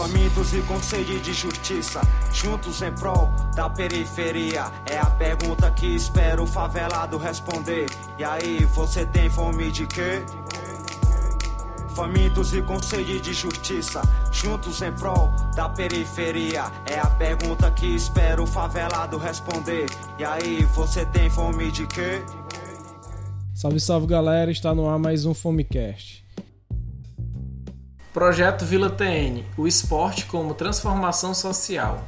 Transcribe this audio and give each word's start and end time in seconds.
Famintos 0.00 0.54
e 0.54 0.62
com 0.62 0.80
sede 0.80 1.20
de 1.20 1.34
justiça, 1.34 2.00
juntos 2.32 2.80
em 2.80 2.90
prol 2.90 3.30
da 3.54 3.68
periferia. 3.68 4.64
É 4.86 4.96
a 4.96 5.04
pergunta 5.04 5.70
que 5.70 5.94
espero 5.94 6.44
o 6.44 6.46
favelado 6.46 7.18
responder. 7.18 7.84
E 8.18 8.24
aí, 8.24 8.64
você 8.64 9.04
tem 9.04 9.28
fome 9.28 9.70
de 9.70 9.86
quê? 9.86 10.24
Famintos 11.94 12.54
e 12.54 12.62
com 12.62 12.82
sede 12.82 13.20
de 13.20 13.34
justiça, 13.34 14.00
juntos 14.32 14.80
em 14.80 14.90
prol 14.90 15.34
da 15.54 15.68
periferia. 15.68 16.64
É 16.86 16.98
a 16.98 17.06
pergunta 17.06 17.70
que 17.70 17.94
espero 17.94 18.44
o 18.44 18.46
favelado 18.46 19.18
responder. 19.18 19.84
E 20.18 20.24
aí, 20.24 20.64
você 20.74 21.04
tem 21.04 21.28
fome 21.28 21.70
de 21.70 21.86
quê? 21.86 22.24
Salve, 23.52 23.78
salve 23.78 24.06
galera, 24.06 24.50
está 24.50 24.74
no 24.74 24.88
ar 24.88 24.98
mais 24.98 25.26
um 25.26 25.34
Fomecast. 25.34 26.24
Projeto 28.12 28.64
Vila 28.64 28.90
TN: 28.90 29.44
O 29.56 29.68
esporte 29.68 30.26
como 30.26 30.52
transformação 30.52 31.32
social. 31.32 32.04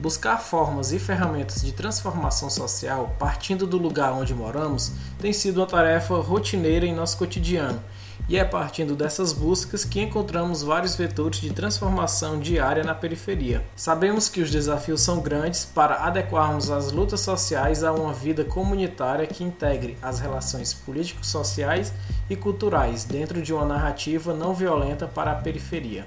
Buscar 0.00 0.38
formas 0.38 0.92
e 0.92 0.98
ferramentas 0.98 1.60
de 1.60 1.72
transformação 1.72 2.48
social 2.48 3.14
partindo 3.18 3.66
do 3.66 3.76
lugar 3.76 4.14
onde 4.14 4.34
moramos 4.34 4.92
tem 5.20 5.34
sido 5.34 5.58
uma 5.58 5.66
tarefa 5.66 6.14
rotineira 6.16 6.86
em 6.86 6.94
nosso 6.94 7.18
cotidiano 7.18 7.82
e 8.28 8.36
é 8.36 8.44
partindo 8.44 8.96
dessas 8.96 9.32
buscas 9.32 9.84
que 9.84 10.00
encontramos 10.00 10.62
vários 10.62 10.96
vetores 10.96 11.40
de 11.40 11.52
transformação 11.52 12.40
diária 12.40 12.82
na 12.82 12.94
periferia. 12.94 13.64
Sabemos 13.76 14.28
que 14.28 14.40
os 14.40 14.50
desafios 14.50 15.00
são 15.00 15.20
grandes 15.20 15.64
para 15.64 16.04
adequarmos 16.04 16.70
as 16.70 16.90
lutas 16.90 17.20
sociais 17.20 17.84
a 17.84 17.92
uma 17.92 18.12
vida 18.12 18.44
comunitária 18.44 19.26
que 19.26 19.44
integre 19.44 19.96
as 20.02 20.18
relações 20.18 20.74
político-sociais 20.74 21.92
e 22.28 22.34
culturais 22.34 23.04
dentro 23.04 23.40
de 23.40 23.52
uma 23.52 23.64
narrativa 23.64 24.34
não 24.34 24.52
violenta 24.52 25.06
para 25.06 25.30
a 25.30 25.36
periferia. 25.36 26.06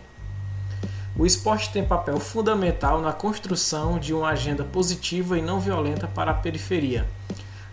O 1.17 1.25
esporte 1.25 1.71
tem 1.71 1.83
papel 1.83 2.19
fundamental 2.19 3.01
na 3.01 3.11
construção 3.11 3.97
de 3.97 4.13
uma 4.13 4.29
agenda 4.29 4.63
positiva 4.63 5.37
e 5.37 5.41
não 5.41 5.59
violenta 5.59 6.07
para 6.07 6.31
a 6.31 6.33
periferia 6.33 7.05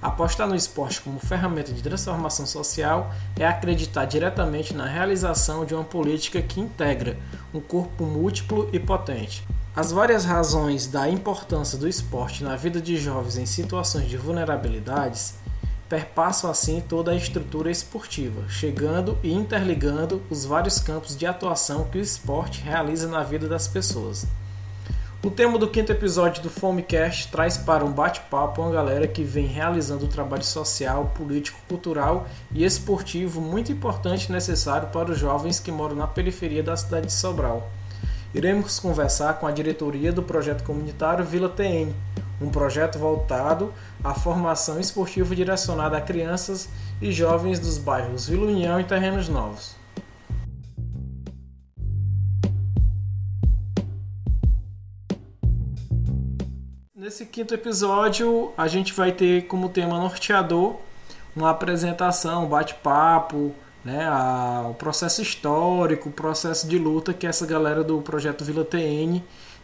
Apostar 0.07 0.47
no 0.47 0.55
esporte 0.55 1.01
como 1.01 1.19
ferramenta 1.19 1.73
de 1.73 1.83
transformação 1.83 2.47
social 2.47 3.13
é 3.37 3.45
acreditar 3.45 4.05
diretamente 4.05 4.73
na 4.73 4.87
realização 4.87 5.65
de 5.65 5.75
uma 5.75 5.83
política 5.83 6.41
que 6.41 6.61
integra 6.61 7.19
um 7.53 7.59
corpo 7.59 8.05
múltiplo 8.05 8.71
e 8.73 8.79
potente. 8.79 9.45
As 9.75 9.91
várias 9.91 10.25
razões 10.25 10.87
da 10.87 11.11
importância 11.11 11.77
do 11.77 11.89
esporte 11.89 12.45
na 12.45 12.55
vida 12.55 12.81
de 12.81 12.97
jovens 12.97 13.37
em 13.37 13.47
situações 13.47 14.09
de 14.09 14.17
vulnerabilidades 14.17 15.35
perpassam 15.89 16.49
assim 16.49 16.81
toda 16.81 17.11
a 17.11 17.17
estrutura 17.17 17.69
esportiva, 17.69 18.49
chegando 18.49 19.19
e 19.25 19.33
interligando 19.33 20.23
os 20.31 20.45
vários 20.45 20.79
campos 20.79 21.17
de 21.17 21.27
atuação 21.27 21.83
que 21.91 21.99
o 21.99 22.01
esporte 22.01 22.63
realiza 22.63 23.09
na 23.09 23.25
vida 23.25 23.49
das 23.49 23.67
pessoas. 23.67 24.25
O 25.27 25.31
tema 25.31 25.59
do 25.59 25.67
quinto 25.67 25.91
episódio 25.91 26.41
do 26.41 26.49
Fomecast 26.49 27.33
traz 27.33 27.57
para 27.57 27.85
um 27.85 27.91
bate-papo 27.91 28.63
uma 28.63 28.71
galera 28.71 29.09
que 29.09 29.25
vem 29.25 29.47
realizando 29.47 30.05
um 30.05 30.09
trabalho 30.09 30.45
social, 30.45 31.11
político, 31.17 31.59
cultural 31.69 32.29
e 32.53 32.65
esportivo 32.65 33.41
muito 33.41 33.73
importante 33.73 34.29
e 34.29 34.33
necessário 34.33 34.87
para 34.91 35.11
os 35.11 35.19
jovens 35.19 35.59
que 35.59 35.73
moram 35.73 35.97
na 35.97 36.07
periferia 36.07 36.63
da 36.63 36.77
cidade 36.77 37.07
de 37.07 37.13
Sobral. 37.13 37.69
Iremos 38.33 38.79
conversar 38.79 39.41
com 39.41 39.49
a 39.49 39.51
diretoria 39.51 40.13
do 40.13 40.23
projeto 40.23 40.63
comunitário 40.63 41.25
Vila 41.25 41.49
TN, 41.49 41.91
um 42.41 42.49
projeto 42.49 42.97
voltado 42.97 43.75
à 44.05 44.15
formação 44.15 44.79
esportiva 44.79 45.35
direcionada 45.35 45.97
a 45.97 46.01
crianças 46.01 46.69
e 47.03 47.11
jovens 47.11 47.59
dos 47.59 47.79
bairros 47.79 48.29
Vila 48.29 48.47
União 48.47 48.79
e 48.79 48.85
Terrenos 48.85 49.29
Novos. 49.29 49.76
Nesse 57.07 57.25
quinto 57.25 57.55
episódio, 57.55 58.53
a 58.59 58.67
gente 58.67 58.93
vai 58.93 59.13
ter 59.13 59.47
como 59.47 59.69
tema 59.69 59.97
norteador 59.97 60.75
uma 61.37 61.51
apresentação, 61.51 62.47
um 62.47 62.49
bate-papo, 62.49 63.55
né, 63.85 64.05
a, 64.09 64.67
o 64.69 64.75
processo 64.75 65.23
histórico, 65.23 66.09
o 66.09 66.13
processo 66.13 66.67
de 66.67 66.77
luta 66.77 67.15
que 67.15 67.25
essa 67.25 67.47
galera 67.47 67.85
do 67.85 68.03
projeto 68.03 68.45
Vila 68.45 68.65
TN 68.65 69.23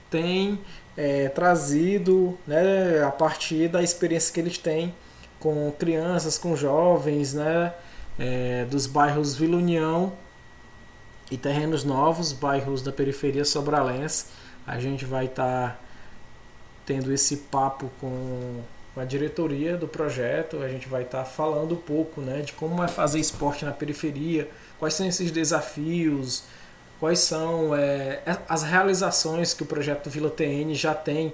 tem 0.08 0.60
é, 0.96 1.28
trazido 1.30 2.38
né, 2.46 3.02
a 3.02 3.10
partir 3.10 3.66
da 3.66 3.82
experiência 3.82 4.32
que 4.32 4.38
eles 4.38 4.56
têm 4.56 4.94
com 5.40 5.72
crianças, 5.76 6.38
com 6.38 6.54
jovens, 6.54 7.34
né, 7.34 7.74
é, 8.20 8.66
dos 8.66 8.86
bairros 8.86 9.34
Vila 9.34 9.56
União 9.56 10.12
e 11.28 11.36
Terrenos 11.36 11.82
Novos, 11.82 12.32
bairros 12.32 12.82
da 12.82 12.92
periferia 12.92 13.44
sobralense. 13.44 14.26
A 14.64 14.78
gente 14.78 15.04
vai 15.04 15.24
estar 15.24 15.70
tá 15.70 15.91
tendo 16.92 17.10
esse 17.10 17.38
papo 17.38 17.90
com, 17.98 18.60
a 18.94 19.04
diretoria 19.04 19.74
do 19.74 19.88
projeto. 19.88 20.58
A 20.58 20.68
gente 20.68 20.86
vai 20.86 21.02
estar 21.02 21.20
tá 21.20 21.24
falando 21.24 21.72
um 21.72 21.78
pouco 21.78 22.20
né, 22.20 22.42
de 22.42 22.52
como 22.52 22.84
é 22.84 22.88
fazer 22.88 23.18
esporte 23.18 23.64
na 23.64 23.72
periferia, 23.72 24.50
quais 24.78 24.92
são 24.92 25.06
esses 25.06 25.30
desafios, 25.30 26.44
quais 27.00 27.20
são 27.20 27.74
é, 27.74 28.20
as 28.46 28.62
realizações 28.62 29.54
que 29.54 29.62
o 29.62 29.66
projeto 29.66 30.10
Vila 30.10 30.28
TN 30.28 30.74
já 30.74 30.94
tem 30.94 31.32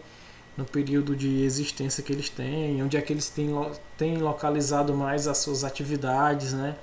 no 0.56 0.64
período 0.64 1.16
de 1.16 1.42
existência 1.42 2.02
que 2.02 2.12
eles 2.12 2.28
têm, 2.28 2.80
onde 2.80 2.97
é 2.97 3.02
que 3.02 3.12
eles 3.12 3.28
têm, 3.28 3.50
têm 3.97 4.18
localizado 4.18 4.94
mais 4.94 5.26
as 5.26 5.38
suas 5.38 5.64
atividades, 5.64 6.52
né? 6.52 6.76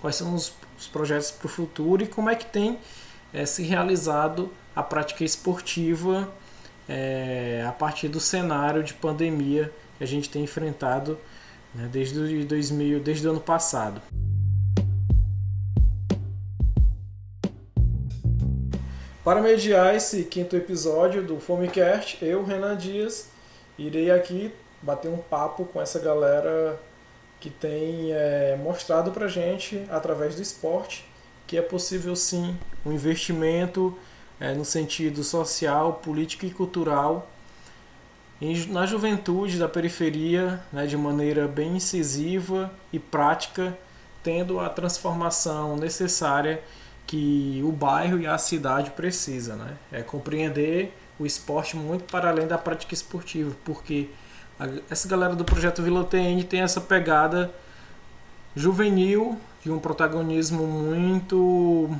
quais 0.00 0.16
são 0.16 0.34
os, 0.34 0.54
os 0.78 0.88
projetos 0.88 1.30
para 1.30 1.46
o 1.46 1.48
futuro 1.50 2.02
e 2.02 2.06
como 2.06 2.30
é 2.30 2.34
que 2.34 2.46
tem 2.46 2.78
é, 3.34 3.44
se 3.44 3.62
realizado 3.62 4.50
a 4.74 4.82
prática 4.82 5.22
esportiva 5.24 6.32
é, 6.88 7.64
a 7.66 7.72
partir 7.72 8.08
do 8.08 8.20
cenário 8.20 8.82
de 8.82 8.94
pandemia 8.94 9.72
que 9.98 10.04
a 10.04 10.06
gente 10.06 10.28
tem 10.28 10.44
enfrentado 10.44 11.18
né, 11.74 11.88
desde, 11.90 12.44
2000, 12.44 13.00
desde 13.00 13.26
o 13.26 13.30
ano 13.30 13.40
passado. 13.40 14.00
Para 19.24 19.40
mediar 19.40 19.94
esse 19.94 20.24
quinto 20.24 20.56
episódio 20.56 21.22
do 21.22 21.38
Fomecast, 21.38 22.18
eu, 22.24 22.44
Renan 22.44 22.76
Dias, 22.76 23.28
irei 23.78 24.10
aqui 24.10 24.52
bater 24.82 25.08
um 25.08 25.18
papo 25.18 25.64
com 25.64 25.80
essa 25.80 26.00
galera 26.00 26.78
que 27.38 27.48
tem 27.48 28.12
é, 28.12 28.58
mostrado 28.60 29.12
para 29.12 29.28
gente, 29.28 29.84
através 29.90 30.34
do 30.34 30.42
esporte, 30.42 31.08
que 31.46 31.56
é 31.56 31.62
possível 31.62 32.16
sim 32.16 32.56
um 32.84 32.92
investimento 32.92 33.96
é, 34.40 34.54
no 34.54 34.64
sentido 34.64 35.22
social, 35.22 35.94
político 35.94 36.46
e 36.46 36.50
cultural 36.50 37.28
na 38.68 38.84
juventude 38.86 39.56
da 39.56 39.68
periferia, 39.68 40.60
né, 40.72 40.84
de 40.86 40.96
maneira 40.96 41.46
bem 41.46 41.76
incisiva 41.76 42.72
e 42.92 42.98
prática, 42.98 43.76
tendo 44.22 44.58
a 44.58 44.68
transformação 44.68 45.76
necessária 45.76 46.62
que 47.06 47.60
o 47.64 47.70
bairro 47.70 48.18
e 48.18 48.26
a 48.26 48.36
cidade 48.38 48.90
precisa, 48.90 49.54
né? 49.54 49.76
É 49.90 50.02
compreender 50.02 50.92
o 51.18 51.26
esporte 51.26 51.76
muito 51.76 52.04
para 52.04 52.30
além 52.30 52.46
da 52.46 52.58
prática 52.58 52.94
esportiva, 52.94 53.54
porque 53.64 54.08
a, 54.58 54.68
essa 54.90 55.08
galera 55.08 55.34
do 55.34 55.44
projeto 55.44 55.82
Vila 55.82 56.04
TN 56.04 56.42
tem 56.48 56.60
essa 56.62 56.80
pegada 56.80 57.52
juvenil 58.56 59.38
de 59.62 59.70
um 59.70 59.78
protagonismo 59.78 60.66
muito 60.66 61.90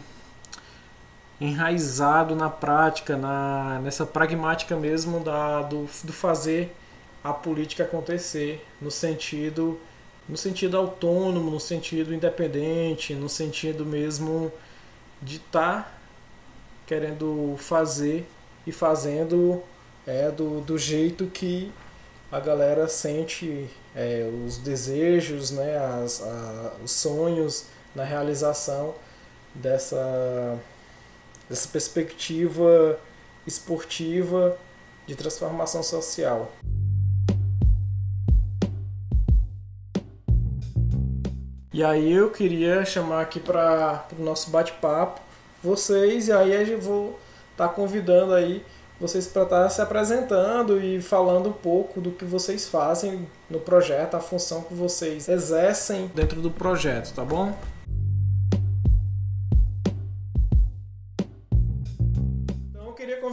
enraizado 1.43 2.37
na 2.37 2.49
prática, 2.49 3.17
na, 3.17 3.81
nessa 3.81 4.07
pragmática 4.07 4.77
mesmo 4.77 5.21
da, 5.21 5.63
do, 5.63 5.89
do 6.05 6.13
fazer 6.13 6.75
a 7.23 7.33
política 7.33 7.85
acontecer 7.85 8.65
no 8.81 8.91
sentido 8.91 9.79
no 10.29 10.37
sentido 10.37 10.77
autônomo, 10.77 11.51
no 11.51 11.59
sentido 11.59 12.15
independente, 12.15 13.13
no 13.13 13.29
sentido 13.29 13.85
mesmo 13.85 14.53
de 15.21 15.37
estar 15.37 15.83
tá 15.83 15.93
querendo 16.87 17.57
fazer 17.59 18.25
e 18.65 18.71
fazendo 18.71 19.61
é, 20.07 20.31
do, 20.31 20.61
do 20.61 20.79
jeito 20.79 21.27
que 21.27 21.73
a 22.31 22.39
galera 22.39 22.87
sente 22.87 23.69
é, 23.97 24.31
os 24.47 24.59
desejos, 24.59 25.51
né, 25.51 25.77
as, 25.77 26.23
a, 26.23 26.73
os 26.85 26.93
sonhos 26.93 27.67
na 27.95 28.05
realização 28.05 28.95
dessa 29.55 30.57
dessa 31.49 31.69
perspectiva 31.69 32.99
esportiva 33.47 34.57
de 35.07 35.15
transformação 35.15 35.83
social. 35.83 36.53
E 41.73 41.83
aí 41.83 42.13
eu 42.13 42.31
queria 42.31 42.85
chamar 42.85 43.23
aqui 43.23 43.41
para 43.41 44.07
o 44.19 44.23
nosso 44.23 44.51
bate-papo 44.51 45.21
vocês, 45.63 46.29
e 46.29 46.33
aí 46.33 46.73
eu 46.73 46.81
vou 46.81 47.19
estar 47.53 47.69
tá 47.69 47.75
convidando 47.75 48.35
aí 48.35 48.65
vocês 49.01 49.27
para 49.27 49.43
estar 49.43 49.63
tá 49.65 49.71
se 49.71 49.81
apresentando 49.81 50.81
e 50.81 51.01
falando 51.01 51.49
um 51.49 51.53
pouco 51.53 52.01
do 52.01 52.11
que 52.11 52.25
vocês 52.25 52.69
fazem 52.69 53.27
no 53.49 53.59
projeto, 53.59 54.15
a 54.15 54.21
função 54.21 54.63
que 54.63 54.75
vocês 54.75 55.29
exercem 55.29 56.11
dentro 56.15 56.41
do 56.41 56.51
projeto, 56.51 57.15
tá 57.15 57.25
bom? 57.25 57.57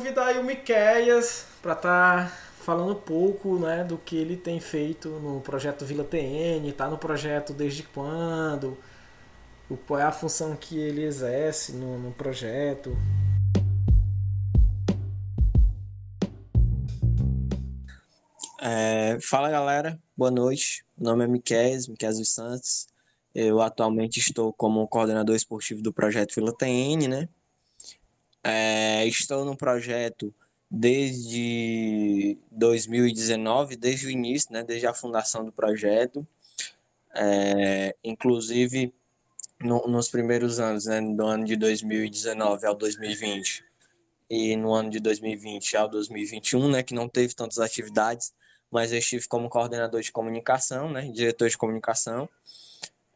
Convidar 0.10 0.26
aí 0.26 0.40
o 0.40 0.44
Miqueias 0.44 1.46
para 1.62 1.74
estar 1.74 2.26
tá 2.26 2.38
falando 2.62 2.94
um 2.94 3.00
pouco 3.00 3.60
né, 3.60 3.84
do 3.84 3.96
que 3.96 4.18
ele 4.18 4.36
tem 4.36 4.60
feito 4.60 5.08
no 5.08 5.40
projeto 5.40 5.86
Vila 5.86 6.04
TN, 6.04 6.68
está 6.68 6.90
no 6.90 6.98
projeto 6.98 7.54
desde 7.54 7.84
quando, 7.84 8.76
qual 9.86 10.00
é 10.00 10.04
a 10.04 10.12
função 10.12 10.56
que 10.56 10.80
ele 10.80 11.04
exerce 11.04 11.74
no, 11.74 12.00
no 12.00 12.12
projeto. 12.12 12.98
É, 18.62 19.20
fala 19.22 19.52
galera, 19.52 20.00
boa 20.18 20.32
noite. 20.32 20.84
Meu 20.98 21.12
nome 21.12 21.26
é 21.26 21.28
Miquel, 21.28 21.78
Miquel 21.88 22.10
dos 22.10 22.34
Santos. 22.34 22.88
Eu 23.36 23.62
atualmente 23.62 24.20
estou 24.20 24.52
como 24.52 24.88
coordenador 24.88 25.36
esportivo 25.36 25.84
do 25.84 25.94
projeto 25.94 26.34
Vila 26.34 26.52
TN, 26.58 27.08
né? 27.08 27.30
É, 28.44 29.06
estou 29.06 29.44
no 29.46 29.56
projeto 29.56 30.34
desde 30.70 32.38
2019, 32.52 33.76
desde 33.76 34.08
o 34.08 34.10
início, 34.10 34.52
né? 34.52 34.64
Desde 34.64 34.88
a 34.88 34.94
fundação 34.94 35.44
do 35.44 35.52
projeto. 35.52 36.26
É, 37.16 37.96
inclusive 38.04 38.94
no, 39.60 39.88
nos 39.88 40.10
primeiros 40.10 40.60
anos, 40.60 40.86
né? 40.86 41.02
Do 41.02 41.26
ano 41.26 41.46
de 41.46 41.56
2019 41.56 42.66
ao 42.66 42.76
2020 42.76 43.66
e 44.30 44.56
no 44.56 44.74
ano 44.74 44.90
de 44.90 45.00
2020 45.00 45.76
ao 45.76 45.90
2021, 45.90 46.70
né? 46.70 46.84
Que 46.84 46.94
não 46.94 47.10
teve 47.10 47.34
tantas 47.34 47.60
atividades 47.60 48.34
mas 48.72 48.92
eu 48.92 49.00
estive 49.00 49.28
como 49.28 49.50
coordenador 49.50 50.02
de 50.02 50.12
comunicação, 50.12 50.92
né, 50.92 51.10
diretor 51.12 51.50
de 51.50 51.58
comunicação, 51.58 52.30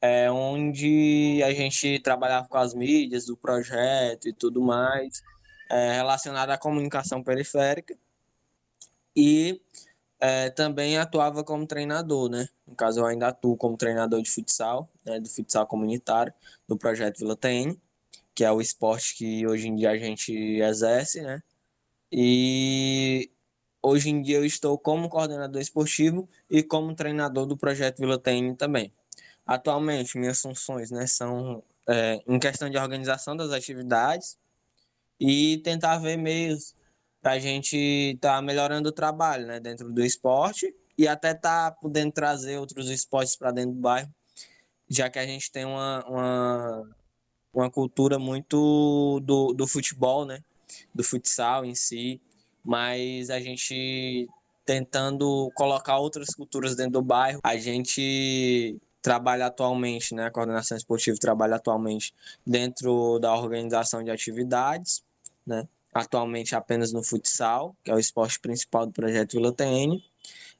é, 0.04 0.30
onde 0.30 1.42
a 1.46 1.54
gente 1.54 1.98
trabalhava 2.00 2.46
com 2.50 2.58
as 2.58 2.74
mídias 2.74 3.26
do 3.28 3.38
projeto 3.38 4.28
e 4.28 4.34
tudo 4.34 4.62
mais, 4.62 5.24
é, 5.72 5.94
relacionado 5.94 6.50
à 6.50 6.58
comunicação 6.58 7.24
periférica, 7.24 7.98
e 9.16 9.62
é, 10.20 10.50
também 10.50 10.98
atuava 10.98 11.42
como 11.42 11.66
treinador, 11.66 12.30
né, 12.30 12.50
no 12.68 12.76
caso 12.76 13.00
eu 13.00 13.06
ainda 13.06 13.30
atuo 13.30 13.56
como 13.56 13.78
treinador 13.78 14.22
de 14.22 14.30
futsal, 14.30 14.92
né, 15.06 15.22
do 15.22 15.30
futsal 15.30 15.66
comunitário, 15.66 16.34
do 16.68 16.78
projeto 16.78 17.20
Vila 17.20 17.38
TN, 17.38 17.78
que 18.36 18.44
é 18.44 18.52
o 18.52 18.60
esporte 18.60 19.16
que 19.16 19.48
hoje 19.48 19.70
em 19.70 19.76
dia 19.76 19.92
a 19.92 19.98
gente 19.98 20.34
exerce, 20.34 21.22
né, 21.22 21.42
e 22.12 23.32
Hoje 23.86 24.10
em 24.10 24.22
dia 24.22 24.38
eu 24.38 24.46
estou 24.46 24.78
como 24.78 25.10
coordenador 25.10 25.62
esportivo 25.62 26.30
e 26.50 26.64
como 26.64 26.96
treinador 26.96 27.46
do 27.46 27.58
projeto 27.58 27.98
Vila 27.98 28.18
TN 28.18 28.56
também. 28.56 28.94
Atualmente, 29.46 30.18
minhas 30.18 30.42
funções 30.42 30.92
né, 30.92 31.06
são 31.08 31.64
é, 31.88 32.22
em 32.28 32.40
questão 32.40 32.70
de 32.70 32.78
organização 32.78 33.36
das 33.36 33.52
atividades 33.52 34.38
e 35.20 35.58
tentar 35.60 35.98
ver 35.98 36.18
meios 36.18 36.76
para 37.22 37.34
a 37.34 37.40
gente 37.40 37.78
estar 38.16 38.36
tá 38.36 38.42
melhorando 38.42 38.90
o 38.90 38.92
trabalho 38.92 39.48
né, 39.48 39.60
dentro 39.60 39.92
do 39.92 40.04
esporte 40.04 40.74
e 40.98 41.08
até 41.08 41.32
estar 41.32 41.72
tá 41.72 41.78
podendo 41.80 42.12
trazer 42.12 42.58
outros 42.58 42.90
esportes 42.90 43.36
para 43.36 43.52
dentro 43.52 43.72
do 43.72 43.82
bairro, 43.82 44.14
já 44.90 45.10
que 45.10 45.20
a 45.20 45.26
gente 45.26 45.52
tem 45.52 45.66
uma, 45.66 46.06
uma, 46.08 46.96
uma 47.54 47.72
cultura 47.72 48.20
muito 48.20 49.20
do, 49.22 49.54
do 49.54 49.68
futebol, 49.68 50.26
né, 50.26 50.44
do 50.94 51.04
futsal 51.04 51.66
em 51.66 51.76
si 51.76 52.22
mas 52.64 53.30
a 53.30 53.40
gente 53.40 54.28
tentando 54.66 55.52
colocar 55.54 55.98
outras 55.98 56.30
culturas 56.30 56.76
dentro 56.76 56.94
do 56.94 57.02
bairro. 57.02 57.42
A 57.44 57.58
gente 57.58 58.80
trabalha 59.04 59.48
atualmente, 59.48 60.16
né, 60.16 60.26
a 60.26 60.32
coordenação 60.32 60.78
esportiva 60.78 61.18
trabalha 61.20 61.58
atualmente 61.58 62.16
dentro 62.48 63.20
da 63.20 63.36
organização 63.36 64.02
de 64.02 64.10
atividades, 64.10 65.04
né, 65.46 65.68
atualmente 65.94 66.56
apenas 66.56 66.94
no 66.94 67.04
futsal, 67.04 67.76
que 67.84 67.92
é 67.92 67.94
o 67.94 68.00
esporte 68.00 68.40
principal 68.40 68.86
do 68.86 68.94
projeto 68.94 69.34
Vila 69.34 69.52
TN, 69.54 70.02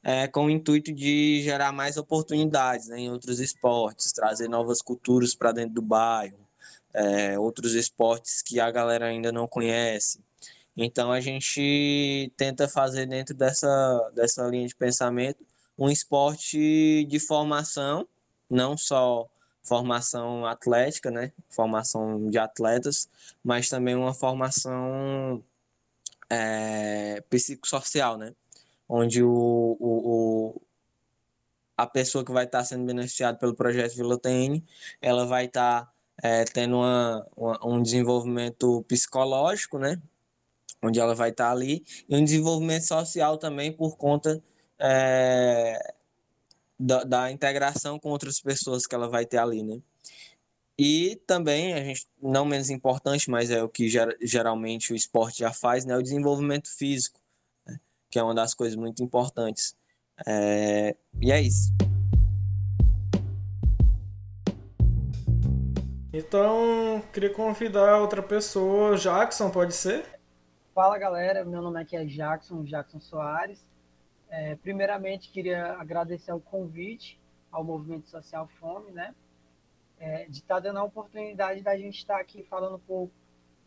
é, 0.02 0.28
com 0.28 0.44
o 0.44 0.50
intuito 0.50 0.92
de 0.92 1.40
gerar 1.42 1.72
mais 1.72 1.96
oportunidades 1.96 2.88
né, 2.88 3.00
em 3.00 3.10
outros 3.10 3.40
esportes, 3.40 4.12
trazer 4.12 4.46
novas 4.46 4.82
culturas 4.82 5.34
para 5.34 5.50
dentro 5.50 5.74
do 5.74 5.82
bairro, 5.82 6.38
é, 6.92 7.38
outros 7.38 7.74
esportes 7.74 8.42
que 8.42 8.60
a 8.60 8.70
galera 8.70 9.06
ainda 9.06 9.32
não 9.32 9.48
conhece, 9.48 10.20
então 10.76 11.10
a 11.10 11.20
gente 11.20 12.30
tenta 12.36 12.68
fazer 12.68 13.06
dentro 13.06 13.34
dessa, 13.34 14.12
dessa 14.14 14.46
linha 14.48 14.68
de 14.68 14.76
pensamento 14.76 15.44
um 15.78 15.88
esporte 15.88 17.04
de 17.08 17.18
formação, 17.18 18.06
não 18.54 18.76
só 18.76 19.28
formação 19.62 20.46
atlética, 20.46 21.10
né? 21.10 21.32
Formação 21.48 22.28
de 22.30 22.38
atletas, 22.38 23.08
mas 23.42 23.68
também 23.68 23.94
uma 23.94 24.14
formação 24.14 25.42
é, 26.30 27.22
psicossocial, 27.28 28.16
né? 28.16 28.34
Onde 28.88 29.22
o, 29.22 29.28
o, 29.28 30.54
o, 30.60 30.62
a 31.76 31.86
pessoa 31.86 32.24
que 32.24 32.32
vai 32.32 32.44
estar 32.44 32.64
sendo 32.64 32.84
beneficiada 32.84 33.38
pelo 33.38 33.54
projeto 33.54 33.96
Vila 33.96 34.18
TN, 34.18 34.62
ela 35.00 35.26
vai 35.26 35.46
estar 35.46 35.90
é, 36.22 36.44
tendo 36.44 36.76
uma, 36.76 37.26
uma, 37.36 37.66
um 37.66 37.82
desenvolvimento 37.82 38.84
psicológico, 38.88 39.78
né? 39.78 40.00
onde 40.82 41.00
ela 41.00 41.14
vai 41.14 41.30
estar 41.30 41.50
ali, 41.50 41.82
e 42.06 42.14
um 42.14 42.22
desenvolvimento 42.22 42.82
social 42.82 43.38
também 43.38 43.72
por 43.72 43.96
conta 43.96 44.42
é, 44.78 45.93
da, 46.78 47.04
da, 47.04 47.30
integração 47.30 47.98
com 47.98 48.10
outras 48.10 48.40
pessoas 48.40 48.86
que 48.86 48.94
ela 48.94 49.08
vai 49.08 49.24
ter 49.24 49.38
ali, 49.38 49.62
né? 49.62 49.80
E 50.76 51.20
também, 51.26 51.72
a 51.72 51.82
gente, 51.84 52.08
não 52.20 52.44
menos 52.44 52.68
importante, 52.68 53.30
mas 53.30 53.50
é 53.50 53.62
o 53.62 53.68
que 53.68 53.88
ger, 53.88 54.16
geralmente 54.20 54.92
o 54.92 54.96
esporte 54.96 55.38
já 55.38 55.52
faz, 55.52 55.84
né? 55.84 55.96
O 55.96 56.02
desenvolvimento 56.02 56.68
físico, 56.68 57.20
né? 57.66 57.78
que 58.10 58.18
é 58.18 58.22
uma 58.22 58.34
das 58.34 58.54
coisas 58.54 58.76
muito 58.76 59.02
importantes. 59.02 59.76
É, 60.26 60.96
e 61.20 61.30
é 61.30 61.40
isso. 61.40 61.72
Então, 66.12 67.02
queria 67.12 67.30
convidar 67.30 67.98
outra 67.98 68.22
pessoa, 68.22 68.96
Jackson, 68.96 69.50
pode 69.50 69.74
ser? 69.74 70.04
Fala 70.72 70.96
galera, 70.96 71.44
meu 71.44 71.60
nome 71.60 71.80
aqui 71.80 71.96
é 71.96 72.04
Jackson, 72.04 72.62
Jackson 72.62 73.00
Soares. 73.00 73.64
É, 74.36 74.56
primeiramente, 74.56 75.30
queria 75.30 75.74
agradecer 75.74 76.32
o 76.32 76.40
convite 76.40 77.20
ao 77.52 77.62
Movimento 77.62 78.08
Social 78.08 78.48
Fome, 78.58 78.90
né? 78.90 79.14
É, 79.96 80.24
de 80.24 80.38
estar 80.38 80.56
tá 80.56 80.60
dando 80.60 80.80
a 80.80 80.82
oportunidade 80.82 81.62
da 81.62 81.78
gente 81.78 81.98
estar 81.98 82.18
aqui 82.18 82.42
falando 82.42 82.74
um 82.74 82.80
pouco 82.80 83.14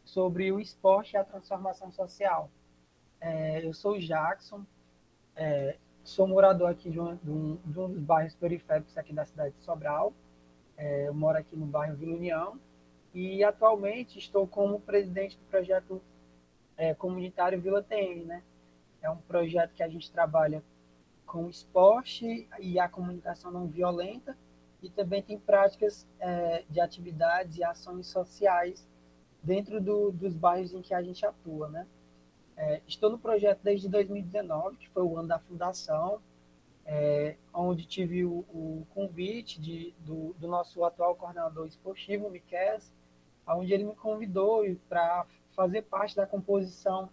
sobre 0.03 0.51
o 0.51 0.59
esporte 0.59 1.13
e 1.13 1.17
a 1.17 1.23
transformação 1.23 1.89
social. 1.89 2.51
É, 3.21 3.65
eu 3.65 3.73
sou 3.73 3.93
o 3.93 3.99
Jackson, 3.99 4.65
é, 5.37 5.77
sou 6.03 6.27
morador 6.27 6.69
aqui 6.69 6.89
de 6.89 6.99
um, 6.99 7.15
de, 7.15 7.31
um, 7.31 7.55
de 7.63 7.79
um, 7.79 7.89
dos 7.93 8.01
bairros 8.01 8.35
periféricos 8.35 8.97
aqui 8.97 9.13
da 9.13 9.23
cidade 9.23 9.55
de 9.55 9.63
Sobral. 9.63 10.13
É, 10.75 11.07
eu 11.07 11.13
moro 11.13 11.37
aqui 11.37 11.55
no 11.55 11.65
bairro 11.65 11.95
Vila 11.95 12.17
União 12.17 12.59
e 13.13 13.41
atualmente 13.41 14.19
estou 14.19 14.45
como 14.45 14.81
presidente 14.81 15.37
do 15.37 15.45
projeto 15.45 16.01
é, 16.75 16.93
comunitário 16.93 17.61
Vila 17.61 17.81
TN, 17.81 18.25
né? 18.25 18.43
É 19.07 19.09
um 19.09 19.15
projeto 19.15 19.73
que 19.73 19.81
a 19.81 19.87
gente 19.87 20.11
trabalha 20.11 20.61
com 21.25 21.47
esporte 21.47 22.45
e 22.59 22.77
a 22.77 22.89
comunicação 22.89 23.49
não 23.49 23.65
violenta 23.65 24.37
e 24.83 24.89
também 24.89 25.23
tem 25.23 25.39
práticas 25.39 26.05
é, 26.19 26.65
de 26.69 26.81
atividades 26.81 27.57
e 27.57 27.63
ações 27.63 28.07
sociais 28.07 28.85
dentro 29.41 29.79
do, 29.79 30.11
dos 30.11 30.35
bairros 30.35 30.73
em 30.73 30.81
que 30.81 30.93
a 30.93 31.01
gente 31.01 31.25
atua, 31.25 31.69
né? 31.69 31.87
É, 32.57 32.81
estou 32.85 33.09
no 33.09 33.17
projeto 33.17 33.61
desde 33.63 33.87
2019, 33.87 34.75
que 34.75 34.89
foi 34.89 35.03
o 35.03 35.17
ano 35.17 35.29
da 35.29 35.39
fundação, 35.39 36.21
é, 36.85 37.37
onde 37.53 37.85
tive 37.85 38.25
o, 38.25 38.39
o 38.49 38.85
convite 38.93 39.61
de, 39.61 39.95
do, 39.99 40.33
do, 40.33 40.49
nosso 40.49 40.83
atual 40.83 41.15
coordenador 41.15 41.65
esportivo, 41.65 42.29
Miquel, 42.29 42.79
onde 43.47 43.73
ele 43.73 43.85
me 43.85 43.95
convidou 43.95 44.65
para 44.89 45.25
fazer 45.55 45.83
parte 45.83 46.13
da 46.13 46.27
composição 46.27 47.09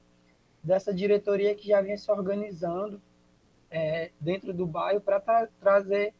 dessa 0.64 0.92
diretoria 0.94 1.54
que 1.54 1.68
já 1.68 1.80
vinha 1.82 1.98
se 1.98 2.10
organizando 2.10 3.00
é, 3.70 4.10
dentro 4.18 4.52
do 4.54 4.66
bairro 4.66 5.00
para 5.00 5.20
tra 5.20 5.46
trazer 5.60 6.14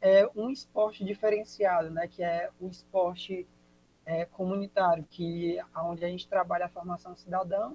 é, 0.00 0.28
um 0.36 0.50
esporte 0.50 1.02
diferenciado, 1.02 1.90
né, 1.90 2.06
que 2.06 2.22
é 2.22 2.50
o 2.60 2.68
esporte 2.68 3.46
é, 4.04 4.26
comunitário, 4.26 5.04
que 5.08 5.58
onde 5.76 6.04
a 6.04 6.08
gente 6.08 6.28
trabalha 6.28 6.66
a 6.66 6.68
formação 6.68 7.16
cidadã 7.16 7.72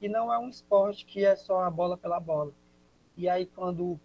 e 0.00 0.08
não 0.08 0.32
é 0.32 0.38
um 0.38 0.48
esporte 0.48 1.06
que 1.06 1.24
é 1.24 1.36
só 1.36 1.62
a 1.62 1.70
bola 1.70 1.96
pela 1.96 2.18
bola. 2.18 2.52
E 3.16 3.28
aí 3.28 3.46
quando 3.46 3.98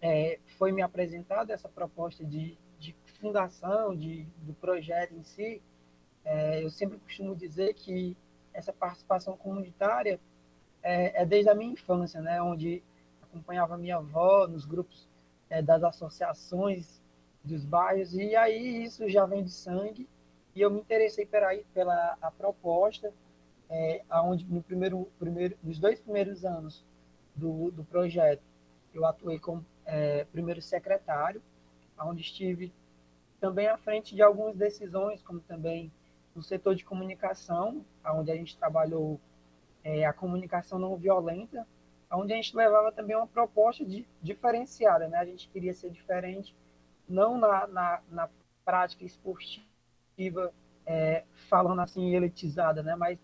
é, 0.00 0.38
foi 0.56 0.72
me 0.72 0.80
apresentada 0.80 1.52
essa 1.52 1.68
proposta 1.68 2.24
de, 2.24 2.56
de 2.78 2.96
fundação, 3.20 3.94
de, 3.94 4.26
do 4.38 4.54
projeto 4.54 5.14
em 5.14 5.22
si, 5.22 5.62
é, 6.24 6.64
eu 6.64 6.70
sempre 6.70 6.98
costumo 6.98 7.36
dizer 7.36 7.74
que 7.74 8.16
essa 8.52 8.72
participação 8.72 9.36
comunitária 9.36 10.18
é, 10.84 11.22
é, 11.22 11.26
desde 11.26 11.48
a 11.48 11.54
minha 11.54 11.72
infância, 11.72 12.20
né, 12.20 12.40
onde 12.42 12.82
acompanhava 13.22 13.78
minha 13.78 13.96
avó 13.96 14.46
nos 14.46 14.66
grupos 14.66 15.08
é, 15.48 15.62
das 15.62 15.82
associações 15.82 17.02
dos 17.42 17.64
bairros, 17.64 18.14
e 18.14 18.36
aí 18.36 18.84
isso 18.84 19.08
já 19.08 19.24
vem 19.24 19.42
de 19.42 19.50
sangue, 19.50 20.06
e 20.54 20.60
eu 20.60 20.70
me 20.70 20.78
interessei 20.78 21.24
pela, 21.24 21.48
pela 21.72 22.16
a 22.20 22.30
proposta, 22.30 23.12
é, 23.70 24.02
onde 24.22 24.44
no 24.44 24.62
primeiro, 24.62 25.10
primeiro, 25.18 25.56
nos 25.62 25.78
dois 25.78 26.00
primeiros 26.00 26.44
anos 26.44 26.84
do, 27.34 27.70
do 27.70 27.82
projeto, 27.82 28.42
eu 28.92 29.04
atuei 29.06 29.38
como 29.38 29.64
é, 29.86 30.24
primeiro 30.26 30.60
secretário, 30.60 31.42
onde 31.98 32.20
estive 32.20 32.72
também 33.40 33.66
à 33.68 33.76
frente 33.76 34.14
de 34.14 34.22
algumas 34.22 34.54
decisões, 34.54 35.22
como 35.22 35.40
também 35.40 35.90
no 36.34 36.42
setor 36.42 36.74
de 36.74 36.84
comunicação, 36.84 37.84
onde 38.04 38.30
a 38.30 38.36
gente 38.36 38.56
trabalhou 38.56 39.20
é, 39.84 40.06
a 40.06 40.12
comunicação 40.12 40.78
não 40.78 40.96
violenta, 40.96 41.66
onde 42.10 42.32
a 42.32 42.36
gente 42.36 42.56
levava 42.56 42.90
também 42.90 43.14
uma 43.14 43.26
proposta 43.26 43.84
de, 43.84 44.08
diferenciada, 44.22 45.06
né? 45.08 45.18
A 45.18 45.24
gente 45.24 45.48
queria 45.48 45.74
ser 45.74 45.90
diferente, 45.90 46.56
não 47.06 47.36
na, 47.36 47.66
na, 47.66 48.02
na 48.08 48.30
prática 48.64 49.04
esportiva, 49.04 50.52
é, 50.86 51.24
falando 51.48 51.80
assim, 51.80 52.14
elitizada, 52.14 52.82
né? 52.82 52.96
Mas 52.96 53.18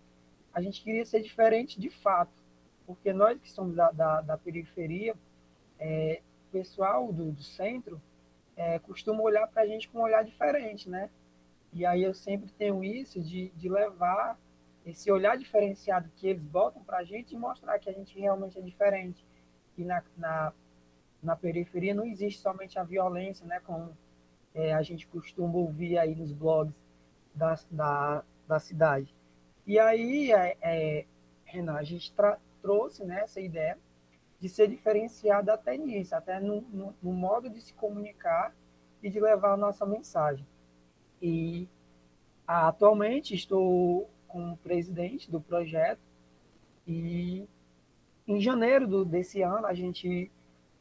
a 0.53 0.61
gente 0.61 0.83
queria 0.83 1.05
ser 1.05 1.21
diferente 1.21 1.79
de 1.79 1.89
fato, 1.89 2.43
porque 2.85 3.11
nós 3.11 3.39
que 3.39 3.49
somos 3.49 3.75
da, 3.75 3.91
da, 3.91 4.21
da 4.21 4.37
periferia, 4.37 5.15
é, 5.79 6.21
o 6.47 6.51
pessoal 6.51 7.11
do, 7.11 7.31
do 7.31 7.41
centro 7.41 7.99
é, 8.55 8.77
costuma 8.79 9.21
olhar 9.21 9.47
para 9.47 9.63
a 9.63 9.65
gente 9.65 9.89
com 9.89 9.99
um 9.99 10.03
olhar 10.03 10.23
diferente, 10.23 10.89
né? 10.89 11.09
E 11.73 11.85
aí 11.85 12.03
eu 12.03 12.13
sempre 12.13 12.51
tenho 12.51 12.83
isso 12.83 13.19
de, 13.19 13.49
de 13.55 13.69
levar 13.69 14.37
esse 14.85 15.11
olhar 15.11 15.37
diferenciado 15.37 16.09
que 16.15 16.27
eles 16.27 16.43
botam 16.43 16.83
para 16.83 16.97
a 16.97 17.03
gente 17.03 17.35
e 17.35 17.37
mostrar 17.37 17.77
que 17.79 17.89
a 17.89 17.93
gente 17.93 18.19
realmente 18.19 18.57
é 18.57 18.61
diferente. 18.61 19.25
E 19.77 19.83
na, 19.83 20.03
na, 20.17 20.53
na 21.21 21.35
periferia 21.35 21.93
não 21.93 22.05
existe 22.05 22.41
somente 22.41 22.79
a 22.79 22.83
violência, 22.83 23.45
né? 23.45 23.59
Como 23.59 23.95
é, 24.53 24.73
a 24.73 24.81
gente 24.81 25.07
costuma 25.07 25.57
ouvir 25.57 25.97
aí 25.97 26.15
nos 26.15 26.31
blogs 26.31 26.83
da, 27.33 27.55
da, 27.69 28.23
da 28.47 28.59
cidade. 28.59 29.15
E 29.65 29.79
aí, 29.79 30.31
é, 30.31 30.57
é, 30.61 31.05
Renan, 31.45 31.75
a 31.75 31.83
gente 31.83 32.13
trouxe 32.61 33.05
né, 33.05 33.21
essa 33.21 33.39
ideia 33.39 33.77
de 34.39 34.49
ser 34.49 34.67
diferenciado 34.67 35.51
até 35.51 35.77
nisso, 35.77 36.15
até 36.15 36.39
no, 36.39 36.61
no, 36.61 36.95
no, 37.01 37.13
modo 37.13 37.49
de 37.49 37.61
se 37.61 37.73
comunicar 37.73 38.55
e 39.01 39.09
de 39.09 39.19
levar 39.19 39.53
a 39.53 39.57
nossa 39.57 39.85
mensagem. 39.85 40.45
E 41.21 41.69
atualmente 42.47 43.35
estou 43.35 44.09
como 44.31 44.57
presidente 44.57 45.29
do 45.29 45.41
projeto 45.41 46.01
e 46.87 47.47
em 48.27 48.39
janeiro 48.39 48.87
do, 48.87 49.05
desse 49.05 49.41
ano 49.41 49.67
a 49.67 49.73
gente, 49.73 50.31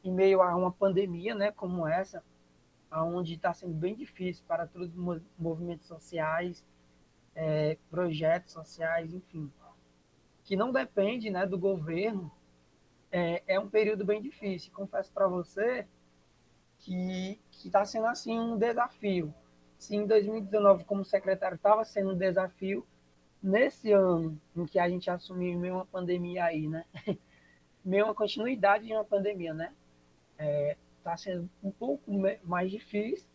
em 0.05 0.13
meio 0.13 0.41
a 0.41 0.55
uma 0.55 0.71
pandemia, 0.71 1.35
né, 1.35 1.51
como 1.51 1.87
essa, 1.87 2.23
onde 2.93 3.35
está 3.35 3.53
sendo 3.53 3.75
bem 3.75 3.95
difícil 3.95 4.45
para 4.47 4.67
todos 4.67 4.89
os 4.89 5.23
movimentos 5.39 5.87
sociais, 5.87 6.65
é, 7.35 7.77
projetos 7.91 8.53
sociais, 8.53 9.13
enfim, 9.13 9.51
que 10.45 10.57
não 10.57 10.73
depende 10.73 11.31
né, 11.31 11.47
do 11.47 11.59
governo, 11.59 12.31
é, 13.11 13.43
é 13.47 13.61
um 13.61 13.69
período 13.69 14.05
bem 14.05 14.21
difícil. 14.21 14.73
Confesso 14.73 15.13
para 15.13 15.27
você 15.27 15.87
que 16.79 17.41
está 17.53 17.85
sendo 17.85 18.07
assim 18.07 18.39
um 18.39 18.57
desafio. 18.57 19.35
Se 19.79 19.97
em 19.97 20.07
2019, 20.07 20.85
como 20.85 21.05
secretário, 21.05 21.57
estava 21.57 21.85
sendo 21.85 22.11
um 22.11 22.17
desafio, 22.17 22.87
nesse 23.43 23.93
ano 23.93 24.39
em 24.57 24.67
que 24.67 24.79
a 24.79 24.89
gente 24.89 25.11
assumiu 25.11 25.59
meio 25.59 25.75
uma 25.75 25.87
pandemia 25.87 26.45
aí, 26.45 26.69
né? 26.69 26.85
meio 27.85 28.05
uma 28.05 28.15
continuidade 28.15 28.87
de 28.87 28.93
uma 28.93 29.05
pandemia, 29.05 29.55
né? 29.55 29.73
É, 30.39 30.77
está 30.99 31.17
sendo 31.17 31.49
um 31.63 31.71
pouco 31.71 32.11
mais 32.45 32.71
difícil, 32.71 33.29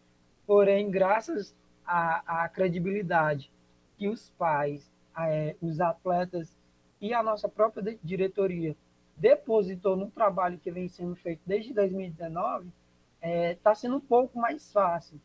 porém, 0.45 0.89
graças 0.89 1.55
à, 1.85 2.43
à 2.43 2.49
credibilidade 2.49 3.51
que 3.97 4.07
os 4.07 4.29
pais, 4.31 4.91
é, 5.17 5.55
os 5.61 5.79
atletas 5.79 6.55
e 7.01 7.13
a 7.13 7.23
nossa 7.23 7.47
própria 7.47 7.97
diretoria 8.03 8.75
depositou 9.15 9.95
no 9.95 10.09
trabalho 10.11 10.59
que 10.59 10.71
vem 10.71 10.87
sendo 10.87 11.15
feito 11.15 11.41
desde 11.45 11.73
2019, 11.73 12.67
está 12.67 12.73
é, 13.21 13.55
tá 13.55 13.73
sendo 13.73 13.97
um 13.97 14.01
pouco 14.01 14.37
mais 14.37 14.71
fácil. 14.71 15.19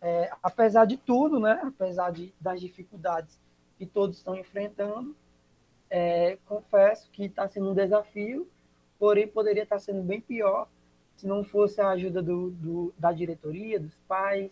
É, 0.00 0.30
apesar 0.42 0.84
de 0.84 0.96
tudo, 0.96 1.38
né, 1.40 1.60
apesar 1.64 2.10
de, 2.10 2.34
das 2.40 2.60
dificuldades 2.60 3.38
que 3.76 3.86
todos 3.86 4.18
estão 4.18 4.36
enfrentando, 4.36 5.16
é, 5.90 6.38
confesso 6.46 7.10
que 7.10 7.24
está 7.24 7.48
sendo 7.48 7.70
um 7.70 7.74
desafio, 7.74 8.48
porém 8.98 9.28
poderia 9.28 9.62
estar 9.62 9.76
tá 9.76 9.80
sendo 9.80 10.02
bem 10.02 10.20
pior 10.20 10.68
se 11.16 11.26
não 11.26 11.44
fosse 11.44 11.80
a 11.80 11.90
ajuda 11.90 12.22
do, 12.22 12.50
do 12.50 12.94
da 12.98 13.12
diretoria, 13.12 13.78
dos 13.78 13.96
pais, 14.08 14.50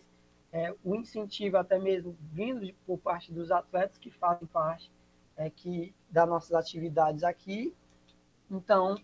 é, 0.51 0.73
o 0.83 0.95
incentivo 0.95 1.57
até 1.57 1.79
mesmo 1.79 2.15
vindo 2.31 2.61
de, 2.61 2.73
por 2.85 2.97
parte 2.97 3.33
dos 3.33 3.51
atletas 3.51 3.97
que 3.97 4.11
fazem 4.11 4.47
parte 4.47 4.91
é, 5.35 5.49
que, 5.49 5.93
das 6.09 6.29
nossas 6.29 6.53
atividades 6.53 7.23
aqui. 7.23 7.75
Então, 8.49 8.95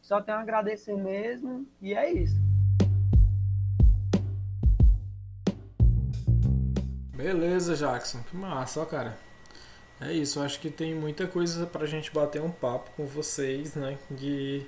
só 0.00 0.20
tenho 0.20 0.38
a 0.38 0.40
agradecer 0.40 0.96
mesmo 0.96 1.66
e 1.80 1.94
é 1.94 2.10
isso. 2.10 2.40
Beleza, 7.14 7.76
Jackson. 7.76 8.22
Que 8.24 8.36
massa, 8.36 8.82
ó, 8.82 8.86
cara. 8.86 9.16
É 10.00 10.12
isso, 10.12 10.40
acho 10.40 10.60
que 10.60 10.70
tem 10.70 10.94
muita 10.94 11.26
coisa 11.26 11.66
pra 11.66 11.86
gente 11.86 12.12
bater 12.12 12.42
um 12.42 12.50
papo 12.50 12.90
com 12.96 13.06
vocês, 13.06 13.74
né? 13.74 13.98
De 14.10 14.66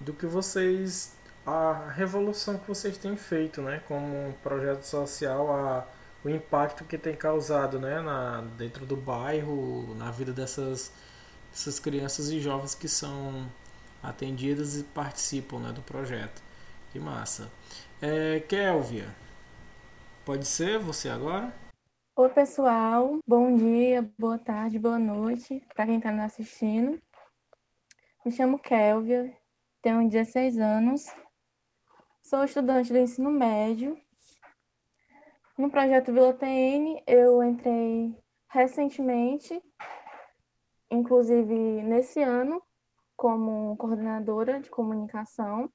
do 0.00 0.12
que 0.12 0.26
vocês 0.26 1.14
a 1.46 1.90
revolução 1.90 2.58
que 2.58 2.68
vocês 2.68 2.96
têm 2.96 3.16
feito, 3.16 3.60
né, 3.62 3.82
como 3.88 4.28
um 4.28 4.32
projeto 4.42 4.84
social, 4.84 5.52
a, 5.52 5.86
o 6.24 6.28
impacto 6.28 6.84
que 6.84 6.96
tem 6.96 7.14
causado, 7.16 7.78
né, 7.80 8.00
na, 8.00 8.42
dentro 8.56 8.86
do 8.86 8.96
bairro, 8.96 9.94
na 9.96 10.10
vida 10.10 10.32
dessas, 10.32 10.92
dessas 11.50 11.80
crianças 11.80 12.30
e 12.30 12.40
jovens 12.40 12.74
que 12.74 12.88
são 12.88 13.50
atendidas 14.02 14.76
e 14.76 14.84
participam, 14.84 15.58
né, 15.58 15.72
do 15.72 15.82
projeto. 15.82 16.42
Que 16.92 17.00
massa. 17.00 17.50
É, 18.00 18.40
Kelvia, 18.40 19.08
pode 20.24 20.46
ser 20.46 20.78
você 20.78 21.08
agora? 21.08 21.52
Oi, 22.14 22.28
pessoal. 22.28 23.20
Bom 23.26 23.56
dia, 23.56 24.02
boa 24.18 24.38
tarde, 24.38 24.78
boa 24.78 24.98
noite 24.98 25.66
para 25.74 25.86
quem 25.86 25.96
está 25.96 26.12
nos 26.12 26.24
assistindo. 26.24 27.00
Me 28.22 28.30
chamo 28.30 28.58
Kelvia, 28.58 29.34
tenho 29.80 30.06
16 30.06 30.58
anos 30.58 31.06
Sou 32.22 32.44
estudante 32.44 32.92
do 32.92 32.98
ensino 32.98 33.30
médio. 33.30 33.98
No 35.56 35.70
projeto 35.70 36.12
Vila 36.12 36.34
TN, 36.34 37.02
eu 37.06 37.42
entrei 37.42 38.14
recentemente, 38.46 39.62
inclusive 40.90 41.54
nesse 41.82 42.22
ano, 42.22 42.62
como 43.16 43.74
coordenadora 43.78 44.60
de 44.60 44.68
comunicação, 44.68 45.72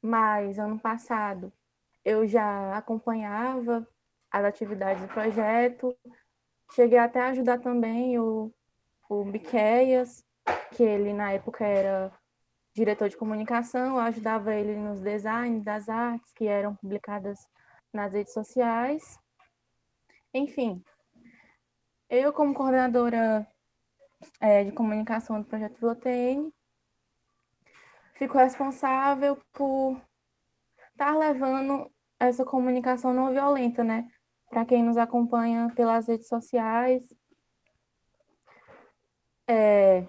mas 0.00 0.58
ano 0.58 0.78
passado 0.78 1.52
eu 2.02 2.26
já 2.26 2.74
acompanhava 2.76 3.86
as 4.36 4.44
atividades 4.44 5.00
do 5.00 5.08
projeto, 5.08 5.96
cheguei 6.74 6.98
até 6.98 7.20
a 7.20 7.28
ajudar 7.28 7.58
também 7.58 8.18
o, 8.18 8.52
o 9.08 9.24
Biqueias, 9.24 10.22
que 10.72 10.82
ele 10.82 11.14
na 11.14 11.32
época 11.32 11.64
era 11.64 12.12
diretor 12.74 13.08
de 13.08 13.16
comunicação, 13.16 13.94
eu 13.94 13.98
ajudava 14.00 14.54
ele 14.54 14.76
nos 14.76 15.00
designs 15.00 15.64
das 15.64 15.88
artes 15.88 16.34
que 16.34 16.46
eram 16.46 16.76
publicadas 16.76 17.38
nas 17.90 18.12
redes 18.12 18.34
sociais. 18.34 19.18
Enfim, 20.34 20.84
eu 22.10 22.30
como 22.30 22.52
coordenadora 22.52 23.46
é, 24.38 24.64
de 24.64 24.72
comunicação 24.72 25.40
do 25.40 25.46
projeto 25.46 25.78
Vilotn, 25.78 26.52
fico 28.12 28.36
responsável 28.36 29.40
por 29.54 29.98
estar 30.90 31.16
levando 31.16 31.90
essa 32.20 32.44
comunicação 32.44 33.14
não 33.14 33.32
violenta, 33.32 33.82
né? 33.82 34.10
Para 34.48 34.64
quem 34.64 34.82
nos 34.82 34.96
acompanha 34.96 35.72
pelas 35.74 36.06
redes 36.08 36.28
sociais. 36.28 37.02
É, 39.48 40.06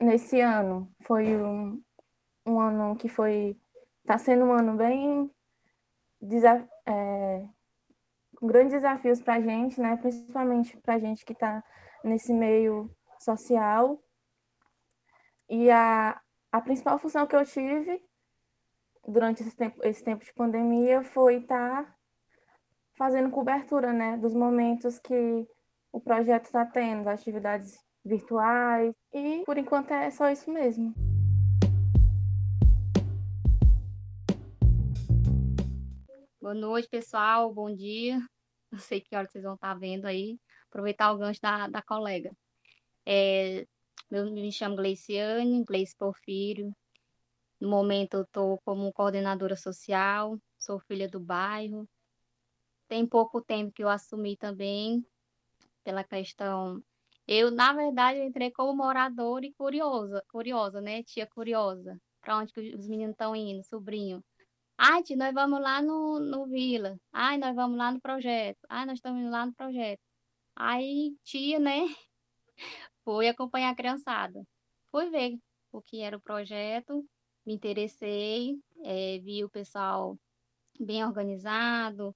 nesse 0.00 0.40
ano 0.40 0.92
foi 1.02 1.36
um, 1.36 1.82
um 2.46 2.60
ano 2.60 2.96
que 2.96 3.08
foi 3.08 3.58
está 4.02 4.18
sendo 4.18 4.44
um 4.44 4.52
ano 4.52 4.76
bem 4.76 5.28
é, 6.86 7.44
com 8.36 8.46
grandes 8.46 8.72
desafios 8.72 9.20
para 9.20 9.34
a 9.34 9.40
gente, 9.40 9.80
né? 9.80 9.96
Principalmente 9.96 10.76
para 10.78 10.94
a 10.94 10.98
gente 10.98 11.24
que 11.24 11.32
está 11.32 11.62
nesse 12.04 12.32
meio 12.32 12.90
social. 13.18 14.00
E 15.48 15.70
a, 15.70 16.20
a 16.52 16.60
principal 16.60 16.98
função 16.98 17.26
que 17.26 17.34
eu 17.34 17.44
tive 17.44 18.02
durante 19.06 19.42
esse 19.42 19.56
tempo, 19.56 19.84
esse 19.84 20.02
tempo 20.02 20.24
de 20.24 20.32
pandemia 20.32 21.02
foi 21.02 21.36
estar 21.36 21.84
tá 21.84 21.95
fazendo 22.96 23.30
cobertura, 23.30 23.92
né, 23.92 24.16
dos 24.16 24.34
momentos 24.34 24.98
que 24.98 25.46
o 25.92 26.00
projeto 26.00 26.46
está 26.46 26.64
tendo, 26.64 27.08
atividades 27.08 27.78
virtuais. 28.04 28.94
E 29.12 29.42
por 29.44 29.58
enquanto 29.58 29.90
é 29.92 30.10
só 30.10 30.30
isso 30.30 30.50
mesmo. 30.50 30.94
Boa 36.40 36.54
noite, 36.54 36.88
pessoal. 36.88 37.52
Bom 37.52 37.74
dia. 37.74 38.18
Não 38.70 38.78
sei 38.78 39.00
que 39.00 39.14
hora 39.14 39.28
vocês 39.28 39.44
vão 39.44 39.54
estar 39.54 39.74
vendo 39.74 40.06
aí. 40.06 40.38
Aproveitar 40.68 41.12
o 41.12 41.18
gancho 41.18 41.40
da, 41.40 41.68
da 41.68 41.82
colega. 41.82 42.30
É, 43.04 43.66
eu 44.10 44.30
me 44.30 44.50
chamo 44.52 44.76
Gleiciane, 44.76 45.64
Gleice 45.64 45.96
Porfírio. 45.96 46.72
No 47.60 47.68
momento 47.68 48.14
eu 48.14 48.22
estou 48.22 48.60
como 48.64 48.92
coordenadora 48.92 49.56
social, 49.56 50.38
sou 50.58 50.78
filha 50.80 51.08
do 51.08 51.18
bairro. 51.18 51.88
Tem 52.88 53.06
pouco 53.06 53.40
tempo 53.40 53.72
que 53.72 53.82
eu 53.82 53.88
assumi 53.88 54.36
também, 54.36 55.04
pela 55.84 56.04
questão. 56.04 56.82
Eu, 57.26 57.50
na 57.50 57.72
verdade, 57.72 58.18
eu 58.18 58.24
entrei 58.24 58.50
como 58.50 58.74
moradora 58.76 59.44
e 59.46 59.52
curiosa, 59.54 60.24
curiosa, 60.28 60.80
né? 60.80 61.02
Tia 61.02 61.26
curiosa. 61.26 62.00
Para 62.20 62.38
onde 62.38 62.52
que 62.52 62.74
os 62.74 62.88
meninos 62.88 63.12
estão 63.12 63.34
indo, 63.34 63.62
sobrinho. 63.64 64.22
Ai, 64.78 65.02
tia, 65.02 65.16
nós 65.16 65.34
vamos 65.34 65.60
lá 65.60 65.82
no, 65.82 66.20
no 66.20 66.46
Vila. 66.46 66.98
Ai, 67.12 67.38
nós 67.38 67.54
vamos 67.54 67.78
lá 67.78 67.90
no 67.92 68.00
projeto. 68.00 68.58
Ai, 68.68 68.86
nós 68.86 68.98
estamos 68.98 69.20
indo 69.20 69.30
lá 69.30 69.46
no 69.46 69.54
projeto. 69.54 70.00
Aí, 70.54 71.16
tia, 71.24 71.58
né? 71.58 71.80
Fui 73.04 73.28
acompanhar 73.28 73.70
a 73.70 73.76
criançada. 73.76 74.44
Fui 74.90 75.10
ver 75.10 75.38
o 75.72 75.82
que 75.82 76.00
era 76.00 76.16
o 76.16 76.20
projeto, 76.20 77.04
me 77.44 77.54
interessei, 77.54 78.58
é, 78.82 79.18
vi 79.18 79.44
o 79.44 79.50
pessoal 79.50 80.18
bem 80.80 81.04
organizado, 81.04 82.14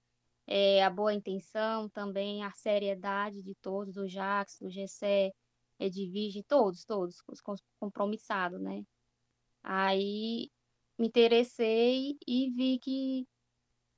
é, 0.52 0.82
a 0.82 0.90
boa 0.90 1.14
intenção 1.14 1.88
também, 1.90 2.42
a 2.42 2.50
seriedade 2.50 3.40
de 3.40 3.54
todos, 3.54 3.96
o 3.96 4.08
Jackson, 4.08 4.66
o 4.66 4.70
Gessé, 4.70 5.32
Edvige, 5.78 6.42
todos, 6.42 6.84
todos, 6.84 7.22
os 7.28 7.40
compromissados, 7.78 8.60
né? 8.60 8.84
Aí 9.62 10.50
me 10.98 11.06
interessei 11.06 12.18
e 12.26 12.50
vi 12.50 12.80
que, 12.80 13.28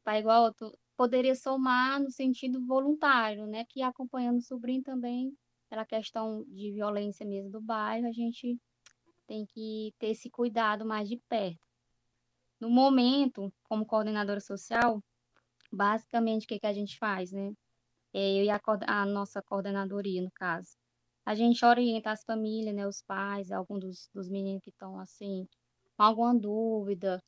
tá 0.05 0.19
igual, 0.19 0.55
poderia 0.95 1.35
somar 1.35 1.99
no 1.99 2.11
sentido 2.11 2.65
voluntário, 2.67 3.47
né? 3.47 3.65
Que 3.65 3.81
acompanhando 3.81 4.37
o 4.37 4.43
sobrinho 4.43 4.83
também, 4.83 5.35
pela 5.71 5.87
questão 5.87 6.45
de 6.49 6.71
violência 6.71 7.25
mesmo 7.25 7.51
do 7.51 7.63
bairro, 7.63 8.07
a 8.07 8.13
gente 8.13 8.61
tem 9.27 9.47
que 9.47 9.95
ter 9.99 10.09
esse 10.09 10.29
cuidado 10.29 10.85
mais 10.85 11.09
de 11.09 11.17
perto. 11.31 11.67
No 12.61 12.69
momento, 12.69 13.51
como 13.65 13.87
coordenadora 13.87 14.39
social, 14.39 15.03
basicamente 15.73 16.45
o 16.45 16.49
que, 16.49 16.61
que 16.61 16.67
a 16.67 16.73
gente 16.73 16.99
faz, 16.99 17.33
né? 17.33 17.53
É, 18.15 18.41
eu 18.41 18.45
e 18.45 18.51
a, 18.51 18.61
a, 18.87 19.07
nossa 19.07 19.43
coordenadoria, 19.43 20.23
no 20.23 20.31
caso. 20.33 20.77
A 21.27 21.35
gente 21.35 21.65
orienta 21.65 22.11
as 22.11 22.25
famílias, 22.25 22.75
né, 22.75 22.87
os 22.87 23.03
pais, 23.03 23.53
alguns 23.53 23.81
dos, 23.81 24.11
dos 24.15 24.29
meninos 24.29 24.63
que 24.63 24.71
estão 24.71 24.99
assim, 25.01 25.47
com 25.97 26.03
alguma 26.03 26.35
dúvida. 26.35 27.21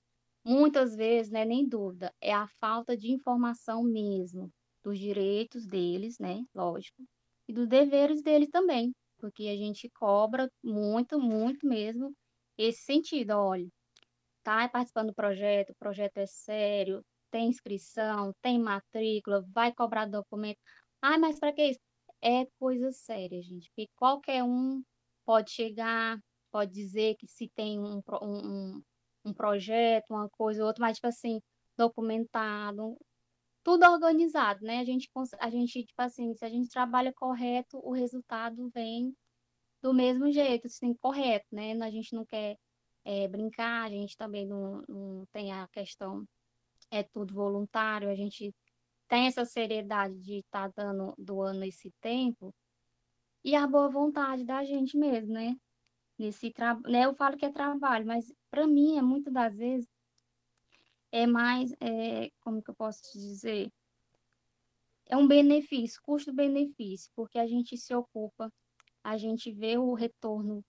Muitas 0.44 0.94
vezes, 0.96 1.32
né, 1.32 1.44
nem 1.44 1.66
dúvida, 1.68 2.12
é 2.20 2.32
a 2.34 2.48
falta 2.60 2.96
de 2.96 3.10
informação 3.12 3.82
mesmo 3.82 4.50
dos 4.82 4.98
direitos 4.98 5.66
deles, 5.66 6.18
né, 6.18 6.44
lógico, 6.54 7.02
e 7.48 7.52
dos 7.52 7.68
deveres 7.68 8.22
deles 8.22 8.50
também, 8.50 8.92
porque 9.18 9.48
a 9.48 9.56
gente 9.56 9.88
cobra 9.90 10.50
muito, 10.62 11.18
muito 11.18 11.66
mesmo 11.66 12.12
esse 12.58 12.82
sentido, 12.82 13.32
olha, 13.32 13.66
tá 14.44 14.68
participando 14.68 15.08
do 15.08 15.14
projeto, 15.14 15.70
o 15.70 15.76
projeto 15.76 16.18
é 16.18 16.26
sério, 16.26 17.04
tem 17.34 17.48
inscrição, 17.48 18.32
tem 18.40 18.60
matrícula, 18.60 19.44
vai 19.52 19.74
cobrar 19.74 20.06
documento. 20.06 20.60
Ah, 21.02 21.18
mas 21.18 21.40
para 21.40 21.52
que 21.52 21.70
isso? 21.70 21.80
É 22.22 22.46
coisa 22.60 22.92
séria, 22.92 23.42
gente, 23.42 23.68
porque 23.70 23.90
qualquer 23.96 24.44
um 24.44 24.84
pode 25.24 25.50
chegar, 25.50 26.16
pode 26.52 26.72
dizer 26.72 27.16
que 27.16 27.26
se 27.26 27.48
tem 27.48 27.80
um, 27.80 28.00
um, 28.22 28.82
um 29.24 29.34
projeto, 29.34 30.10
uma 30.10 30.28
coisa 30.30 30.62
ou 30.62 30.68
outra, 30.68 30.80
mas, 30.80 30.96
tipo 30.96 31.08
assim, 31.08 31.42
documentado, 31.76 32.96
tudo 33.64 33.84
organizado, 33.84 34.64
né? 34.64 34.78
A 34.78 34.84
gente, 34.84 35.10
a 35.40 35.50
gente, 35.50 35.84
tipo 35.84 36.02
assim, 36.02 36.34
se 36.36 36.44
a 36.44 36.48
gente 36.48 36.68
trabalha 36.68 37.12
correto, 37.12 37.80
o 37.82 37.90
resultado 37.92 38.70
vem 38.72 39.12
do 39.82 39.92
mesmo 39.92 40.30
jeito, 40.30 40.68
assim, 40.68 40.94
correto, 40.94 41.46
né? 41.52 41.72
A 41.82 41.90
gente 41.90 42.14
não 42.14 42.24
quer 42.24 42.56
é, 43.04 43.26
brincar, 43.28 43.86
a 43.86 43.90
gente 43.90 44.16
também 44.16 44.46
não, 44.46 44.84
não 44.88 45.26
tem 45.32 45.52
a 45.52 45.66
questão, 45.68 46.24
é 46.96 47.02
tudo 47.02 47.34
voluntário, 47.34 48.08
a 48.08 48.14
gente 48.14 48.54
tem 49.08 49.26
essa 49.26 49.44
seriedade 49.44 50.18
de 50.20 50.38
estar 50.38 50.72
tá 50.72 50.84
dando, 50.84 51.14
doando 51.18 51.64
esse 51.64 51.90
tempo 52.00 52.54
e 53.44 53.54
a 53.54 53.66
boa 53.66 53.88
vontade 53.88 54.44
da 54.44 54.64
gente 54.64 54.96
mesmo, 54.96 55.32
né? 55.32 55.56
Nesse 56.18 56.50
tra... 56.50 56.78
né? 56.86 57.04
Eu 57.04 57.14
falo 57.14 57.36
que 57.36 57.44
é 57.44 57.52
trabalho, 57.52 58.06
mas 58.06 58.32
para 58.50 58.66
mim 58.66 58.96
é 58.96 59.02
muitas 59.02 59.32
das 59.32 59.54
vezes 59.56 59.88
é 61.12 61.26
mais, 61.26 61.72
é, 61.80 62.30
como 62.40 62.62
que 62.62 62.70
eu 62.70 62.74
posso 62.74 63.02
te 63.02 63.18
dizer? 63.18 63.70
É 65.06 65.16
um 65.16 65.28
benefício, 65.28 66.00
custo-benefício, 66.02 67.10
porque 67.14 67.38
a 67.38 67.46
gente 67.46 67.76
se 67.76 67.94
ocupa, 67.94 68.52
a 69.02 69.16
gente 69.16 69.52
vê 69.52 69.76
o 69.78 69.94
retorno, 69.94 70.64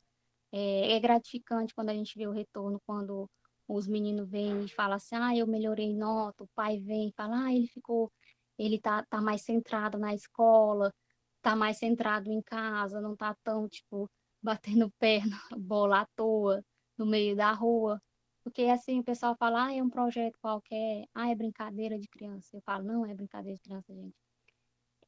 é, 0.52 0.94
é, 0.94 1.00
gratificante 1.00 1.74
quando 1.74 1.90
a 1.90 1.94
gente 1.94 2.18
vê 2.18 2.28
o 2.28 2.32
retorno, 2.32 2.80
quando 2.86 3.30
os 3.68 3.88
meninos 3.88 4.30
vêm 4.30 4.66
e 4.66 4.70
falam 4.70 4.96
assim, 4.98 5.16
ah, 5.16 5.36
eu 5.36 5.48
melhorei 5.48 5.94
nota, 5.94 6.44
o 6.44 6.50
pai 6.56 6.80
vem 6.80 7.10
e 7.10 7.14
fala, 7.14 7.46
ah, 7.46 7.54
ele 7.54 7.68
ficou, 7.68 8.12
ele 8.58 8.80
tá, 8.80 9.04
tá 9.10 9.22
mais 9.22 9.42
centrado 9.42 9.98
na 9.98 10.14
escola, 10.14 10.94
tá 11.42 11.56
mais 11.56 11.78
centrado 11.78 12.32
em 12.32 12.42
casa, 12.42 13.02
não 13.02 13.16
tá 13.16 13.36
tão, 13.44 13.68
tipo, 13.68 14.10
batendo 14.42 14.92
perna, 15.00 15.38
bola 15.58 16.02
à 16.02 16.06
toa, 16.16 16.64
no 16.98 17.06
meio 17.06 17.36
da 17.36 17.52
rua. 17.52 18.02
Porque 18.44 18.64
assim, 18.64 19.00
o 19.00 19.04
pessoal 19.04 19.36
fala, 19.38 19.66
ah, 19.68 19.74
é 19.74 19.82
um 19.82 19.90
projeto 19.90 20.38
qualquer, 20.40 21.06
ah, 21.14 21.30
é 21.30 21.36
brincadeira 21.36 21.98
de 21.98 22.08
criança. 22.08 22.56
Eu 22.56 22.62
falo, 22.62 22.84
não 22.84 23.06
é 23.06 23.14
brincadeira 23.14 23.56
de 23.56 23.64
criança, 23.64 23.94
gente. 23.94 24.16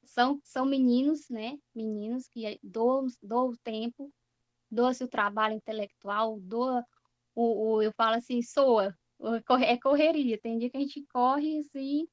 São, 0.04 0.40
são 0.44 0.66
meninos, 0.66 1.30
né? 1.30 1.60
Meninos 1.76 2.28
que 2.28 2.60
doam, 2.64 3.08
o 3.30 3.58
tempo, 3.58 4.12
doa-se 4.72 5.04
o 5.04 5.08
trabalho 5.08 5.54
intelectual, 5.54 6.40
doa 6.40 6.84
o, 7.38 7.76
o, 7.76 7.82
eu 7.84 7.94
falo 7.94 8.16
assim, 8.16 8.42
soa, 8.42 8.98
é 9.64 9.78
correria. 9.78 10.40
Tem 10.40 10.58
dia 10.58 10.72
que 10.72 10.78
a 10.78 10.80
gente 10.80 11.06
corre 11.14 11.60
assim, 11.60 12.08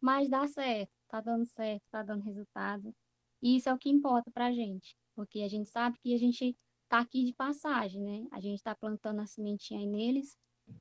mas 0.00 0.30
dá 0.30 0.46
certo, 0.46 0.92
tá 1.08 1.20
dando 1.20 1.44
certo, 1.46 1.82
tá 1.90 2.02
dando 2.04 2.22
resultado. 2.22 2.94
E 3.42 3.56
isso 3.56 3.68
é 3.68 3.74
o 3.74 3.78
que 3.78 3.90
importa 3.90 4.30
pra 4.30 4.52
gente, 4.52 4.96
porque 5.16 5.40
a 5.40 5.48
gente 5.48 5.68
sabe 5.68 5.98
que 5.98 6.14
a 6.14 6.18
gente 6.18 6.56
tá 6.88 7.00
aqui 7.00 7.24
de 7.24 7.34
passagem, 7.34 8.00
né? 8.00 8.26
A 8.30 8.40
gente 8.40 8.62
tá 8.62 8.74
plantando 8.74 9.20
a 9.20 9.26
sementinha 9.26 9.80
aí 9.80 9.86
neles 9.86 10.38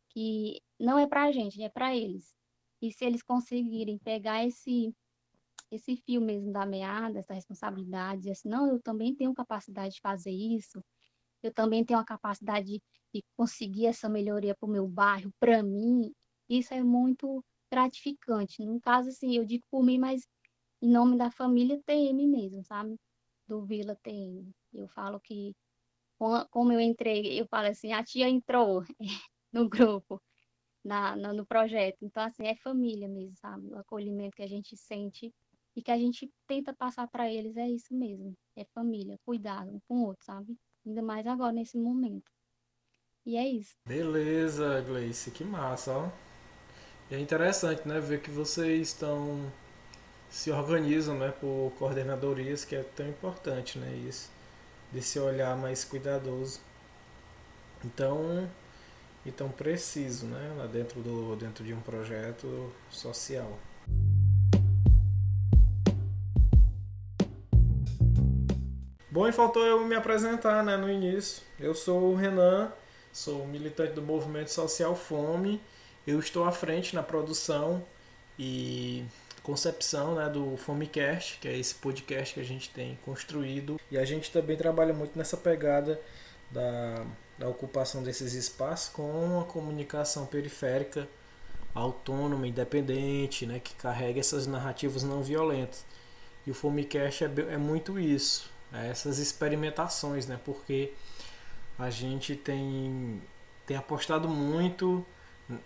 que 0.09 0.61
não 0.79 0.99
é 0.99 1.07
para 1.07 1.23
a 1.23 1.31
gente, 1.31 1.61
é 1.61 1.69
para 1.69 1.95
eles. 1.95 2.35
E 2.79 2.91
se 2.91 3.03
eles 3.03 3.23
conseguirem 3.23 3.97
pegar 3.97 4.45
esse 4.45 4.93
esse 5.69 5.97
fio 5.97 6.21
mesmo 6.21 6.51
da 6.53 6.65
meada, 6.65 7.19
essa 7.19 7.33
responsabilidade, 7.33 8.29
assim, 8.29 8.47
não, 8.47 8.69
eu 8.69 8.81
também 8.81 9.13
tenho 9.13 9.33
capacidade 9.33 9.95
de 9.95 10.01
fazer 10.01 10.31
isso, 10.31 10.81
eu 11.43 11.53
também 11.53 11.85
tenho 11.85 11.99
a 11.99 12.05
capacidade 12.05 12.81
de, 13.13 13.23
conseguir 13.35 13.87
essa 13.87 14.09
melhoria 14.09 14.55
para 14.55 14.67
o 14.67 14.71
meu 14.71 14.87
bairro, 14.87 15.31
para 15.39 15.63
mim, 15.63 16.13
isso 16.49 16.73
é 16.73 16.83
muito 16.83 17.43
gratificante. 17.71 18.65
No 18.65 18.79
caso, 18.79 19.09
assim, 19.09 19.35
eu 19.35 19.45
digo 19.45 19.63
por 19.71 19.83
mim, 19.83 19.97
mas 19.97 20.21
em 20.81 20.89
nome 20.91 21.17
da 21.17 21.31
família 21.31 21.81
TM 21.85 22.27
mesmo, 22.27 22.63
sabe? 22.63 22.95
Do 23.47 23.65
Vila 23.65 23.95
TM. 24.03 24.51
Eu 24.73 24.87
falo 24.89 25.19
que, 25.19 25.55
como 26.51 26.71
eu 26.71 26.79
entrei, 26.79 27.39
eu 27.39 27.47
falo 27.47 27.67
assim, 27.67 27.93
a 27.93 28.03
tia 28.03 28.29
entrou, 28.29 28.83
no 29.51 29.69
grupo, 29.69 30.21
na, 30.83 31.15
no, 31.15 31.33
no 31.33 31.45
projeto. 31.45 31.97
Então, 32.03 32.23
assim, 32.23 32.47
é 32.47 32.55
família 32.55 33.07
mesmo, 33.07 33.35
sabe? 33.37 33.67
O 33.69 33.77
acolhimento 33.77 34.35
que 34.35 34.43
a 34.43 34.47
gente 34.47 34.77
sente 34.77 35.33
e 35.75 35.81
que 35.81 35.91
a 35.91 35.97
gente 35.97 36.31
tenta 36.47 36.73
passar 36.73 37.07
para 37.07 37.31
eles 37.31 37.57
é 37.57 37.69
isso 37.69 37.93
mesmo. 37.93 38.35
É 38.55 38.65
família, 38.65 39.19
cuidado 39.25 39.71
um 39.71 39.79
com 39.87 40.01
o 40.01 40.05
outro, 40.07 40.25
sabe? 40.25 40.57
Ainda 40.87 41.01
mais 41.01 41.27
agora, 41.27 41.51
nesse 41.51 41.77
momento. 41.77 42.31
E 43.25 43.35
é 43.35 43.45
isso. 43.45 43.75
Beleza, 43.85 44.79
Gleice, 44.81 45.31
que 45.31 45.43
massa, 45.43 45.91
ó. 45.91 46.09
E 47.11 47.15
é 47.15 47.19
interessante, 47.19 47.85
né, 47.85 47.99
ver 47.99 48.21
que 48.21 48.31
vocês 48.31 48.87
estão 48.87 49.51
se 50.29 50.49
organizam, 50.49 51.17
né, 51.17 51.31
por 51.31 51.73
coordenadorias, 51.77 52.63
que 52.63 52.75
é 52.75 52.83
tão 52.83 53.07
importante, 53.07 53.77
né, 53.77 53.93
isso, 54.07 54.31
desse 54.91 55.19
olhar 55.19 55.57
mais 55.57 55.83
cuidadoso. 55.83 56.61
Então, 57.83 58.49
e 59.25 59.31
tão 59.31 59.49
preciso 59.49 60.25
né, 60.25 60.55
lá 60.57 60.67
dentro, 60.67 61.01
do, 61.01 61.35
dentro 61.35 61.65
de 61.65 61.73
um 61.73 61.81
projeto 61.81 62.71
social. 62.89 63.59
Bom, 69.17 69.27
e 69.27 69.31
faltou 69.31 69.65
eu 69.65 69.83
me 69.83 69.95
apresentar 69.95 70.63
né, 70.63 70.77
no 70.77 70.87
início. 70.87 71.41
Eu 71.59 71.73
sou 71.73 72.11
o 72.11 72.15
Renan, 72.15 72.71
sou 73.11 73.47
militante 73.47 73.93
do 73.93 74.01
movimento 74.03 74.51
social 74.51 74.95
Fome. 74.95 75.59
Eu 76.05 76.19
estou 76.19 76.45
à 76.45 76.51
frente 76.51 76.93
na 76.93 77.01
produção 77.01 77.83
e 78.37 79.03
concepção 79.41 80.13
né, 80.13 80.29
do 80.29 80.55
Fomecast, 80.57 81.39
que 81.39 81.47
é 81.47 81.57
esse 81.57 81.73
podcast 81.73 82.35
que 82.35 82.39
a 82.39 82.43
gente 82.43 82.69
tem 82.69 82.95
construído. 83.03 83.81
E 83.89 83.97
a 83.97 84.05
gente 84.05 84.31
também 84.31 84.55
trabalha 84.55 84.93
muito 84.93 85.17
nessa 85.17 85.35
pegada 85.35 85.99
da 86.51 87.03
da 87.39 87.49
ocupação 87.49 88.03
desses 88.03 88.33
espaços 88.33 88.89
com 88.89 89.39
a 89.41 89.45
comunicação 89.45 90.27
periférica 90.27 91.07
autônoma, 91.73 92.47
independente, 92.47 93.47
né, 93.47 93.59
que 93.59 93.73
carrega 93.73 94.19
essas 94.19 94.45
narrativas 94.45 95.01
não 95.01 95.23
violentas. 95.23 95.83
E 96.45 96.51
o 96.51 96.53
Fomecast 96.53 97.23
é, 97.23 97.31
é 97.53 97.57
muito 97.57 97.99
isso. 97.99 98.55
Essas 98.71 99.19
experimentações, 99.19 100.27
né? 100.27 100.39
Porque 100.43 100.93
a 101.77 101.89
gente 101.89 102.35
tem, 102.35 103.21
tem 103.65 103.77
apostado 103.77 104.27
muito 104.27 105.05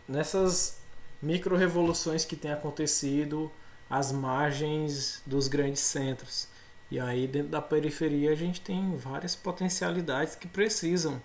nessas 0.07 0.79
micro 1.21 1.55
revoluções 1.55 2.25
que 2.25 2.35
têm 2.35 2.51
acontecido 2.51 3.51
às 3.89 4.11
margens 4.11 5.21
dos 5.25 5.47
grandes 5.47 5.81
centros. 5.81 6.47
E 6.89 6.99
aí 6.99 7.27
dentro 7.27 7.49
da 7.49 7.61
periferia 7.61 8.31
a 8.31 8.35
gente 8.35 8.59
tem 8.61 8.95
várias 8.95 9.35
potencialidades 9.35 10.35
que 10.35 10.47
precisam 10.47 11.21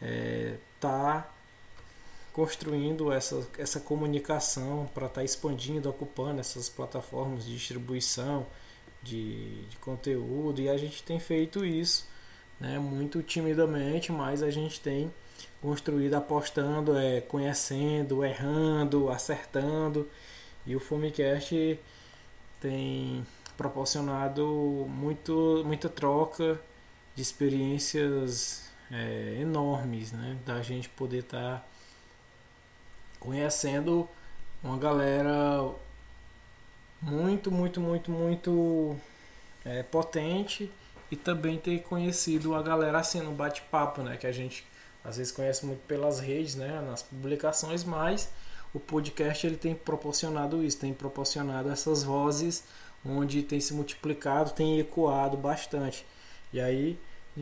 estar 0.00 0.02
é, 0.02 0.58
tá 0.80 1.28
construindo 2.32 3.12
essa, 3.12 3.46
essa 3.58 3.78
comunicação 3.80 4.88
para 4.94 5.06
estar 5.06 5.20
tá 5.20 5.24
expandindo, 5.24 5.88
ocupando 5.88 6.40
essas 6.40 6.68
plataformas 6.68 7.44
de 7.44 7.54
distribuição 7.54 8.46
de, 9.02 9.62
de 9.66 9.76
conteúdo 9.78 10.60
e 10.60 10.68
a 10.68 10.76
gente 10.76 11.02
tem 11.02 11.18
feito 11.18 11.64
isso 11.64 12.08
né, 12.60 12.78
muito 12.78 13.22
timidamente, 13.22 14.12
mas 14.12 14.42
a 14.42 14.50
gente 14.50 14.80
tem 14.80 15.12
construído 15.60 16.14
apostando, 16.14 16.96
é, 16.96 17.20
conhecendo, 17.20 18.24
errando, 18.24 19.10
acertando 19.10 20.08
e 20.66 20.76
o 20.76 20.80
Fumicast 20.80 21.78
tem 22.60 23.26
proporcionado 23.56 24.46
muito, 24.88 25.62
muita 25.66 25.88
troca 25.88 26.60
de 27.14 27.22
experiências 27.22 28.70
é, 28.90 29.38
enormes, 29.40 30.12
né? 30.12 30.38
Da 30.46 30.62
gente 30.62 30.88
poder 30.88 31.18
estar 31.18 31.58
tá 31.58 31.64
conhecendo 33.18 34.08
uma 34.62 34.78
galera 34.78 35.68
muito, 37.02 37.50
muito, 37.50 37.80
muito, 37.80 38.10
muito 38.10 38.96
é, 39.64 39.82
potente 39.82 40.70
e 41.10 41.16
também 41.16 41.58
ter 41.58 41.82
conhecido 41.82 42.54
a 42.54 42.62
galera 42.62 42.98
assim 42.98 43.20
no 43.20 43.32
bate-papo, 43.32 44.02
né? 44.02 44.16
Que 44.16 44.26
a 44.26 44.32
gente 44.32 44.64
às 45.04 45.16
vezes 45.16 45.32
conhece 45.32 45.66
muito 45.66 45.80
pelas 45.80 46.20
redes, 46.20 46.54
né? 46.54 46.80
Nas 46.80 47.02
publicações, 47.02 47.82
mas 47.84 48.30
o 48.72 48.80
podcast 48.80 49.46
ele 49.46 49.56
tem 49.56 49.74
proporcionado 49.74 50.62
isso, 50.64 50.78
tem 50.78 50.94
proporcionado 50.94 51.70
essas 51.70 52.02
vozes 52.02 52.64
onde 53.04 53.42
tem 53.42 53.60
se 53.60 53.74
multiplicado, 53.74 54.52
tem 54.52 54.78
ecoado 54.78 55.36
bastante. 55.36 56.06
E 56.52 56.60
aí 56.60 56.98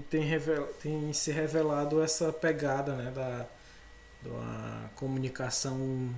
tem, 0.09 0.23
revel, 0.23 0.67
tem 0.83 1.13
se 1.13 1.31
revelado 1.31 2.03
essa 2.03 2.33
pegada 2.33 2.95
né, 2.95 3.11
da, 3.11 3.47
da 4.23 4.91
comunicação 4.97 6.11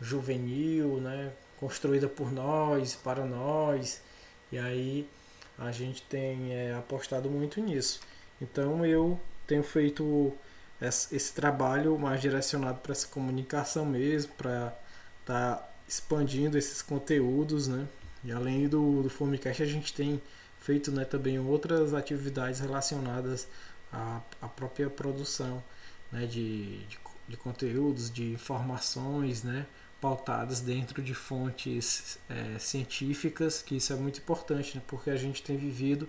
juvenil, 0.00 1.00
né, 1.00 1.32
construída 1.62 2.08
por 2.08 2.32
nós, 2.32 2.96
para 2.96 3.24
nós. 3.24 4.02
E 4.50 4.58
aí 4.58 5.08
a 5.56 5.70
gente 5.70 6.02
tem 6.02 6.52
é, 6.52 6.74
apostado 6.74 7.30
muito 7.30 7.60
nisso. 7.60 8.00
Então 8.40 8.84
eu 8.84 9.20
tenho 9.46 9.62
feito 9.62 10.32
esse, 10.80 11.32
trabalho 11.32 11.96
mais 11.96 12.20
direcionado 12.20 12.80
para 12.80 12.90
essa 12.90 13.06
comunicação 13.06 13.86
mesmo, 13.86 14.32
para 14.32 14.76
estar 15.20 15.56
tá 15.56 15.68
expandindo 15.86 16.58
esses 16.58 16.82
conteúdos, 16.82 17.68
né? 17.68 17.86
E 18.24 18.32
além 18.32 18.68
do, 18.68 19.04
do 19.04 19.08
Fomecast, 19.08 19.62
a 19.62 19.66
gente 19.66 19.94
tem 19.94 20.20
feito 20.58 20.90
né, 20.90 21.04
também 21.04 21.38
outras 21.38 21.94
atividades 21.94 22.58
relacionadas 22.58 23.46
à, 23.92 24.20
à 24.40 24.48
própria 24.48 24.90
produção 24.90 25.62
né, 26.10 26.26
de, 26.26 26.78
de, 26.86 26.98
de, 27.28 27.36
conteúdos, 27.36 28.10
de 28.10 28.32
informações, 28.32 29.42
né, 29.42 29.66
pautadas 30.02 30.60
dentro 30.60 31.00
de 31.00 31.14
fontes 31.14 32.18
é, 32.28 32.58
científicas, 32.58 33.62
que 33.62 33.76
isso 33.76 33.92
é 33.92 33.96
muito 33.96 34.18
importante, 34.18 34.76
né, 34.76 34.82
porque 34.88 35.08
a 35.08 35.16
gente 35.16 35.44
tem 35.44 35.56
vivido 35.56 36.08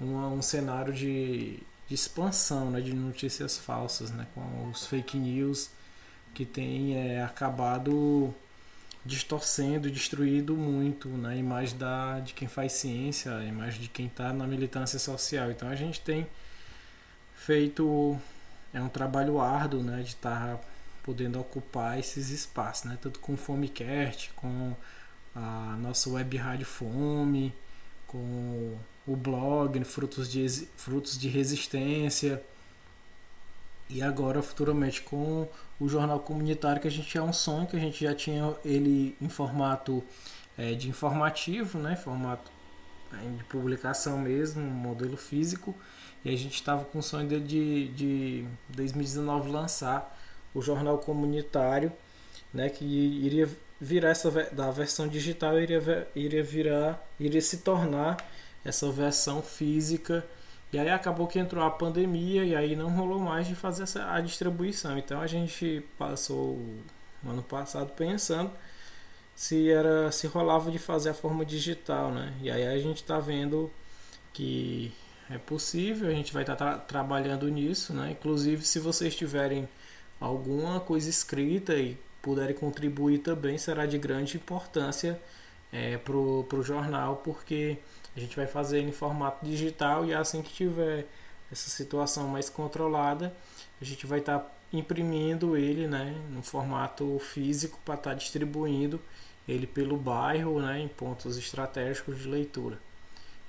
um 0.00 0.40
cenário 0.40 0.92
de, 0.92 1.60
de 1.86 1.94
expansão 1.94 2.70
né, 2.70 2.80
de 2.80 2.94
notícias 2.94 3.58
falsas, 3.58 4.10
né, 4.10 4.26
com 4.34 4.70
os 4.70 4.86
fake 4.86 5.18
news 5.18 5.70
que 6.32 6.46
tem 6.46 6.96
é, 6.96 7.22
acabado 7.22 8.34
distorcendo, 9.04 9.90
destruído 9.90 10.56
muito 10.56 11.08
né, 11.10 11.36
imagem 11.36 11.76
da, 11.76 12.20
de 12.20 12.32
quem 12.32 12.48
faz 12.48 12.72
ciência, 12.72 13.36
a 13.36 13.44
imagem 13.44 13.82
de 13.82 13.88
quem 13.88 14.06
está 14.06 14.32
na 14.32 14.46
militância 14.46 14.98
social. 14.98 15.50
Então 15.50 15.68
a 15.68 15.76
gente 15.76 16.00
tem 16.00 16.26
feito 17.34 18.18
é 18.72 18.80
um 18.80 18.88
trabalho 18.88 19.40
árduo, 19.40 19.82
né, 19.82 20.02
de 20.02 20.08
estar 20.08 20.56
tá 20.56 20.73
podendo 21.04 21.38
ocupar 21.38 21.98
esses 21.98 22.30
espaços, 22.30 22.84
né, 22.84 22.98
tanto 23.00 23.20
com 23.20 23.34
o 23.34 23.36
Fomecast, 23.36 24.32
com 24.34 24.74
a 25.36 25.76
nossa 25.78 26.08
web 26.08 26.36
rádio 26.36 26.64
Fome, 26.64 27.54
com 28.06 28.76
o 29.06 29.14
blog 29.14 29.84
Frutos 29.84 30.30
de, 30.30 30.48
Frutos 30.76 31.18
de 31.18 31.28
Resistência. 31.28 32.42
E 33.90 34.02
agora 34.02 34.42
futuramente 34.42 35.02
com 35.02 35.46
o 35.78 35.88
jornal 35.88 36.18
comunitário 36.18 36.80
que 36.80 36.88
a 36.88 36.90
gente 36.90 37.16
é 37.18 37.22
um 37.22 37.34
sonho 37.34 37.66
que 37.66 37.76
a 37.76 37.80
gente 37.80 38.02
já 38.02 38.14
tinha 38.14 38.56
ele 38.64 39.14
em 39.20 39.28
formato 39.28 40.02
é, 40.56 40.72
de 40.72 40.88
informativo, 40.88 41.78
né, 41.78 41.96
formato 41.96 42.50
é, 43.12 43.36
de 43.36 43.44
publicação 43.44 44.18
mesmo, 44.18 44.62
modelo 44.62 45.18
físico, 45.18 45.74
e 46.24 46.30
a 46.30 46.36
gente 46.36 46.54
estava 46.54 46.86
com 46.86 47.00
o 47.00 47.02
sonho 47.02 47.28
de, 47.28 47.88
de 47.88 48.46
2019 48.70 49.50
lançar 49.50 50.13
o 50.54 50.62
jornal 50.62 50.98
comunitário, 50.98 51.92
né, 52.52 52.68
que 52.70 52.84
iria 52.84 53.48
virar 53.80 54.10
essa 54.10 54.30
da 54.52 54.70
versão 54.70 55.08
digital 55.08 55.60
iria 55.60 56.08
iria 56.14 56.42
virar 56.42 57.04
iria 57.18 57.40
se 57.42 57.58
tornar 57.58 58.16
essa 58.64 58.90
versão 58.90 59.42
física 59.42 60.24
e 60.74 60.78
aí 60.78 60.90
acabou 60.90 61.28
que 61.28 61.38
entrou 61.38 61.62
a 61.64 61.70
pandemia 61.70 62.44
e 62.44 62.54
aí 62.56 62.74
não 62.74 62.90
rolou 62.90 63.20
mais 63.20 63.46
de 63.46 63.54
fazer 63.54 63.84
essa, 63.84 64.12
a 64.12 64.20
distribuição. 64.20 64.98
Então 64.98 65.20
a 65.20 65.26
gente 65.28 65.84
passou 65.96 66.58
o 67.24 67.30
ano 67.30 67.44
passado 67.44 67.92
pensando 67.92 68.50
se 69.36 69.70
era 69.70 70.10
se 70.10 70.26
rolava 70.26 70.72
de 70.72 70.78
fazer 70.80 71.10
a 71.10 71.14
forma 71.14 71.44
digital, 71.44 72.10
né? 72.10 72.34
E 72.42 72.50
aí 72.50 72.66
a 72.66 72.78
gente 72.78 72.96
está 72.96 73.20
vendo 73.20 73.70
que 74.32 74.92
é 75.30 75.38
possível, 75.38 76.08
a 76.08 76.12
gente 76.12 76.32
vai 76.32 76.42
estar 76.42 76.56
tá 76.56 76.72
tra 76.72 76.78
trabalhando 76.78 77.48
nisso, 77.48 77.94
né? 77.94 78.10
Inclusive 78.10 78.64
se 78.66 78.80
vocês 78.80 79.14
tiverem 79.14 79.68
alguma 80.24 80.80
coisa 80.80 81.08
escrita 81.08 81.74
e 81.74 81.96
puderem 82.22 82.54
contribuir 82.54 83.18
também, 83.18 83.58
será 83.58 83.86
de 83.86 83.98
grande 83.98 84.36
importância 84.36 85.20
é, 85.72 85.98
para 85.98 86.16
o 86.16 86.62
jornal, 86.62 87.16
porque 87.16 87.78
a 88.16 88.20
gente 88.20 88.34
vai 88.34 88.46
fazer 88.46 88.80
em 88.80 88.92
formato 88.92 89.44
digital 89.44 90.06
e 90.06 90.14
assim 90.14 90.40
que 90.40 90.52
tiver 90.52 91.06
essa 91.52 91.68
situação 91.68 92.28
mais 92.28 92.48
controlada, 92.48 93.34
a 93.80 93.84
gente 93.84 94.06
vai 94.06 94.20
estar 94.20 94.38
tá 94.38 94.50
imprimindo 94.72 95.56
ele 95.56 95.86
né, 95.86 96.14
no 96.30 96.42
formato 96.42 97.18
físico 97.18 97.78
para 97.84 97.94
estar 97.94 98.10
tá 98.10 98.16
distribuindo 98.16 99.00
ele 99.46 99.66
pelo 99.66 99.96
bairro 99.96 100.60
né, 100.60 100.80
em 100.80 100.88
pontos 100.88 101.36
estratégicos 101.36 102.18
de 102.18 102.28
leitura. 102.28 102.78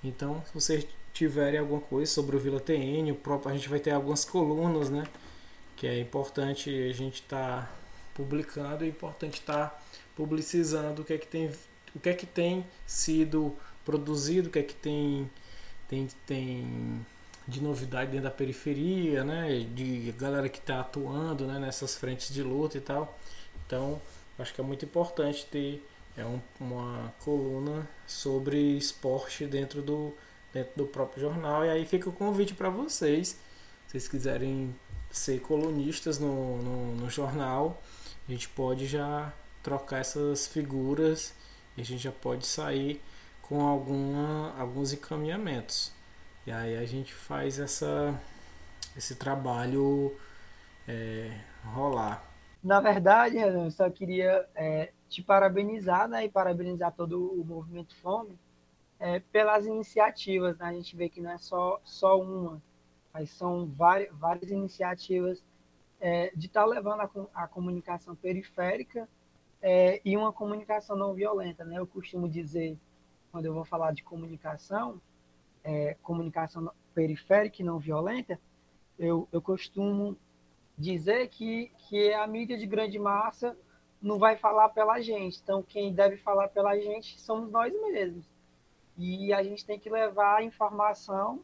Então, 0.04 0.44
se 0.48 0.54
vocês 0.54 0.88
tiverem 1.14 1.60
alguma 1.60 1.80
coisa 1.80 2.12
sobre 2.12 2.36
o 2.36 2.40
Vila 2.40 2.60
TN, 2.60 3.12
o 3.12 3.16
próprio, 3.16 3.52
a 3.52 3.56
gente 3.56 3.70
vai 3.70 3.80
ter 3.80 3.92
algumas 3.92 4.26
colunas, 4.26 4.90
né, 4.90 5.06
que 5.76 5.88
é 5.88 6.00
importante 6.00 6.70
a 6.70 6.94
gente 6.94 7.16
estar 7.16 7.62
tá 7.64 7.72
publicando, 8.14 8.84
é 8.84 8.88
importante 8.88 9.40
estar 9.40 9.70
tá 9.70 9.82
publicizando 10.16 11.02
o 11.02 11.06
que 11.06 11.14
é 11.14 11.18
que 11.18 11.28
tem, 11.28 11.52
o 11.94 12.00
que 12.00 12.10
é 12.10 12.14
que 12.14 12.26
tem 12.26 12.66
sido 12.86 13.56
produzido, 13.84 14.50
o 14.50 14.52
que 14.52 14.60
é 14.60 14.64
que 14.64 14.74
tem, 14.74 15.30
tem, 15.88 16.08
tem 16.26 17.06
de 17.48 17.62
novidade 17.62 18.12
dentro 18.12 18.24
da 18.24 18.32
periferia, 18.32 19.24
né? 19.24 19.66
De 19.74 20.12
galera 20.18 20.50
que 20.50 20.60
está 20.60 20.80
atuando 20.80 21.46
né? 21.46 21.60
nessas 21.60 21.96
frentes 21.96 22.34
de 22.34 22.42
luta 22.42 22.78
e 22.78 22.82
tal. 22.82 23.18
Então, 23.66 24.02
acho 24.40 24.54
que 24.54 24.62
é 24.62 24.64
muito 24.64 24.86
importante 24.86 25.46
ter 25.46 25.86
é 26.18 26.26
um, 26.26 26.40
uma 26.60 27.14
coluna 27.20 27.88
sobre 28.08 28.58
esporte 28.78 29.46
dentro 29.46 29.82
do, 29.82 30.14
dentro 30.54 30.72
do 30.76 30.86
próprio 30.86 31.22
jornal. 31.22 31.66
E 31.66 31.70
aí 31.70 31.86
fica 31.86 32.10
o 32.10 32.14
convite 32.14 32.54
para 32.54 32.70
vocês, 32.70 33.30
se 33.30 33.38
vocês 33.92 34.08
quiserem 34.08 34.74
ser 35.16 35.40
colunistas 35.40 36.20
no, 36.20 36.58
no, 36.62 36.96
no 36.96 37.10
jornal, 37.10 37.82
a 38.28 38.32
gente 38.32 38.50
pode 38.50 38.86
já 38.86 39.34
trocar 39.64 40.00
essas 40.00 40.46
figuras 40.46 41.34
e 41.78 41.82
a 41.82 41.86
gente 41.86 42.04
já 42.04 42.12
pode 42.12 42.46
sair 42.46 43.02
com 43.42 43.62
alguma, 43.62 44.54
alguns 44.60 44.92
encaminhamentos. 44.92 45.94
E 46.46 46.52
aí 46.52 46.76
a 46.76 46.86
gente 46.86 47.14
faz 47.14 47.60
essa, 47.60 48.20
esse 48.96 49.16
trabalho 49.16 50.16
é, 50.88 51.40
rolar. 51.64 52.24
Na 52.62 52.82
verdade, 52.82 53.38
eu 53.38 53.72
só 53.72 53.90
queria 53.90 54.46
é, 54.54 54.92
te 55.08 55.24
parabenizar 55.24 56.10
né, 56.10 56.26
e 56.26 56.30
parabenizar 56.30 56.92
todo 56.92 57.40
o 57.40 57.46
movimento 57.46 57.96
Fome 58.02 58.38
é, 59.00 59.20
pelas 59.20 59.66
iniciativas. 59.66 60.58
Né? 60.58 60.66
A 60.66 60.74
gente 60.74 60.96
vê 60.96 61.08
que 61.08 61.22
não 61.22 61.32
é 61.32 61.38
só, 61.38 61.80
só 61.84 62.20
uma, 62.20 62.62
mas 63.16 63.30
são 63.30 63.66
várias, 63.66 64.14
várias 64.14 64.52
iniciativas 64.52 65.42
é, 66.02 66.34
de 66.36 66.48
estar 66.48 66.64
tá 66.64 66.68
levando 66.68 67.00
a, 67.00 67.44
a 67.44 67.48
comunicação 67.48 68.14
periférica 68.14 69.08
é, 69.62 70.02
e 70.04 70.18
uma 70.18 70.34
comunicação 70.34 70.98
não 70.98 71.14
violenta. 71.14 71.64
Né? 71.64 71.80
Eu 71.80 71.88
costumo 71.88 72.28
dizer 72.28 72.78
quando 73.32 73.46
eu 73.46 73.54
vou 73.54 73.64
falar 73.64 73.94
de 73.94 74.04
comunicação, 74.04 75.00
é, 75.64 75.96
comunicação 76.04 76.70
periférica 76.94 77.62
e 77.62 77.66
não 77.66 77.80
violenta, 77.80 78.38
eu, 79.00 79.30
eu 79.32 79.42
costumo 79.42 80.18
dizer 80.78 81.30
que, 81.30 81.72
que 81.88 82.12
a 82.12 82.28
mídia 82.28 82.58
de 82.58 82.68
grande 82.68 83.00
massa 83.00 83.58
não 84.02 84.20
vai 84.20 84.36
falar 84.36 84.68
pela 84.70 85.00
gente. 85.00 85.40
Então, 85.42 85.64
quem 85.64 85.94
deve 85.94 86.18
falar 86.18 86.50
pela 86.50 86.78
gente 86.78 87.18
somos 87.22 87.50
nós 87.50 87.72
mesmos. 87.82 88.30
E 88.98 89.32
a 89.32 89.42
gente 89.42 89.66
tem 89.66 89.80
que 89.80 89.90
levar 89.90 90.40
a 90.40 90.44
informação 90.44 91.42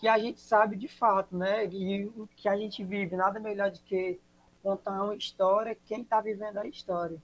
que 0.00 0.08
a 0.08 0.18
gente 0.18 0.40
sabe 0.40 0.76
de 0.76 0.88
fato, 0.88 1.36
né? 1.36 1.66
E 1.66 2.06
o 2.06 2.26
que 2.34 2.48
a 2.48 2.56
gente 2.56 2.82
vive, 2.82 3.14
nada 3.14 3.38
melhor 3.38 3.70
do 3.70 3.78
que 3.80 4.18
contar 4.62 5.04
uma 5.04 5.14
história, 5.14 5.76
quem 5.84 6.00
está 6.00 6.22
vivendo 6.22 6.56
a 6.56 6.66
história. 6.66 7.22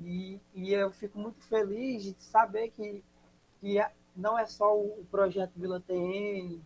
E, 0.00 0.40
e 0.54 0.72
eu 0.72 0.90
fico 0.90 1.18
muito 1.18 1.44
feliz 1.44 2.02
de 2.02 2.14
saber 2.14 2.70
que, 2.70 3.04
que 3.60 3.78
é, 3.78 3.92
não 4.16 4.38
é 4.38 4.46
só 4.46 4.74
o 4.74 5.06
projeto 5.10 5.52
Vila 5.56 5.78
TN, 5.78 6.58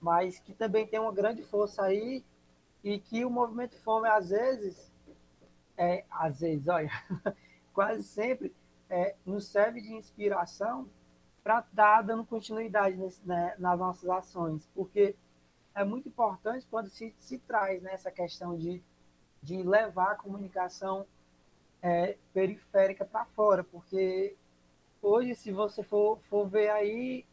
mas 0.00 0.38
que 0.38 0.54
também 0.54 0.86
tem 0.86 0.98
uma 0.98 1.12
grande 1.12 1.42
força 1.42 1.82
aí 1.82 2.24
e 2.82 2.98
que 2.98 3.26
o 3.26 3.30
movimento 3.30 3.76
Fome, 3.82 4.08
às 4.08 4.30
vezes, 4.30 4.90
é, 5.76 6.06
às 6.10 6.40
vezes, 6.40 6.66
olha, 6.66 6.90
quase 7.74 8.02
sempre 8.04 8.54
é, 8.88 9.14
nos 9.26 9.48
serve 9.48 9.82
de 9.82 9.92
inspiração 9.92 10.88
para 11.44 11.60
estar 11.60 12.00
dando 12.00 12.24
continuidade 12.24 12.96
nesse, 12.96 13.20
né, 13.28 13.54
nas 13.58 13.78
nossas 13.78 14.08
ações, 14.08 14.66
porque 14.74 15.14
é 15.74 15.84
muito 15.84 16.08
importante 16.08 16.66
quando 16.70 16.88
se, 16.88 17.14
se 17.18 17.38
traz 17.38 17.82
né, 17.82 17.92
essa 17.92 18.10
questão 18.10 18.56
de, 18.56 18.82
de 19.42 19.62
levar 19.62 20.12
a 20.12 20.16
comunicação 20.16 21.06
é, 21.82 22.16
periférica 22.32 23.04
para 23.04 23.26
fora, 23.26 23.62
porque 23.62 24.34
hoje, 25.02 25.34
se 25.34 25.52
você 25.52 25.82
for, 25.82 26.18
for 26.30 26.48
ver 26.48 26.70
aí, 26.70 27.26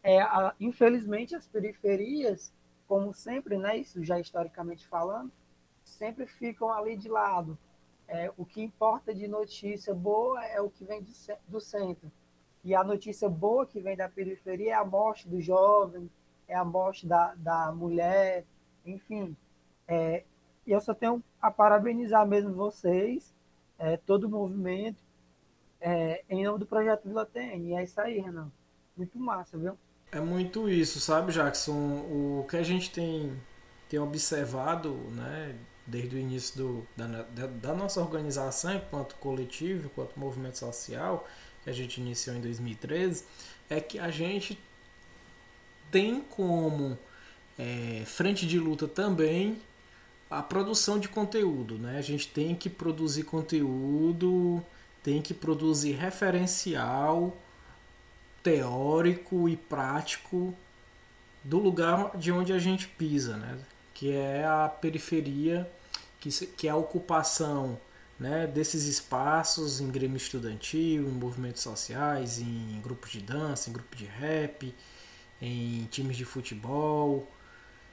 é, 0.00 0.20
a, 0.20 0.54
infelizmente 0.60 1.34
as 1.34 1.48
periferias 1.48 2.52
como 2.86 3.12
sempre, 3.12 3.58
né, 3.58 3.76
isso 3.76 4.04
já 4.04 4.20
historicamente 4.20 4.86
falando, 4.86 5.32
sempre 5.82 6.24
ficam 6.24 6.72
ali 6.72 6.96
de 6.96 7.08
lado. 7.08 7.58
É, 8.06 8.32
o 8.36 8.44
que 8.44 8.62
importa 8.62 9.12
de 9.12 9.26
notícia 9.26 9.92
boa 9.92 10.44
é 10.44 10.60
o 10.60 10.70
que 10.70 10.84
vem 10.84 11.02
de, 11.02 11.12
do 11.48 11.60
centro. 11.60 12.12
E 12.66 12.74
a 12.74 12.82
notícia 12.82 13.28
boa 13.28 13.64
que 13.64 13.78
vem 13.78 13.96
da 13.96 14.08
periferia 14.08 14.72
é 14.72 14.74
a 14.74 14.84
morte 14.84 15.28
do 15.28 15.40
jovem, 15.40 16.10
é 16.48 16.56
a 16.56 16.64
morte 16.64 17.06
da, 17.06 17.32
da 17.36 17.70
mulher, 17.70 18.44
enfim. 18.84 19.36
É, 19.86 20.24
eu 20.66 20.80
só 20.80 20.92
tenho 20.92 21.22
a 21.40 21.48
parabenizar 21.48 22.26
mesmo 22.26 22.52
vocês, 22.52 23.32
é, 23.78 23.96
todo 23.96 24.24
o 24.24 24.28
movimento, 24.28 25.00
é, 25.80 26.24
em 26.28 26.44
nome 26.44 26.58
do 26.58 26.66
projeto 26.66 27.06
Vila 27.06 27.24
TN. 27.24 27.68
E 27.68 27.74
é 27.74 27.84
isso 27.84 28.00
aí, 28.00 28.18
Renan. 28.18 28.50
Muito 28.96 29.16
massa, 29.16 29.56
viu? 29.56 29.78
É 30.10 30.18
muito 30.18 30.68
isso, 30.68 30.98
sabe, 30.98 31.30
Jackson? 31.30 31.72
O 31.72 32.46
que 32.50 32.56
a 32.56 32.64
gente 32.64 32.90
tem, 32.90 33.40
tem 33.88 34.00
observado, 34.00 34.92
né, 35.12 35.56
desde 35.86 36.16
o 36.16 36.18
início 36.18 36.56
do, 36.56 36.86
da, 36.96 37.46
da, 37.46 37.72
nossa 37.72 38.00
organização 38.00 38.74
enquanto 38.74 39.14
coletivo, 39.16 39.86
enquanto 39.86 40.18
movimento 40.18 40.58
social, 40.58 41.24
que 41.66 41.70
a 41.70 41.72
gente 41.72 42.00
iniciou 42.00 42.36
em 42.36 42.40
2013, 42.40 43.24
é 43.68 43.80
que 43.80 43.98
a 43.98 44.08
gente 44.08 44.56
tem 45.90 46.20
como 46.20 46.96
é, 47.58 48.04
frente 48.06 48.46
de 48.46 48.56
luta 48.56 48.86
também 48.86 49.60
a 50.30 50.40
produção 50.40 50.96
de 50.96 51.08
conteúdo, 51.08 51.76
né? 51.76 51.98
A 51.98 52.02
gente 52.02 52.28
tem 52.28 52.54
que 52.54 52.70
produzir 52.70 53.24
conteúdo, 53.24 54.64
tem 55.02 55.20
que 55.20 55.34
produzir 55.34 55.92
referencial 55.94 57.36
teórico 58.44 59.48
e 59.48 59.56
prático 59.56 60.54
do 61.42 61.58
lugar 61.58 62.16
de 62.16 62.30
onde 62.30 62.52
a 62.52 62.58
gente 62.60 62.86
pisa, 62.86 63.36
né? 63.36 63.58
que 63.96 64.12
é 64.12 64.44
a 64.44 64.68
periferia, 64.68 65.68
que, 66.20 66.28
que 66.48 66.68
é 66.68 66.70
a 66.70 66.76
ocupação 66.76 67.80
né, 68.18 68.46
desses 68.46 68.84
espaços 68.84 69.80
em 69.80 69.90
grêmio 69.90 70.16
estudantil, 70.16 71.08
em 71.08 71.12
movimentos 71.12 71.62
sociais, 71.62 72.38
em 72.38 72.80
grupos 72.82 73.10
de 73.10 73.20
dança, 73.20 73.68
em 73.68 73.72
grupos 73.72 73.98
de 73.98 74.06
rap, 74.06 74.74
em 75.40 75.86
times 75.90 76.16
de 76.16 76.24
futebol. 76.24 77.30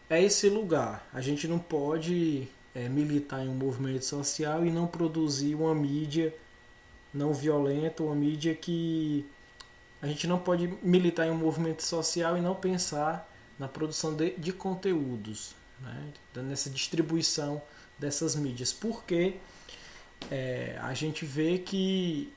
É 0.09 0.21
esse 0.21 0.49
lugar. 0.49 1.07
A 1.13 1.21
gente 1.21 1.47
não 1.47 1.59
pode 1.59 2.47
é, 2.73 2.88
militar 2.88 3.45
em 3.45 3.49
um 3.49 3.55
movimento 3.55 4.05
social 4.05 4.65
e 4.65 4.71
não 4.71 4.88
produzir 4.88 5.55
uma 5.55 5.75
mídia 5.75 6.33
não 7.13 7.33
violenta, 7.33 8.01
uma 8.01 8.15
mídia 8.15 8.55
que 8.55 9.25
a 10.01 10.07
gente 10.07 10.25
não 10.25 10.39
pode 10.39 10.67
militar 10.81 11.27
em 11.27 11.31
um 11.31 11.38
movimento 11.38 11.83
social 11.83 12.38
e 12.38 12.41
não 12.41 12.55
pensar 12.55 13.29
na 13.59 13.67
produção 13.67 14.15
de, 14.15 14.31
de 14.31 14.51
conteúdos, 14.51 15.55
né? 15.79 16.13
nessa 16.36 16.69
distribuição 16.69 17.62
dessas 17.99 18.36
mídias, 18.36 18.73
porque 18.73 19.36
é, 20.31 20.77
a 20.81 20.93
gente 20.93 21.25
vê 21.25 21.57
que 21.57 22.31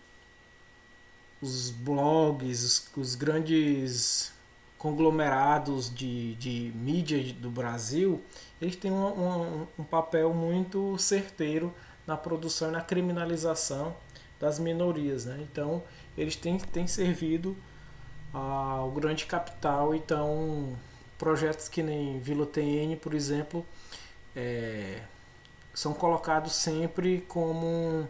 os 1.40 1.70
blogs, 1.70 2.62
os, 2.62 2.90
os 2.96 3.14
grandes 3.14 4.32
conglomerados 4.78 5.92
de, 5.92 6.34
de 6.36 6.72
mídia 6.74 7.32
do 7.34 7.50
Brasil, 7.50 8.22
eles 8.60 8.76
têm 8.76 8.90
um, 8.90 9.06
um, 9.06 9.66
um 9.78 9.84
papel 9.84 10.32
muito 10.32 10.96
certeiro 10.98 11.74
na 12.06 12.16
produção 12.16 12.68
e 12.68 12.72
na 12.72 12.80
criminalização 12.80 13.96
das 14.38 14.58
minorias. 14.58 15.24
Né? 15.24 15.38
Então, 15.50 15.82
eles 16.16 16.36
têm, 16.36 16.58
têm 16.58 16.86
servido 16.86 17.56
ao 18.32 18.90
grande 18.90 19.26
capital. 19.26 19.94
Então, 19.94 20.76
projetos 21.18 21.68
que 21.68 21.82
nem 21.82 22.20
Vila 22.20 22.46
TN, 22.46 22.96
por 23.00 23.14
exemplo, 23.14 23.66
é, 24.34 25.00
são 25.76 25.92
colocados 25.92 26.54
sempre 26.54 27.20
como, 27.28 28.08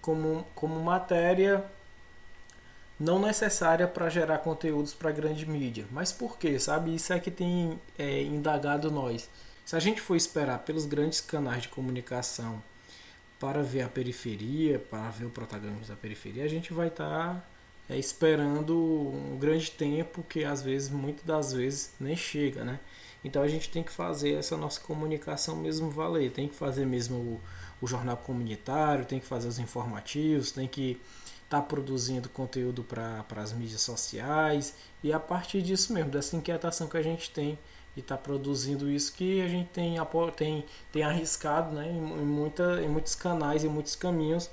como, 0.00 0.46
como 0.54 0.78
matéria 0.78 1.64
não 3.00 3.18
necessária 3.18 3.88
para 3.88 4.08
gerar 4.08 4.38
conteúdos 4.38 4.94
para 4.94 5.10
grande 5.10 5.44
mídia. 5.44 5.86
Mas 5.90 6.12
por 6.12 6.38
quê? 6.38 6.56
Sabe? 6.60 6.94
Isso 6.94 7.12
é 7.12 7.18
que 7.18 7.32
tem 7.32 7.80
é, 7.98 8.22
indagado 8.22 8.92
nós. 8.92 9.28
Se 9.64 9.74
a 9.74 9.80
gente 9.80 10.00
for 10.00 10.14
esperar 10.14 10.60
pelos 10.60 10.86
grandes 10.86 11.20
canais 11.20 11.62
de 11.62 11.68
comunicação 11.68 12.62
para 13.40 13.60
ver 13.60 13.82
a 13.82 13.88
periferia, 13.88 14.78
para 14.78 15.10
ver 15.10 15.24
o 15.24 15.30
protagonista 15.30 15.94
da 15.94 16.00
periferia, 16.00 16.44
a 16.44 16.48
gente 16.48 16.72
vai 16.72 16.86
estar 16.86 17.34
tá, 17.34 17.44
é, 17.90 17.98
esperando 17.98 18.78
um 18.78 19.36
grande 19.36 19.72
tempo 19.72 20.22
que 20.22 20.44
às 20.44 20.62
vezes, 20.62 20.90
muitas 20.90 21.24
das 21.24 21.52
vezes, 21.52 21.92
nem 21.98 22.16
chega, 22.16 22.64
né? 22.64 22.78
Então 23.26 23.42
a 23.42 23.48
gente 23.48 23.68
tem 23.68 23.82
que 23.82 23.90
fazer 23.90 24.34
essa 24.34 24.56
nossa 24.56 24.80
comunicação 24.80 25.56
mesmo 25.56 25.90
valer, 25.90 26.30
tem 26.30 26.46
que 26.46 26.54
fazer 26.54 26.86
mesmo 26.86 27.16
o, 27.16 27.40
o 27.80 27.86
jornal 27.88 28.16
comunitário, 28.16 29.04
tem 29.04 29.18
que 29.18 29.26
fazer 29.26 29.48
os 29.48 29.58
informativos, 29.58 30.52
tem 30.52 30.68
que 30.68 31.00
estar 31.42 31.60
tá 31.60 31.66
produzindo 31.66 32.28
conteúdo 32.28 32.84
para 32.84 33.24
as 33.34 33.52
mídias 33.52 33.80
sociais 33.80 34.76
e 35.02 35.12
a 35.12 35.18
partir 35.18 35.60
disso 35.60 35.92
mesmo, 35.92 36.08
dessa 36.08 36.36
inquietação 36.36 36.86
que 36.86 36.96
a 36.96 37.02
gente 37.02 37.28
tem 37.30 37.58
e 37.96 38.00
está 38.00 38.16
produzindo 38.16 38.88
isso 38.88 39.12
que 39.12 39.40
a 39.40 39.48
gente 39.48 39.70
tem, 39.70 39.96
tem, 40.36 40.64
tem 40.92 41.02
arriscado 41.02 41.74
né, 41.74 41.90
em, 41.90 42.00
muita, 42.00 42.80
em 42.80 42.88
muitos 42.88 43.16
canais, 43.16 43.64
em 43.64 43.68
muitos 43.68 43.96
caminhos 43.96 44.48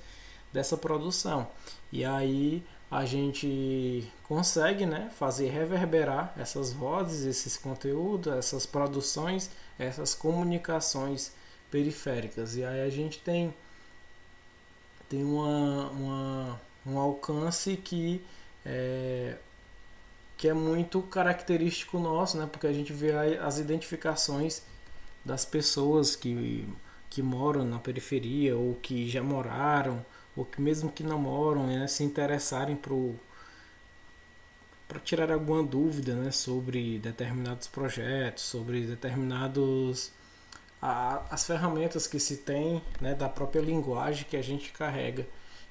dessa 0.52 0.76
produção. 0.76 1.48
E 1.92 2.04
aí 2.04 2.66
a 2.94 3.06
gente 3.06 4.08
consegue 4.24 4.86
né, 4.86 5.10
fazer 5.18 5.50
reverberar 5.50 6.32
essas 6.38 6.72
vozes, 6.72 7.26
esses 7.26 7.58
conteúdos, 7.58 8.32
essas 8.32 8.68
produções, 8.68 9.50
essas 9.80 10.14
comunicações 10.14 11.32
periféricas. 11.72 12.56
E 12.56 12.64
aí 12.64 12.82
a 12.82 12.90
gente 12.92 13.18
tem, 13.20 13.52
tem 15.10 15.24
uma, 15.24 15.90
uma 15.90 16.62
um 16.86 17.00
alcance 17.00 17.76
que 17.78 18.24
é, 18.64 19.38
que 20.38 20.48
é 20.48 20.54
muito 20.54 21.02
característico 21.02 21.98
nosso, 21.98 22.38
né? 22.38 22.48
Porque 22.52 22.68
a 22.68 22.74
gente 22.74 22.94
vê 22.94 23.12
as 23.40 23.58
identificações 23.58 24.62
das 25.26 25.44
pessoas 25.44 26.16
que, 26.16 26.68
que 27.10 27.24
moram 27.24 27.66
na 27.66 27.80
periferia 27.80 28.56
ou 28.56 28.76
que 28.76 29.10
já 29.10 29.24
moraram 29.24 30.06
ou 30.36 30.46
que 30.46 30.62
mesmo 30.62 30.92
que 30.92 31.04
não 31.04 31.20
moram, 31.20 31.68
né, 31.68 31.88
se 31.88 32.04
interessarem 32.04 32.76
para 34.88 35.00
tirar 35.00 35.32
alguma 35.32 35.64
dúvida, 35.64 36.16
né, 36.16 36.32
sobre 36.32 37.00
determinados 37.00 37.68
projetos, 37.68 38.44
sobre 38.44 38.86
determinados 38.86 40.12
a, 40.82 41.24
as 41.30 41.46
ferramentas 41.46 42.08
que 42.08 42.20
se 42.20 42.38
tem, 42.38 42.82
né, 43.00 43.14
da 43.16 43.30
própria 43.30 43.62
linguagem 43.62 44.26
que 44.30 44.36
a 44.36 44.42
gente 44.42 44.72
carrega. 44.72 45.26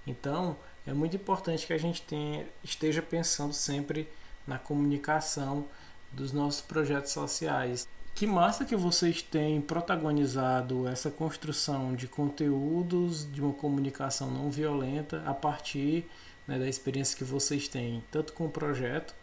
Então, 0.07 0.57
é 0.87 0.92
muito 0.92 1.16
importante 1.16 1.66
que 1.66 1.72
a 1.72 1.79
gente 1.79 2.03
tenha, 2.03 2.46
esteja 2.64 3.03
pensando 3.03 3.53
sempre 3.53 4.09
na 4.46 4.59
comunicação 4.59 5.66
dos 6.11 6.33
nossos 6.33 6.61
projetos 6.61 7.12
sociais. 7.12 7.87
Que 8.14 8.27
massa 8.27 8.64
que 8.64 8.77
vocês 8.77 9.22
têm 9.22 9.61
protagonizado 9.61 10.87
essa 10.87 11.11
construção 11.11 11.94
de 11.94 12.07
conteúdos 12.07 13.31
de 13.33 13.40
uma 13.40 13.53
comunicação 13.53 14.31
não 14.31 14.51
violenta 14.51 15.22
a 15.27 15.35
partir 15.35 16.07
né, 16.46 16.59
da 16.59 16.68
experiência 16.68 17.16
que 17.16 17.25
vocês 17.25 17.68
têm, 17.68 18.03
tanto 18.11 18.33
com 18.33 18.46
o 18.46 18.51
projeto 18.51 19.14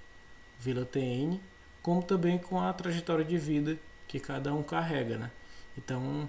Vila 0.59 0.85
TN, 0.85 1.39
como 1.81 2.03
também 2.03 2.37
com 2.37 2.59
a 2.59 2.73
trajetória 2.73 3.23
de 3.23 3.37
vida 3.37 3.77
que 4.07 4.19
cada 4.19 4.53
um 4.53 4.63
carrega, 4.63 5.17
né? 5.17 5.31
Então 5.77 6.27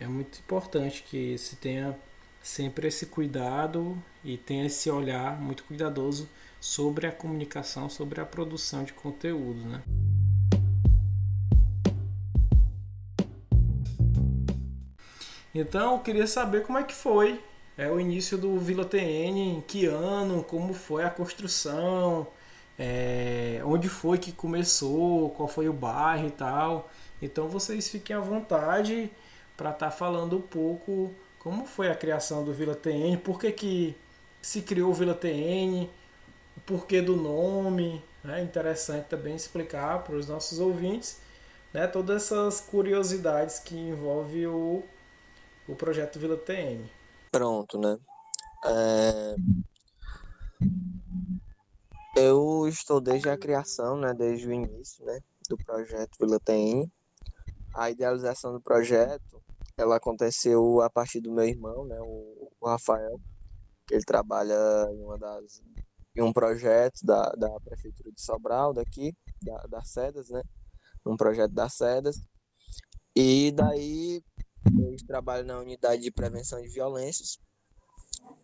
é 0.00 0.06
muito 0.06 0.38
importante 0.38 1.02
que 1.02 1.36
se 1.36 1.56
tenha 1.56 1.98
sempre 2.42 2.88
esse 2.88 3.06
cuidado 3.06 4.00
e 4.24 4.38
tenha 4.38 4.66
esse 4.66 4.88
olhar 4.88 5.38
muito 5.40 5.64
cuidadoso 5.64 6.28
sobre 6.60 7.06
a 7.06 7.12
comunicação, 7.12 7.90
sobre 7.90 8.20
a 8.20 8.24
produção 8.24 8.84
de 8.84 8.92
conteúdo, 8.92 9.60
né? 9.60 9.82
Então, 15.58 15.94
eu 15.94 16.00
queria 16.00 16.26
saber 16.26 16.64
como 16.64 16.76
é 16.76 16.82
que 16.82 16.92
foi 16.92 17.42
é, 17.78 17.90
o 17.90 17.98
início 17.98 18.36
do 18.36 18.58
Vila 18.58 18.84
TN, 18.84 19.38
em 19.38 19.60
que 19.62 19.86
ano, 19.86 20.44
como 20.44 20.74
foi 20.74 21.02
a 21.02 21.08
construção, 21.08 22.26
é, 22.78 23.62
onde 23.64 23.88
foi 23.88 24.18
que 24.18 24.32
começou, 24.32 25.30
qual 25.30 25.48
foi 25.48 25.66
o 25.66 25.72
bairro 25.72 26.26
e 26.26 26.30
tal. 26.30 26.90
Então, 27.22 27.48
vocês 27.48 27.88
fiquem 27.88 28.14
à 28.14 28.20
vontade 28.20 29.10
para 29.56 29.70
estar 29.70 29.86
tá 29.86 29.90
falando 29.90 30.36
um 30.36 30.42
pouco 30.42 31.10
como 31.38 31.64
foi 31.64 31.90
a 31.90 31.94
criação 31.94 32.44
do 32.44 32.52
Vila 32.52 32.74
TN, 32.74 33.16
por 33.24 33.40
que, 33.40 33.50
que 33.50 33.96
se 34.42 34.60
criou 34.60 34.90
o 34.90 34.94
Vila 34.94 35.14
TN, 35.14 35.88
o 36.54 36.60
porquê 36.66 37.00
do 37.00 37.16
nome. 37.16 38.04
É 38.28 38.42
interessante 38.42 39.06
também 39.06 39.34
explicar 39.34 40.02
para 40.02 40.16
os 40.16 40.28
nossos 40.28 40.58
ouvintes 40.58 41.18
né, 41.72 41.86
todas 41.86 42.24
essas 42.24 42.60
curiosidades 42.60 43.58
que 43.58 43.74
envolve 43.74 44.46
o 44.48 44.82
o 45.68 45.74
projeto 45.74 46.18
Vila 46.18 46.36
TM. 46.36 46.88
Pronto, 47.30 47.78
né? 47.78 47.98
É... 48.64 49.36
Eu 52.16 52.66
estou 52.66 53.00
desde 53.00 53.28
a 53.28 53.36
criação, 53.36 53.98
né, 53.98 54.14
desde 54.14 54.46
o 54.46 54.52
início, 54.52 55.04
né, 55.04 55.20
do 55.48 55.56
projeto 55.58 56.16
Vila 56.18 56.40
TM. 56.40 56.90
A 57.74 57.90
idealização 57.90 58.52
do 58.52 58.60
projeto, 58.60 59.42
ela 59.76 59.96
aconteceu 59.96 60.80
a 60.80 60.88
partir 60.88 61.20
do 61.20 61.30
meu 61.30 61.44
irmão, 61.44 61.84
né, 61.84 61.98
o, 62.00 62.48
Rafael, 62.64 63.20
que 63.86 63.94
ele 63.94 64.04
trabalha 64.04 64.54
em 64.90 65.02
uma 65.02 65.18
das 65.18 65.62
em 66.16 66.22
um 66.22 66.32
projeto 66.32 67.04
da, 67.04 67.28
da 67.32 67.60
prefeitura 67.60 68.10
de 68.10 68.22
Sobral 68.22 68.72
daqui, 68.72 69.14
da, 69.42 69.58
das 69.68 69.90
Sedas, 69.90 70.30
né, 70.30 70.42
um 71.04 71.16
projeto 71.16 71.52
das 71.52 71.74
Sedas. 71.74 72.16
E 73.14 73.52
daí 73.52 74.22
ele 74.66 75.04
trabalha 75.06 75.42
na 75.42 75.58
unidade 75.58 76.02
de 76.02 76.10
prevenção 76.10 76.60
de 76.60 76.68
violências. 76.68 77.38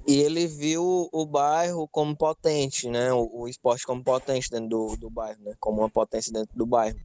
E 0.06 0.20
ele 0.20 0.46
viu 0.46 1.08
o 1.12 1.26
bairro 1.26 1.86
como 1.88 2.16
potente, 2.16 2.88
né? 2.88 3.12
O, 3.12 3.42
o 3.42 3.48
esporte 3.48 3.86
como 3.86 4.02
potente 4.02 4.50
dentro 4.50 4.68
do, 4.68 4.96
do 4.96 5.10
bairro, 5.10 5.40
né? 5.42 5.54
Como 5.60 5.80
uma 5.80 5.90
potência 5.90 6.32
dentro 6.32 6.56
do 6.56 6.66
bairro. 6.66 6.98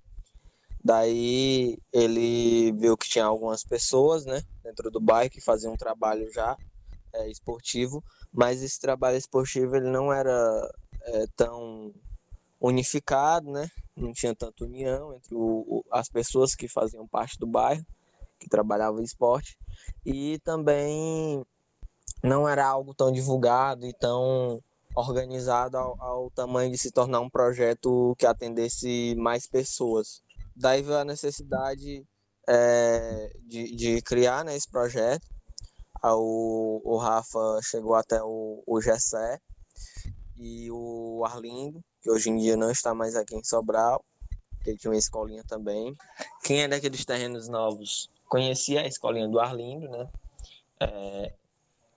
Daí 0.84 1.77
ele 1.91 2.71
viu 2.73 2.97
que 2.97 3.10
tinha 3.10 3.25
algumas 3.25 3.63
pessoas, 3.63 4.25
né? 4.25 4.41
Dentro 4.63 4.89
do 4.89 4.99
bairro 4.99 5.30
que 5.30 5.41
faziam 5.41 5.73
um 5.73 5.77
trabalho 5.77 6.32
já 6.32 6.58
é, 7.13 7.30
esportivo, 7.30 8.03
mas 8.34 8.62
esse 8.62 8.80
trabalho 8.80 9.17
esportivo 9.17 9.75
ele 9.75 9.89
não 9.89 10.12
era 10.12 10.71
é, 11.03 11.25
tão 11.36 11.93
unificado, 12.60 13.51
né? 13.51 13.69
Não 13.95 14.12
tinha 14.12 14.36
tanta 14.36 14.63
união 14.63 15.13
entre 15.13 15.36
o, 15.36 15.39
o, 15.39 15.86
as 15.91 16.10
pessoas 16.10 16.56
que 16.56 16.67
faziam 16.67 17.08
parte 17.08 17.38
do 17.38 17.45
bairro 17.45 17.86
que 18.39 18.50
trabalhava 18.50 19.00
em 19.00 19.04
esporte, 19.04 19.58
e 20.06 20.39
também 20.39 21.43
não 22.23 22.47
era 22.47 22.65
algo 22.65 22.93
tão 22.93 23.12
divulgado 23.12 23.86
e 23.86 23.93
tão 23.93 24.62
organizado 24.95 25.78
ao, 25.78 26.02
ao, 26.02 26.32
tamanho 26.32 26.71
de 26.71 26.78
se 26.78 26.91
tornar 26.91 27.19
um 27.19 27.30
projeto 27.30 28.15
que 28.17 28.26
atendesse 28.26 29.15
mais 29.15 29.47
pessoas. 29.47 30.23
Daí 30.56 30.82
veio 30.82 30.97
a 30.97 31.06
necessidade 31.06 32.04
é, 32.47 33.32
de, 33.45 33.76
de, 33.76 34.02
criar 34.02 34.43
né, 34.43 34.56
esse 34.56 34.69
projeto. 34.69 35.28
O, 36.04 36.82
o 36.84 36.97
Rafa 36.97 37.60
chegou 37.62 37.93
até 37.95 38.21
o, 38.23 38.63
o 38.65 38.82
Gessé 38.82 39.39
e 40.36 40.69
o 40.71 41.23
Arlindo, 41.26 41.84
que 42.02 42.10
hoje 42.10 42.30
em 42.30 42.38
dia 42.38 42.56
não 42.56 42.71
está 42.71 42.93
mais 42.93 43.15
aqui 43.15 43.36
em 43.36 43.43
Sobral, 43.43 44.04
que 44.63 44.71
ele 44.71 44.78
tinha 44.78 44.91
uma 44.91 44.97
escolinha 44.97 45.43
também. 45.47 45.93
Quem 46.43 46.63
é 46.63 46.67
daqueles 46.67 47.06
terrenos 47.06 47.47
novos 47.47 48.10
conheci 48.28 48.78
a 48.78 48.86
escolinha 48.86 49.28
do 49.28 49.40
Arlindo, 49.40 49.90
né? 49.90 50.10
É, 50.80 51.34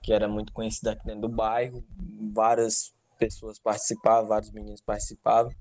que 0.02 0.12
era 0.12 0.26
muito 0.28 0.52
conhecida 0.52 0.92
aqui 0.92 1.04
dentro 1.04 1.22
do 1.22 1.28
bairro, 1.28 1.84
várias 2.32 2.94
pessoas 3.18 3.58
participavam, 3.58 4.28
vários 4.28 4.50
meninos 4.50 4.80
participavam. 4.80 5.52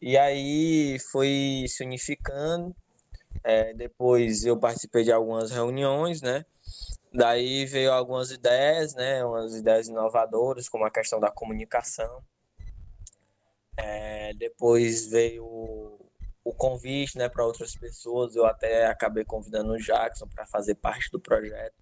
E 0.00 0.16
aí 0.16 0.98
foi 1.10 1.64
se 1.68 1.84
unificando. 1.84 2.74
É, 3.42 3.74
depois 3.74 4.44
eu 4.44 4.56
participei 4.56 5.02
de 5.02 5.12
algumas 5.12 5.50
reuniões, 5.50 6.22
né? 6.22 6.44
Daí 7.12 7.66
veio 7.66 7.92
algumas 7.92 8.30
ideias, 8.30 8.94
né? 8.94 9.24
Umas 9.24 9.54
ideias 9.54 9.88
inovadoras, 9.88 10.68
como 10.68 10.84
a 10.84 10.90
questão 10.90 11.20
da 11.20 11.30
comunicação. 11.30 12.22
É, 13.76 14.32
depois 14.34 15.06
veio 15.06 15.93
o 16.44 16.52
convite 16.52 17.16
né, 17.16 17.28
para 17.28 17.44
outras 17.44 17.74
pessoas. 17.74 18.36
Eu 18.36 18.44
até 18.44 18.86
acabei 18.86 19.24
convidando 19.24 19.72
o 19.72 19.78
Jackson 19.78 20.28
para 20.28 20.46
fazer 20.46 20.74
parte 20.74 21.10
do 21.10 21.18
projeto, 21.18 21.74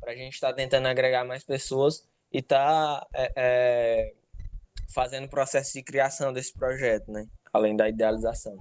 para 0.00 0.12
a 0.12 0.16
gente 0.16 0.34
estar 0.34 0.48
tá 0.48 0.54
tentando 0.54 0.88
agregar 0.88 1.24
mais 1.24 1.44
pessoas 1.44 2.06
e 2.32 2.38
estar 2.38 3.00
tá, 3.00 3.06
é, 3.14 3.32
é, 3.36 4.14
fazendo 4.92 5.26
o 5.26 5.30
processo 5.30 5.72
de 5.72 5.82
criação 5.82 6.32
desse 6.32 6.52
projeto, 6.52 7.10
né, 7.12 7.26
além 7.52 7.76
da 7.76 7.88
idealização. 7.88 8.56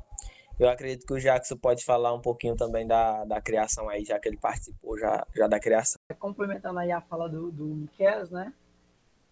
Eu 0.60 0.69
acredito 0.69 1.08
que 1.08 1.13
o 1.13 1.19
Jackson 1.19 1.58
pode 1.58 1.84
falar 1.84 2.13
um 2.13 2.21
pouquinho 2.21 2.56
também 2.56 2.86
da, 2.86 3.25
da 3.25 3.41
criação 3.41 3.89
aí, 3.89 4.06
já 4.06 4.19
que 4.19 4.30
ele 4.30 4.38
participou 4.38 4.95
já, 4.99 5.25
já 5.36 5.47
da 5.47 5.60
criação. 5.60 5.99
Complementando 6.19 6.77
aí 6.77 6.91
a 6.91 7.01
fala 7.01 7.27
do, 7.27 7.51
do 7.51 7.65
Miquel, 7.65 8.30
né? 8.30 8.54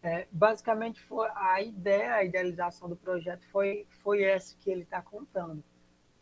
É, 0.01 0.27
basicamente 0.31 0.99
foi 1.01 1.27
a 1.35 1.61
ideia, 1.61 2.13
a 2.15 2.23
idealização 2.23 2.89
do 2.89 2.95
projeto 2.95 3.45
foi, 3.51 3.85
foi 4.01 4.23
essa 4.23 4.55
que 4.57 4.71
ele 4.71 4.83
está 4.83 5.01
contando 5.01 5.61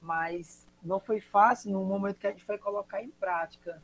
mas 0.02 0.66
não 0.84 1.00
foi 1.00 1.20
fácil 1.20 1.72
no 1.72 1.84
momento 1.84 2.18
que 2.18 2.28
a 2.28 2.32
gente 2.32 2.44
foi 2.44 2.58
colocar 2.58 3.02
em 3.02 3.10
prática, 3.10 3.82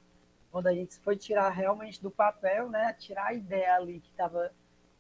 quando 0.52 0.68
a 0.68 0.74
gente 0.74 0.98
foi 1.00 1.18
tirar 1.18 1.50
realmente 1.50 2.02
do 2.02 2.12
papel, 2.12 2.70
né, 2.70 2.94
tirar 2.94 3.28
a 3.28 3.34
ideia 3.34 3.76
ali 3.76 4.00
que 4.00 4.10
estava 4.10 4.54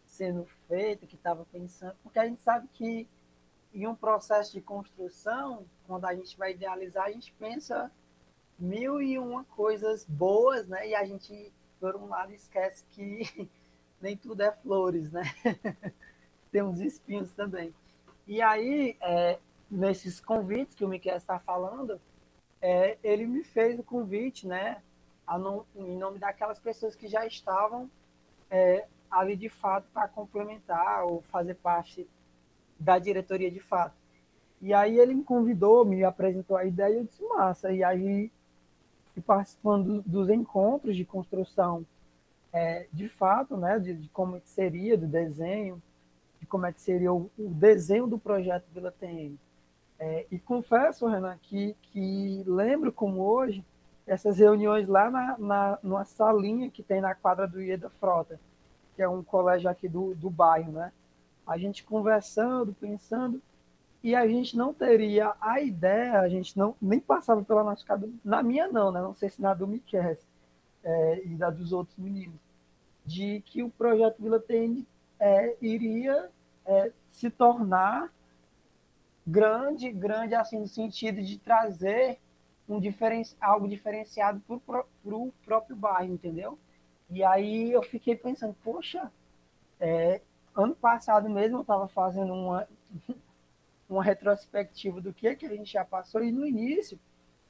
sendo 0.06 0.46
feita, 0.68 1.06
que 1.06 1.16
estava 1.16 1.46
pensando, 1.46 1.96
porque 2.04 2.20
a 2.20 2.28
gente 2.28 2.42
sabe 2.42 2.68
que 2.74 3.08
em 3.74 3.88
um 3.88 3.96
processo 3.96 4.52
de 4.54 4.62
construção, 4.62 5.66
quando 5.88 6.06
a 6.06 6.14
gente 6.14 6.38
vai 6.38 6.52
idealizar, 6.52 7.06
a 7.06 7.12
gente 7.12 7.34
pensa 7.34 7.92
mil 8.58 9.02
e 9.02 9.18
uma 9.18 9.44
coisas 9.46 10.06
boas, 10.06 10.68
né, 10.68 10.90
e 10.90 10.96
a 10.96 11.06
gente 11.06 11.52
por 11.84 11.98
um 11.98 12.08
lado 12.08 12.32
esquece 12.34 12.86
que 12.92 13.50
nem 14.00 14.16
tudo 14.16 14.42
é 14.42 14.54
flores, 14.54 15.12
né? 15.12 15.24
Tem 16.50 16.62
uns 16.62 16.80
espinhos 16.80 17.34
também. 17.34 17.76
E 18.26 18.42
aí, 18.42 18.96
é, 19.02 19.38
nesses 19.74 20.20
convites 20.20 20.76
que 20.76 20.86
o 20.86 20.88
Miquel 20.88 21.18
está 21.18 21.40
falando, 21.40 22.00
é, 22.62 22.98
ele 23.04 23.26
me 23.26 23.44
fez 23.44 23.78
o 23.80 23.84
convite, 23.84 24.48
né, 24.48 24.82
em 25.76 25.98
nome 25.98 26.20
daquelas 26.20 26.60
pessoas 26.60 26.96
que 26.96 27.08
já 27.08 27.26
estavam 27.26 27.90
é, 28.50 28.86
ali 29.10 29.36
de 29.36 29.50
fato 29.50 29.88
para 29.94 30.08
complementar 30.08 31.06
ou 31.06 31.22
fazer 31.24 31.56
parte 31.56 32.08
da 32.80 33.00
diretoria 33.00 33.50
de 33.50 33.60
fato. 33.60 33.96
E 34.62 34.74
aí 34.74 35.00
ele 35.00 35.14
me 35.14 35.24
convidou, 35.24 35.84
me 35.84 36.04
apresentou 36.04 36.56
a 36.56 36.66
ideia 36.66 36.94
e 36.94 36.98
eu 36.98 37.04
disse, 37.04 37.24
massa. 37.28 37.72
E 37.72 37.84
aí, 37.84 38.32
participando 39.26 40.02
dos 40.04 40.30
encontros 40.30 40.96
de 40.96 41.04
construção 41.04 41.86
é, 42.52 42.88
de 42.94 43.08
fato, 43.08 43.58
né, 43.58 43.80
de, 43.80 43.94
de, 43.94 44.10
como 44.10 44.40
seria, 44.46 44.98
do 44.98 45.08
desenho, 45.08 45.82
de 46.40 46.46
como 46.46 46.66
é 46.66 46.72
que 46.72 46.80
seria 46.80 47.12
o, 47.12 47.30
o 47.38 47.50
desenho 47.50 48.08
do 48.08 48.20
projeto 48.20 48.66
Vila 48.74 48.92
TN. 48.92 49.36
É, 50.06 50.26
e 50.30 50.38
confesso, 50.38 51.08
Renan, 51.08 51.38
que, 51.42 51.78
que 51.82 52.44
lembro 52.46 52.92
como 52.92 53.22
hoje 53.22 53.64
essas 54.06 54.38
reuniões 54.38 54.86
lá 54.90 55.10
na, 55.10 55.38
na, 55.38 55.80
numa 55.82 56.04
salinha 56.04 56.70
que 56.70 56.84
tem 56.84 57.00
na 57.00 57.16
quadra 57.16 57.48
do 57.48 57.62
Ieda 57.62 57.90
Frota, 57.90 58.38
que 58.98 59.02
é 59.02 59.08
um 59.08 59.24
colégio 59.24 59.70
aqui 59.70 59.88
do, 59.88 60.14
do 60.14 60.30
bairro, 60.30 60.74
né? 60.74 60.92
A 61.48 61.58
gente 61.58 61.86
conversando, 61.86 62.74
pensando, 62.74 63.42
e 64.04 64.14
a 64.14 64.28
gente 64.28 64.58
não 64.58 64.74
teria 64.74 65.36
a 65.40 65.62
ideia, 65.62 66.20
a 66.20 66.28
gente 66.28 66.58
não 66.58 66.76
nem 66.82 67.00
passava 67.00 67.42
pela 67.42 67.64
nossa 67.64 67.86
cabeça, 67.86 68.12
na 68.26 68.44
minha 68.44 68.68
não, 68.68 68.92
né? 68.92 69.02
Não 69.02 69.14
sei 69.14 69.30
se 69.30 69.42
na 69.42 69.54
do 69.54 69.66
Miquel 69.66 70.18
é, 70.84 71.22
e 71.24 71.30
da 71.36 71.50
dos 71.50 71.72
outros 71.72 71.98
meninos, 71.98 72.42
de 73.06 73.42
que 73.46 73.64
o 73.64 73.70
projeto 73.70 74.22
Vila 74.22 74.42
Tende 74.42 74.86
é, 75.18 75.56
iria 75.62 76.30
é, 76.66 76.92
se 77.08 77.30
tornar 77.30 78.13
grande, 79.26 79.92
grande 79.92 80.36
assim 80.36 80.60
no 80.60 80.68
sentido 80.68 81.22
de 81.22 81.38
trazer 81.38 82.20
um 82.68 82.80
diferen, 82.80 83.24
algo 83.42 83.68
diferenciado 83.68 84.42
para 84.66 84.86
o 85.04 85.34
próprio 85.44 85.76
bairro, 85.76 86.14
entendeu? 86.14 86.58
E 87.10 87.24
aí 87.24 87.72
eu 87.72 87.82
fiquei 87.84 88.16
pensando, 88.16 88.56
poxa, 88.64 89.12
é, 89.80 90.22
ano 90.56 90.76
passado 90.76 91.30
mesmo 91.30 91.58
eu 91.58 91.62
estava 91.62 91.88
fazendo 91.88 92.34
uma, 92.34 92.68
uma 93.90 94.04
retrospectiva 94.04 95.02
do 95.02 95.14
que, 95.14 95.36
que 95.36 95.46
a 95.46 95.50
gente 95.50 95.72
já 95.72 95.84
passou, 95.84 96.24
e 96.24 96.32
no 96.32 96.46
início 96.46 97.00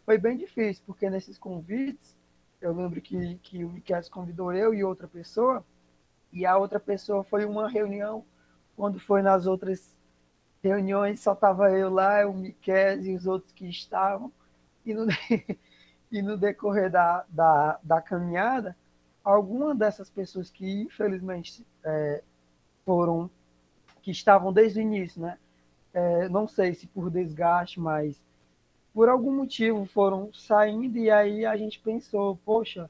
foi 0.05 0.17
bem 0.17 0.37
difícil, 0.37 0.83
porque 0.85 1.09
nesses 1.09 1.37
convites, 1.37 2.17
eu 2.59 2.73
lembro 2.73 3.01
que, 3.01 3.35
que 3.35 3.63
o 3.63 3.69
Miquel 3.69 4.01
convidou 4.09 4.53
eu 4.53 4.73
e 4.73 4.83
outra 4.83 5.07
pessoa, 5.07 5.63
e 6.31 6.45
a 6.45 6.57
outra 6.57 6.79
pessoa 6.79 7.23
foi 7.23 7.45
uma 7.45 7.69
reunião, 7.69 8.25
quando 8.75 8.99
foi 8.99 9.21
nas 9.21 9.45
outras 9.45 9.95
reuniões, 10.63 11.19
só 11.19 11.33
estava 11.33 11.69
eu 11.71 11.89
lá, 11.89 12.25
o 12.25 12.33
Miquel 12.33 13.01
e 13.03 13.15
os 13.15 13.27
outros 13.27 13.51
que 13.51 13.67
estavam, 13.69 14.31
e 14.85 14.93
no, 14.93 15.05
e 16.11 16.21
no 16.21 16.37
decorrer 16.37 16.89
da, 16.89 17.25
da, 17.27 17.79
da 17.83 18.01
caminhada, 18.01 18.75
alguma 19.23 19.75
dessas 19.75 20.09
pessoas 20.09 20.49
que 20.49 20.83
infelizmente 20.83 21.65
é, 21.83 22.23
foram 22.85 23.29
que 24.01 24.11
estavam 24.11 24.51
desde 24.51 24.79
o 24.79 24.81
início, 24.81 25.21
né? 25.21 25.37
É, 25.93 26.27
não 26.27 26.47
sei 26.47 26.73
se 26.73 26.87
por 26.87 27.09
desgaste, 27.09 27.79
mas 27.79 28.21
por 28.93 29.09
algum 29.09 29.31
motivo 29.35 29.85
foram 29.85 30.33
saindo 30.33 30.97
e 30.97 31.09
aí 31.09 31.45
a 31.45 31.55
gente 31.55 31.79
pensou, 31.79 32.37
poxa, 32.45 32.89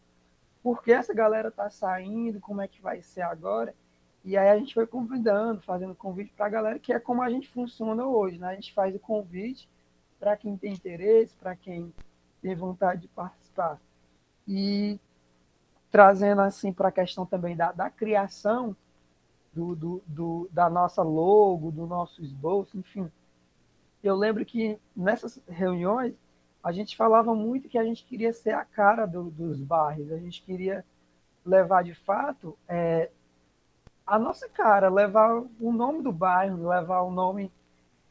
por 0.61 0.81
que 0.83 0.91
essa 0.91 1.13
galera 1.13 1.51
tá 1.51 1.69
saindo? 1.69 2.39
Como 2.39 2.61
é 2.61 2.67
que 2.67 2.81
vai 2.81 3.01
ser 3.01 3.21
agora? 3.21 3.75
E 4.23 4.37
aí 4.37 4.49
a 4.49 4.57
gente 4.57 4.73
foi 4.73 4.87
convidando, 4.87 5.61
fazendo 5.61 5.93
convite 5.93 6.31
para 6.33 6.45
a 6.45 6.49
galera, 6.49 6.79
que 6.79 6.93
é 6.93 6.99
como 6.99 7.21
a 7.21 7.29
gente 7.29 7.49
funciona 7.49 8.05
hoje, 8.05 8.37
né? 8.37 8.47
A 8.47 8.55
gente 8.55 8.73
faz 8.73 8.95
o 8.95 8.99
convite 8.99 9.69
para 10.19 10.37
quem 10.37 10.55
tem 10.55 10.71
interesse, 10.71 11.35
para 11.35 11.55
quem 11.55 11.93
tem 12.41 12.55
vontade 12.55 13.01
de 13.01 13.07
participar. 13.09 13.79
E 14.47 14.97
trazendo 15.91 16.41
assim 16.41 16.71
para 16.71 16.87
a 16.87 16.91
questão 16.91 17.25
também 17.25 17.55
da, 17.55 17.71
da 17.71 17.89
criação 17.89 18.75
do, 19.53 19.75
do, 19.75 20.03
do, 20.07 20.49
da 20.51 20.69
nossa 20.69 21.03
logo, 21.03 21.69
do 21.69 21.85
nosso 21.85 22.23
esboço, 22.23 22.77
enfim. 22.77 23.11
Eu 24.01 24.15
lembro 24.15 24.45
que 24.45 24.79
nessas 24.95 25.41
reuniões 25.47 26.15
a 26.63 26.71
gente 26.71 26.95
falava 26.95 27.35
muito 27.35 27.69
que 27.69 27.77
a 27.77 27.83
gente 27.83 28.05
queria 28.05 28.31
ser 28.31 28.51
a 28.51 28.63
cara 28.63 29.05
do, 29.05 29.29
dos 29.29 29.61
bairros, 29.61 30.11
a 30.11 30.17
gente 30.17 30.41
queria 30.41 30.85
levar 31.45 31.83
de 31.83 31.93
fato 31.93 32.57
é, 32.67 33.11
a 34.05 34.19
nossa 34.19 34.47
cara, 34.49 34.89
levar 34.89 35.43
o 35.59 35.71
nome 35.71 36.01
do 36.01 36.11
bairro, 36.11 36.67
levar 36.67 37.01
o 37.01 37.11
nome 37.11 37.51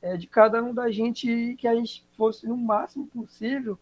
é, 0.01 0.17
de 0.17 0.27
cada 0.27 0.63
um 0.63 0.75
da 0.75 0.91
gente 0.91 1.55
que 1.59 1.69
a 1.69 1.75
gente 1.75 2.05
fosse 2.17 2.47
no 2.47 2.57
máximo 2.57 3.07
possível 3.07 3.79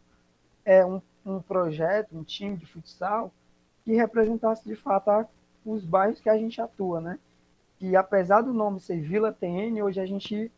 é, 0.65 0.85
um, 0.85 1.01
um 1.25 1.41
projeto, 1.41 2.17
um 2.17 2.25
time 2.25 2.57
de 2.57 2.67
futsal 2.67 3.33
que 3.85 3.95
representasse 3.95 4.65
de 4.65 4.75
fato 4.75 5.27
os 5.65 5.85
bairros 5.85 6.21
que 6.21 6.29
a 6.29 6.37
gente 6.37 6.61
atua, 6.61 7.01
né? 7.01 7.19
Que 7.79 7.97
apesar 7.97 8.43
do 8.43 8.53
nome 8.53 8.81
ser 8.81 9.01
Vila 9.01 9.33
TN, 9.33 9.83
hoje 9.83 10.01
a 10.01 10.07
gente 10.07 10.51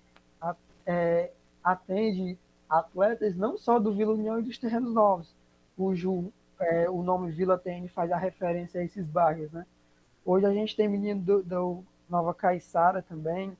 é, 0.86 1.30
atende 1.62 2.36
atletas 2.68 3.36
não 3.36 3.56
só 3.56 3.78
do 3.78 3.92
Vila 3.92 4.14
União 4.14 4.38
e 4.38 4.42
dos 4.42 4.58
Terrenos 4.58 4.92
Novos, 4.92 5.34
cujo 5.76 6.32
é, 6.58 6.88
o 6.88 7.02
nome 7.02 7.30
Vila 7.30 7.58
TN 7.58 7.88
faz 7.88 8.10
a 8.10 8.16
referência 8.16 8.80
a 8.80 8.84
esses 8.84 9.06
bairros, 9.06 9.50
né? 9.52 9.66
Hoje 10.24 10.46
a 10.46 10.52
gente 10.52 10.76
tem 10.76 10.88
menino 10.88 11.20
do, 11.20 11.42
do 11.42 11.84
Nova 12.08 12.32
Caiçara 12.32 13.02
também, 13.02 13.56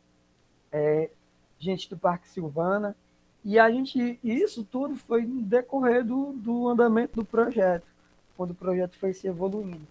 é, 0.71 1.11
gente 1.59 1.89
do 1.89 1.97
Parque 1.97 2.29
Silvana, 2.29 2.97
e 3.45 3.59
a 3.59 3.71
gente, 3.71 4.21
isso 4.23 4.65
tudo 4.65 4.95
foi 4.95 5.23
no 5.23 5.43
decorrer 5.43 6.05
do, 6.05 6.33
do 6.33 6.69
andamento 6.69 7.17
do 7.17 7.25
projeto 7.25 7.87
quando 8.37 8.53
o 8.53 8.55
projeto 8.55 8.97
foi 8.97 9.13
se 9.13 9.27
evoluindo. 9.27 9.87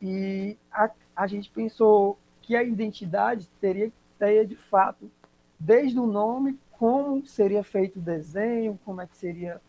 E 0.00 0.56
a, 0.72 0.90
a 1.14 1.26
gente 1.26 1.50
pensou 1.50 2.18
que 2.42 2.56
a 2.56 2.62
identidade 2.62 3.48
teria 3.60 3.88
que 3.88 3.96
ter, 4.18 4.46
de 4.46 4.56
fato, 4.56 5.10
desde 5.58 5.98
o 5.98 6.06
nome, 6.06 6.58
como 6.72 7.24
seria 7.26 7.62
feito 7.62 7.98
o 7.98 8.02
desenho, 8.02 8.78
como 8.84 9.00
é 9.00 9.06
que 9.06 9.16
seria 9.16 9.60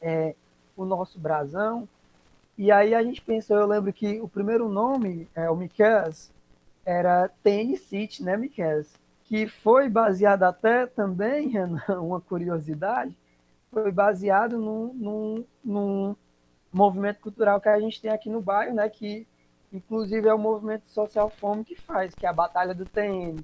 é, 0.00 0.34
o 0.76 0.84
nosso 0.84 1.18
brasão. 1.18 1.88
E 2.58 2.72
aí 2.72 2.94
a 2.94 3.02
gente 3.02 3.20
pensou, 3.20 3.56
eu 3.58 3.66
lembro 3.66 3.92
que 3.92 4.20
o 4.20 4.28
primeiro 4.28 4.68
nome, 4.68 5.28
é, 5.34 5.50
o 5.50 5.56
Miquelas, 5.56 6.32
era 6.84 7.28
TN 7.42 7.76
City, 7.76 8.22
né, 8.22 8.36
Miquelas? 8.36 8.94
Que 9.24 9.46
foi 9.46 9.88
baseado 9.88 10.44
até 10.44 10.86
também, 10.86 11.48
Renan, 11.50 12.00
uma 12.00 12.20
curiosidade, 12.20 13.16
foi 13.70 13.92
baseado 13.92 14.58
num, 14.58 14.94
num, 14.94 15.44
num 15.62 16.16
movimento 16.72 17.20
cultural 17.20 17.60
que 17.60 17.68
a 17.68 17.78
gente 17.80 18.00
tem 18.00 18.10
aqui 18.10 18.30
no 18.30 18.40
bairro, 18.40 18.74
né? 18.74 18.88
Que 18.88 19.26
inclusive 19.72 20.28
é 20.28 20.32
o 20.32 20.38
movimento 20.38 20.86
social 20.86 21.28
fome 21.28 21.64
que 21.64 21.74
faz, 21.74 22.14
que 22.14 22.24
é 22.24 22.28
a 22.28 22.32
Batalha 22.32 22.74
do 22.74 22.86
TN. 22.86 23.42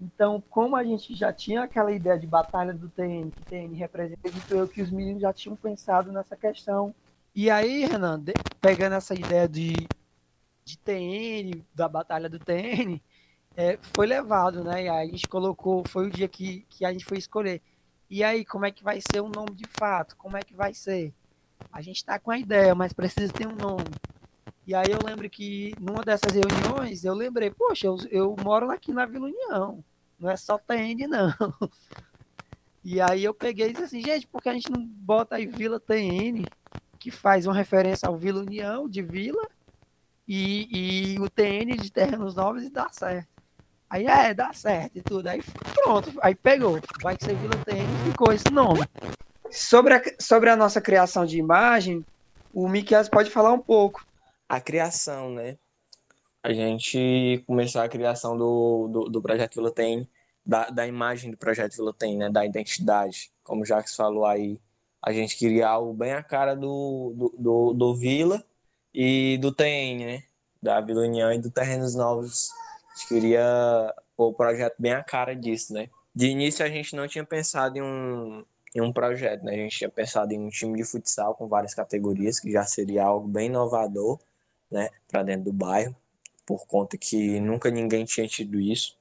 Então, 0.00 0.42
como 0.50 0.76
a 0.76 0.84
gente 0.84 1.14
já 1.14 1.32
tinha 1.32 1.62
aquela 1.62 1.90
ideia 1.90 2.18
de 2.18 2.26
Batalha 2.26 2.74
do 2.74 2.88
TN, 2.88 3.30
que 3.30 3.42
TN 3.46 3.74
representa, 3.74 4.20
eu 4.50 4.68
que 4.68 4.82
os 4.82 4.90
meninos 4.90 5.22
já 5.22 5.32
tinham 5.32 5.56
pensado 5.56 6.12
nessa 6.12 6.36
questão. 6.36 6.94
E 7.36 7.50
aí, 7.50 7.84
Renan, 7.84 8.24
pegando 8.60 8.94
essa 8.94 9.14
ideia 9.14 9.46
de, 9.48 9.74
de 10.64 10.78
TN, 10.78 11.62
da 11.72 11.86
Batalha 11.86 12.28
do 12.28 12.38
TN, 12.38 12.98
é, 13.56 13.78
foi 13.94 14.06
levado, 14.06 14.64
né? 14.64 14.84
E 14.84 14.88
aí 14.88 15.08
a 15.08 15.10
gente 15.10 15.28
colocou, 15.28 15.84
foi 15.86 16.08
o 16.08 16.10
dia 16.10 16.26
que, 16.26 16.66
que 16.68 16.84
a 16.84 16.90
gente 16.90 17.04
foi 17.04 17.18
escolher. 17.18 17.62
E 18.10 18.24
aí, 18.24 18.44
como 18.44 18.64
é 18.64 18.72
que 18.72 18.82
vai 18.82 19.00
ser 19.00 19.20
o 19.20 19.28
nome 19.28 19.54
de 19.54 19.66
fato? 19.78 20.16
Como 20.16 20.36
é 20.36 20.42
que 20.42 20.54
vai 20.54 20.74
ser? 20.74 21.12
a 21.72 21.80
gente 21.80 21.96
está 21.96 22.18
com 22.18 22.30
a 22.30 22.38
ideia, 22.38 22.74
mas 22.74 22.92
precisa 22.92 23.32
ter 23.32 23.46
um 23.46 23.54
nome. 23.54 23.84
E 24.66 24.74
aí 24.74 24.90
eu 24.90 24.98
lembro 25.04 25.28
que 25.30 25.74
numa 25.80 26.02
dessas 26.02 26.32
reuniões, 26.32 27.04
eu 27.04 27.14
lembrei, 27.14 27.50
poxa, 27.50 27.86
eu, 27.86 27.96
eu 28.10 28.36
moro 28.42 28.70
aqui 28.70 28.92
na 28.92 29.06
Vila 29.06 29.26
União, 29.26 29.84
não 30.18 30.30
é 30.30 30.36
só 30.36 30.58
TN, 30.58 31.06
não. 31.08 31.32
E 32.88 33.00
aí 33.00 33.24
eu 33.24 33.34
peguei 33.34 33.70
e 33.70 33.72
disse 33.72 33.82
assim, 33.82 34.00
gente, 34.00 34.28
por 34.28 34.40
que 34.40 34.48
a 34.48 34.52
gente 34.52 34.70
não 34.70 34.80
bota 34.80 35.34
aí 35.34 35.44
Vila 35.44 35.80
TN, 35.80 36.44
que 37.06 37.10
faz 37.12 37.46
uma 37.46 37.54
referência 37.54 38.08
ao 38.08 38.16
Vila 38.16 38.40
União, 38.40 38.88
de 38.88 39.00
Vila, 39.00 39.48
e, 40.26 41.14
e 41.14 41.20
o 41.20 41.30
TN 41.30 41.76
de 41.80 41.88
Terrenos 41.88 42.34
Novos 42.34 42.64
e 42.64 42.68
dá 42.68 42.88
certo. 42.90 43.28
Aí 43.88 44.06
é, 44.08 44.34
dá 44.34 44.52
certo 44.52 44.96
e 44.96 45.02
tudo. 45.02 45.28
Aí 45.28 45.40
pronto, 45.72 46.12
aí 46.20 46.34
pegou. 46.34 46.80
Vai 47.00 47.16
ser 47.20 47.36
Vila 47.36 47.54
TN 47.64 47.84
e 47.84 48.10
ficou 48.10 48.32
esse 48.32 48.50
nome. 48.50 48.80
Sobre 49.52 49.94
a, 49.94 50.02
sobre 50.18 50.50
a 50.50 50.56
nossa 50.56 50.80
criação 50.80 51.24
de 51.24 51.38
imagem, 51.38 52.04
o 52.52 52.68
Miquel 52.68 53.08
pode 53.08 53.30
falar 53.30 53.52
um 53.52 53.60
pouco. 53.60 54.04
A 54.48 54.60
criação, 54.60 55.30
né? 55.30 55.56
A 56.42 56.52
gente 56.52 57.44
começou 57.46 57.82
a 57.82 57.88
criação 57.88 58.36
do, 58.36 58.88
do, 58.88 59.04
do 59.10 59.22
projeto 59.22 59.54
Vila 59.54 59.70
Tem, 59.70 60.10
da, 60.44 60.70
da 60.70 60.84
imagem 60.84 61.30
do 61.30 61.36
projeto 61.36 61.76
Vila 61.76 61.94
Tem, 61.94 62.16
né? 62.16 62.28
Da 62.28 62.44
identidade. 62.44 63.30
Como 63.44 63.62
o 63.62 63.64
Jacques 63.64 63.94
falou 63.94 64.26
aí, 64.26 64.58
a 65.06 65.12
gente 65.12 65.36
queria 65.36 65.68
algo 65.68 65.94
bem 65.94 66.12
a 66.12 66.22
cara 66.22 66.56
do, 66.56 67.12
do, 67.14 67.34
do, 67.38 67.72
do 67.74 67.94
Vila 67.94 68.44
e 68.92 69.38
do 69.38 69.52
TN, 69.52 70.04
né? 70.04 70.24
Da 70.60 70.80
Vila 70.80 71.02
União 71.02 71.32
e 71.32 71.38
do 71.38 71.48
Terrenos 71.48 71.94
Novos. 71.94 72.50
A 72.90 72.98
gente 72.98 73.08
queria 73.08 73.94
o 74.16 74.32
projeto 74.32 74.74
bem 74.76 74.94
a 74.94 75.04
cara 75.04 75.36
disso, 75.36 75.72
né? 75.72 75.88
De 76.12 76.26
início 76.26 76.64
a 76.64 76.68
gente 76.68 76.96
não 76.96 77.06
tinha 77.06 77.24
pensado 77.24 77.78
em 77.78 77.82
um, 77.82 78.44
em 78.74 78.80
um 78.80 78.92
projeto. 78.92 79.44
Né? 79.44 79.52
A 79.52 79.56
gente 79.56 79.78
tinha 79.78 79.88
pensado 79.88 80.32
em 80.32 80.40
um 80.40 80.48
time 80.48 80.76
de 80.76 80.82
futsal 80.82 81.36
com 81.36 81.46
várias 81.46 81.72
categorias, 81.72 82.40
que 82.40 82.50
já 82.50 82.64
seria 82.64 83.04
algo 83.04 83.28
bem 83.28 83.46
inovador 83.46 84.18
né, 84.68 84.90
para 85.06 85.22
dentro 85.22 85.44
do 85.44 85.52
bairro, 85.52 85.94
por 86.44 86.66
conta 86.66 86.98
que 86.98 87.38
nunca 87.38 87.70
ninguém 87.70 88.04
tinha 88.04 88.26
tido 88.26 88.58
isso. 88.58 88.98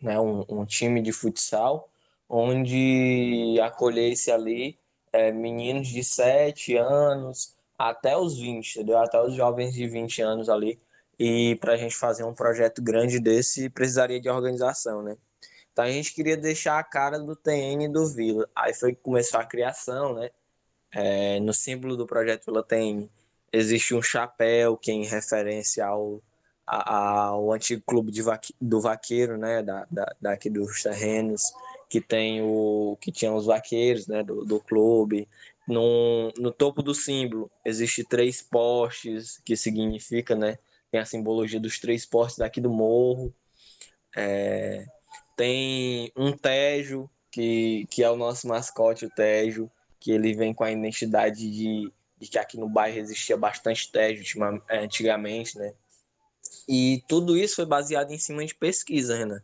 Né? 0.00 0.20
Um, 0.20 0.44
um 0.48 0.64
time 0.64 1.02
de 1.02 1.10
futsal 1.10 1.88
onde 2.28 3.58
acolhesse 3.60 4.30
ali 4.30 4.78
é, 5.16 5.32
meninos 5.32 5.88
de 5.88 6.04
7 6.04 6.76
anos 6.76 7.56
até 7.78 8.16
os 8.16 8.38
20, 8.38 8.76
entendeu? 8.76 8.98
até 8.98 9.20
os 9.20 9.34
jovens 9.34 9.72
de 9.72 9.88
20 9.88 10.20
anos 10.22 10.48
ali. 10.48 10.78
E 11.18 11.56
para 11.56 11.72
a 11.72 11.76
gente 11.76 11.96
fazer 11.96 12.24
um 12.24 12.34
projeto 12.34 12.82
grande 12.82 13.18
desse, 13.18 13.70
precisaria 13.70 14.20
de 14.20 14.28
organização, 14.28 15.02
né? 15.02 15.16
Então 15.72 15.84
a 15.84 15.90
gente 15.90 16.14
queria 16.14 16.36
deixar 16.36 16.78
a 16.78 16.84
cara 16.84 17.18
do 17.18 17.34
TN 17.34 17.90
do 17.90 18.06
Vila. 18.06 18.48
Aí 18.54 18.74
foi 18.74 18.94
que 18.94 19.00
começou 19.02 19.40
a 19.40 19.44
criação, 19.44 20.14
né? 20.14 20.30
É, 20.92 21.40
no 21.40 21.54
símbolo 21.54 21.96
do 21.96 22.06
projeto 22.06 22.46
Vila 22.46 22.62
TN 22.62 23.08
existe 23.50 23.94
um 23.94 24.02
chapéu 24.02 24.76
que 24.76 24.90
é 24.90 24.94
em 24.94 25.04
referência 25.04 25.86
ao, 25.86 26.22
ao 26.66 27.52
antigo 27.52 27.82
clube 27.86 28.10
de 28.10 28.20
vaque, 28.22 28.54
do 28.60 28.80
vaqueiro, 28.80 29.38
né? 29.38 29.62
Da, 29.62 29.86
da, 29.90 30.14
daqui 30.20 30.50
dos 30.50 30.82
terrenos, 30.82 31.52
que 31.88 32.00
tem 32.00 32.42
o 32.42 32.96
que 33.00 33.12
tinha 33.12 33.32
os 33.32 33.46
vaqueiros, 33.46 34.06
né? 34.06 34.22
Do, 34.22 34.44
do 34.44 34.60
clube. 34.60 35.28
No, 35.66 36.32
no 36.38 36.52
topo 36.52 36.82
do 36.82 36.94
símbolo 36.94 37.50
existe 37.64 38.04
três 38.04 38.40
postes, 38.40 39.40
que 39.44 39.56
significa, 39.56 40.34
né? 40.34 40.58
Tem 40.90 41.00
a 41.00 41.04
simbologia 41.04 41.58
dos 41.58 41.78
três 41.78 42.06
postes 42.06 42.38
daqui 42.38 42.60
do 42.60 42.70
morro. 42.70 43.34
É, 44.16 44.86
tem 45.36 46.10
um 46.16 46.32
Tejo, 46.32 47.10
que, 47.30 47.86
que 47.90 48.02
é 48.02 48.10
o 48.10 48.16
nosso 48.16 48.46
mascote, 48.48 49.04
o 49.04 49.10
Tejo, 49.10 49.70
que 50.00 50.10
ele 50.10 50.34
vem 50.34 50.54
com 50.54 50.64
a 50.64 50.70
identidade 50.70 51.50
de, 51.50 51.92
de 52.18 52.28
que 52.28 52.38
aqui 52.38 52.56
no 52.56 52.68
bairro 52.68 52.98
existia 52.98 53.36
bastante 53.36 53.90
Tejo 53.90 54.22
antigamente, 54.70 55.58
né? 55.58 55.74
E 56.68 57.02
tudo 57.08 57.36
isso 57.36 57.56
foi 57.56 57.66
baseado 57.66 58.12
em 58.12 58.18
cima 58.18 58.44
de 58.44 58.54
pesquisa, 58.54 59.16
Renan. 59.16 59.42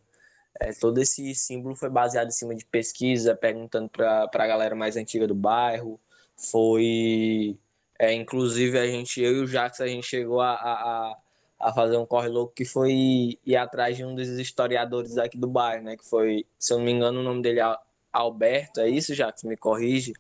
É, 0.60 0.72
todo 0.72 0.98
esse 0.98 1.34
símbolo 1.34 1.74
foi 1.74 1.88
baseado 1.88 2.28
em 2.28 2.32
cima 2.32 2.54
de 2.54 2.64
pesquisa, 2.64 3.34
perguntando 3.34 3.88
para 3.88 4.28
a 4.32 4.46
galera 4.46 4.74
mais 4.74 4.96
antiga 4.96 5.26
do 5.26 5.34
bairro. 5.34 5.98
Foi. 6.36 7.58
É, 7.98 8.12
inclusive, 8.12 8.78
a 8.78 8.86
gente, 8.86 9.20
eu 9.20 9.36
e 9.36 9.40
o 9.40 9.46
Jax, 9.46 9.80
a 9.80 9.86
gente 9.86 10.06
chegou 10.06 10.40
a, 10.40 10.52
a, 10.52 11.16
a 11.60 11.72
fazer 11.72 11.96
um 11.96 12.06
corre 12.06 12.28
louco 12.28 12.52
que 12.54 12.64
foi 12.64 13.38
ir 13.44 13.56
atrás 13.56 13.96
de 13.96 14.04
um 14.04 14.14
dos 14.14 14.28
historiadores 14.28 15.16
aqui 15.18 15.38
do 15.38 15.46
bairro, 15.46 15.84
né? 15.84 15.96
Que 15.96 16.04
foi, 16.04 16.44
se 16.58 16.72
eu 16.72 16.78
não 16.78 16.84
me 16.84 16.92
engano, 16.92 17.20
o 17.20 17.22
nome 17.22 17.42
dele 17.42 17.60
é 17.60 17.76
Alberto, 18.12 18.80
é 18.80 18.88
isso, 18.88 19.14
Jax? 19.14 19.44
Me 19.44 19.56
corrige. 19.56 20.12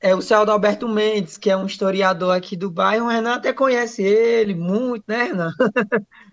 É 0.00 0.14
o 0.14 0.20
Celso 0.20 0.50
Alberto 0.50 0.88
Mendes, 0.88 1.36
que 1.36 1.50
é 1.50 1.56
um 1.56 1.66
historiador 1.66 2.36
aqui 2.36 2.56
do 2.56 2.70
bairro. 2.70 3.06
O 3.06 3.08
Renan 3.08 3.34
até 3.34 3.52
conhece 3.52 4.02
ele 4.02 4.54
muito, 4.54 5.04
né, 5.08 5.24
Renan? 5.24 5.52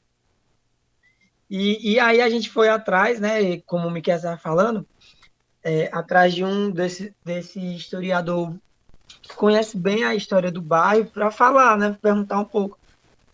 e, 1.49 1.93
e 1.93 1.99
aí 1.99 2.21
a 2.21 2.29
gente 2.29 2.49
foi 2.49 2.69
atrás, 2.69 3.19
né, 3.19 3.59
como 3.61 3.87
o 3.87 3.91
Miquel 3.91 4.15
estava 4.15 4.37
falando, 4.37 4.87
é, 5.63 5.89
atrás 5.91 6.33
de 6.33 6.43
um 6.43 6.69
desse, 6.71 7.13
desse 7.23 7.59
historiador 7.75 8.55
que 9.21 9.35
conhece 9.35 9.77
bem 9.77 10.03
a 10.03 10.15
história 10.15 10.51
do 10.51 10.61
bairro 10.61 11.05
para 11.05 11.31
falar, 11.31 11.77
né, 11.77 11.97
perguntar 12.01 12.39
um 12.39 12.45
pouco. 12.45 12.77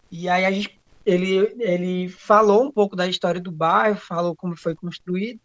E 0.10 0.28
aí 0.28 0.46
a 0.46 0.52
gente 0.52 0.80
ele, 1.06 1.56
ele 1.60 2.10
falou 2.10 2.64
um 2.64 2.72
pouco 2.72 2.96
da 2.96 3.08
história 3.08 3.42
do 3.42 3.52
bairro, 3.52 3.98
falou 3.98 4.36
como 4.36 4.56
foi 4.56 4.76
construído, 4.76 5.40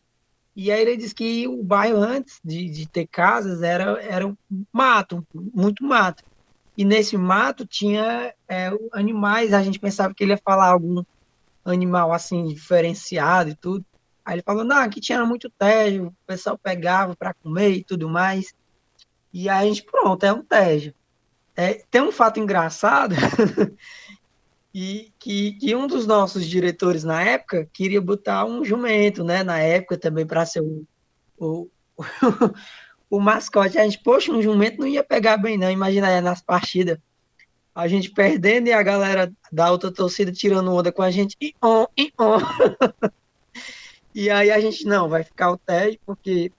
e 0.55 0.71
aí 0.71 0.81
ele 0.81 0.97
disse 0.97 1.15
que 1.15 1.47
o 1.47 1.63
bairro 1.63 1.99
antes 1.99 2.41
de, 2.45 2.69
de 2.69 2.87
ter 2.89 3.07
casas 3.07 3.63
era, 3.63 4.01
era 4.03 4.27
um 4.27 4.37
mato, 4.73 5.27
muito 5.35 5.85
mato. 5.85 6.25
E 6.77 6.85
nesse 6.85 7.17
mato 7.17 7.67
tinha 7.67 8.35
é, 8.49 8.71
animais, 8.93 9.53
a 9.53 9.63
gente 9.63 9.79
pensava 9.79 10.15
que 10.15 10.25
ele 10.25 10.33
ia 10.33 10.41
falar 10.43 10.69
algum 10.69 11.03
animal 11.71 12.13
assim 12.13 12.47
diferenciado 12.47 13.51
e 13.51 13.55
tudo. 13.55 13.85
Aí 14.25 14.35
ele 14.35 14.43
falou, 14.43 14.65
não, 14.65 14.79
aqui 14.79 15.01
tinha 15.01 15.25
muito 15.25 15.49
tejo, 15.51 16.07
o 16.07 16.15
pessoal 16.27 16.59
pegava 16.59 17.15
para 17.15 17.35
comer 17.35 17.71
e 17.71 17.85
tudo 17.85 18.09
mais. 18.09 18.53
E 19.33 19.49
aí 19.49 19.67
a 19.67 19.69
gente, 19.69 19.85
pronto, 19.85 20.25
é 20.25 20.33
um 20.33 20.43
tejo. 20.43 20.93
É, 21.55 21.83
tem 21.91 22.03
um 22.03 22.13
fato 22.13 22.41
engraçado 22.41 23.15
e 24.75 25.13
que, 25.19 25.53
que, 25.53 25.75
um 25.75 25.87
dos 25.87 26.07
nossos 26.07 26.47
diretores 26.47 27.03
na 27.03 27.23
época 27.23 27.69
queria 27.73 28.01
botar 28.01 28.45
um 28.45 28.65
jumento, 28.65 29.25
né? 29.25 29.43
Na 29.43 29.59
época 29.59 29.97
também 29.97 30.27
para 30.27 30.45
ser 30.45 30.61
o, 30.61 30.87
o, 31.39 31.69
o, 33.09 33.21
mascote. 33.21 33.79
A 33.79 33.85
gente, 33.85 34.03
poxa, 34.03 34.33
um 34.33 34.43
jumento 34.43 34.81
não 34.81 34.87
ia 34.87 35.03
pegar 35.03 35.39
bem, 35.39 35.57
não. 35.57 35.71
Imagina 35.71 36.09
aí 36.09 36.21
nas 36.21 36.43
partidas. 36.43 36.99
A 37.77 37.87
gente 37.89 38.11
perdendo 38.11 38.69
e 38.69 38.73
a 38.73 38.83
galera 38.83 39.31
da 39.53 39.71
outra 39.71 39.93
torcida 39.93 40.33
tirando 40.33 40.73
onda 40.73 40.91
com 40.91 41.03
a 41.03 41.11
gente. 41.11 41.37
E 41.41 41.55
on, 41.63 41.87
e 41.97 42.11
on. 42.19 42.39
e 44.15 44.31
aí 44.31 44.51
a 44.51 44.59
gente, 44.59 44.87
não, 44.87 45.11
vai 45.11 45.23
ficar 45.23 45.53
o 45.53 45.59
Ted, 45.59 46.01
porque 46.07 46.51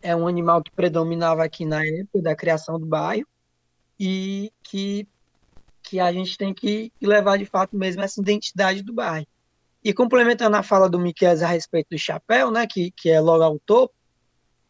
é 0.00 0.14
um 0.14 0.28
animal 0.28 0.62
que 0.62 0.70
predominava 0.70 1.42
aqui 1.42 1.64
na 1.64 1.84
época 1.84 2.22
da 2.22 2.36
criação 2.36 2.78
do 2.78 2.86
bairro 2.86 3.26
e 3.98 4.52
que 4.62 5.06
que 5.82 5.98
a 5.98 6.12
gente 6.12 6.38
tem 6.38 6.54
que 6.54 6.92
levar 7.02 7.36
de 7.36 7.44
fato 7.44 7.76
mesmo 7.76 8.02
essa 8.02 8.20
identidade 8.20 8.82
do 8.82 8.94
bairro. 8.94 9.26
E 9.82 9.92
complementando 9.92 10.56
a 10.56 10.62
fala 10.62 10.88
do 10.88 10.98
Miquel 10.98 11.44
a 11.44 11.48
respeito 11.48 11.88
do 11.90 11.98
chapéu, 11.98 12.52
né, 12.52 12.66
que, 12.68 12.92
que 12.92 13.10
é 13.10 13.20
logo 13.20 13.42
ao 13.42 13.58
topo, 13.58 13.92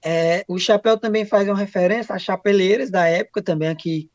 é, 0.03 0.43
o 0.49 0.59
chapéu 0.59 0.99
também 0.99 1.25
faz 1.25 1.47
uma 1.47 1.57
referência 1.57 2.15
às 2.15 2.23
chapeleiras 2.23 2.91
da 2.91 3.07
época 3.07 3.43
também 3.43 3.69
aqui, 3.69 4.11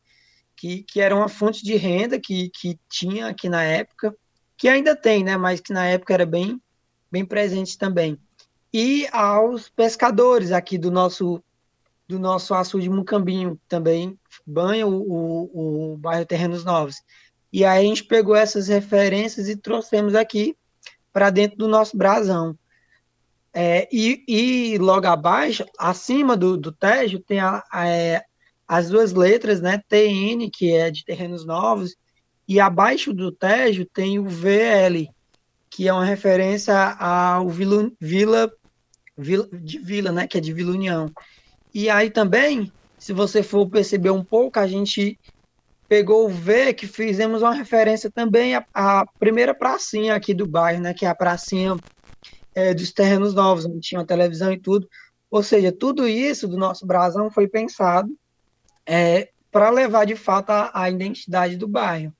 que, 0.58 0.82
que 0.82 1.00
era 1.00 1.14
uma 1.14 1.28
fonte 1.28 1.64
de 1.64 1.76
renda 1.76 2.18
que, 2.18 2.50
que 2.50 2.78
tinha 2.88 3.28
aqui 3.28 3.48
na 3.48 3.62
época, 3.62 4.14
que 4.56 4.68
ainda 4.68 4.96
tem, 4.96 5.22
né, 5.22 5.36
mas 5.36 5.60
que 5.60 5.72
na 5.72 5.86
época 5.86 6.12
era 6.12 6.26
bem, 6.26 6.60
bem 7.10 7.24
presente 7.24 7.78
também. 7.78 8.18
E 8.72 9.06
aos 9.12 9.68
pescadores 9.68 10.50
aqui 10.50 10.76
do 10.76 10.90
nosso 10.90 11.42
do 12.08 12.18
nosso 12.18 12.54
açude 12.54 12.88
Mucambinho 12.88 13.60
também 13.68 14.18
banha 14.46 14.86
o, 14.86 14.94
o, 14.94 15.92
o 15.92 15.96
bairro 15.98 16.24
Terrenos 16.24 16.64
Novos. 16.64 16.96
E 17.52 17.66
aí 17.66 17.84
a 17.84 17.88
gente 17.88 18.02
pegou 18.04 18.34
essas 18.34 18.66
referências 18.68 19.46
e 19.46 19.54
trouxemos 19.54 20.14
aqui 20.14 20.56
para 21.12 21.28
dentro 21.28 21.58
do 21.58 21.68
nosso 21.68 21.96
brasão. 21.96 22.58
É, 23.52 23.86
e, 23.92 24.24
e, 24.26 24.78
logo 24.78 25.06
abaixo, 25.06 25.66
acima 25.78 26.34
do, 26.34 26.56
do 26.56 26.72
Tejo, 26.72 27.18
tem 27.18 27.40
a, 27.40 27.62
a, 27.70 27.86
é, 27.86 28.24
as 28.68 28.90
duas 28.90 29.14
letras, 29.14 29.62
né? 29.62 29.80
TN, 29.88 30.50
que 30.52 30.72
é 30.72 30.90
de 30.90 31.02
Terrenos 31.02 31.46
Novos, 31.46 31.96
e 32.46 32.60
abaixo 32.60 33.14
do 33.14 33.32
Tejo 33.32 33.86
tem 33.86 34.18
o 34.18 34.28
VL, 34.28 35.08
que 35.70 35.88
é 35.88 35.92
uma 35.92 36.04
referência 36.04 36.74
ao 36.74 37.48
Vila, 37.48 37.90
Vila, 37.98 38.52
Vila 39.16 39.48
de 39.52 39.78
Vila, 39.78 40.12
né? 40.12 40.26
Que 40.26 40.36
é 40.36 40.40
de 40.40 40.52
Vila 40.52 40.72
União. 40.72 41.10
E 41.72 41.88
aí 41.88 42.10
também, 42.10 42.70
se 42.98 43.12
você 43.14 43.42
for 43.42 43.68
perceber 43.70 44.10
um 44.10 44.24
pouco, 44.24 44.58
a 44.58 44.66
gente 44.66 45.18
pegou 45.88 46.26
o 46.26 46.28
V, 46.28 46.74
que 46.74 46.86
fizemos 46.86 47.40
uma 47.40 47.54
referência 47.54 48.10
também 48.10 48.54
à, 48.54 48.66
à 48.74 49.06
primeira 49.18 49.54
pracinha 49.54 50.14
aqui 50.14 50.34
do 50.34 50.46
bairro, 50.46 50.82
né? 50.82 50.92
Que 50.92 51.06
é 51.06 51.08
a 51.08 51.14
pracinha 51.14 51.74
é, 52.54 52.74
dos 52.74 52.92
terrenos 52.92 53.34
novos, 53.34 53.64
onde 53.64 53.80
tinha 53.80 54.04
televisão 54.04 54.52
e 54.52 54.60
tudo. 54.60 54.86
Ou 55.30 55.42
seja, 55.42 55.72
tudo 55.72 56.06
isso 56.06 56.46
do 56.46 56.58
nosso 56.58 56.86
brasão 56.86 57.30
foi 57.30 57.48
pensado 57.48 58.10
é, 58.88 59.28
para 59.52 59.68
levar 59.68 60.06
de 60.06 60.16
fato 60.16 60.48
a, 60.50 60.70
a, 60.72 60.88
identidade 60.88 61.56
do 61.56 61.68
bairro. 61.68 62.12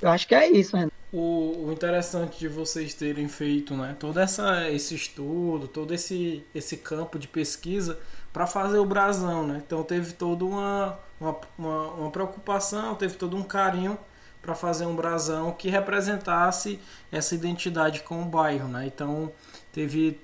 Eu 0.00 0.08
acho 0.08 0.28
que 0.28 0.34
é 0.34 0.48
isso, 0.48 0.76
Renan. 0.76 0.90
O, 1.12 1.66
o, 1.66 1.72
interessante 1.72 2.38
de 2.38 2.48
vocês 2.48 2.94
terem 2.94 3.26
feito 3.28 3.74
né, 3.74 3.96
todo 3.98 4.20
essa, 4.20 4.70
esse 4.70 4.94
estudo, 4.94 5.66
todo 5.66 5.92
esse, 5.92 6.44
esse 6.54 6.76
campo 6.76 7.18
de 7.18 7.26
pesquisa 7.26 7.98
para 8.32 8.46
fazer 8.46 8.78
o 8.78 8.84
brasão, 8.84 9.46
né? 9.46 9.62
Então 9.64 9.82
teve 9.82 10.12
toda 10.12 10.44
uma, 10.44 10.98
uma, 11.18 11.40
uma, 11.56 11.86
uma 11.92 12.10
preocupação, 12.10 12.94
teve 12.94 13.16
todo 13.16 13.36
um 13.36 13.42
carinho 13.42 13.98
para 14.42 14.54
fazer 14.54 14.84
um 14.84 14.94
brasão 14.94 15.52
que 15.52 15.70
representasse 15.70 16.78
essa 17.10 17.34
identidade 17.34 18.02
com 18.02 18.22
o 18.22 18.26
bairro, 18.26 18.68
né? 18.68 18.86
Então 18.86 19.32
teve 19.72 20.20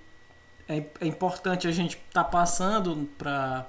é, 0.68 0.84
é 1.00 1.06
importante 1.06 1.66
a 1.66 1.72
gente 1.72 1.96
estar 1.96 2.24
tá 2.24 2.30
passando 2.30 3.08
para 3.16 3.66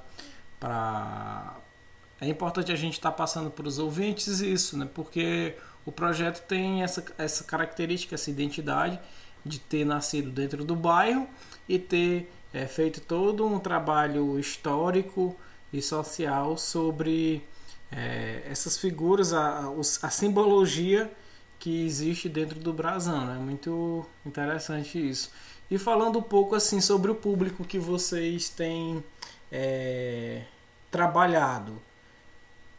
é 2.24 2.30
importante 2.30 2.72
a 2.72 2.76
gente 2.76 2.94
estar 2.94 3.12
tá 3.12 3.18
passando 3.18 3.50
para 3.50 3.68
os 3.68 3.80
ouvintes 3.80 4.40
isso, 4.40 4.78
né? 4.78 4.88
Porque 4.94 5.56
o 5.86 5.92
projeto 5.92 6.46
tem 6.48 6.84
essa, 6.84 7.04
essa 7.18 7.44
característica, 7.44 8.16
essa 8.16 8.30
identidade 8.30 9.00
de 9.46 9.60
ter 9.60 9.86
nascido 9.86 10.30
dentro 10.30 10.64
do 10.64 10.76
bairro 10.76 11.28
e 11.68 11.78
ter 11.78 12.32
é 12.54 12.68
feito 12.68 13.02
todo 13.02 13.46
um 13.48 13.58
trabalho 13.58 14.40
histórico 14.40 15.36
e 15.72 15.82
social 15.82 16.56
sobre 16.56 17.44
é, 17.92 18.44
essas 18.48 18.78
figuras, 18.78 19.34
a, 19.34 19.72
a, 20.04 20.10
simbologia 20.10 21.12
que 21.58 21.84
existe 21.84 22.30
dentro 22.30 22.60
do 22.60 22.72
brasão. 22.72 23.24
É 23.24 23.34
né? 23.34 23.40
muito 23.40 24.06
interessante 24.24 25.00
isso. 25.10 25.32
E 25.70 25.80
falando 25.80 26.20
um 26.20 26.24
pouco 26.24 26.54
assim 26.54 26.80
sobre 26.80 27.10
o 27.10 27.16
público 27.16 27.64
que 27.64 27.80
vocês 27.80 28.50
têm 28.50 29.04
é, 29.52 30.44
trabalhado. 30.92 31.82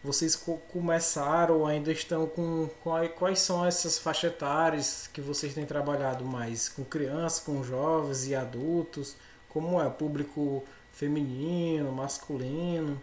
Vocês 0.04 0.36
começaram 0.70 1.60
ou 1.60 1.66
ainda 1.66 1.90
estão 1.90 2.26
com 2.26 2.68
quais 3.16 3.38
são 3.38 3.64
essas 3.64 3.98
faixas 3.98 4.32
etárias 4.32 5.06
que 5.06 5.18
vocês 5.18 5.54
têm 5.54 5.64
trabalhado 5.64 6.26
mais 6.26 6.68
com 6.68 6.84
crianças, 6.84 7.40
com 7.40 7.64
jovens 7.64 8.26
e 8.26 8.34
adultos? 8.34 9.16
Como 9.48 9.80
é? 9.80 9.88
Público 9.88 10.62
feminino, 10.92 11.90
masculino? 11.90 13.00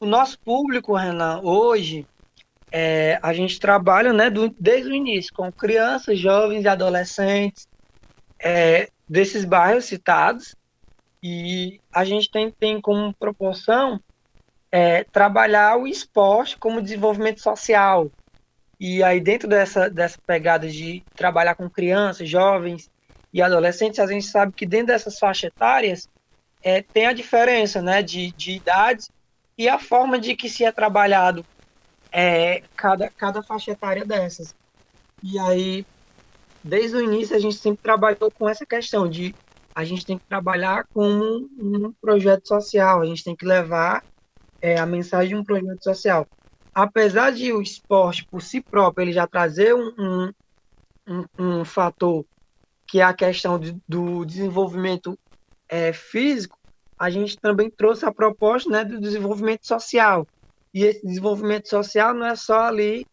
O 0.00 0.06
nosso 0.06 0.38
público, 0.38 0.96
Renan, 0.96 1.42
hoje, 1.42 2.06
é, 2.70 3.18
a 3.22 3.34
gente 3.34 3.60
trabalha 3.60 4.14
né, 4.14 4.30
do, 4.30 4.48
desde 4.58 4.90
o 4.90 4.94
início 4.94 5.34
com 5.34 5.52
crianças, 5.52 6.18
jovens 6.18 6.64
e 6.64 6.68
adolescentes 6.68 7.68
é, 8.38 8.88
desses 9.06 9.44
bairros 9.44 9.84
citados. 9.84 10.56
E 11.22 11.78
a 11.92 12.06
gente 12.06 12.30
tem, 12.30 12.50
tem 12.50 12.80
como 12.80 13.12
proporção 13.12 14.00
é, 14.72 15.04
trabalhar 15.04 15.76
o 15.76 15.86
esporte 15.86 16.56
como 16.56 16.80
desenvolvimento 16.80 17.42
social. 17.42 18.10
E 18.80 19.02
aí, 19.02 19.20
dentro 19.20 19.46
dessa, 19.46 19.90
dessa 19.90 20.18
pegada 20.26 20.66
de 20.66 21.04
trabalhar 21.14 21.54
com 21.54 21.68
crianças, 21.68 22.28
jovens 22.28 22.90
e 23.32 23.42
adolescentes, 23.42 24.00
a 24.00 24.06
gente 24.06 24.24
sabe 24.24 24.52
que 24.52 24.66
dentro 24.66 24.88
dessas 24.88 25.18
faixas 25.18 25.52
etárias 25.54 26.08
é, 26.62 26.80
tem 26.80 27.06
a 27.06 27.12
diferença 27.12 27.82
né, 27.82 28.02
de, 28.02 28.32
de 28.32 28.52
idades 28.52 29.10
e 29.56 29.68
a 29.68 29.78
forma 29.78 30.18
de 30.18 30.34
que 30.34 30.48
se 30.48 30.64
é 30.64 30.72
trabalhado 30.72 31.44
é, 32.10 32.62
cada, 32.74 33.10
cada 33.10 33.42
faixa 33.42 33.72
etária 33.72 34.04
dessas. 34.04 34.54
E 35.22 35.38
aí, 35.38 35.86
desde 36.64 36.96
o 36.96 37.00
início, 37.00 37.36
a 37.36 37.38
gente 37.38 37.56
sempre 37.56 37.82
trabalhou 37.82 38.30
com 38.30 38.48
essa 38.48 38.64
questão 38.64 39.08
de 39.08 39.34
a 39.74 39.84
gente 39.84 40.04
tem 40.04 40.18
que 40.18 40.24
trabalhar 40.26 40.86
com 40.92 41.06
um, 41.06 41.48
um 41.58 41.92
projeto 42.00 42.48
social, 42.48 43.00
a 43.00 43.06
gente 43.06 43.24
tem 43.24 43.36
que 43.36 43.46
levar 43.46 44.02
é, 44.62 44.78
a 44.78 44.86
mensagem 44.86 45.30
de 45.30 45.34
um 45.34 45.44
projeto 45.44 45.84
social. 45.84 46.26
Apesar 46.72 47.32
de 47.32 47.52
o 47.52 47.60
esporte, 47.60 48.24
por 48.24 48.40
si 48.40 48.62
próprio, 48.62 49.04
ele 49.04 49.12
já 49.12 49.26
trazer 49.26 49.74
um, 49.74 49.92
um 49.98 50.32
um, 51.38 51.64
fator 51.64 52.24
que 52.86 53.00
é 53.00 53.04
a 53.04 53.14
questão 53.14 53.58
de, 53.58 53.76
do 53.88 54.24
desenvolvimento 54.24 55.18
é, 55.68 55.92
físico, 55.92 56.58
a 56.98 57.10
gente 57.10 57.38
também 57.38 57.70
trouxe 57.70 58.04
a 58.04 58.12
proposta 58.12 58.70
né, 58.70 58.84
do 58.84 59.00
desenvolvimento 59.00 59.66
social. 59.66 60.26
E 60.72 60.84
esse 60.84 61.04
desenvolvimento 61.04 61.68
social 61.68 62.14
não 62.14 62.26
é 62.26 62.36
só 62.36 62.60
ali 62.60 63.06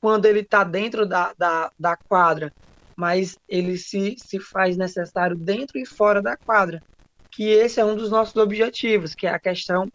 quando 0.00 0.26
ele 0.26 0.40
está 0.40 0.62
dentro 0.62 1.06
da, 1.06 1.32
da, 1.36 1.70
da 1.78 1.96
quadra, 1.96 2.52
mas 2.96 3.38
ele 3.48 3.76
se, 3.78 4.16
se 4.18 4.38
faz 4.38 4.76
necessário 4.76 5.36
dentro 5.36 5.78
e 5.78 5.86
fora 5.86 6.20
da 6.20 6.36
quadra. 6.36 6.82
Que 7.30 7.48
esse 7.48 7.80
é 7.80 7.84
um 7.84 7.96
dos 7.96 8.10
nossos 8.10 8.36
objetivos, 8.36 9.14
que 9.14 9.26
é 9.26 9.30
a 9.30 9.40
questão 9.40 9.90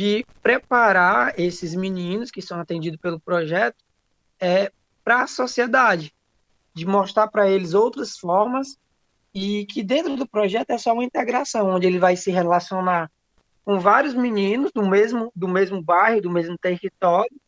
de 0.00 0.24
preparar 0.42 1.38
esses 1.38 1.74
meninos 1.74 2.30
que 2.30 2.40
são 2.40 2.58
atendidos 2.58 2.98
pelo 2.98 3.20
projeto 3.20 3.76
é, 4.40 4.72
para 5.04 5.24
a 5.24 5.26
sociedade, 5.26 6.14
de 6.72 6.86
mostrar 6.86 7.28
para 7.28 7.50
eles 7.50 7.74
outras 7.74 8.16
formas 8.16 8.78
e 9.34 9.66
que 9.66 9.82
dentro 9.82 10.16
do 10.16 10.26
projeto 10.26 10.70
é 10.70 10.78
só 10.78 10.94
uma 10.94 11.04
integração, 11.04 11.68
onde 11.68 11.86
ele 11.86 11.98
vai 11.98 12.16
se 12.16 12.30
relacionar 12.30 13.10
com 13.62 13.78
vários 13.78 14.14
meninos 14.14 14.72
do 14.72 14.88
mesmo, 14.88 15.30
do 15.36 15.46
mesmo 15.46 15.82
bairro, 15.82 16.22
do 16.22 16.30
mesmo 16.30 16.56
território, 16.56 17.38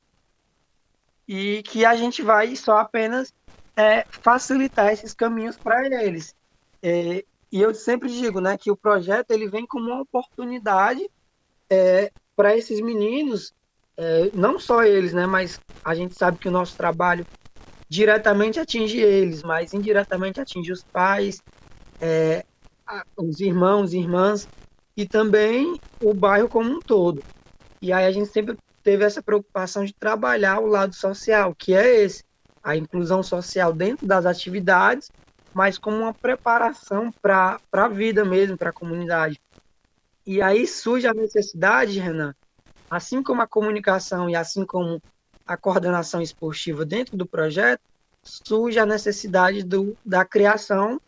e 1.26 1.62
que 1.62 1.86
a 1.86 1.96
gente 1.96 2.20
vai 2.20 2.54
só 2.54 2.76
apenas 2.76 3.32
é, 3.74 4.04
facilitar 4.10 4.92
esses 4.92 5.14
caminhos 5.14 5.56
para 5.56 6.04
eles. 6.04 6.36
É, 6.82 7.24
e 7.50 7.62
eu 7.62 7.74
sempre 7.74 8.10
digo 8.10 8.42
né, 8.42 8.58
que 8.58 8.70
o 8.70 8.76
projeto 8.76 9.30
ele 9.30 9.48
vem 9.48 9.66
como 9.66 9.86
uma 9.86 10.02
oportunidade 10.02 11.10
é, 11.70 12.12
para 12.36 12.56
esses 12.56 12.80
meninos, 12.80 13.52
é, 13.98 14.30
não 14.32 14.58
só 14.58 14.82
eles, 14.84 15.12
né, 15.12 15.26
mas 15.26 15.58
a 15.84 15.94
gente 15.94 16.14
sabe 16.14 16.38
que 16.38 16.48
o 16.48 16.52
nosso 16.52 16.76
trabalho 16.76 17.26
diretamente 17.90 18.60
atinge 18.60 18.98
eles, 19.00 19.42
mas 19.42 19.72
indiretamente 19.74 20.40
atinge 20.40 20.72
os 20.72 20.84
pais, 20.92 21.42
é, 22.00 22.44
os 23.16 23.40
irmãos, 23.40 23.92
irmãs 23.92 24.46
e 24.96 25.08
também 25.08 25.78
o 26.00 26.14
bairro 26.14 26.48
como 26.48 26.70
um 26.70 26.82
todo. 26.82 27.24
E 27.82 27.92
aí 27.92 28.06
a 28.06 28.12
gente 28.12 28.30
sempre 28.30 28.56
teve 28.82 29.04
essa 29.04 29.22
preocupação 29.22 29.84
de 29.84 29.94
trabalhar 29.94 30.60
o 30.60 30.66
lado 30.66 30.94
social, 30.94 31.54
que 31.56 31.74
é 31.74 32.02
esse, 32.02 32.22
a 32.62 32.76
inclusão 32.76 33.22
social 33.22 33.72
dentro 33.72 34.06
das 34.06 34.26
atividades, 34.26 35.10
mas 35.54 35.78
como 35.78 35.98
uma 35.98 36.14
preparação 36.14 37.12
para 37.22 37.60
a 37.72 37.88
vida 37.88 38.24
mesmo, 38.24 38.58
para 38.58 38.70
a 38.70 38.74
comunidade. 38.74 39.40
E 40.26 40.40
aí 40.40 40.66
surge 40.66 41.06
a 41.06 41.14
necessidade, 41.14 41.98
Renan, 41.98 42.34
assim 42.88 43.22
como 43.22 43.42
a 43.42 43.46
comunicação 43.46 44.30
e 44.30 44.36
assim 44.36 44.64
como 44.64 45.02
a 45.46 45.56
coordenação 45.56 46.22
esportiva 46.22 46.84
dentro 46.84 47.16
do 47.16 47.26
projeto, 47.26 47.80
surge 48.22 48.78
a 48.78 48.86
necessidade 48.86 49.64
do, 49.64 49.98
da 50.04 50.24
criação 50.24 51.00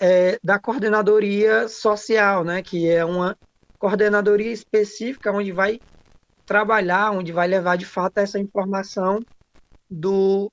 é, 0.00 0.38
da 0.42 0.58
coordenadoria 0.58 1.68
social, 1.68 2.44
né, 2.44 2.62
que 2.62 2.88
é 2.88 3.04
uma 3.04 3.36
coordenadoria 3.78 4.52
específica 4.52 5.32
onde 5.32 5.52
vai 5.52 5.80
trabalhar, 6.46 7.12
onde 7.12 7.30
vai 7.30 7.46
levar 7.46 7.76
de 7.76 7.84
fato 7.84 8.18
essa 8.18 8.38
informação 8.38 9.20
do 9.88 10.50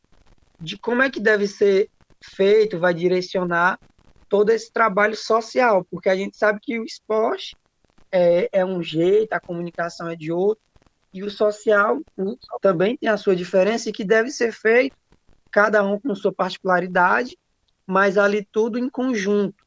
de 0.59 0.77
como 0.79 1.01
é 1.01 1.09
que 1.09 1.19
deve 1.19 1.47
ser 1.47 1.89
feito, 2.23 2.79
vai 2.79 2.93
direcionar 2.93 3.79
todo 4.29 4.49
esse 4.51 4.71
trabalho 4.71 5.15
social, 5.15 5.85
porque 5.91 6.09
a 6.09 6.15
gente 6.15 6.37
sabe 6.37 6.59
que 6.61 6.79
o 6.79 6.83
esporte 6.83 7.55
é, 8.15 8.49
é 8.53 8.65
um 8.65 8.81
jeito, 8.81 9.33
a 9.33 9.41
comunicação 9.41 10.07
é 10.07 10.15
de 10.15 10.31
outro, 10.31 10.63
e 11.13 11.21
o 11.21 11.29
social 11.29 11.99
também 12.61 12.95
tem 12.95 13.09
a 13.09 13.17
sua 13.17 13.35
diferença 13.35 13.89
e 13.89 13.93
que 13.93 14.05
deve 14.05 14.31
ser 14.31 14.53
feito, 14.53 14.95
cada 15.51 15.83
um 15.83 15.99
com 15.99 16.15
sua 16.15 16.33
particularidade, 16.33 17.37
mas 17.85 18.17
ali 18.17 18.47
tudo 18.51 18.79
em 18.79 18.89
conjunto. 18.89 19.63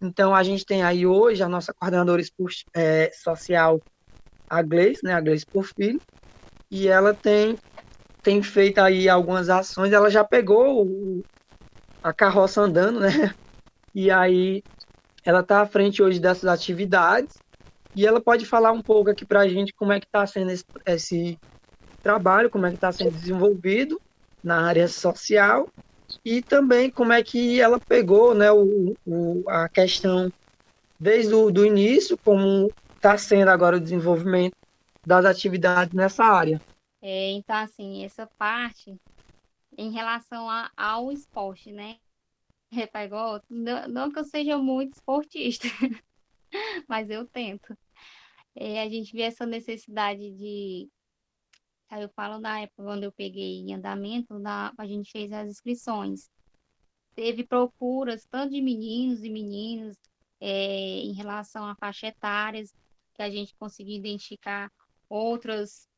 Então, 0.00 0.34
a 0.34 0.42
gente 0.42 0.64
tem 0.64 0.82
aí 0.82 1.06
hoje 1.06 1.42
a 1.42 1.48
nossa 1.48 1.74
coordenadora 1.74 2.22
é, 2.74 3.10
social, 3.12 3.82
a 4.48 4.62
Gleice, 4.62 5.04
né, 5.04 5.12
a 5.12 5.20
Gleice 5.20 5.46
Porfírio, 5.46 6.00
e 6.70 6.88
ela 6.88 7.12
tem, 7.12 7.58
tem 8.22 8.42
feito 8.42 8.78
aí 8.78 9.10
algumas 9.10 9.50
ações, 9.50 9.92
ela 9.92 10.10
já 10.10 10.24
pegou 10.24 10.86
o, 10.86 11.24
a 12.02 12.14
carroça 12.14 12.62
andando, 12.62 13.00
né, 13.00 13.08
e 13.94 14.10
aí 14.10 14.64
ela 15.22 15.40
está 15.40 15.60
à 15.60 15.66
frente 15.66 16.02
hoje 16.02 16.18
dessas 16.18 16.46
atividades, 16.46 17.42
e 17.94 18.06
ela 18.06 18.20
pode 18.20 18.46
falar 18.46 18.72
um 18.72 18.82
pouco 18.82 19.10
aqui 19.10 19.24
para 19.24 19.40
a 19.40 19.48
gente 19.48 19.72
como 19.72 19.92
é 19.92 20.00
que 20.00 20.06
está 20.06 20.26
sendo 20.26 20.50
esse, 20.50 20.64
esse 20.86 21.38
trabalho, 22.02 22.50
como 22.50 22.66
é 22.66 22.70
que 22.70 22.76
está 22.76 22.92
sendo 22.92 23.10
desenvolvido 23.10 24.00
na 24.42 24.66
área 24.66 24.88
social 24.88 25.68
e 26.24 26.42
também 26.42 26.90
como 26.90 27.12
é 27.12 27.22
que 27.22 27.60
ela 27.60 27.78
pegou 27.78 28.34
né, 28.34 28.50
o, 28.50 28.96
o 29.06 29.44
a 29.48 29.68
questão 29.68 30.32
desde 30.98 31.34
o 31.34 31.50
do 31.50 31.64
início, 31.64 32.18
como 32.18 32.70
está 32.94 33.16
sendo 33.16 33.48
agora 33.48 33.76
o 33.76 33.80
desenvolvimento 33.80 34.54
das 35.06 35.24
atividades 35.24 35.94
nessa 35.94 36.24
área. 36.24 36.60
É, 37.00 37.30
então, 37.30 37.56
assim, 37.56 38.04
essa 38.04 38.26
parte 38.38 38.94
em 39.76 39.90
relação 39.90 40.48
a, 40.50 40.70
ao 40.76 41.10
esporte, 41.10 41.72
né? 41.72 41.96
É, 42.72 43.04
igual, 43.04 43.42
não, 43.50 43.88
não 43.88 44.12
que 44.12 44.20
eu 44.20 44.24
seja 44.24 44.56
muito 44.56 44.94
esportista, 44.94 45.66
mas 46.88 47.10
eu 47.10 47.26
tento. 47.26 47.76
É, 48.54 48.82
a 48.82 48.88
gente 48.88 49.12
vê 49.12 49.22
essa 49.22 49.46
necessidade 49.46 50.30
de. 50.32 50.88
Eu 51.90 52.08
falo 52.10 52.40
da 52.40 52.60
época 52.60 52.84
quando 52.84 53.04
eu 53.04 53.12
peguei 53.12 53.58
em 53.60 53.74
andamento, 53.74 54.38
da, 54.38 54.72
a 54.78 54.86
gente 54.86 55.10
fez 55.10 55.32
as 55.32 55.48
inscrições. 55.48 56.30
Teve 57.14 57.44
procuras 57.44 58.24
tanto 58.30 58.52
de 58.52 58.62
meninos 58.62 59.24
e 59.24 59.30
meninas 59.30 59.98
é, 60.40 61.00
em 61.00 61.12
relação 61.12 61.64
a 61.64 61.74
faixa 61.74 62.06
etárias, 62.06 62.72
que 63.14 63.22
a 63.22 63.28
gente 63.28 63.54
conseguiu 63.56 63.96
identificar 63.96 64.70
outras 65.08 65.88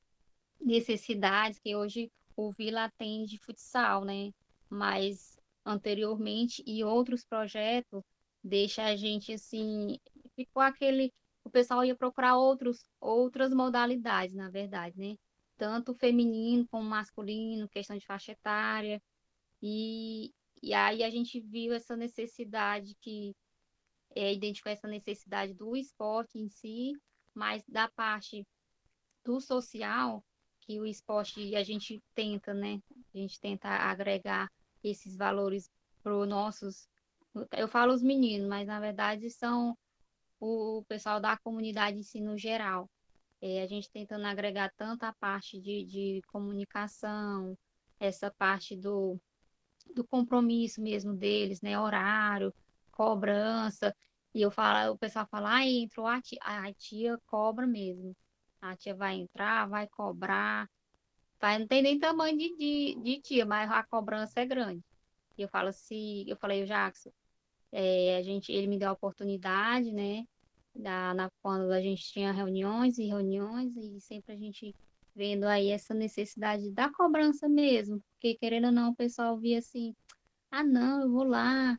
necessidades 0.59 1.59
que 1.59 1.77
hoje 1.77 2.11
o 2.35 2.51
Vila 2.53 2.85
atende 2.85 3.39
futsal, 3.39 4.05
né? 4.05 4.33
Mas 4.71 5.37
anteriormente 5.65 6.63
e 6.67 6.83
outros 6.83 7.25
projetos 7.25 8.03
deixa 8.43 8.85
a 8.85 8.97
gente 8.97 9.33
assim 9.33 9.99
ficou 10.35 10.63
aquele. 10.63 11.13
O 11.45 11.51
pessoal 11.51 11.85
ia 11.85 11.97
procurar 11.97 12.37
outros, 12.37 12.87
outras 13.01 13.53
modalidades, 13.53 14.35
na 14.35 14.49
verdade, 14.49 14.99
né? 14.99 15.17
Tanto 15.57 15.95
feminino 15.95 16.67
como 16.69 16.89
masculino, 16.89 17.69
questão 17.69 17.97
de 17.97 18.07
faixa 18.07 18.33
etária. 18.33 19.03
E, 19.61 20.33
e 20.63 20.73
aí 20.75 21.03
a 21.03 21.11
gente 21.11 21.41
viu 21.41 21.73
essa 21.73 21.97
necessidade 21.97 22.97
que 23.01 23.35
é, 24.15 24.33
identificou 24.33 24.73
essa 24.73 24.89
necessidade 24.89 25.55
do 25.55 25.77
esporte 25.77 26.39
em 26.39 26.49
si, 26.49 26.93
mas 27.35 27.65
da 27.67 27.89
parte 27.89 28.47
do 29.25 29.41
social, 29.41 30.25
que 30.61 30.81
o 30.81 30.87
esporte 30.87 31.55
a 31.57 31.63
gente 31.63 32.03
tenta, 32.15 32.55
né? 32.55 32.81
A 33.15 33.19
gente 33.19 33.41
tenta 33.41 33.69
agregar 33.69 34.51
esses 34.83 35.17
valores 35.17 35.71
para 36.03 36.17
os 36.17 36.29
nossos. 36.29 36.89
Eu 37.57 37.69
falo 37.69 37.93
os 37.93 38.03
meninos, 38.03 38.49
mas 38.49 38.67
na 38.67 38.81
verdade 38.81 39.31
são 39.31 39.77
o 40.43 40.85
pessoal 40.89 41.21
da 41.21 41.37
comunidade 41.37 41.99
em 41.99 42.03
si 42.03 42.21
no 42.21 42.37
geral. 42.37 42.91
É, 43.41 43.63
a 43.63 43.67
gente 43.67 43.91
tentando 43.91 44.27
agregar 44.27 44.73
tanto 44.77 45.05
a 45.05 45.13
parte 45.13 45.61
de, 45.61 45.85
de 45.85 46.23
comunicação, 46.27 47.57
essa 48.01 48.31
parte 48.31 48.77
do, 48.77 49.21
do 49.95 50.05
compromisso 50.05 50.83
mesmo 50.83 51.15
deles, 51.15 51.61
né? 51.61 51.79
Horário, 51.79 52.53
cobrança. 52.91 53.95
E 54.35 54.43
eu 54.43 54.51
falo, 54.51 54.95
o 54.95 54.99
pessoal 54.99 55.27
fala, 55.31 55.57
ah, 55.57 55.67
entrou 55.67 56.07
a 56.07 56.21
tia, 56.21 56.39
a 56.43 56.73
tia 56.75 57.19
cobra 57.27 57.67
mesmo. 57.67 58.17
A 58.61 58.77
tia 58.77 58.95
vai 58.95 59.17
entrar, 59.17 59.69
vai 59.69 59.87
cobrar. 59.89 60.69
Vai, 61.41 61.59
não 61.59 61.67
tem 61.69 61.83
nem 61.83 61.99
tamanho 61.99 62.37
de, 62.39 62.57
de, 62.57 63.03
de 63.03 63.21
tia, 63.21 63.47
mas 63.47 63.71
a 63.71 63.83
cobrança 63.85 64.41
é 64.41 64.47
grande. 64.47 64.83
E 65.39 65.43
eu 65.43 65.49
falo 65.49 65.69
assim, 65.69 66.25
eu 66.29 66.37
falei, 66.37 66.63
o 66.63 66.67
Jackson, 66.67 67.13
é, 67.73 68.17
a 68.17 68.23
gente, 68.23 68.53
ele 68.53 68.67
me 68.67 68.79
deu 68.79 68.91
a 68.91 68.93
oportunidade, 68.93 69.93
né? 69.93 70.25
Da, 70.75 71.31
quando 71.43 71.71
a 71.71 71.81
gente 71.81 72.03
tinha 72.03 72.33
reuniões 72.33 72.99
e 72.99 73.05
reuniões, 73.05 73.77
e 73.77 74.01
sempre 74.01 74.33
a 74.33 74.37
gente 74.37 74.75
vendo 75.15 75.45
aí 75.45 75.71
essa 75.71 75.93
necessidade 75.93 76.71
da 76.71 76.91
cobrança 76.91 77.49
mesmo, 77.49 78.03
porque 78.13 78.35
querendo 78.35 78.67
ou 78.67 78.73
não, 78.73 78.91
o 78.91 78.95
pessoal 78.95 79.37
via 79.39 79.59
assim, 79.59 79.95
ah 80.51 80.65
não, 80.65 81.03
eu 81.03 81.11
vou 81.11 81.25
lá, 81.25 81.79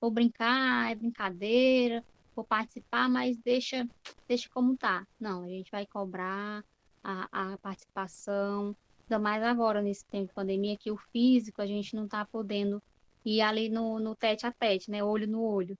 vou 0.00 0.10
brincar, 0.10 0.90
é 0.90 0.94
brincadeira, 0.94 2.04
vou 2.34 2.44
participar, 2.44 3.08
mas 3.08 3.38
deixa, 3.38 3.88
deixa 4.28 4.48
como 4.50 4.76
tá. 4.76 5.06
Não, 5.18 5.44
a 5.44 5.48
gente 5.48 5.70
vai 5.70 5.86
cobrar 5.86 6.62
a, 7.02 7.52
a 7.52 7.58
participação, 7.58 8.76
ainda 9.02 9.18
mais 9.18 9.42
agora, 9.42 9.80
nesse 9.80 10.04
tempo 10.06 10.28
de 10.28 10.34
pandemia, 10.34 10.76
que 10.76 10.90
o 10.90 10.96
físico 10.96 11.62
a 11.62 11.66
gente 11.66 11.94
não 11.94 12.08
tá 12.08 12.24
podendo 12.24 12.82
ir 13.24 13.40
ali 13.40 13.68
no, 13.68 13.98
no 13.98 14.14
tete 14.14 14.46
a 14.46 14.52
tete, 14.52 14.90
né? 14.90 15.02
Olho 15.02 15.26
no 15.26 15.42
olho. 15.42 15.78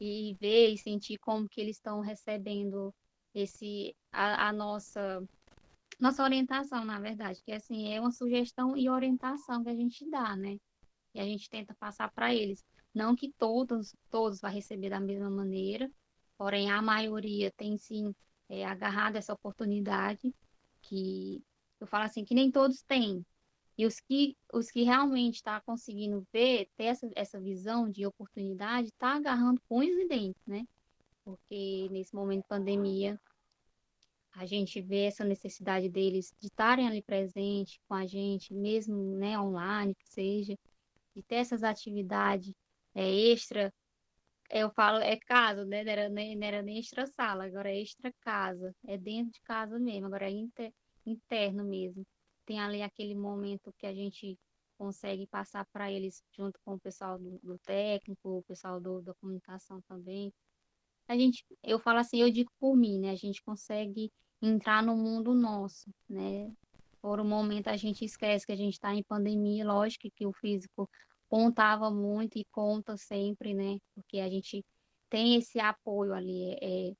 E 0.00 0.34
ver 0.40 0.70
e 0.70 0.78
sentir 0.78 1.18
como 1.18 1.48
que 1.48 1.60
eles 1.60 1.76
estão 1.76 2.00
recebendo 2.00 2.94
esse 3.34 3.94
a, 4.10 4.48
a, 4.48 4.52
nossa 4.52 5.22
nossa 6.00 6.24
orientação, 6.24 6.84
na 6.84 6.98
verdade, 6.98 7.42
que 7.44 7.52
assim 7.52 7.92
é 7.92 8.00
uma 8.00 8.10
sugestão 8.10 8.76
e 8.76 8.88
orientação 8.88 9.62
que 9.62 9.68
a 9.68 9.74
gente 9.74 10.08
dá, 10.10 10.34
né? 10.36 10.56
e 11.14 11.20
a 11.20 11.24
gente 11.24 11.48
tenta 11.48 11.74
passar 11.74 12.10
para 12.12 12.34
eles. 12.34 12.64
Não 12.94 13.14
que 13.14 13.32
todos, 13.32 13.94
todos 14.10 14.40
vão 14.40 14.50
receber 14.50 14.90
da 14.90 15.00
mesma 15.00 15.30
maneira, 15.30 15.90
porém 16.36 16.70
a 16.70 16.82
maioria 16.82 17.52
tem 17.56 17.76
sim 17.76 18.14
é, 18.48 18.64
agarrado 18.64 19.16
essa 19.16 19.32
oportunidade, 19.32 20.34
que 20.82 21.42
eu 21.80 21.86
falo 21.86 22.04
assim, 22.04 22.24
que 22.24 22.34
nem 22.34 22.50
todos 22.50 22.82
têm. 22.82 23.24
E 23.80 23.86
os 23.86 23.98
que, 23.98 24.36
os 24.52 24.70
que 24.70 24.82
realmente 24.82 25.36
estão 25.36 25.54
tá 25.54 25.60
conseguindo 25.62 26.22
ver, 26.30 26.68
ter 26.76 26.84
essa, 26.84 27.10
essa 27.16 27.40
visão 27.40 27.88
de 27.88 28.04
oportunidade, 28.04 28.88
está 28.88 29.16
agarrando 29.16 29.58
com 29.66 29.78
os 29.78 30.06
dentes, 30.06 30.46
né? 30.46 30.66
Porque 31.24 31.88
nesse 31.90 32.14
momento 32.14 32.42
de 32.42 32.48
pandemia, 32.48 33.18
a 34.32 34.44
gente 34.44 34.82
vê 34.82 35.04
essa 35.04 35.24
necessidade 35.24 35.88
deles 35.88 36.30
de 36.38 36.48
estarem 36.48 36.86
ali 36.86 37.00
presente 37.00 37.80
com 37.88 37.94
a 37.94 38.06
gente, 38.06 38.52
mesmo 38.52 39.16
né, 39.16 39.40
online, 39.40 39.94
que 39.94 40.06
seja, 40.10 40.58
de 41.16 41.22
ter 41.22 41.36
essas 41.36 41.62
atividades 41.62 42.52
é, 42.94 43.10
extra. 43.10 43.72
Eu 44.50 44.68
falo, 44.72 44.98
é 44.98 45.16
casa, 45.16 45.64
né? 45.64 45.82
Não 45.82 45.90
era, 45.90 46.08
nem, 46.10 46.36
não 46.36 46.46
era 46.46 46.60
nem 46.60 46.78
extra 46.78 47.06
sala, 47.06 47.46
agora 47.46 47.70
é 47.70 47.80
extra 47.80 48.12
casa, 48.20 48.74
é 48.86 48.98
dentro 48.98 49.32
de 49.32 49.40
casa 49.40 49.78
mesmo, 49.78 50.04
agora 50.04 50.26
é 50.26 50.32
inter, 50.32 50.70
interno 51.06 51.64
mesmo. 51.64 52.04
Tem 52.46 52.60
ali 52.60 52.82
aquele 52.82 53.14
momento 53.14 53.72
que 53.78 53.86
a 53.86 53.94
gente 53.94 54.38
consegue 54.78 55.26
passar 55.26 55.66
para 55.72 55.90
eles 55.92 56.22
junto 56.32 56.58
com 56.64 56.74
o 56.74 56.80
pessoal 56.80 57.18
do, 57.18 57.38
do 57.42 57.58
técnico, 57.58 58.38
o 58.38 58.42
pessoal 58.42 58.80
do, 58.80 59.02
da 59.02 59.14
comunicação 59.14 59.80
também, 59.82 60.32
a 61.10 61.16
gente, 61.16 61.44
eu 61.64 61.80
falo 61.80 61.98
assim, 61.98 62.18
eu 62.20 62.30
digo 62.30 62.52
por 62.60 62.76
mim, 62.76 63.00
né? 63.00 63.10
A 63.10 63.16
gente 63.16 63.42
consegue 63.42 64.12
entrar 64.40 64.80
no 64.80 64.96
mundo 64.96 65.34
nosso, 65.34 65.92
né? 66.08 66.48
Por 67.02 67.18
um 67.18 67.24
momento 67.24 67.66
a 67.66 67.76
gente 67.76 68.04
esquece 68.04 68.46
que 68.46 68.52
a 68.52 68.56
gente 68.56 68.74
está 68.74 68.94
em 68.94 69.02
pandemia, 69.02 69.66
lógico 69.66 70.08
que 70.14 70.24
o 70.24 70.32
físico 70.32 70.88
contava 71.28 71.90
muito 71.90 72.38
e 72.38 72.44
conta 72.52 72.96
sempre, 72.96 73.54
né? 73.54 73.78
Porque 73.92 74.20
a 74.20 74.30
gente 74.30 74.64
tem 75.08 75.34
esse 75.34 75.58
apoio 75.58 76.14
ali, 76.14 76.52
é, 76.62 76.94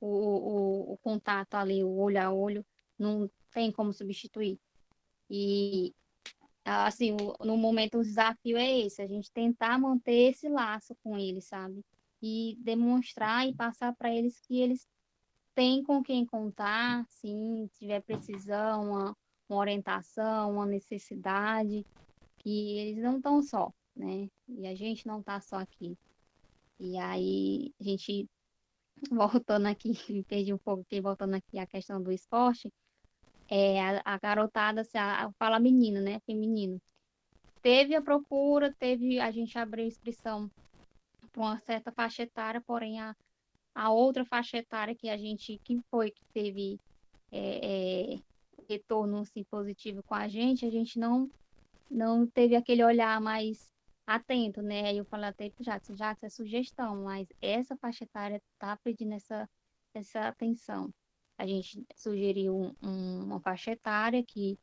o, 0.00 0.06
o, 0.06 0.92
o 0.94 0.98
contato 1.02 1.52
ali, 1.56 1.84
o 1.84 1.94
olho 1.94 2.18
a 2.18 2.32
olho, 2.32 2.64
não 2.98 3.30
tem 3.52 3.70
como 3.72 3.92
substituir. 3.92 4.58
E 5.30 5.94
assim, 6.64 7.16
no 7.40 7.56
momento 7.56 7.98
o 7.98 8.02
desafio 8.02 8.56
é 8.56 8.80
esse, 8.80 9.02
a 9.02 9.06
gente 9.06 9.30
tentar 9.32 9.78
manter 9.78 10.30
esse 10.30 10.48
laço 10.48 10.94
com 11.02 11.18
eles, 11.18 11.46
sabe? 11.46 11.84
e 12.22 12.56
demonstrar 12.60 13.48
e 13.48 13.54
passar 13.54 13.94
para 13.96 14.14
eles 14.14 14.38
que 14.38 14.60
eles 14.60 14.86
têm 15.54 15.82
com 15.82 16.02
quem 16.02 16.24
contar, 16.24 17.04
sim, 17.08 17.66
se 17.72 17.80
tiver 17.80 18.00
precisão, 18.00 18.90
uma, 18.90 19.16
uma 19.48 19.58
orientação, 19.58 20.52
uma 20.52 20.64
necessidade, 20.64 21.84
que 22.38 22.78
eles 22.78 23.02
não 23.02 23.16
estão 23.16 23.42
só, 23.42 23.72
né? 23.94 24.28
E 24.48 24.66
a 24.66 24.74
gente 24.74 25.06
não 25.06 25.20
está 25.20 25.40
só 25.40 25.56
aqui. 25.56 25.98
E 26.78 26.96
aí, 26.96 27.74
a 27.80 27.84
gente, 27.84 28.28
voltando 29.10 29.66
aqui, 29.66 29.92
me 30.08 30.22
perdi 30.22 30.54
um 30.54 30.58
pouco 30.58 30.84
voltando 31.02 31.34
aqui 31.34 31.58
à 31.58 31.66
questão 31.66 32.00
do 32.00 32.12
esporte, 32.12 32.72
é, 33.54 33.78
a, 33.82 34.02
a 34.02 34.18
garotada, 34.18 34.82
a, 34.94 35.30
fala 35.32 35.60
menino, 35.60 36.00
né? 36.00 36.20
Feminino. 36.20 36.80
Teve 37.60 37.94
a 37.94 38.00
procura, 38.00 38.74
teve, 38.78 39.20
a 39.20 39.30
gente 39.30 39.58
abriu 39.58 39.86
inscrição 39.86 40.50
para 41.30 41.42
uma 41.42 41.60
certa 41.60 41.92
faixa 41.92 42.22
etária, 42.22 42.62
porém 42.62 42.98
a, 42.98 43.14
a 43.74 43.90
outra 43.92 44.24
faixa 44.24 44.56
etária 44.56 44.94
que 44.94 45.10
a 45.10 45.18
gente, 45.18 45.60
que 45.62 45.78
foi 45.90 46.10
que 46.10 46.24
teve 46.32 46.80
é, 47.30 48.14
é, 48.14 48.18
retorno 48.70 49.18
assim, 49.18 49.44
positivo 49.44 50.02
com 50.02 50.14
a 50.14 50.28
gente, 50.28 50.64
a 50.64 50.70
gente 50.70 50.98
não, 50.98 51.30
não 51.90 52.26
teve 52.26 52.56
aquele 52.56 52.82
olhar 52.82 53.20
mais 53.20 53.70
atento, 54.06 54.62
né? 54.62 54.88
Aí 54.88 54.96
eu 54.96 55.04
falei 55.04 55.28
até 55.28 55.50
para 55.50 55.60
o 55.60 55.64
Jackson, 55.64 55.94
Jackson, 55.94 56.24
é 56.26 56.30
sugestão, 56.30 57.04
mas 57.04 57.28
essa 57.42 57.76
faixa 57.76 58.04
etária 58.04 58.40
está 58.54 58.78
pedindo 58.78 59.12
essa, 59.12 59.46
essa 59.94 60.28
atenção. 60.28 60.90
A 61.42 61.46
gente 61.46 61.84
sugeriu 61.96 62.56
um, 62.56 62.72
um, 62.88 63.24
uma 63.24 63.40
faixa 63.40 63.72
etária 63.72 64.22
que 64.22 64.56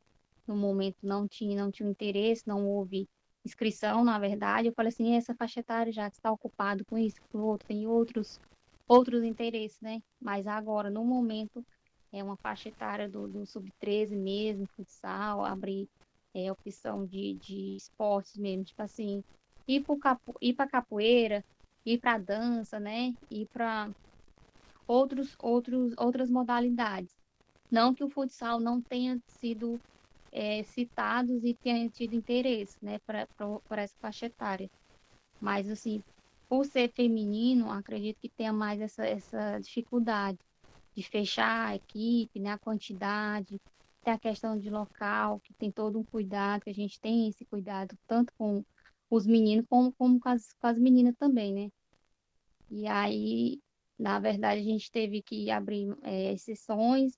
no 0.47 0.55
momento 0.55 0.95
não 1.03 1.27
tinha, 1.27 1.61
não 1.61 1.69
tinha 1.69 1.89
interesse, 1.89 2.47
não 2.47 2.65
houve 2.65 3.05
inscrição, 3.45 4.01
na 4.01 4.17
verdade, 4.17 4.69
eu 4.69 4.73
falei 4.73 4.87
assim, 4.87 5.13
essa 5.13 5.35
faixa 5.35 5.59
etária 5.59 5.91
já 5.91 6.07
está 6.07 6.31
ocupado 6.31 6.85
com 6.85 6.97
isso, 6.97 7.17
com 7.29 7.39
outro, 7.39 7.67
tem 7.67 7.85
outros 7.85 8.39
outros 8.87 9.23
interesses, 9.25 9.77
né? 9.81 10.01
Mas 10.21 10.47
agora, 10.47 10.89
no 10.89 11.03
momento, 11.03 11.65
é 12.13 12.23
uma 12.23 12.37
faixa 12.37 12.69
etária 12.69 13.09
do, 13.09 13.27
do 13.27 13.45
sub-13 13.45 14.15
mesmo, 14.15 14.65
futsal, 14.67 15.43
abrir 15.43 15.89
é, 16.33 16.49
opção 16.49 17.05
de, 17.05 17.33
de 17.35 17.75
esportes 17.75 18.37
mesmo, 18.37 18.63
tipo 18.63 18.81
assim, 18.81 19.21
ir 19.67 19.83
para 19.83 19.99
capo, 19.99 20.33
ir 20.41 20.55
capoeira, 20.55 21.43
ir 21.85 21.99
para 21.99 22.17
dança, 22.17 22.79
né? 22.79 23.13
Ir 23.29 23.47
para 23.47 23.89
outros, 24.89 25.35
outros, 25.37 25.93
outras 25.97 26.31
modalidades. 26.31 27.15
Não 27.69 27.93
que 27.93 28.03
o 28.03 28.09
futsal 28.09 28.59
não 28.59 28.81
tenha 28.81 29.21
sido 29.27 29.79
é, 30.31 30.63
citados 30.63 31.43
e 31.43 31.53
tenham 31.53 31.87
tido 31.89 32.15
interesse, 32.15 32.75
né, 32.81 32.97
para 33.05 33.27
essa 33.83 33.95
faixa 33.99 34.25
etária. 34.25 34.67
Mas, 35.39 35.69
assim, 35.69 36.03
por 36.49 36.65
ser 36.65 36.91
feminino, 36.91 37.71
acredito 37.71 38.17
que 38.19 38.29
tenha 38.29 38.51
mais 38.51 38.81
essa, 38.81 39.05
essa 39.05 39.59
dificuldade 39.59 40.39
de 40.95 41.03
fechar 41.03 41.67
a 41.67 41.75
equipe, 41.75 42.39
né, 42.39 42.53
a 42.53 42.57
quantidade, 42.57 43.61
tem 44.03 44.11
a 44.11 44.17
questão 44.17 44.57
de 44.57 44.71
local, 44.71 45.39
que 45.41 45.53
tem 45.53 45.71
todo 45.71 45.99
um 45.99 46.03
cuidado, 46.03 46.63
que 46.63 46.71
a 46.71 46.73
gente 46.73 46.99
tem 46.99 47.29
esse 47.29 47.45
cuidado 47.45 47.95
tanto 48.07 48.33
com 48.35 48.65
os 49.07 49.27
meninos 49.27 49.67
como, 49.69 49.91
como 49.93 50.19
com, 50.19 50.29
as, 50.29 50.51
com 50.53 50.65
as 50.65 50.79
meninas 50.79 51.15
também, 51.15 51.53
né? 51.53 51.71
E 52.71 52.87
aí, 52.87 53.59
na 53.99 54.17
verdade, 54.17 54.61
a 54.61 54.63
gente 54.63 54.89
teve 54.89 55.21
que 55.21 55.51
abrir 55.51 55.93
é, 56.03 56.31
exceções 56.31 57.17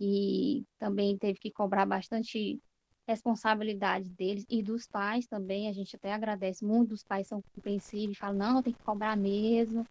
e 0.00 0.64
também 0.78 1.18
teve 1.18 1.38
que 1.40 1.50
cobrar 1.50 1.84
bastante 1.84 2.60
responsabilidade 3.06 4.08
deles 4.08 4.46
e 4.48 4.62
dos 4.62 4.86
pais 4.86 5.26
também. 5.26 5.68
A 5.68 5.72
gente 5.72 5.96
até 5.96 6.12
agradece 6.12 6.64
muito, 6.64 6.92
os 6.92 7.02
pais 7.02 7.26
são 7.26 7.42
compreensíveis, 7.54 8.18
falam, 8.18 8.36
não, 8.36 8.62
tem 8.62 8.72
que 8.72 8.82
cobrar 8.84 9.16
mesmo. 9.16 9.84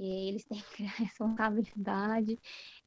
E 0.00 0.28
eles 0.28 0.44
têm 0.50 0.60
que 0.60 0.70
criar 0.70 0.94
responsabilidade. 0.96 2.36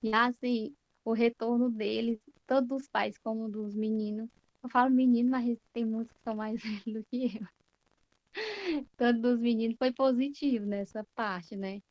E 0.03 0.13
assim, 0.13 0.75
o 1.05 1.13
retorno 1.13 1.69
deles, 1.69 2.19
tanto 2.45 2.75
dos 2.75 2.89
pais 2.89 3.17
como 3.17 3.49
dos 3.49 3.73
meninos. 3.73 4.29
Eu 4.61 4.69
falo 4.69 4.91
menino, 4.91 5.29
mas 5.29 5.57
tem 5.71 5.85
muitos 5.85 6.11
que 6.11 6.21
são 6.23 6.35
mais 6.35 6.59
velhos 6.61 6.93
do 6.93 7.03
que 7.05 7.37
eu. 7.37 8.85
Tanto 8.97 9.21
dos 9.21 9.39
meninos 9.39 9.77
foi 9.77 9.93
positivo 9.93 10.65
nessa 10.65 11.05
parte, 11.15 11.55
né? 11.55 11.81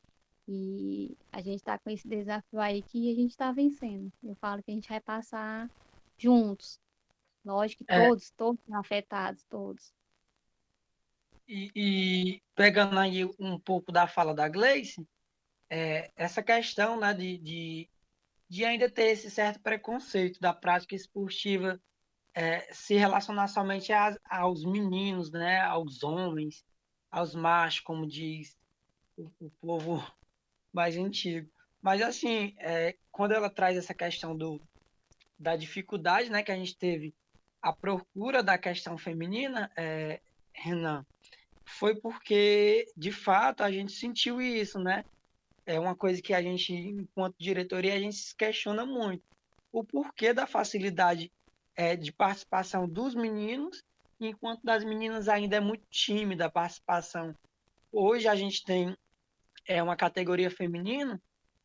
E 0.47 1.17
a 1.33 1.41
gente 1.41 1.57
está 1.57 1.79
com 1.79 1.91
esse 1.91 2.07
desafio 2.07 2.61
aí 2.61 2.83
que 2.83 3.11
a 3.11 3.15
gente 3.15 3.31
está 3.31 3.51
vencendo. 3.51 4.13
Eu 4.23 4.35
falo 4.35 4.63
que 4.63 4.71
a 4.71 4.75
gente 4.75 4.89
vai 4.89 5.01
passar 5.01 5.71
juntos. 6.19 6.79
Lógico 7.45 7.85
que 7.85 7.93
é. 7.93 8.09
todos, 8.09 8.31
todos 8.31 8.73
afetados, 8.73 9.45
todos. 9.45 9.93
E, 11.47 11.71
e, 11.75 12.43
pegando 12.55 12.99
aí 12.99 13.25
um 13.39 13.59
pouco 13.59 13.93
da 13.93 14.07
fala 14.07 14.35
da 14.35 14.49
Gleice, 14.49 15.07
é, 15.69 16.11
essa 16.17 16.43
questão 16.43 16.99
né, 16.99 17.13
de, 17.13 17.39
de, 17.39 17.91
de, 18.49 18.65
ainda 18.65 18.91
ter 18.91 19.11
esse 19.11 19.31
certo 19.31 19.61
preconceito 19.61 20.41
da 20.41 20.55
prática 20.55 20.95
esportiva 20.95 21.81
é, 22.35 22.73
se 22.73 22.95
relacionar 22.95 23.49
somente 23.49 23.93
a, 23.93 24.17
aos 24.29 24.65
meninos, 24.65 25.31
né, 25.31 25.61
aos 25.61 26.03
homens, 26.03 26.65
aos 27.11 27.35
machos, 27.35 27.81
como 27.81 28.07
diz 28.07 28.59
o, 29.17 29.31
o 29.39 29.51
povo 29.61 30.03
mais 30.75 30.97
antigo. 30.97 31.49
Mas 31.81 32.03
assim, 32.03 32.55
é, 32.59 32.97
quando 33.13 33.33
ela 33.33 33.49
traz 33.49 33.77
essa 33.77 33.95
questão 33.95 34.37
do, 34.37 34.61
da 35.39 35.55
dificuldade 35.57 36.31
né, 36.31 36.43
que 36.43 36.51
a 36.51 36.57
gente 36.57 36.77
teve 36.77 37.15
a 37.63 37.73
procura 37.73 38.43
da 38.43 38.59
questão 38.59 38.99
feminina, 38.99 39.71
é, 39.77 40.21
Renan, 40.53 41.07
foi 41.65 41.95
porque, 41.95 42.87
de 42.97 43.11
fato, 43.11 43.63
a 43.63 43.71
gente 43.71 43.93
sentiu 43.93 44.41
isso, 44.41 44.79
né? 44.79 45.05
É 45.65 45.81
uma 45.81 45.95
coisa 45.97 46.21
que 46.21 46.35
a 46.35 46.43
gente, 46.43 46.75
enquanto 46.75 47.37
diretoria, 47.39 47.95
a 47.95 47.99
gente 47.99 48.17
se 48.17 48.37
questiona 48.37 48.85
muito. 48.85 49.23
O 49.73 49.83
porquê 49.83 50.35
da 50.35 50.47
facilidade 50.47 51.33
é, 51.75 51.97
de 51.97 52.13
participação 52.13 52.87
dos 52.87 53.15
meninos, 53.15 53.83
enquanto 54.21 54.63
das 54.63 54.85
meninas 54.85 55.27
ainda 55.27 55.57
é 55.57 55.61
muito 55.61 55.85
tímida 55.91 56.47
a 56.47 56.51
participação. 56.51 57.35
Hoje 57.91 58.29
a 58.29 58.35
gente 58.35 58.63
tem 58.63 58.95
é 59.67 59.83
uma 59.83 59.97
categoria 59.97 60.51
feminina 60.51 61.21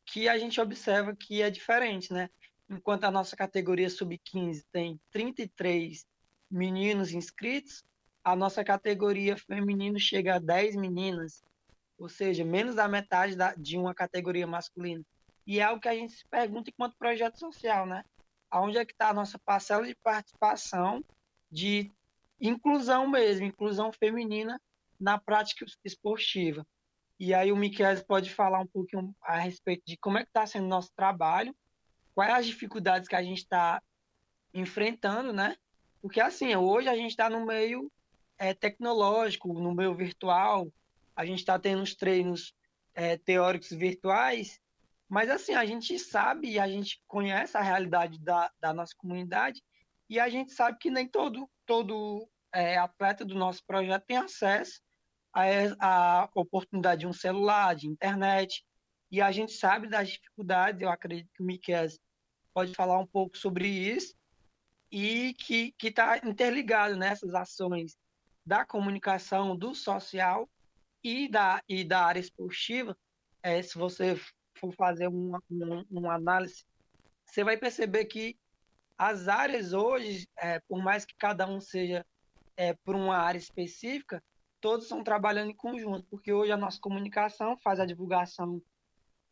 que 0.05 0.27
a 0.27 0.37
gente 0.37 0.59
observa 0.59 1.15
que 1.15 1.41
é 1.41 1.49
diferente, 1.49 2.11
né? 2.11 2.29
Enquanto 2.69 3.03
a 3.03 3.11
nossa 3.11 3.35
categoria 3.35 3.89
sub-15 3.89 4.63
tem 4.71 4.99
33 5.11 6.05
meninos 6.49 7.11
inscritos, 7.11 7.83
a 8.23 8.35
nossa 8.35 8.63
categoria 8.63 9.37
feminino 9.37 9.99
chega 9.99 10.35
a 10.35 10.39
10 10.39 10.75
meninas, 10.75 11.43
ou 11.97 12.09
seja, 12.09 12.43
menos 12.43 12.75
da 12.75 12.87
metade 12.87 13.35
da, 13.35 13.53
de 13.55 13.77
uma 13.77 13.93
categoria 13.93 14.47
masculina. 14.47 15.03
E 15.45 15.59
é 15.59 15.63
algo 15.63 15.81
que 15.81 15.87
a 15.87 15.95
gente 15.95 16.13
se 16.13 16.27
pergunta 16.27 16.69
enquanto 16.69 16.97
projeto 16.97 17.39
social, 17.39 17.85
né? 17.85 18.03
Aonde 18.51 18.77
é 18.77 18.85
que 18.85 18.93
está 18.93 19.09
a 19.09 19.13
nossa 19.13 19.37
parcela 19.39 19.85
de 19.85 19.95
participação 19.95 21.03
de 21.51 21.91
inclusão 22.39 23.07
mesmo, 23.07 23.45
inclusão 23.45 23.91
feminina 23.91 24.59
na 24.99 25.17
prática 25.19 25.65
esportiva. 25.83 26.65
E 27.19 27.33
aí 27.33 27.51
o 27.51 27.57
Miquel 27.57 28.01
pode 28.05 28.29
falar 28.33 28.61
um 28.61 28.67
pouquinho 28.67 29.13
a 29.21 29.37
respeito 29.37 29.83
de 29.85 29.97
como 29.97 30.17
é 30.17 30.23
que 30.23 30.29
está 30.29 30.47
sendo 30.47 30.65
o 30.65 30.69
nosso 30.69 30.91
trabalho, 30.95 31.53
quais 32.15 32.33
as 32.33 32.45
dificuldades 32.45 33.09
que 33.09 33.15
a 33.15 33.21
gente 33.21 33.39
está 33.39 33.81
enfrentando, 34.53 35.33
né? 35.33 35.57
Porque 36.01 36.21
assim, 36.21 36.55
hoje 36.55 36.87
a 36.87 36.95
gente 36.95 37.11
está 37.11 37.29
no 37.29 37.45
meio 37.45 37.91
é, 38.37 38.53
tecnológico, 38.53 39.51
no 39.51 39.75
meio 39.75 39.93
virtual, 39.93 40.71
a 41.13 41.25
gente 41.25 41.39
está 41.39 41.59
tendo 41.59 41.83
os 41.83 41.93
treinos 41.93 42.53
é, 42.93 43.17
teóricos 43.17 43.71
virtuais, 43.71 44.61
mas 45.09 45.29
assim, 45.29 45.53
a 45.53 45.65
gente 45.65 45.99
sabe 45.99 46.51
e 46.51 46.59
a 46.59 46.69
gente 46.69 47.01
conhece 47.05 47.57
a 47.57 47.61
realidade 47.61 48.17
da, 48.19 48.49
da 48.61 48.73
nossa 48.73 48.93
comunidade 48.97 49.61
e 50.09 50.21
a 50.21 50.29
gente 50.29 50.53
sabe 50.53 50.77
que 50.79 50.89
nem 50.89 51.05
todo, 51.05 51.49
todo 51.65 52.29
é, 52.53 52.77
atleta 52.77 53.25
do 53.25 53.35
nosso 53.35 53.61
projeto 53.65 54.05
tem 54.05 54.15
acesso 54.15 54.79
a, 55.79 56.23
a 56.23 56.29
oportunidade 56.35 57.01
de 57.01 57.07
um 57.07 57.13
celular, 57.13 57.75
de 57.75 57.87
internet, 57.87 58.65
e 59.11 59.21
a 59.21 59.31
gente 59.31 59.53
sabe 59.53 59.87
das 59.87 60.09
dificuldades, 60.09 60.81
eu 60.81 60.89
acredito 60.89 61.29
que 61.33 61.41
o 61.41 61.45
Miquel 61.45 61.87
pode 62.53 62.73
falar 62.73 62.99
um 62.99 63.07
pouco 63.07 63.37
sobre 63.37 63.67
isso, 63.67 64.13
e 64.91 65.33
que 65.35 65.73
está 65.83 66.17
interligado 66.17 66.95
nessas 66.95 67.33
ações 67.33 67.95
da 68.45 68.65
comunicação, 68.65 69.55
do 69.55 69.75
social 69.75 70.49
e 71.03 71.29
da, 71.29 71.61
e 71.69 71.83
da 71.83 72.03
área 72.03 72.19
esportiva. 72.19 72.97
É, 73.43 73.61
se 73.61 73.77
você 73.77 74.19
for 74.55 74.73
fazer 74.73 75.07
uma, 75.07 75.41
uma, 75.49 75.85
uma 75.89 76.15
análise, 76.15 76.65
você 77.25 77.43
vai 77.43 77.57
perceber 77.57 78.05
que 78.05 78.37
as 78.97 79.27
áreas 79.27 79.71
hoje, 79.71 80.27
é, 80.37 80.59
por 80.67 80.83
mais 80.83 81.05
que 81.05 81.15
cada 81.15 81.47
um 81.47 81.61
seja 81.61 82.05
é, 82.57 82.73
por 82.73 82.95
uma 82.95 83.17
área 83.17 83.37
específica, 83.37 84.21
todos 84.61 84.85
estão 84.85 85.03
trabalhando 85.03 85.51
em 85.51 85.55
conjunto, 85.55 86.05
porque 86.09 86.31
hoje 86.31 86.51
a 86.51 86.57
nossa 86.57 86.79
comunicação 86.79 87.57
faz 87.57 87.79
a 87.79 87.85
divulgação 87.85 88.61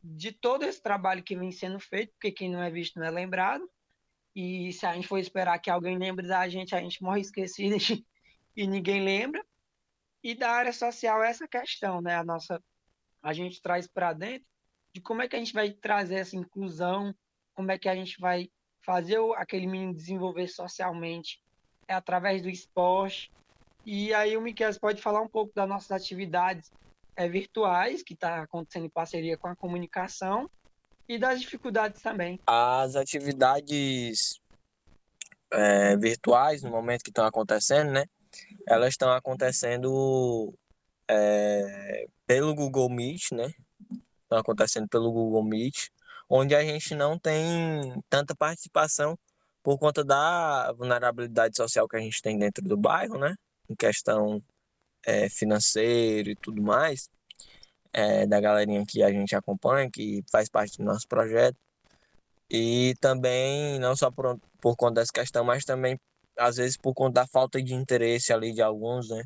de 0.03 0.31
todo 0.31 0.63
esse 0.63 0.81
trabalho 0.81 1.23
que 1.23 1.35
vem 1.35 1.51
sendo 1.51 1.79
feito, 1.79 2.13
porque 2.13 2.31
quem 2.31 2.49
não 2.49 2.61
é 2.61 2.69
visto 2.69 2.99
não 2.99 3.05
é 3.05 3.11
lembrado. 3.11 3.69
E 4.35 4.71
se 4.71 4.85
a 4.85 4.93
gente 4.93 5.07
for 5.07 5.17
esperar 5.17 5.59
que 5.59 5.69
alguém 5.69 5.97
lembre 5.97 6.27
da 6.27 6.47
gente, 6.47 6.75
a 6.75 6.79
gente 6.79 7.01
morre 7.01 7.21
esquecido 7.21 7.75
e 8.55 8.67
ninguém 8.67 9.03
lembra. 9.03 9.43
E 10.23 10.35
da 10.35 10.51
área 10.51 10.73
social 10.73 11.23
essa 11.23 11.47
questão, 11.47 12.01
né? 12.01 12.15
A 12.15 12.23
nossa 12.23 12.63
a 13.21 13.33
gente 13.33 13.61
traz 13.61 13.87
para 13.87 14.13
dentro 14.13 14.47
de 14.93 15.01
como 15.01 15.21
é 15.21 15.27
que 15.27 15.35
a 15.35 15.39
gente 15.39 15.53
vai 15.53 15.71
trazer 15.71 16.15
essa 16.15 16.35
inclusão, 16.35 17.13
como 17.53 17.71
é 17.71 17.77
que 17.77 17.89
a 17.89 17.95
gente 17.95 18.19
vai 18.19 18.49
fazer 18.85 19.19
aquele 19.35 19.67
menino 19.67 19.93
desenvolver 19.93 20.47
socialmente 20.47 21.41
é 21.87 21.93
através 21.93 22.41
do 22.41 22.49
esporte. 22.49 23.31
E 23.89 24.13
aí 24.13 24.35
o 24.35 24.41
Miquel 24.41 24.77
pode 24.81 25.01
falar 25.01 25.21
um 25.21 25.29
pouco 25.29 25.53
das 25.55 25.65
nossas 25.65 25.91
atividades 25.91 26.69
é, 27.15 27.29
virtuais, 27.29 28.03
que 28.03 28.15
está 28.15 28.41
acontecendo 28.41 28.85
em 28.85 28.89
parceria 28.89 29.37
com 29.37 29.47
a 29.47 29.55
comunicação, 29.55 30.49
e 31.07 31.17
das 31.17 31.39
dificuldades 31.39 32.01
também. 32.01 32.37
As 32.45 32.97
atividades 32.97 34.41
é, 35.49 35.95
virtuais, 35.95 36.61
no 36.61 36.69
momento 36.69 37.01
que 37.01 37.11
estão 37.11 37.25
acontecendo, 37.25 37.91
né? 37.91 38.03
Elas 38.67 38.89
estão 38.89 39.09
acontecendo 39.09 40.53
é, 41.09 42.07
pelo 42.25 42.53
Google 42.53 42.89
Meet, 42.89 43.31
né? 43.31 43.49
Estão 44.23 44.39
acontecendo 44.39 44.89
pelo 44.89 45.13
Google 45.13 45.45
Meet, 45.45 45.87
onde 46.29 46.53
a 46.53 46.61
gente 46.61 46.93
não 46.93 47.17
tem 47.17 48.03
tanta 48.09 48.35
participação 48.35 49.17
por 49.63 49.79
conta 49.79 50.03
da 50.03 50.73
vulnerabilidade 50.73 51.55
social 51.55 51.87
que 51.87 51.95
a 51.95 52.01
gente 52.01 52.21
tem 52.21 52.37
dentro 52.37 52.61
do 52.67 52.75
bairro, 52.75 53.17
né? 53.17 53.33
Em 53.69 53.75
questão 53.75 54.41
é, 55.05 55.29
financeira 55.29 56.29
e 56.29 56.35
tudo 56.35 56.61
mais, 56.61 57.09
é, 57.93 58.25
da 58.25 58.39
galerinha 58.39 58.85
que 58.85 59.01
a 59.03 59.11
gente 59.11 59.35
acompanha, 59.35 59.89
que 59.89 60.23
faz 60.31 60.49
parte 60.49 60.77
do 60.77 60.83
nosso 60.83 61.07
projeto. 61.07 61.57
E 62.49 62.95
também, 63.01 63.79
não 63.79 63.95
só 63.95 64.11
por, 64.11 64.39
por 64.61 64.75
conta 64.75 65.01
dessa 65.01 65.11
questão, 65.11 65.43
mas 65.43 65.65
também, 65.65 65.99
às 66.37 66.57
vezes, 66.57 66.77
por 66.77 66.93
conta 66.93 67.21
da 67.21 67.27
falta 67.27 67.61
de 67.61 67.73
interesse 67.73 68.31
ali 68.33 68.53
de 68.53 68.61
alguns, 68.61 69.09
né? 69.09 69.23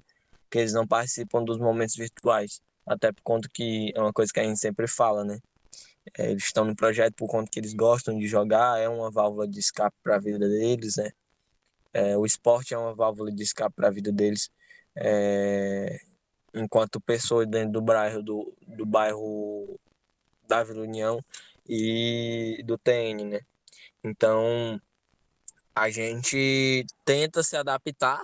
Que 0.49 0.59
eles 0.59 0.73
não 0.73 0.87
participam 0.87 1.43
dos 1.43 1.57
momentos 1.57 1.95
virtuais. 1.95 2.61
Até 2.85 3.11
por 3.11 3.21
conta 3.23 3.49
que 3.53 3.91
é 3.95 4.01
uma 4.01 4.13
coisa 4.13 4.31
que 4.33 4.39
a 4.39 4.43
gente 4.43 4.59
sempre 4.59 4.87
fala, 4.87 5.23
né? 5.23 5.39
É, 6.17 6.31
eles 6.31 6.43
estão 6.43 6.65
no 6.65 6.75
projeto 6.75 7.13
por 7.15 7.27
conta 7.27 7.49
que 7.51 7.59
eles 7.59 7.73
gostam 7.73 8.17
de 8.17 8.27
jogar, 8.27 8.79
é 8.79 8.89
uma 8.89 9.11
válvula 9.11 9.47
de 9.47 9.59
escape 9.59 9.95
para 10.03 10.15
a 10.15 10.19
vida 10.19 10.39
deles, 10.49 10.95
né? 10.97 11.11
É, 11.93 12.17
o 12.17 12.25
esporte 12.25 12.73
é 12.73 12.77
uma 12.77 12.93
válvula 12.93 13.31
de 13.31 13.43
escape 13.43 13.75
para 13.75 13.87
a 13.87 13.91
vida 13.91 14.11
deles. 14.11 14.49
É, 14.95 15.99
enquanto 16.53 16.99
pessoa 16.99 17.45
dentro 17.45 17.73
do 17.73 17.81
bairro 17.81 18.21
do, 18.21 18.53
do 18.67 18.85
bairro 18.85 19.79
da 20.47 20.63
Vila 20.63 20.81
União 20.81 21.23
e 21.67 22.61
do 22.65 22.77
TN, 22.77 23.25
né? 23.25 23.39
Então 24.03 24.79
a 25.73 25.89
gente 25.89 26.85
tenta 27.05 27.41
se 27.43 27.55
adaptar, 27.55 28.21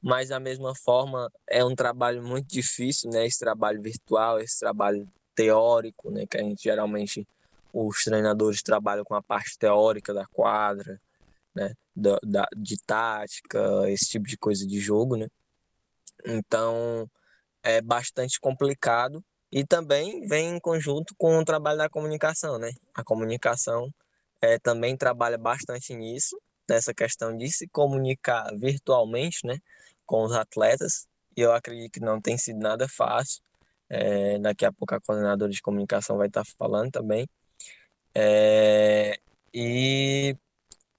mas 0.00 0.28
da 0.28 0.38
mesma 0.38 0.74
forma 0.74 1.30
é 1.48 1.64
um 1.64 1.74
trabalho 1.74 2.22
muito 2.22 2.46
difícil, 2.46 3.10
né? 3.10 3.26
Esse 3.26 3.38
trabalho 3.38 3.82
virtual, 3.82 4.40
esse 4.40 4.60
trabalho 4.60 5.08
teórico, 5.34 6.10
né? 6.10 6.26
Que 6.26 6.38
a 6.38 6.42
gente 6.42 6.62
geralmente 6.62 7.26
os 7.72 8.04
treinadores 8.04 8.62
trabalham 8.62 9.04
com 9.04 9.14
a 9.14 9.22
parte 9.22 9.58
teórica 9.58 10.12
da 10.12 10.26
quadra, 10.26 11.00
né? 11.54 11.74
Da, 11.94 12.18
da, 12.22 12.48
de 12.56 12.76
tática, 12.84 13.90
esse 13.90 14.06
tipo 14.06 14.26
de 14.26 14.36
coisa 14.36 14.66
de 14.66 14.80
jogo, 14.80 15.16
né? 15.16 15.28
Então 16.24 17.08
é 17.62 17.80
bastante 17.80 18.40
complicado 18.40 19.24
e 19.50 19.64
também 19.64 20.26
vem 20.26 20.56
em 20.56 20.60
conjunto 20.60 21.14
com 21.16 21.38
o 21.38 21.44
trabalho 21.44 21.78
da 21.78 21.88
comunicação, 21.88 22.58
né? 22.58 22.72
A 22.94 23.04
comunicação 23.04 23.92
é, 24.42 24.58
também 24.58 24.96
trabalha 24.96 25.38
bastante 25.38 25.94
nisso, 25.94 26.40
nessa 26.68 26.92
questão 26.92 27.36
de 27.36 27.50
se 27.50 27.68
comunicar 27.68 28.50
virtualmente, 28.58 29.46
né, 29.46 29.58
com 30.04 30.24
os 30.24 30.32
atletas. 30.32 31.06
E 31.36 31.40
eu 31.40 31.52
acredito 31.52 31.92
que 31.92 32.00
não 32.00 32.20
tem 32.20 32.36
sido 32.36 32.58
nada 32.58 32.88
fácil. 32.88 33.42
É, 33.88 34.38
daqui 34.38 34.64
a 34.64 34.72
pouco 34.72 34.94
a 34.94 35.00
coordenadora 35.00 35.50
de 35.50 35.62
comunicação 35.62 36.16
vai 36.16 36.28
estar 36.28 36.44
falando 36.58 36.90
também. 36.90 37.28
É, 38.14 39.18
e 39.54 40.36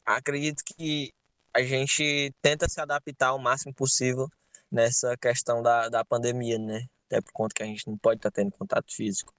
acredito 0.06 0.64
que 0.66 1.14
a 1.54 1.62
gente 1.62 2.34
tenta 2.42 2.68
se 2.68 2.82
adaptar 2.82 3.34
o 3.34 3.40
máximo 3.40 3.74
possível 3.74 4.28
nessa 4.72 5.16
questão 5.18 5.62
da, 5.62 5.90
da 5.90 6.04
pandemia, 6.04 6.58
né? 6.58 6.88
Até 7.08 7.22
por 7.22 7.32
conta 7.32 7.54
que 7.54 7.64
a 7.64 7.66
gente 7.66 7.88
não 7.88 7.98
pode 7.98 8.18
estar 8.20 8.32
tendo 8.32 8.52
contato 8.52 8.94
físico. 8.94 9.34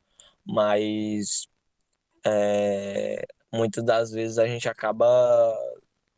Mas 0.46 1.48
é, 2.24 3.26
muitas 3.52 3.84
das 3.84 4.10
vezes 4.12 4.38
a 4.38 4.46
gente 4.46 4.68
acaba 4.68 4.96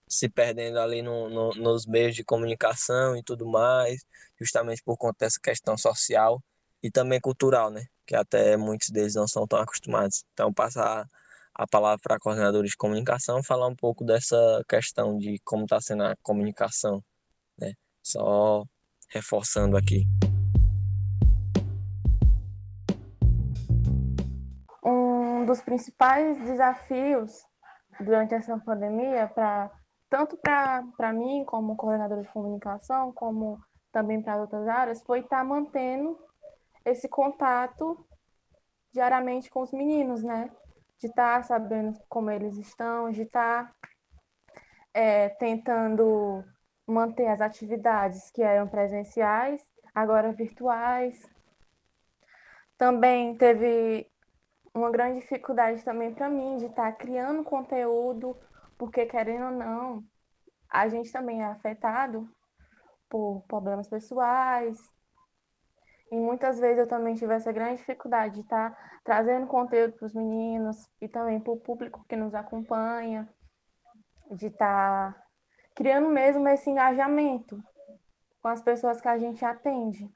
se 0.08 0.28
perdendo 0.28 0.78
ali 0.78 1.02
no, 1.02 1.28
no, 1.28 1.50
nos 1.54 1.86
meios 1.86 2.14
de 2.14 2.24
comunicação 2.24 3.16
e 3.16 3.22
tudo 3.22 3.46
mais, 3.46 4.04
justamente 4.40 4.82
por 4.82 4.96
conta 4.96 5.26
dessa 5.26 5.40
questão 5.40 5.76
social 5.76 6.42
e 6.82 6.90
também 6.90 7.20
cultural, 7.20 7.70
né? 7.70 7.86
Que 8.06 8.14
até 8.14 8.56
muitos 8.56 8.90
deles 8.90 9.14
não 9.14 9.26
são 9.26 9.46
tão 9.46 9.58
acostumados. 9.60 10.24
Então, 10.32 10.52
passar 10.52 11.08
a 11.58 11.66
palavra 11.66 11.98
para 12.02 12.16
a 12.16 12.20
coordenadora 12.20 12.66
de 12.66 12.76
comunicação, 12.76 13.42
falar 13.42 13.66
um 13.66 13.74
pouco 13.74 14.04
dessa 14.04 14.62
questão 14.68 15.16
de 15.16 15.40
como 15.42 15.64
está 15.64 15.80
sendo 15.80 16.04
a 16.04 16.14
comunicação, 16.22 17.02
né? 17.58 17.72
Só 18.02 18.62
reforçando 19.10 19.76
aqui. 19.76 20.04
Um 24.84 25.46
dos 25.46 25.62
principais 25.62 26.38
desafios 26.42 27.32
durante 28.00 28.34
essa 28.34 28.58
pandemia, 28.58 29.26
para 29.28 29.70
tanto 30.10 30.36
para 30.36 31.12
mim, 31.14 31.42
como 31.46 31.74
coordenadora 31.74 32.20
de 32.20 32.28
comunicação, 32.28 33.12
como 33.12 33.58
também 33.90 34.22
para 34.22 34.36
outras 34.36 34.68
áreas, 34.68 35.02
foi 35.02 35.20
estar 35.20 35.38
tá 35.38 35.44
mantendo 35.44 36.18
esse 36.84 37.08
contato 37.08 38.06
diariamente 38.92 39.48
com 39.48 39.62
os 39.62 39.72
meninos, 39.72 40.22
né? 40.22 40.50
De 40.98 41.08
estar 41.08 41.38
tá 41.38 41.42
sabendo 41.42 41.98
como 42.08 42.30
eles 42.30 42.56
estão, 42.56 43.10
de 43.10 43.22
estar 43.22 43.66
tá, 43.66 43.90
é, 44.94 45.28
tentando 45.30 46.44
manter 46.86 47.26
as 47.26 47.40
atividades 47.40 48.30
que 48.30 48.42
eram 48.42 48.68
presenciais, 48.68 49.62
agora 49.94 50.32
virtuais. 50.32 51.20
Também 52.78 53.36
teve 53.36 54.10
uma 54.72 54.90
grande 54.90 55.20
dificuldade 55.20 55.82
também 55.82 56.14
para 56.14 56.28
mim 56.28 56.58
de 56.58 56.66
estar 56.66 56.92
tá 56.92 56.92
criando 56.92 57.42
conteúdo, 57.42 58.36
porque 58.78 59.06
querendo 59.06 59.46
ou 59.46 59.52
não, 59.52 60.04
a 60.68 60.88
gente 60.88 61.10
também 61.10 61.42
é 61.42 61.46
afetado 61.46 62.28
por 63.08 63.42
problemas 63.48 63.88
pessoais. 63.88 64.78
E 66.10 66.16
muitas 66.16 66.58
vezes 66.60 66.78
eu 66.78 66.86
também 66.86 67.14
tive 67.14 67.34
essa 67.34 67.52
grande 67.52 67.78
dificuldade 67.78 68.34
de 68.34 68.40
estar 68.40 68.70
tá 68.70 69.00
trazendo 69.02 69.46
conteúdo 69.46 69.94
para 69.94 70.06
os 70.06 70.14
meninos 70.14 70.88
e 71.00 71.08
também 71.08 71.40
para 71.40 71.52
o 71.52 71.60
público 71.60 72.04
que 72.08 72.16
nos 72.16 72.34
acompanha, 72.34 73.28
de 74.30 74.46
estar 74.46 75.12
tá 75.12 75.26
criando 75.74 76.08
mesmo 76.08 76.48
esse 76.48 76.70
engajamento 76.70 77.62
com 78.40 78.48
as 78.48 78.62
pessoas 78.62 79.00
que 79.00 79.08
a 79.08 79.18
gente 79.18 79.44
atende. 79.44 80.08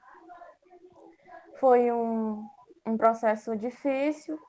Foi 1.59 1.91
um, 1.91 2.47
um 2.85 2.97
processo 2.97 3.55
difícil, 3.55 4.39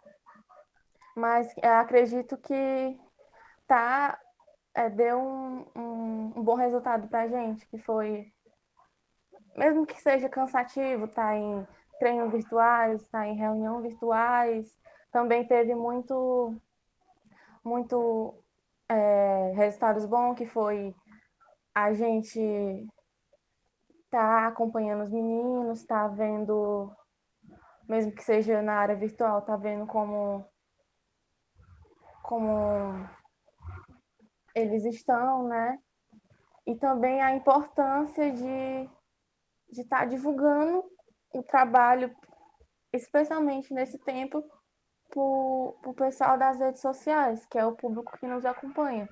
mas 1.16 1.52
acredito 1.62 2.36
que 2.38 2.98
tá, 3.66 4.18
é, 4.74 4.88
deu 4.88 5.18
um, 5.18 5.66
um, 5.76 6.32
um 6.36 6.42
bom 6.42 6.54
resultado 6.54 7.08
para 7.08 7.22
a 7.22 7.28
gente, 7.28 7.66
que 7.68 7.78
foi, 7.78 8.32
mesmo 9.56 9.86
que 9.86 10.00
seja 10.00 10.28
cansativo, 10.28 11.08
tá 11.08 11.36
em 11.36 11.66
treinos 11.98 12.32
virtuais, 12.32 13.06
tá 13.08 13.26
em 13.26 13.36
reunião 13.36 13.80
virtuais, 13.80 14.76
também 15.10 15.46
teve 15.46 15.74
muito, 15.74 16.54
muito 17.64 18.34
é, 18.88 19.52
resultados 19.54 20.06
bons, 20.06 20.34
que 20.34 20.46
foi 20.46 20.94
a 21.74 21.92
gente 21.92 22.86
tá 24.10 24.46
acompanhando 24.46 25.02
os 25.02 25.10
meninos, 25.10 25.84
tá 25.84 26.06
vendo, 26.08 26.90
mesmo 27.88 28.12
que 28.12 28.22
seja 28.22 28.60
na 28.60 28.74
área 28.74 28.94
virtual, 28.94 29.42
tá 29.42 29.56
vendo 29.56 29.86
como 29.86 30.44
como 32.22 33.08
eles 34.54 34.84
estão, 34.84 35.48
né? 35.48 35.78
E 36.66 36.74
também 36.76 37.20
a 37.20 37.34
importância 37.34 38.30
de 38.30 38.88
de 39.72 39.80
estar 39.80 40.00
tá 40.00 40.04
divulgando 40.04 40.84
o 41.34 41.42
trabalho, 41.42 42.14
especialmente 42.92 43.72
nesse 43.72 43.98
tempo, 43.98 44.42
para 45.10 45.20
o 45.20 45.94
pessoal 45.96 46.38
das 46.38 46.58
redes 46.60 46.80
sociais, 46.80 47.46
que 47.46 47.58
é 47.58 47.64
o 47.64 47.74
público 47.74 48.16
que 48.18 48.26
nos 48.26 48.44
acompanha. 48.44 49.08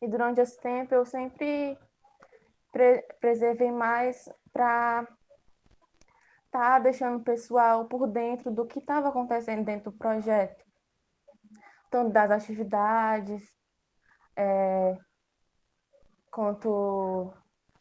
E 0.00 0.08
durante 0.08 0.40
esse 0.40 0.58
tempo 0.60 0.94
eu 0.94 1.04
sempre 1.04 1.78
pre 2.72 3.02
preservei 3.20 3.70
mais 3.70 4.28
para 4.52 5.06
tá 6.50 6.78
deixando 6.78 7.18
o 7.18 7.24
pessoal 7.24 7.86
por 7.86 8.06
dentro 8.06 8.50
do 8.50 8.66
que 8.66 8.78
estava 8.78 9.08
acontecendo 9.08 9.64
dentro 9.64 9.90
do 9.90 9.96
projeto. 9.96 10.62
Tanto 11.90 12.12
das 12.12 12.30
atividades, 12.30 13.42
é, 14.36 14.98
quanto 16.30 17.32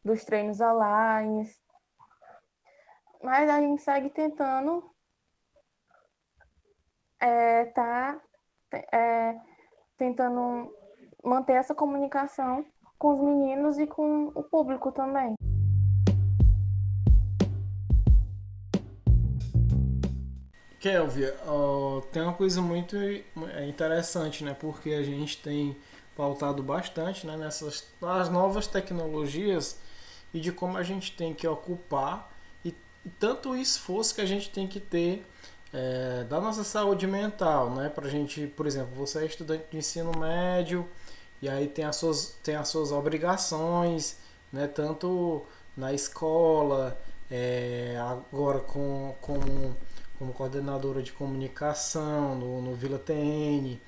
dos 0.04 0.24
treinos 0.24 0.60
online. 0.60 1.50
Mas 3.24 3.50
a 3.50 3.60
gente 3.60 3.82
segue 3.82 4.10
tentando 4.10 4.84
é, 7.20 7.66
tá 7.66 8.20
é, 8.92 9.40
tentando 9.98 10.74
manter 11.24 11.54
essa 11.54 11.76
comunicação 11.76 12.66
com 12.98 13.14
os 13.14 13.20
meninos 13.20 13.78
e 13.78 13.86
com 13.86 14.28
o 14.34 14.44
público 14.44 14.92
também. 14.92 15.36
Kelvia, 20.80 21.36
tem 22.12 22.24
uma 22.24 22.34
coisa 22.34 22.60
muito 22.60 22.98
interessante, 23.68 24.44
né? 24.44 24.56
Porque 24.60 24.94
a 24.94 25.04
gente 25.04 25.40
tem 25.40 25.78
pautado 26.18 26.64
bastante 26.64 27.26
né, 27.28 27.38
nessas 27.38 27.88
nas 28.02 28.30
novas 28.30 28.66
tecnologias 28.66 29.80
e 30.34 30.40
de 30.40 30.52
como 30.52 30.78
a 30.78 30.84
gente 30.84 31.16
tem 31.16 31.34
que 31.34 31.48
ocupar 31.48 32.32
e, 32.64 32.74
e 33.06 33.10
tanto 33.20 33.52
o 33.52 33.56
esforço 33.56 34.16
que 34.16 34.22
a 34.22 34.26
gente 34.26 34.50
tem 34.50 34.68
que 34.68 34.80
ter 34.80 35.26
é, 35.74 36.24
da 36.26 36.40
nossa 36.40 36.64
saúde 36.64 37.08
mental, 37.08 37.70
né? 37.70 37.90
Para 37.90 38.10
gente, 38.10 38.48
por 38.48 38.68
exemplo, 38.68 38.94
você 38.96 39.20
é 39.20 39.26
estudante 39.26 39.66
de 39.72 39.78
ensino 39.78 40.12
médio 40.18 40.88
e 41.42 41.50
aí 41.50 41.68
tem 41.68 41.86
as 41.86 41.96
suas, 41.96 42.38
tem 42.44 42.56
as 42.56 42.68
suas 42.68 42.92
obrigações, 42.92 44.18
né? 44.52 44.68
Tanto 44.68 45.46
na 45.76 45.94
escola, 45.94 47.00
é, 47.30 47.98
agora 48.00 48.60
com, 48.60 49.16
com, 49.22 49.40
como 50.20 50.34
coordenadora 50.34 51.02
de 51.02 51.12
comunicação 51.14 52.36
no, 52.36 52.62
no 52.62 52.76
Vila 52.76 53.00
TN, 53.00 53.80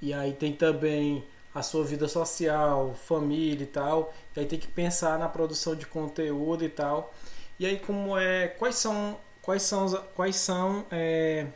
e 0.00 0.14
aí 0.14 0.32
tem 0.32 0.52
também 0.54 1.24
a 1.58 1.62
sua 1.62 1.84
vida 1.84 2.08
social, 2.08 2.94
família 2.94 3.64
e 3.64 3.66
tal, 3.66 4.14
e 4.34 4.40
aí 4.40 4.46
tem 4.46 4.58
que 4.58 4.68
pensar 4.68 5.18
na 5.18 5.28
produção 5.28 5.74
de 5.74 5.86
conteúdo 5.86 6.64
e 6.64 6.68
tal. 6.68 7.12
E 7.58 7.66
aí 7.66 7.78
como 7.78 8.16
é, 8.16 8.48
quais 8.48 8.76
são 8.76 9.16
quais 9.48 9.62
são, 9.62 9.88
quais 10.14 10.36
são 10.36 10.84
é, 10.90 11.46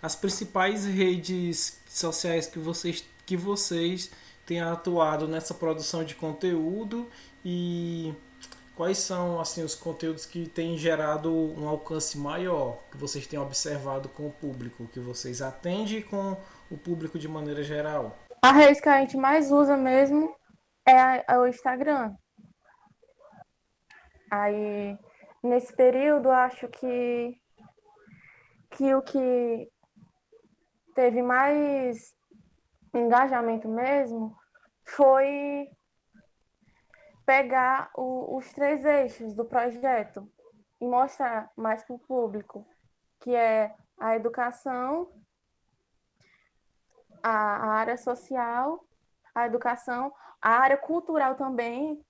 as 0.00 0.16
principais 0.16 0.86
redes 0.86 1.78
sociais 1.86 2.46
que 2.46 2.58
vocês, 2.58 3.04
que 3.26 3.36
vocês 3.36 4.10
têm 4.46 4.60
atuado 4.60 5.28
nessa 5.28 5.52
produção 5.52 6.02
de 6.02 6.14
conteúdo 6.14 7.06
e 7.44 8.14
quais 8.74 8.96
são 8.96 9.38
assim 9.38 9.62
os 9.62 9.74
conteúdos 9.74 10.24
que 10.24 10.48
têm 10.48 10.78
gerado 10.78 11.30
um 11.30 11.68
alcance 11.68 12.16
maior 12.16 12.78
que 12.90 12.96
vocês 12.96 13.26
têm 13.26 13.38
observado 13.38 14.08
com 14.08 14.28
o 14.28 14.32
público 14.32 14.88
que 14.90 14.98
vocês 14.98 15.42
atendem 15.42 16.00
com 16.00 16.34
o 16.70 16.76
público 16.78 17.18
de 17.18 17.28
maneira 17.28 17.62
geral 17.62 18.18
a 18.42 18.50
rede 18.50 18.82
que 18.82 18.88
a 18.88 18.98
gente 19.00 19.16
mais 19.16 19.52
usa 19.52 19.76
mesmo 19.76 20.34
é, 20.86 21.32
é 21.32 21.38
o 21.38 21.46
Instagram. 21.46 22.16
Aí 24.28 24.98
nesse 25.42 25.72
período 25.74 26.30
acho 26.30 26.68
que 26.68 27.40
que 28.70 28.94
o 28.94 29.02
que 29.02 29.70
teve 30.94 31.22
mais 31.22 32.14
engajamento 32.94 33.68
mesmo 33.68 34.36
foi 34.84 35.68
pegar 37.24 37.90
o, 37.94 38.36
os 38.36 38.52
três 38.52 38.84
eixos 38.84 39.34
do 39.34 39.44
projeto 39.44 40.28
e 40.80 40.86
mostrar 40.86 41.50
mais 41.56 41.84
para 41.84 41.94
o 41.94 41.98
público, 41.98 42.66
que 43.20 43.34
é 43.34 43.74
a 43.98 44.16
educação, 44.16 45.12
a, 47.22 47.66
área 47.74 47.96
social, 47.96 48.84
a 49.34 49.46
educação, 49.46 50.12
a 50.40 50.50
área 50.50 50.76
cultural 50.76 51.34
também, 51.34 52.00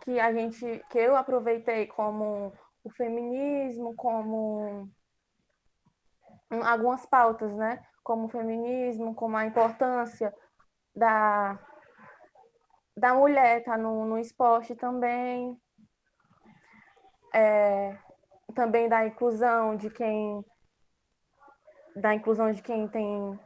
que 0.00 0.18
a 0.18 0.32
gente, 0.32 0.84
que 0.90 0.98
eu 0.98 1.16
aproveitei 1.16 1.86
como 1.86 2.52
o 2.84 2.90
feminismo, 2.90 3.94
como 3.94 4.88
algumas 6.64 7.04
pautas, 7.06 7.52
né? 7.54 7.84
Como 8.02 8.26
o 8.26 8.28
feminismo, 8.28 9.14
como 9.14 9.36
a 9.36 9.46
importância 9.46 10.34
da, 10.94 11.58
da 12.96 13.14
mulher 13.14 13.58
estar 13.58 13.72
tá 13.72 13.78
no, 13.78 14.04
no 14.04 14.18
esporte 14.18 14.74
também. 14.74 15.60
É, 17.34 17.98
também 18.54 18.88
da 18.88 19.06
inclusão 19.06 19.76
de 19.76 19.90
quem 19.90 20.44
da 21.94 22.14
inclusão 22.14 22.50
de 22.52 22.62
quem 22.62 22.88
tem 22.88 23.38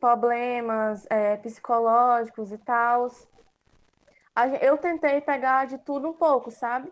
problemas 0.00 1.06
é, 1.10 1.36
psicológicos 1.36 2.50
e 2.50 2.58
tal. 2.58 3.08
Eu 4.60 4.78
tentei 4.78 5.20
pegar 5.20 5.66
de 5.66 5.78
tudo 5.78 6.08
um 6.08 6.14
pouco, 6.14 6.50
sabe? 6.50 6.90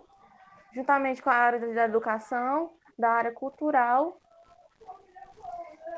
Juntamente 0.72 1.22
com 1.22 1.30
a 1.30 1.34
área 1.34 1.58
da 1.74 1.84
educação, 1.84 2.74
da 2.98 3.10
área 3.10 3.32
cultural 3.32 4.20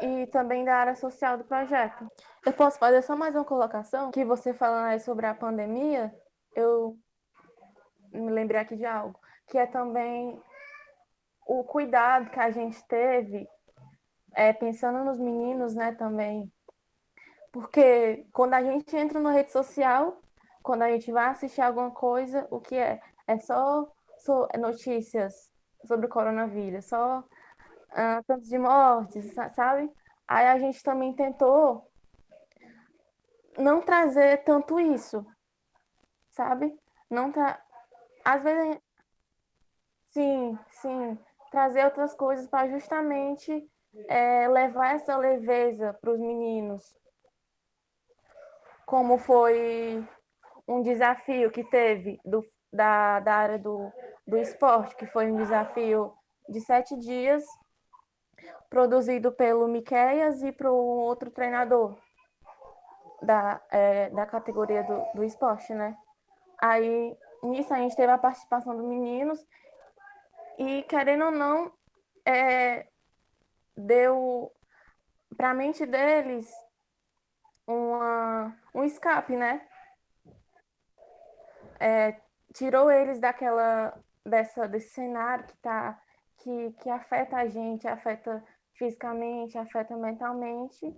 e 0.00 0.26
também 0.28 0.64
da 0.64 0.76
área 0.76 0.94
social 0.94 1.36
do 1.36 1.44
projeto. 1.44 2.06
Eu 2.46 2.52
posso 2.52 2.78
fazer 2.78 3.02
só 3.02 3.16
mais 3.16 3.34
uma 3.34 3.44
colocação? 3.44 4.10
Que 4.12 4.24
você 4.24 4.54
falando 4.54 4.86
aí 4.86 5.00
sobre 5.00 5.26
a 5.26 5.34
pandemia, 5.34 6.14
eu 6.54 6.96
me 8.12 8.30
lembrei 8.30 8.60
aqui 8.60 8.76
de 8.76 8.86
algo, 8.86 9.18
que 9.48 9.58
é 9.58 9.66
também 9.66 10.40
o 11.46 11.64
cuidado 11.64 12.30
que 12.30 12.38
a 12.38 12.50
gente 12.50 12.82
teve, 12.86 13.46
é, 14.34 14.52
pensando 14.52 15.04
nos 15.04 15.18
meninos, 15.18 15.74
né, 15.74 15.92
também. 15.92 16.50
Porque 17.52 18.26
quando 18.32 18.54
a 18.54 18.62
gente 18.62 18.96
entra 18.96 19.18
na 19.20 19.32
rede 19.32 19.52
social, 19.52 20.20
quando 20.62 20.82
a 20.82 20.90
gente 20.90 21.10
vai 21.10 21.26
assistir 21.26 21.60
alguma 21.60 21.90
coisa, 21.90 22.46
o 22.50 22.60
que 22.60 22.76
é? 22.76 23.00
É 23.26 23.38
só, 23.38 23.90
só 24.18 24.48
notícias 24.58 25.50
sobre 25.84 26.06
o 26.06 26.08
coronavírus, 26.08 26.86
só 26.86 27.24
tantos 28.26 28.48
de 28.48 28.58
mortes, 28.58 29.34
sabe? 29.54 29.90
Aí 30.28 30.46
a 30.46 30.58
gente 30.58 30.82
também 30.82 31.12
tentou 31.12 31.90
não 33.58 33.82
trazer 33.82 34.44
tanto 34.44 34.78
isso, 34.78 35.26
sabe? 36.30 36.78
Não 37.08 37.32
tra... 37.32 37.60
Às 38.24 38.42
vezes, 38.42 38.80
sim, 40.08 40.58
sim, 40.70 41.18
trazer 41.50 41.84
outras 41.84 42.14
coisas 42.14 42.46
para 42.46 42.68
justamente 42.68 43.68
é, 44.08 44.46
levar 44.48 44.94
essa 44.94 45.16
leveza 45.16 45.92
para 45.94 46.12
os 46.12 46.20
meninos. 46.20 46.96
Como 48.90 49.18
foi 49.18 50.04
um 50.66 50.82
desafio 50.82 51.48
que 51.52 51.62
teve 51.62 52.20
do, 52.24 52.44
da, 52.72 53.20
da 53.20 53.34
área 53.36 53.56
do, 53.56 53.88
do 54.26 54.36
esporte, 54.36 54.96
que 54.96 55.06
foi 55.06 55.30
um 55.30 55.36
desafio 55.36 56.12
de 56.48 56.60
sete 56.60 56.96
dias 56.96 57.44
produzido 58.68 59.30
pelo 59.30 59.68
Miqueias 59.68 60.42
e 60.42 60.50
para 60.50 60.72
um 60.72 60.74
outro 60.74 61.30
treinador 61.30 61.96
da, 63.22 63.62
é, 63.70 64.10
da 64.10 64.26
categoria 64.26 64.82
do, 64.82 65.04
do 65.14 65.22
esporte, 65.22 65.72
né? 65.72 65.96
Aí 66.58 67.16
nisso 67.44 67.72
a 67.72 67.76
gente 67.76 67.94
teve 67.94 68.10
a 68.10 68.18
participação 68.18 68.76
dos 68.76 68.84
meninos 68.84 69.46
e, 70.58 70.82
querendo 70.82 71.26
ou 71.26 71.30
não, 71.30 71.72
é, 72.26 72.88
deu 73.76 74.50
para 75.36 75.50
a 75.50 75.54
mente 75.54 75.86
deles 75.86 76.52
uma, 77.68 78.52
um 78.74 78.84
escape, 78.84 79.36
né? 79.36 79.66
É, 81.78 82.20
tirou 82.54 82.90
eles 82.90 83.20
daquela 83.20 83.98
dessa 84.24 84.68
desse 84.68 84.90
cenário 84.90 85.46
que 85.46 85.56
tá 85.58 86.00
que, 86.38 86.72
que 86.80 86.90
afeta 86.90 87.36
a 87.36 87.46
gente, 87.46 87.86
afeta 87.86 88.42
fisicamente, 88.74 89.58
afeta 89.58 89.96
mentalmente. 89.96 90.94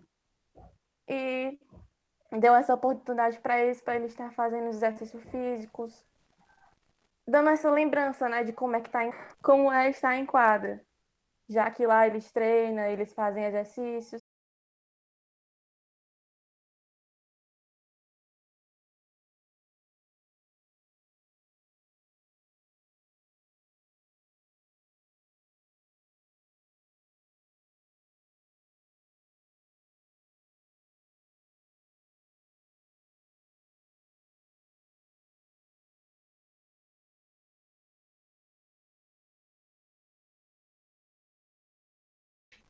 E 1.08 1.58
deu 2.38 2.54
essa 2.54 2.74
oportunidade 2.74 3.38
para 3.40 3.60
eles 3.60 3.80
para 3.80 3.96
eles 3.96 4.12
estar 4.12 4.32
fazendo 4.32 4.68
exercícios 4.68 5.22
físicos, 5.30 6.04
dando 7.26 7.50
essa 7.50 7.70
lembrança, 7.70 8.28
né, 8.28 8.44
de 8.44 8.52
como 8.52 8.76
é 8.76 8.80
que 8.80 8.90
tá 8.90 9.04
em, 9.04 9.12
como 9.42 9.70
é 9.72 9.90
estar 9.90 10.16
em 10.16 10.26
quadra, 10.26 10.84
já 11.48 11.70
que 11.70 11.86
lá 11.86 12.06
eles 12.06 12.30
treinam, 12.32 12.84
eles 12.84 13.12
fazem 13.12 13.44
exercícios 13.44 14.21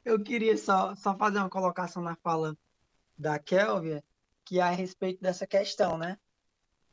Eu 0.04 0.22
queria 0.22 0.56
só, 0.56 0.94
só 0.96 1.16
fazer 1.16 1.38
uma 1.38 1.48
colocação 1.48 2.02
na 2.02 2.16
fala 2.16 2.56
da 3.16 3.38
Kelvia, 3.38 4.02
que 4.44 4.58
é 4.58 4.62
a 4.62 4.70
respeito 4.70 5.22
dessa 5.22 5.46
questão, 5.46 5.96
né? 5.96 6.18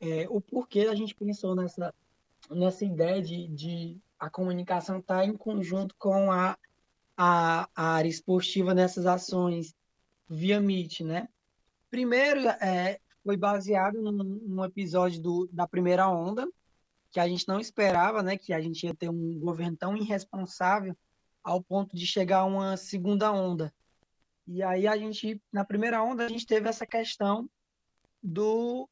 É, 0.00 0.26
o 0.30 0.40
porquê 0.40 0.80
a 0.80 0.94
gente 0.94 1.14
pensou 1.14 1.56
nessa, 1.56 1.92
nessa 2.48 2.84
ideia 2.84 3.20
de, 3.20 3.48
de 3.48 4.00
a 4.18 4.30
comunicação 4.30 4.98
estar 4.98 5.18
tá 5.18 5.24
em 5.24 5.36
conjunto 5.36 5.94
com 5.98 6.30
a, 6.30 6.56
a, 7.16 7.68
a, 7.74 7.94
área 7.94 8.08
esportiva 8.08 8.72
nessas 8.74 9.06
ações 9.06 9.74
via 10.28 10.60
Meet, 10.60 11.00
né? 11.00 11.28
Primeiro, 11.90 12.48
é, 12.48 13.00
foi 13.24 13.36
baseado 13.36 14.00
num, 14.00 14.12
num 14.12 14.64
episódio 14.64 15.20
do, 15.20 15.48
da 15.52 15.66
primeira 15.66 16.08
onda, 16.08 16.48
que 17.10 17.18
a 17.18 17.26
gente 17.26 17.48
não 17.48 17.58
esperava, 17.58 18.22
né? 18.22 18.38
Que 18.38 18.52
a 18.52 18.60
gente 18.60 18.86
ia 18.86 18.94
ter 18.94 19.10
um 19.10 19.38
governo 19.40 19.76
tão 19.76 19.96
irresponsável 19.96 20.96
ao 21.42 21.62
ponto 21.62 21.96
de 21.96 22.06
chegar 22.06 22.44
uma 22.44 22.76
segunda 22.76 23.32
onda. 23.32 23.72
E 24.46 24.62
aí 24.62 24.86
a 24.86 24.96
gente, 24.96 25.40
na 25.52 25.64
primeira 25.64 26.02
onda, 26.02 26.24
a 26.24 26.28
gente 26.28 26.46
teve 26.46 26.68
essa 26.68 26.86
questão 26.86 27.48
do 28.22 28.88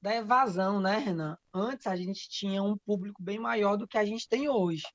da 0.00 0.14
evasão, 0.14 0.80
né, 0.80 0.98
Renan? 0.98 1.36
Antes 1.52 1.86
a 1.86 1.96
gente 1.96 2.28
tinha 2.28 2.62
um 2.62 2.76
público 2.78 3.22
bem 3.22 3.38
maior 3.38 3.76
do 3.76 3.86
que 3.86 3.98
a 3.98 4.04
gente 4.04 4.28
tem 4.28 4.48
hoje. 4.48 4.86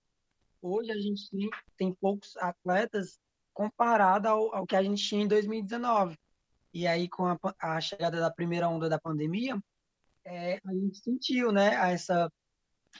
Hoje 0.61 0.91
a 0.91 0.97
gente 0.97 1.29
tem, 1.29 1.49
tem 1.75 1.93
poucos 1.93 2.37
atletas 2.37 3.19
comparado 3.53 4.29
ao, 4.29 4.55
ao, 4.55 4.65
que 4.65 4.75
a 4.75 4.81
gente 4.81 5.03
tinha 5.03 5.23
em 5.23 5.27
2019. 5.27 6.17
E 6.73 6.87
aí, 6.87 7.07
com 7.09 7.27
a, 7.27 7.37
a 7.59 7.81
chegada 7.81 8.19
da 8.19 8.31
primeira 8.31 8.69
onda 8.69 8.89
da 8.89 8.99
pandemia, 8.99 9.61
é, 10.25 10.59
a 10.65 10.73
gente 10.73 10.97
sentiu 10.99 11.51
né, 11.51 11.73
essa, 11.91 12.31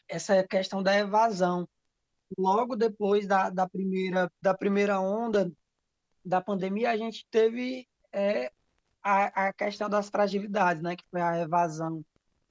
essa 0.08 0.46
questão 0.46 0.84
da 0.84 0.96
evasão 0.96 1.68
logo 2.38 2.76
depois 2.76 3.28
da, 3.28 3.50
da, 3.50 3.68
primeira, 3.68 4.32
da 4.42 4.54
primeira 4.54 5.00
onda 5.00 5.52
da 6.24 6.42
pandemia, 6.42 6.92
a 6.92 6.98
gente 6.98 7.26
teve 7.30 7.88
é, 8.12 8.52
a, 9.02 9.48
a 9.48 9.54
questão 9.54 9.90
das 9.90 10.10
fragilidades, 10.10 10.82
né, 10.82 10.96
que 10.96 11.04
foi 11.12 11.22
a 11.22 11.40
evasão 11.40 12.04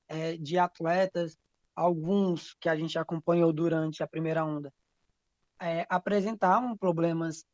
é, 0.09 0.37
de 0.37 0.59
atletas, 0.59 1.39
alguns 1.75 2.55
que 2.61 2.69
a 2.69 2.77
gente 2.77 2.99
acompanhou 2.99 3.53
durante 3.53 4.03
a 4.03 4.07
primeira 4.07 4.45
onda, 4.45 4.73
é, 5.59 5.87
apresentavam 5.89 6.77
problemas 6.77 7.45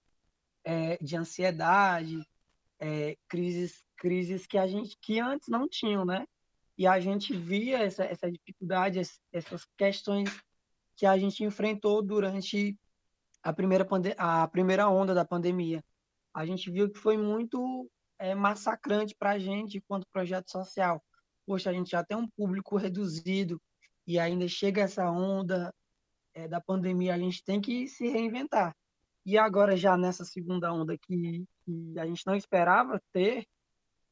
é, 0.64 0.96
de 1.00 1.16
ansiedade, 1.16 2.26
é, 2.80 3.16
crises, 3.28 3.84
crises 3.96 4.46
que 4.46 4.58
a 4.58 4.66
gente 4.66 4.96
que 5.00 5.20
antes 5.20 5.48
não 5.48 5.68
tinham, 5.68 6.04
né? 6.04 6.26
E 6.76 6.86
a 6.86 7.00
gente 7.00 7.36
via 7.36 7.78
essa, 7.78 8.04
essa 8.04 8.30
dificuldade, 8.30 9.00
essas 9.32 9.64
questões 9.76 10.30
que 10.98 11.06
a 11.06 11.16
gente 11.16 11.44
enfrentou 11.44 12.02
durante 12.02 12.76
a 13.40 13.52
primeira, 13.52 13.86
a 14.18 14.48
primeira 14.48 14.88
onda 14.88 15.14
da 15.14 15.24
pandemia. 15.24 15.82
A 16.34 16.44
gente 16.44 16.70
viu 16.70 16.90
que 16.90 16.98
foi 16.98 17.16
muito 17.16 17.88
é, 18.18 18.34
massacrante 18.34 19.14
para 19.16 19.30
a 19.30 19.38
gente 19.38 19.78
enquanto 19.78 20.08
projeto 20.12 20.50
social. 20.50 21.02
Poxa, 21.46 21.70
a 21.70 21.72
gente 21.72 21.90
já 21.90 22.04
tem 22.04 22.16
um 22.16 22.28
público 22.28 22.76
reduzido 22.76 23.62
e 24.06 24.18
ainda 24.18 24.48
chega 24.48 24.82
essa 24.82 25.08
onda 25.08 25.72
é, 26.34 26.48
da 26.48 26.60
pandemia, 26.60 27.14
a 27.14 27.18
gente 27.18 27.44
tem 27.44 27.60
que 27.60 27.86
se 27.86 28.08
reinventar. 28.08 28.74
E 29.24 29.38
agora, 29.38 29.76
já 29.76 29.96
nessa 29.96 30.24
segunda 30.24 30.72
onda 30.72 30.98
que, 30.98 31.44
que 31.64 31.98
a 31.98 32.06
gente 32.06 32.26
não 32.26 32.34
esperava 32.34 33.00
ter, 33.12 33.46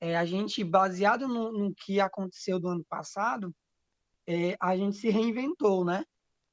é, 0.00 0.16
a 0.16 0.24
gente, 0.24 0.62
baseado 0.62 1.26
no, 1.26 1.50
no, 1.50 1.74
que 1.74 2.00
aconteceu 2.00 2.60
do 2.60 2.68
ano 2.68 2.84
passado, 2.88 3.52
é, 4.26 4.56
a 4.60 4.76
gente 4.76 4.96
se 4.96 5.08
reinventou, 5.08 5.84
né? 5.84 6.04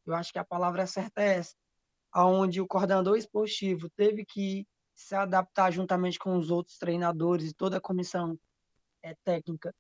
Eu 0.05 0.13
acho 0.13 0.31
que 0.31 0.39
a 0.39 0.45
palavra 0.45 0.85
certa 0.87 1.21
é 1.21 1.37
essa, 1.37 1.55
aonde 2.11 2.61
o 2.61 2.67
coordenador 2.67 3.17
esportivo 3.17 3.89
teve 3.91 4.25
que 4.25 4.67
se 4.95 5.15
adaptar 5.15 5.71
juntamente 5.71 6.19
com 6.19 6.37
os 6.37 6.51
outros 6.51 6.77
treinadores 6.77 7.49
e 7.49 7.53
toda 7.53 7.77
a 7.77 7.81
comissão 7.81 8.37
é, 9.01 9.15
técnica, 9.23 9.73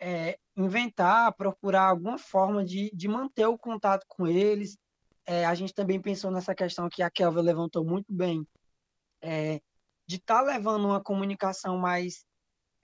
é, 0.00 0.38
inventar, 0.56 1.34
procurar 1.34 1.88
alguma 1.88 2.18
forma 2.18 2.64
de, 2.64 2.90
de 2.94 3.08
manter 3.08 3.46
o 3.46 3.58
contato 3.58 4.04
com 4.08 4.26
eles. 4.26 4.76
É, 5.26 5.44
a 5.44 5.54
gente 5.54 5.74
também 5.74 6.00
pensou 6.00 6.30
nessa 6.30 6.54
questão 6.54 6.88
que 6.88 7.02
a 7.02 7.10
Kelvin 7.10 7.42
levantou 7.42 7.84
muito 7.84 8.12
bem, 8.12 8.46
é, 9.20 9.60
de 10.06 10.16
estar 10.16 10.38
tá 10.38 10.42
levando 10.42 10.86
uma 10.86 11.02
comunicação 11.02 11.76
mais 11.76 12.24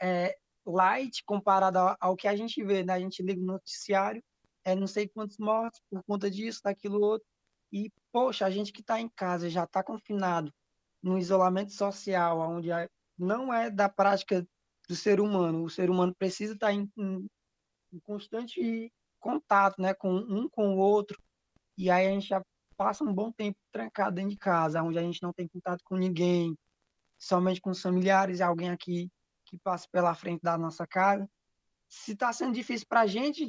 é, 0.01 0.37
light 0.67 1.23
comparada 1.25 1.97
ao, 2.01 2.17
que 2.17 2.29
a 2.29 2.37
gente 2.37 2.63
vê, 2.63 2.85
né? 2.85 2.93
A 2.93 3.01
gente 3.01 3.23
liga 3.23 3.41
o 3.41 3.45
noticiário 3.45 4.23
é 4.65 4.75
não 4.75 4.87
sei 4.87 5.09
quantos 5.09 5.39
mortos 5.39 5.81
por 5.91 6.03
conta 6.05 6.31
disso, 6.31 6.61
daquilo 6.63 7.01
outro. 7.01 7.27
E, 7.73 7.91
poxa, 8.13 8.47
a 8.47 8.51
gente 8.51 8.73
que 8.73 8.81
está 8.81 9.01
em 9.01 9.09
casa 9.09 9.51
já 9.51 9.65
está 9.65 9.83
confinado 9.83 10.53
no 11.03 11.19
isolamento 11.19 11.73
social, 11.73 12.39
onde 12.41 12.71
não 13.19 13.53
é 13.53 13.71
da 13.71 13.89
prática 13.89 14.47
do 14.89 14.97
ser 14.97 15.21
humano. 15.21 15.65
O 15.65 15.71
ser 15.71 15.91
humano 15.91 16.15
precisa 16.15 16.55
estar 16.55 16.69
tá 16.69 16.73
em, 16.73 16.91
em, 16.97 17.27
em 17.93 18.01
constante 18.01 18.93
contato 19.21 19.81
né, 19.81 19.95
com 19.95 20.15
um 20.15 20.49
com 20.49 20.75
o 20.75 20.79
outro. 20.79 21.21
E 21.77 21.91
aí 21.91 22.07
a 22.07 22.11
gente 22.11 22.29
já 22.29 22.43
passa 22.77 23.05
um 23.05 23.13
bom 23.13 23.33
tempo 23.33 23.59
trancado 23.73 24.17
dentro 24.17 24.31
de 24.31 24.37
casa, 24.37 24.83
onde 24.83 24.99
a 24.99 25.03
gente 25.03 25.23
não 25.23 25.33
tem 25.33 25.49
contato 25.49 25.83
com 25.85 25.97
ninguém, 25.97 26.57
somente 27.19 27.61
com 27.61 27.71
os 27.71 27.81
familiares 27.81 28.39
e 28.39 28.43
alguém 28.43 28.71
aqui 28.71 29.11
que 29.45 29.59
passa 29.59 29.87
pela 29.91 30.15
frente 30.15 30.43
da 30.43 30.59
nossa 30.59 30.87
casa. 30.87 31.29
Se 31.89 32.13
está 32.13 32.33
sendo 32.33 32.55
difícil 32.55 32.87
para 32.89 33.03
a 33.03 33.07
gente 33.07 33.47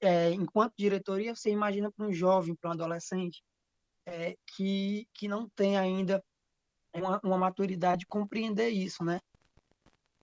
é, 0.00 0.30
enquanto 0.30 0.74
diretoria, 0.76 1.34
você 1.34 1.50
imagina 1.50 1.90
para 1.90 2.06
um 2.06 2.12
jovem, 2.12 2.54
para 2.54 2.70
um 2.70 2.72
adolescente, 2.72 3.42
é, 4.06 4.36
que, 4.46 5.06
que 5.14 5.28
não 5.28 5.48
tem 5.50 5.78
ainda 5.78 6.22
uma, 6.94 7.20
uma 7.22 7.38
maturidade 7.38 8.00
de 8.00 8.06
compreender 8.06 8.70
isso, 8.70 9.04
né? 9.04 9.20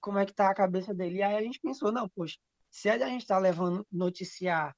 Como 0.01 0.19
é 0.19 0.25
que 0.25 0.31
está 0.31 0.49
a 0.49 0.55
cabeça 0.55 0.93
dele? 0.93 1.17
E 1.17 1.23
aí 1.23 1.35
a 1.35 1.41
gente 1.41 1.59
pensou, 1.59 1.91
não, 1.91 2.07
poxa, 2.09 2.37
se 2.69 2.89
a 2.89 2.97
gente 3.07 3.21
está 3.21 3.37
levando 3.37 3.85
noticiar 3.91 4.75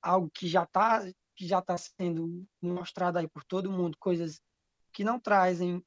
algo 0.00 0.30
que 0.30 0.46
já 0.46 0.62
está 0.64 1.02
que 1.36 1.48
já 1.48 1.58
está 1.58 1.76
sendo 1.76 2.46
mostrado 2.62 3.18
aí 3.18 3.26
por 3.26 3.42
todo 3.44 3.70
mundo, 3.70 3.96
coisas 3.98 4.40
que 4.92 5.02
não 5.02 5.18
trazem 5.18 5.84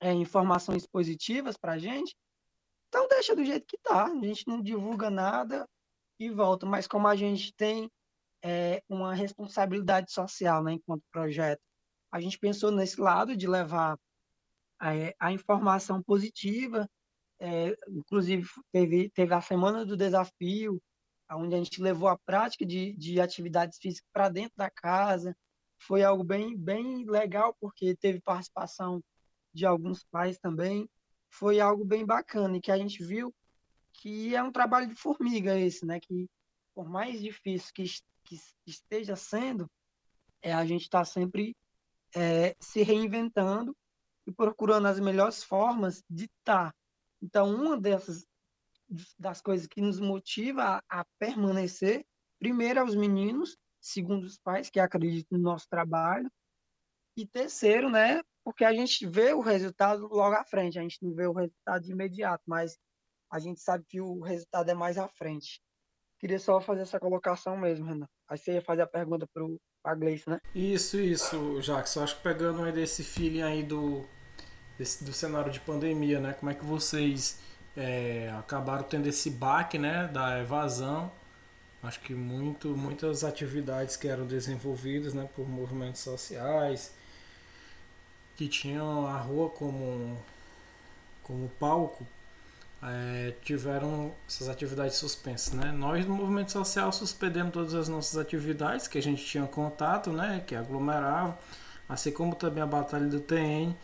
é, 0.00 0.12
informações 0.12 0.86
positivas 0.86 1.58
para 1.58 1.72
a 1.72 1.78
gente, 1.78 2.16
então 2.88 3.06
deixa 3.06 3.36
do 3.36 3.44
jeito 3.44 3.66
que 3.66 3.76
está. 3.76 4.06
A 4.06 4.24
gente 4.24 4.48
não 4.48 4.62
divulga 4.62 5.10
nada, 5.10 5.68
e 6.18 6.30
volta. 6.30 6.66
Mas 6.66 6.86
como 6.86 7.06
a 7.06 7.16
gente 7.16 7.52
tem 7.54 7.90
é, 8.42 8.82
uma 8.88 9.14
responsabilidade 9.14 10.12
social, 10.12 10.62
né, 10.62 10.72
enquanto 10.72 11.02
projeto, 11.10 11.60
a 12.10 12.20
gente 12.20 12.38
pensou 12.38 12.70
nesse 12.70 13.00
lado 13.00 13.36
de 13.36 13.46
levar 13.46 13.98
é, 14.82 15.14
a 15.18 15.32
informação 15.32 16.02
positiva. 16.02 16.88
É, 17.40 17.76
inclusive 17.88 18.48
teve, 18.72 19.10
teve 19.10 19.34
a 19.34 19.40
semana 19.40 19.84
do 19.84 19.96
desafio, 19.96 20.82
onde 21.30 21.54
a 21.54 21.58
gente 21.58 21.80
levou 21.80 22.08
a 22.08 22.18
prática 22.18 22.64
de, 22.64 22.96
de 22.96 23.20
atividades 23.20 23.78
físicas 23.78 24.08
para 24.12 24.28
dentro 24.28 24.54
da 24.56 24.70
casa. 24.70 25.36
Foi 25.80 26.02
algo 26.02 26.24
bem, 26.24 26.56
bem 26.56 27.04
legal, 27.04 27.54
porque 27.60 27.94
teve 27.96 28.20
participação 28.20 29.02
de 29.52 29.64
alguns 29.66 30.04
pais 30.04 30.38
também. 30.38 30.88
Foi 31.30 31.60
algo 31.60 31.84
bem 31.84 32.04
bacana 32.04 32.56
e 32.56 32.60
que 32.60 32.72
a 32.72 32.78
gente 32.78 33.04
viu 33.04 33.32
que 33.98 34.34
é 34.34 34.42
um 34.42 34.52
trabalho 34.52 34.86
de 34.86 34.94
formiga 34.94 35.58
esse, 35.58 35.84
né? 35.84 36.00
Que 36.00 36.28
por 36.74 36.88
mais 36.88 37.20
difícil 37.20 37.70
que, 37.74 37.84
que 38.24 38.40
esteja 38.66 39.16
sendo, 39.16 39.68
é 40.40 40.52
a 40.52 40.64
gente 40.64 40.82
estar 40.82 41.00
tá 41.00 41.04
sempre 41.04 41.56
é, 42.14 42.54
se 42.60 42.82
reinventando 42.82 43.76
e 44.26 44.32
procurando 44.32 44.86
as 44.86 45.00
melhores 45.00 45.42
formas 45.42 46.02
de 46.08 46.24
estar. 46.24 46.70
Tá. 46.70 46.74
Então, 47.20 47.52
uma 47.52 47.78
dessas 47.78 48.24
das 49.18 49.42
coisas 49.42 49.66
que 49.66 49.82
nos 49.82 50.00
motiva 50.00 50.62
a, 50.88 51.00
a 51.00 51.04
permanecer, 51.18 52.06
primeiro, 52.38 52.80
aos 52.80 52.94
meninos, 52.94 53.56
segundo 53.80 54.24
os 54.24 54.38
pais 54.38 54.70
que 54.70 54.80
acreditam 54.80 55.36
no 55.36 55.44
nosso 55.44 55.68
trabalho, 55.68 56.30
e 57.16 57.26
terceiro, 57.26 57.90
né, 57.90 58.22
porque 58.44 58.64
a 58.64 58.72
gente 58.72 59.04
vê 59.06 59.32
o 59.32 59.40
resultado 59.40 60.06
logo 60.06 60.36
à 60.36 60.44
frente, 60.44 60.78
a 60.78 60.82
gente 60.82 61.02
não 61.02 61.12
vê 61.12 61.26
o 61.26 61.32
resultado 61.32 61.82
de 61.82 61.92
imediato, 61.92 62.42
mas 62.46 62.78
a 63.30 63.38
gente 63.38 63.60
sabe 63.60 63.84
que 63.88 64.00
o 64.00 64.20
resultado 64.20 64.70
é 64.70 64.74
mais 64.74 64.98
à 64.98 65.08
frente. 65.08 65.60
Queria 66.18 66.38
só 66.38 66.60
fazer 66.60 66.82
essa 66.82 66.98
colocação 66.98 67.56
mesmo, 67.56 67.86
Renan. 67.86 68.08
Aí 68.28 68.36
você 68.36 68.54
ia 68.54 68.62
fazer 68.62 68.82
a 68.82 68.86
pergunta 68.86 69.26
para 69.32 69.44
a 69.84 69.94
Gleice, 69.94 70.28
né? 70.28 70.40
Isso, 70.54 70.98
isso, 70.98 71.60
Jackson. 71.60 72.02
Acho 72.02 72.16
que 72.16 72.22
pegando 72.22 72.62
aí 72.62 72.72
desse 72.72 73.04
feeling 73.04 73.42
aí 73.42 73.62
do, 73.62 74.04
desse, 74.76 75.04
do 75.04 75.12
cenário 75.12 75.52
de 75.52 75.60
pandemia, 75.60 76.18
né? 76.18 76.32
Como 76.32 76.50
é 76.50 76.54
que 76.54 76.64
vocês 76.64 77.40
é, 77.76 78.30
acabaram 78.36 78.82
tendo 78.82 79.06
esse 79.06 79.30
baque, 79.30 79.78
né? 79.78 80.08
Da 80.08 80.40
evasão. 80.40 81.12
Acho 81.80 82.00
que 82.00 82.12
muito, 82.12 82.76
muitas 82.76 83.22
atividades 83.22 83.96
que 83.96 84.08
eram 84.08 84.26
desenvolvidas 84.26 85.14
né, 85.14 85.28
por 85.36 85.48
movimentos 85.48 86.00
sociais, 86.00 86.92
que 88.34 88.48
tinham 88.48 89.06
a 89.06 89.16
rua 89.16 89.48
como, 89.50 90.20
como 91.22 91.48
palco, 91.50 92.04
é, 92.82 93.34
tiveram 93.42 94.12
essas 94.28 94.48
atividades 94.48 94.96
suspensas, 94.96 95.52
né? 95.52 95.72
Nós 95.72 96.06
no 96.06 96.14
movimento 96.14 96.52
social 96.52 96.92
suspendemos 96.92 97.52
todas 97.52 97.74
as 97.74 97.88
nossas 97.88 98.16
atividades 98.16 98.86
que 98.86 98.98
a 98.98 99.02
gente 99.02 99.24
tinha 99.24 99.46
contato, 99.46 100.12
né? 100.12 100.42
Que 100.46 100.54
aglomerava, 100.54 101.38
assim 101.88 102.12
como 102.12 102.34
também 102.34 102.62
a 102.62 102.66
batalha 102.66 103.06
do 103.06 103.20
TN. 103.20 103.74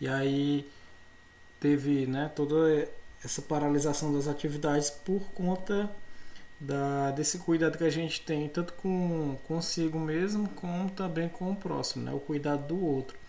E 0.00 0.08
aí 0.08 0.66
teve, 1.58 2.06
né? 2.06 2.30
Toda 2.34 2.88
essa 3.24 3.42
paralisação 3.42 4.12
das 4.12 4.26
atividades 4.26 4.90
por 4.90 5.20
conta 5.32 5.90
da, 6.58 7.10
desse 7.10 7.38
cuidado 7.38 7.78
que 7.78 7.84
a 7.84 7.90
gente 7.90 8.22
tem 8.22 8.48
tanto 8.48 8.72
com 8.74 9.36
consigo 9.46 9.98
mesmo 9.98 10.48
como 10.50 10.90
também 10.90 11.28
com 11.28 11.52
o 11.52 11.56
próximo, 11.56 12.04
né? 12.04 12.12
O 12.12 12.20
cuidado 12.20 12.66
do 12.68 12.84
outro. 12.84 13.19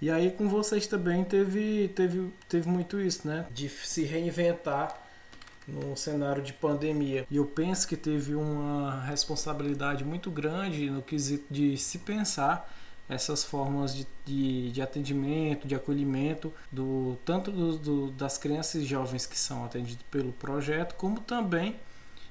E 0.00 0.10
aí 0.10 0.30
com 0.30 0.48
vocês 0.48 0.86
também 0.86 1.24
teve, 1.24 1.88
teve, 1.88 2.32
teve 2.48 2.68
muito 2.68 2.98
isso, 2.98 3.28
né? 3.28 3.46
De 3.52 3.68
se 3.68 4.04
reinventar 4.04 4.98
no 5.68 5.96
cenário 5.96 6.42
de 6.42 6.52
pandemia. 6.52 7.26
E 7.30 7.36
eu 7.36 7.44
penso 7.44 7.86
que 7.86 7.96
teve 7.96 8.34
uma 8.34 9.02
responsabilidade 9.02 10.04
muito 10.04 10.30
grande 10.30 10.90
no 10.90 11.02
quesito 11.02 11.44
de 11.52 11.76
se 11.76 11.98
pensar 11.98 12.72
essas 13.08 13.42
formas 13.42 13.94
de, 13.94 14.06
de, 14.24 14.70
de 14.70 14.80
atendimento, 14.80 15.66
de 15.66 15.74
acolhimento, 15.74 16.52
do 16.70 17.18
tanto 17.24 17.50
do, 17.50 17.76
do, 17.76 18.10
das 18.12 18.38
crianças 18.38 18.82
e 18.82 18.84
jovens 18.84 19.26
que 19.26 19.36
são 19.36 19.64
atendidos 19.64 20.04
pelo 20.10 20.32
projeto, 20.32 20.94
como 20.94 21.20
também 21.20 21.76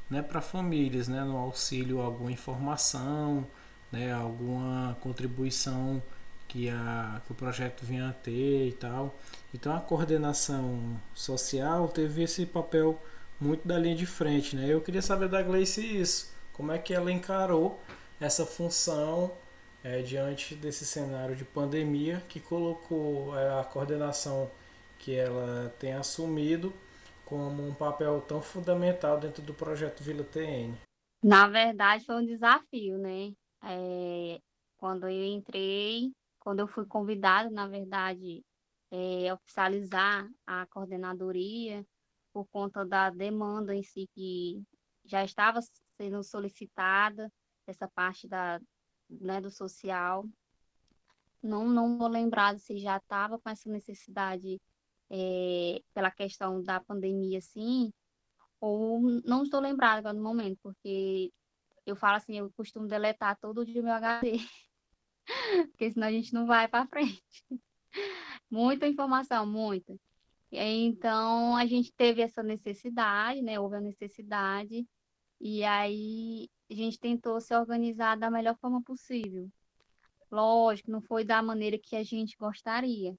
né, 0.10 0.22
para 0.22 0.40
famílias, 0.40 1.10
né, 1.10 1.22
no 1.24 1.38
auxílio 1.38 2.00
alguma 2.00 2.32
informação, 2.32 3.46
né, 3.92 4.14
alguma 4.14 4.98
contribuição 5.02 6.02
que, 6.50 6.68
a, 6.68 7.22
que 7.26 7.32
o 7.32 7.36
projeto 7.36 7.86
vinha 7.86 8.10
a 8.10 8.14
ter 8.14 8.68
e 8.68 8.74
tal. 8.74 9.16
Então 9.54 9.74
a 9.74 9.80
coordenação 9.80 11.00
social 11.14 11.88
teve 11.88 12.24
esse 12.24 12.46
papel 12.46 13.00
muito 13.40 13.66
da 13.66 13.78
linha 13.78 13.96
de 13.96 14.06
frente. 14.06 14.56
Né? 14.56 14.68
Eu 14.68 14.82
queria 14.82 15.02
saber 15.02 15.30
da 15.30 15.42
Gleice 15.42 15.82
isso, 15.82 16.36
como 16.52 16.74
é 16.74 16.78
que 16.78 16.94
ela 16.94 17.12
encarou 17.12 17.80
essa 18.20 18.46
função 18.46 19.32
é, 19.82 20.02
diante 20.02 20.56
desse 20.56 20.86
cenário 20.86 21.36
de 21.36 21.46
pandemia 21.46 22.22
que 22.28 22.40
colocou 22.42 23.38
é, 23.38 23.62
a 23.62 23.64
coordenação 23.64 24.52
que 24.98 25.16
ela 25.16 25.74
tem 25.80 25.94
assumido 25.94 26.74
como 27.24 27.66
um 27.66 27.74
papel 27.74 28.20
tão 28.28 28.42
fundamental 28.42 29.20
dentro 29.20 29.42
do 29.42 29.54
projeto 29.54 30.04
Vila 30.04 30.24
TN? 30.24 30.74
Na 31.24 31.48
verdade, 31.48 32.04
foi 32.06 32.16
um 32.16 32.26
desafio, 32.26 32.98
né? 32.98 33.32
É, 33.64 34.42
quando 34.78 35.08
eu 35.08 35.26
entrei, 35.26 36.12
quando 36.50 36.62
eu 36.62 36.68
fui 36.68 36.84
convidada, 36.84 37.48
na 37.52 37.68
verdade, 37.68 38.44
é, 38.90 39.32
oficializar 39.32 40.28
a 40.48 40.66
coordenadoria 40.66 41.86
por 42.34 42.48
conta 42.48 42.84
da 42.84 43.12
demanda 43.12 43.76
em 43.76 43.84
si 43.84 44.10
que 44.16 44.60
já 45.06 45.24
estava 45.24 45.60
sendo 45.96 46.24
solicitada, 46.24 47.32
essa 47.68 47.88
parte 47.88 48.28
da, 48.28 48.60
né, 49.08 49.40
do 49.40 49.52
social. 49.52 50.26
Não, 51.40 51.70
não 51.70 52.00
vou 52.00 52.08
lembrar 52.08 52.58
se 52.58 52.80
já 52.80 52.98
estava 52.98 53.38
com 53.38 53.48
essa 53.48 53.70
necessidade 53.70 54.60
é, 55.08 55.84
pela 55.94 56.10
questão 56.10 56.64
da 56.64 56.80
pandemia, 56.80 57.38
assim, 57.38 57.94
ou 58.60 59.00
não 59.24 59.44
estou 59.44 59.60
lembrada 59.60 60.00
agora 60.00 60.16
no 60.16 60.24
momento, 60.24 60.58
porque 60.64 61.32
eu 61.86 61.96
falo 61.96 62.18
assim, 62.18 62.40
eu 62.40 62.52
costumo 62.54 62.88
deletar 62.88 63.38
todo 63.40 63.62
o 63.62 63.84
meu 63.84 63.94
HD, 63.94 64.32
porque 65.72 65.92
senão 65.92 66.08
a 66.08 66.12
gente 66.12 66.34
não 66.34 66.46
vai 66.46 66.68
para 66.68 66.88
frente. 66.88 67.22
Muita 68.50 68.88
informação, 68.88 69.46
muita. 69.46 69.96
Então, 70.52 71.56
a 71.56 71.66
gente 71.68 71.94
teve 71.94 72.22
essa 72.22 72.42
necessidade, 72.42 73.42
né? 73.42 73.60
Houve 73.60 73.78
a 73.78 73.82
necessidade, 73.82 74.88
e 75.40 75.64
aí 75.64 76.50
a 76.70 76.74
gente 76.74 77.00
tentou 77.00 77.40
se 77.40 77.56
organizar 77.56 78.18
da 78.18 78.32
melhor 78.32 78.58
forma 78.60 78.82
possível. 78.82 79.48
Lógico, 80.32 80.92
não 80.92 81.02
foi 81.02 81.24
da 81.24 81.42
maneira 81.42 81.78
que 81.78 81.96
a 81.96 82.04
gente 82.04 82.36
gostaria, 82.38 83.16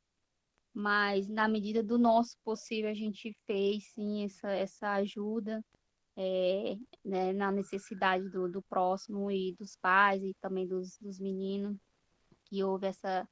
mas 0.75 1.29
na 1.29 1.49
medida 1.49 1.83
do 1.83 1.99
nosso 1.99 2.37
possível 2.45 2.91
a 2.91 2.95
gente 2.95 3.37
fez 3.47 3.93
sim 3.93 4.25
essa, 4.25 4.51
essa 4.51 4.93
ajuda 4.95 5.65
é, 6.17 6.77
né, 7.05 7.33
na 7.33 7.53
necessidade 7.53 8.29
do, 8.29 8.49
do 8.49 8.63
próximo 8.63 9.31
e 9.31 9.55
dos 9.59 9.77
pais 9.77 10.23
e 10.23 10.35
também 10.41 10.67
dos, 10.67 10.99
dos 10.99 11.19
meninos 11.19 11.77
que 12.51 12.63
houve 12.63 12.87
essa 12.89 13.29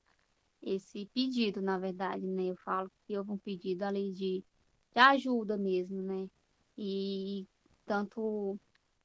esse 0.62 1.06
pedido 1.14 1.60
na 1.60 1.78
verdade 1.78 2.26
né 2.26 2.44
eu 2.44 2.56
falo 2.56 2.90
que 3.06 3.16
houve 3.16 3.32
um 3.32 3.38
pedido 3.38 3.82
ali 3.82 4.12
de, 4.12 4.44
de 4.92 5.00
ajuda 5.00 5.56
mesmo 5.56 6.00
né 6.02 6.28
e 6.76 7.46
tanto 7.84 8.58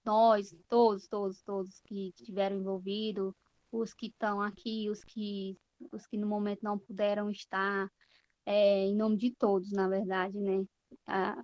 nós 0.06 0.56
todos 0.70 1.08
todos 1.08 1.42
todos 1.42 1.82
que 1.82 2.10
estiveram 2.10 2.58
envolvidos 2.58 3.34
os 3.72 3.94
que 3.94 4.08
estão 4.08 4.42
aqui 4.42 4.90
os 4.90 5.04
que 5.04 5.58
os 5.92 6.08
que 6.08 6.18
no 6.18 6.28
momento 6.28 6.62
não 6.64 6.78
puderam 6.78 7.30
estar 7.30 7.92
é, 8.46 8.86
em 8.86 8.96
nome 8.96 9.18
de 9.18 9.32
todos, 9.32 9.72
na 9.72 9.88
verdade, 9.88 10.38
né? 10.40 10.66
A, 11.08 11.44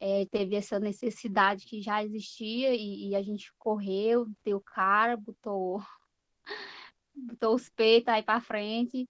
é, 0.00 0.26
teve 0.26 0.56
essa 0.56 0.78
necessidade 0.78 1.64
que 1.64 1.80
já 1.80 2.02
existia 2.04 2.74
e, 2.74 3.10
e, 3.10 3.16
a 3.16 3.22
gente 3.22 3.52
correu, 3.58 4.26
deu 4.44 4.60
cara, 4.60 5.16
botou, 5.16 5.82
botou 7.14 7.54
os 7.54 7.68
peitos 7.68 8.08
aí 8.12 8.22
para 8.22 8.40
frente 8.40 9.08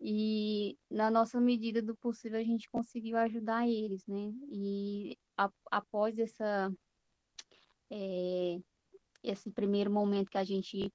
e 0.00 0.78
na 0.90 1.10
nossa 1.10 1.40
medida 1.40 1.80
do 1.80 1.96
possível 1.96 2.38
a 2.38 2.44
gente 2.44 2.68
conseguiu 2.68 3.16
ajudar 3.18 3.68
eles, 3.68 4.06
né? 4.06 4.32
E 4.50 5.16
a, 5.36 5.50
após 5.70 6.18
essa 6.18 6.72
é, 7.90 8.58
esse 9.22 9.50
primeiro 9.50 9.90
momento 9.90 10.30
que 10.30 10.38
a 10.38 10.44
gente 10.44 10.92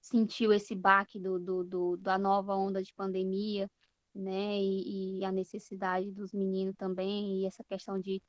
sentiu 0.00 0.52
esse 0.52 0.74
baque 0.74 1.18
do, 1.18 1.38
do, 1.38 1.64
do, 1.64 1.96
da 1.96 2.18
nova 2.18 2.54
onda 2.54 2.82
de 2.82 2.92
pandemia, 2.92 3.70
né? 4.14 4.58
E, 4.60 5.20
e, 5.20 5.24
a 5.24 5.32
necessidade 5.32 6.10
dos 6.12 6.32
meninos 6.32 6.76
também, 6.76 7.40
e 7.40 7.46
essa 7.46 7.64
questão 7.64 7.98
de 7.98 8.22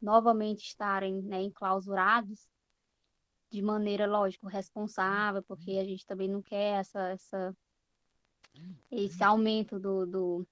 novamente 0.00 0.64
estarem 0.64 1.22
né, 1.22 1.42
enclausurados 1.42 2.48
de 3.50 3.62
maneira, 3.62 4.06
lógico, 4.06 4.46
responsável, 4.46 5.42
porque 5.42 5.72
a 5.72 5.84
gente 5.84 6.06
também 6.06 6.28
não 6.28 6.42
quer 6.42 6.80
essa, 6.80 7.08
essa, 7.08 7.56
esse 8.90 9.22
aumento 9.24 9.78
do, 9.78 10.06
do, 10.06 10.46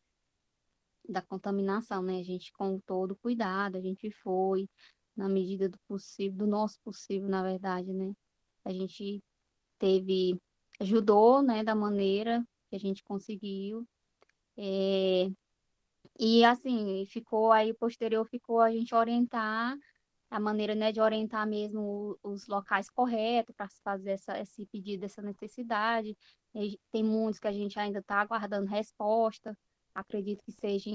da 1.09 1.23
contaminação, 1.23 2.02
né? 2.02 2.18
A 2.20 2.23
gente, 2.23 2.52
com 2.52 2.81
todo 2.81 3.16
cuidado, 3.16 3.77
a 3.77 3.81
gente 3.81 4.10
foi, 4.10 4.68
na 5.16 5.28
medida 5.28 5.68
do 5.68 5.78
possível, 5.86 6.39
do 6.39 6.47
nosso 6.47 6.81
possível, 6.81 7.28
na 7.28 7.43
verdade, 7.43 7.93
né? 7.93 8.14
A 8.64 8.73
gente 8.73 9.23
teve, 9.78 10.40
ajudou, 10.81 11.43
né, 11.43 11.62
da 11.62 11.74
maneira 11.74 12.44
que 12.68 12.77
a 12.77 12.81
gente 12.81 13.05
conseguiu, 13.05 13.86
é, 14.56 15.31
e 16.18 16.44
assim, 16.44 17.05
ficou 17.06 17.52
aí, 17.52 17.74
posterior 17.74 18.24
ficou 18.27 18.60
a 18.60 18.70
gente 18.70 18.94
orientar, 18.94 19.77
a 20.36 20.40
maneira 20.40 20.74
né, 20.74 20.92
de 20.92 21.00
orientar 21.00 21.46
mesmo 21.46 22.18
os 22.22 22.46
locais 22.46 22.90
corretos 22.90 23.54
para 23.56 23.68
fazer 23.82 24.10
essa, 24.10 24.38
esse 24.38 24.66
pedido, 24.66 25.04
essa 25.04 25.22
necessidade. 25.22 26.16
Tem 26.92 27.02
muitos 27.02 27.38
que 27.38 27.48
a 27.48 27.52
gente 27.52 27.78
ainda 27.78 28.00
está 28.00 28.20
aguardando 28.20 28.66
resposta, 28.68 29.56
acredito 29.94 30.42
que 30.44 30.52
seja, 30.52 30.90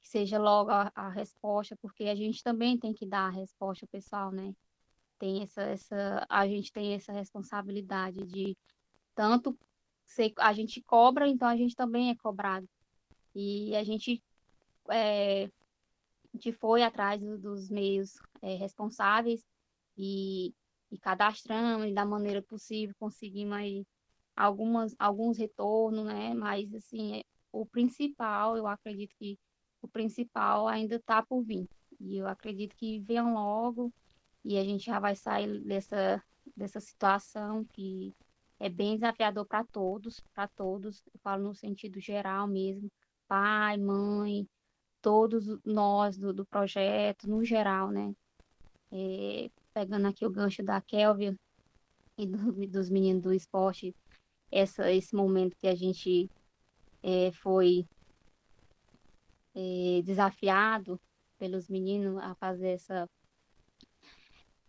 que 0.00 0.08
seja 0.08 0.38
logo 0.38 0.70
a, 0.70 0.92
a, 0.94 1.08
resposta, 1.08 1.76
porque 1.82 2.04
a 2.04 2.14
gente 2.14 2.42
também 2.42 2.78
tem 2.78 2.92
que 2.94 3.04
dar 3.04 3.26
a 3.26 3.30
resposta 3.30 3.86
pessoal, 3.86 4.30
né? 4.30 4.54
tem 5.18 5.42
essa, 5.42 5.62
essa, 5.62 6.26
a 6.28 6.46
gente 6.46 6.72
tem 6.72 6.94
essa 6.94 7.12
responsabilidade 7.12 8.24
de 8.26 8.56
tanto 9.14 9.58
ser, 10.04 10.32
a 10.38 10.52
gente 10.52 10.80
cobra, 10.82 11.26
então 11.26 11.48
a 11.48 11.56
gente 11.56 11.74
também 11.74 12.10
é 12.10 12.14
cobrado. 12.14 12.68
E 13.34 13.74
a 13.74 13.82
gente, 13.82 14.22
é, 14.90 15.50
gente 16.34 16.52
foi 16.52 16.82
atrás 16.82 17.20
do, 17.20 17.38
dos 17.38 17.70
meios 17.70 18.14
é, 18.42 18.56
responsáveis 18.56 19.44
e, 19.96 20.52
e 20.90 20.98
cadastramos 20.98 21.94
da 21.94 22.04
maneira 22.04 22.42
possível, 22.42 22.94
conseguimos 22.98 23.56
aí 23.56 23.86
algumas, 24.36 24.94
alguns 24.98 25.38
retornos, 25.38 26.04
né? 26.04 26.34
Mas, 26.34 26.72
assim, 26.74 27.20
é, 27.20 27.24
o 27.52 27.64
principal, 27.64 28.56
eu 28.56 28.66
acredito 28.66 29.14
que 29.16 29.38
o 29.80 29.88
principal 29.88 30.66
ainda 30.66 30.96
está 30.96 31.22
por 31.22 31.42
vir. 31.42 31.68
E 32.00 32.18
eu 32.18 32.26
acredito 32.26 32.74
que 32.76 32.98
venham 33.00 33.34
logo 33.34 33.92
e 34.44 34.58
a 34.58 34.64
gente 34.64 34.84
já 34.84 34.98
vai 34.98 35.14
sair 35.14 35.60
dessa, 35.60 36.22
dessa 36.56 36.80
situação 36.80 37.64
que 37.64 38.12
é 38.58 38.68
bem 38.68 38.94
desafiador 38.94 39.46
para 39.46 39.64
todos, 39.64 40.20
para 40.34 40.48
todos, 40.48 41.02
eu 41.12 41.20
falo 41.20 41.44
no 41.44 41.54
sentido 41.54 42.00
geral 42.00 42.46
mesmo, 42.46 42.90
pai, 43.28 43.76
mãe, 43.76 44.48
todos 45.04 45.46
nós 45.66 46.16
do, 46.16 46.32
do 46.32 46.46
projeto, 46.46 47.28
no 47.28 47.44
geral, 47.44 47.90
né? 47.90 48.16
É, 48.90 49.50
pegando 49.74 50.08
aqui 50.08 50.24
o 50.24 50.30
gancho 50.30 50.62
da 50.62 50.80
Kelvin 50.80 51.38
e 52.16 52.26
do, 52.26 52.52
dos 52.66 52.88
meninos 52.88 53.22
do 53.22 53.34
esporte, 53.34 53.94
essa, 54.50 54.90
esse 54.90 55.14
momento 55.14 55.58
que 55.58 55.68
a 55.68 55.74
gente 55.74 56.30
é, 57.02 57.30
foi 57.32 57.86
é, 59.54 60.00
desafiado 60.02 60.98
pelos 61.38 61.68
meninos 61.68 62.16
a 62.22 62.34
fazer 62.36 62.68
essa. 62.68 63.06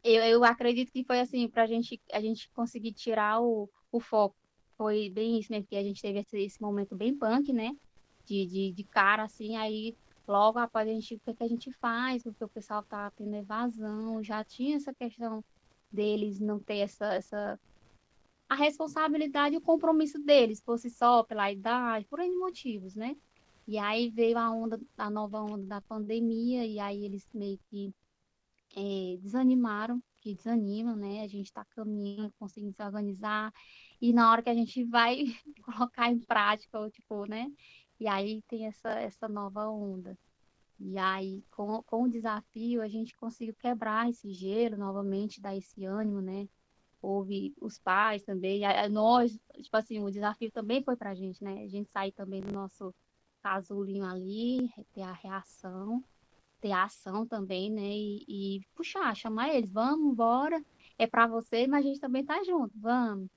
Eu, 0.03 0.21
eu 0.21 0.43
acredito 0.43 0.91
que 0.91 1.05
foi 1.05 1.21
assim, 1.21 1.47
para 1.47 1.65
gente, 1.65 2.01
a 2.11 2.19
gente 2.19 2.49
conseguir 2.49 2.91
tirar 2.91 3.41
o, 3.41 3.69
o 3.89 4.01
foco. 4.01 4.35
Foi 4.77 5.09
bem 5.09 5.39
isso 5.39 5.49
mesmo, 5.49 5.67
que 5.67 5.77
a 5.77 5.83
gente 5.83 6.01
teve 6.01 6.19
esse, 6.19 6.37
esse 6.37 6.61
momento 6.61 6.93
bem 6.93 7.17
punk, 7.17 7.53
né? 7.53 7.71
De, 8.25 8.45
de, 8.45 8.73
de 8.73 8.83
cara, 8.83 9.23
assim, 9.23 9.55
aí 9.55 9.95
logo 10.27 10.59
após 10.59 10.87
a 10.87 10.91
gente, 10.91 11.15
o 11.15 11.19
que, 11.19 11.33
que 11.33 11.43
a 11.43 11.47
gente 11.47 11.71
faz, 11.73 12.23
porque 12.23 12.43
o 12.43 12.49
pessoal 12.49 12.83
tá 12.83 13.11
tendo 13.11 13.35
evasão, 13.35 14.23
já 14.23 14.43
tinha 14.43 14.77
essa 14.77 14.93
questão 14.93 15.43
deles 15.91 16.39
não 16.39 16.59
ter 16.59 16.77
essa, 16.77 17.13
essa 17.13 17.59
a 18.49 18.55
responsabilidade 18.55 19.55
e 19.55 19.57
o 19.57 19.61
compromisso 19.61 20.19
deles, 20.19 20.61
fosse 20.61 20.89
só 20.89 21.23
pela 21.23 21.51
idade, 21.51 22.05
por 22.05 22.19
N 22.19 22.35
motivos, 22.37 22.95
né? 22.95 23.15
E 23.67 23.77
aí 23.77 24.09
veio 24.09 24.37
a 24.37 24.51
onda, 24.51 24.79
a 24.97 25.09
nova 25.09 25.41
onda 25.41 25.65
da 25.65 25.81
pandemia, 25.81 26.65
e 26.65 26.79
aí 26.79 27.03
eles 27.03 27.27
meio 27.33 27.59
que 27.69 27.93
é, 28.75 29.17
desanimaram, 29.19 30.01
que 30.21 30.35
desanimam, 30.35 30.95
né? 30.95 31.21
A 31.21 31.27
gente 31.27 31.47
está 31.47 31.65
caminhando, 31.65 32.33
conseguindo 32.37 32.73
se 32.73 32.83
organizar, 32.83 33.51
e 34.01 34.13
na 34.13 34.31
hora 34.31 34.43
que 34.43 34.49
a 34.49 34.53
gente 34.53 34.83
vai 34.83 35.23
colocar 35.65 36.11
em 36.11 36.19
prática, 36.19 36.89
tipo, 36.91 37.25
né? 37.25 37.51
E 37.99 38.07
aí 38.07 38.41
tem 38.47 38.67
essa, 38.67 38.89
essa 38.91 39.27
nova 39.27 39.67
onda. 39.69 40.17
E 40.79 40.97
aí, 40.97 41.43
com, 41.51 41.81
com 41.83 42.03
o 42.03 42.09
desafio, 42.09 42.81
a 42.81 42.87
gente 42.87 43.15
conseguiu 43.15 43.55
quebrar 43.55 44.09
esse 44.09 44.31
gelo 44.31 44.77
novamente, 44.77 45.41
dar 45.41 45.55
esse 45.55 45.85
ânimo, 45.85 46.21
né? 46.21 46.47
houve 47.05 47.53
os 47.61 47.77
pais 47.77 48.23
também, 48.23 48.61
nós, 48.89 49.39
tipo 49.61 49.77
assim, 49.77 49.99
o 50.03 50.11
desafio 50.11 50.51
também 50.51 50.83
foi 50.83 50.95
pra 50.95 51.13
gente, 51.13 51.43
né? 51.43 51.63
A 51.63 51.67
gente 51.67 51.89
sair 51.91 52.11
também 52.11 52.41
do 52.41 52.51
nosso 52.51 52.93
casulinho 53.41 54.05
ali, 54.05 54.69
ter 54.93 55.03
a 55.03 55.11
reação, 55.11 56.03
ter 56.59 56.71
a 56.71 56.85
ação 56.85 57.25
também, 57.25 57.69
né? 57.71 57.81
E, 57.83 58.25
e 58.27 58.61
puxar, 58.75 59.15
chamar 59.15 59.53
eles, 59.53 59.71
vamos, 59.71 60.15
bora, 60.15 60.63
é 60.97 61.05
para 61.05 61.27
você, 61.27 61.67
mas 61.67 61.85
a 61.85 61.87
gente 61.87 61.99
também 61.99 62.25
tá 62.25 62.43
junto, 62.43 62.77
vamos. 62.79 63.29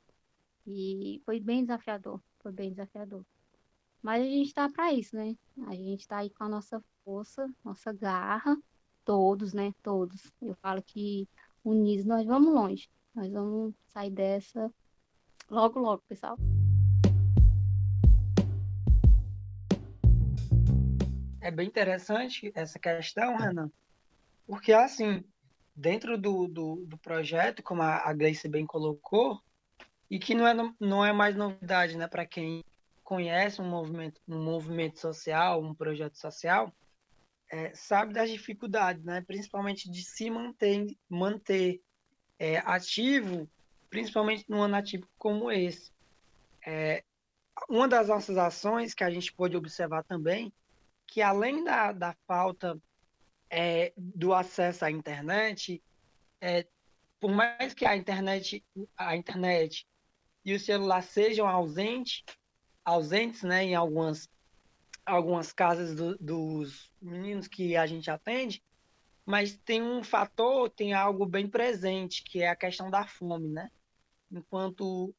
E 0.66 1.20
foi 1.24 1.40
bem 1.40 1.62
desafiador, 1.62 2.20
foi 2.40 2.52
bem 2.52 2.70
desafiador. 2.70 3.24
Mas 4.08 4.22
a 4.22 4.24
gente 4.24 4.54
tá 4.54 4.70
para 4.70 4.90
isso, 4.90 5.14
né? 5.14 5.36
A 5.66 5.74
gente 5.74 6.08
tá 6.08 6.16
aí 6.20 6.30
com 6.30 6.42
a 6.42 6.48
nossa 6.48 6.82
força, 7.04 7.46
nossa 7.62 7.92
garra, 7.92 8.56
todos, 9.04 9.52
né? 9.52 9.74
Todos. 9.82 10.32
Eu 10.40 10.54
falo 10.62 10.82
que 10.82 11.28
unidos 11.62 12.06
nós 12.06 12.24
vamos 12.24 12.54
longe. 12.54 12.88
Nós 13.14 13.30
vamos 13.30 13.74
sair 13.88 14.10
dessa 14.10 14.72
logo, 15.50 15.78
logo, 15.78 16.02
pessoal. 16.08 16.38
É 21.42 21.50
bem 21.50 21.68
interessante 21.68 22.50
essa 22.54 22.78
questão, 22.78 23.36
Renan, 23.36 23.70
porque 24.46 24.72
assim, 24.72 25.22
dentro 25.76 26.16
do, 26.16 26.48
do, 26.48 26.86
do 26.86 26.96
projeto, 26.96 27.62
como 27.62 27.82
a, 27.82 28.08
a 28.08 28.14
Gleice 28.14 28.48
bem 28.48 28.64
colocou, 28.64 29.38
e 30.10 30.18
que 30.18 30.34
não 30.34 30.46
é, 30.46 30.54
não 30.80 31.04
é 31.04 31.12
mais 31.12 31.36
novidade 31.36 31.94
né, 31.98 32.08
para 32.08 32.24
quem 32.24 32.64
conhece 33.08 33.62
um 33.62 33.64
movimento, 33.64 34.20
um 34.28 34.44
movimento 34.44 35.00
social, 35.00 35.62
um 35.62 35.74
projeto 35.74 36.18
social, 36.18 36.70
é, 37.50 37.74
sabe 37.74 38.12
das 38.12 38.30
dificuldades, 38.30 39.02
né, 39.02 39.22
principalmente 39.22 39.90
de 39.90 40.04
se 40.04 40.28
manter, 40.28 40.94
manter 41.08 41.80
é, 42.38 42.58
ativo, 42.58 43.48
principalmente 43.88 44.44
num 44.46 44.60
ano 44.60 44.76
ativo 44.76 45.08
como 45.16 45.50
esse. 45.50 45.90
É, 46.66 47.02
uma 47.66 47.88
das 47.88 48.08
nossas 48.08 48.36
ações 48.36 48.92
que 48.92 49.02
a 49.02 49.10
gente 49.10 49.32
pôde 49.32 49.56
observar 49.56 50.04
também, 50.04 50.52
que 51.06 51.22
além 51.22 51.64
da, 51.64 51.92
da 51.92 52.14
falta 52.26 52.78
é, 53.48 53.90
do 53.96 54.34
acesso 54.34 54.84
à 54.84 54.90
internet, 54.90 55.82
é, 56.42 56.66
por 57.18 57.30
mais 57.30 57.72
que 57.72 57.86
a 57.86 57.96
internet, 57.96 58.62
a 58.94 59.16
internet 59.16 59.88
e 60.44 60.52
o 60.52 60.60
celular 60.60 61.02
sejam 61.02 61.48
ausentes, 61.48 62.22
ausentes 62.88 63.42
né, 63.42 63.64
em 63.64 63.74
algumas, 63.74 64.30
algumas 65.04 65.52
casas 65.52 65.94
do, 65.94 66.16
dos 66.18 66.90
meninos 67.00 67.46
que 67.46 67.76
a 67.76 67.86
gente 67.86 68.10
atende, 68.10 68.62
mas 69.26 69.58
tem 69.58 69.82
um 69.82 70.02
fator, 70.02 70.70
tem 70.70 70.94
algo 70.94 71.26
bem 71.26 71.46
presente, 71.46 72.24
que 72.24 72.42
é 72.42 72.48
a 72.48 72.56
questão 72.56 72.90
da 72.90 73.06
fome, 73.06 73.48
né? 73.48 73.70
Enquanto 74.32 75.14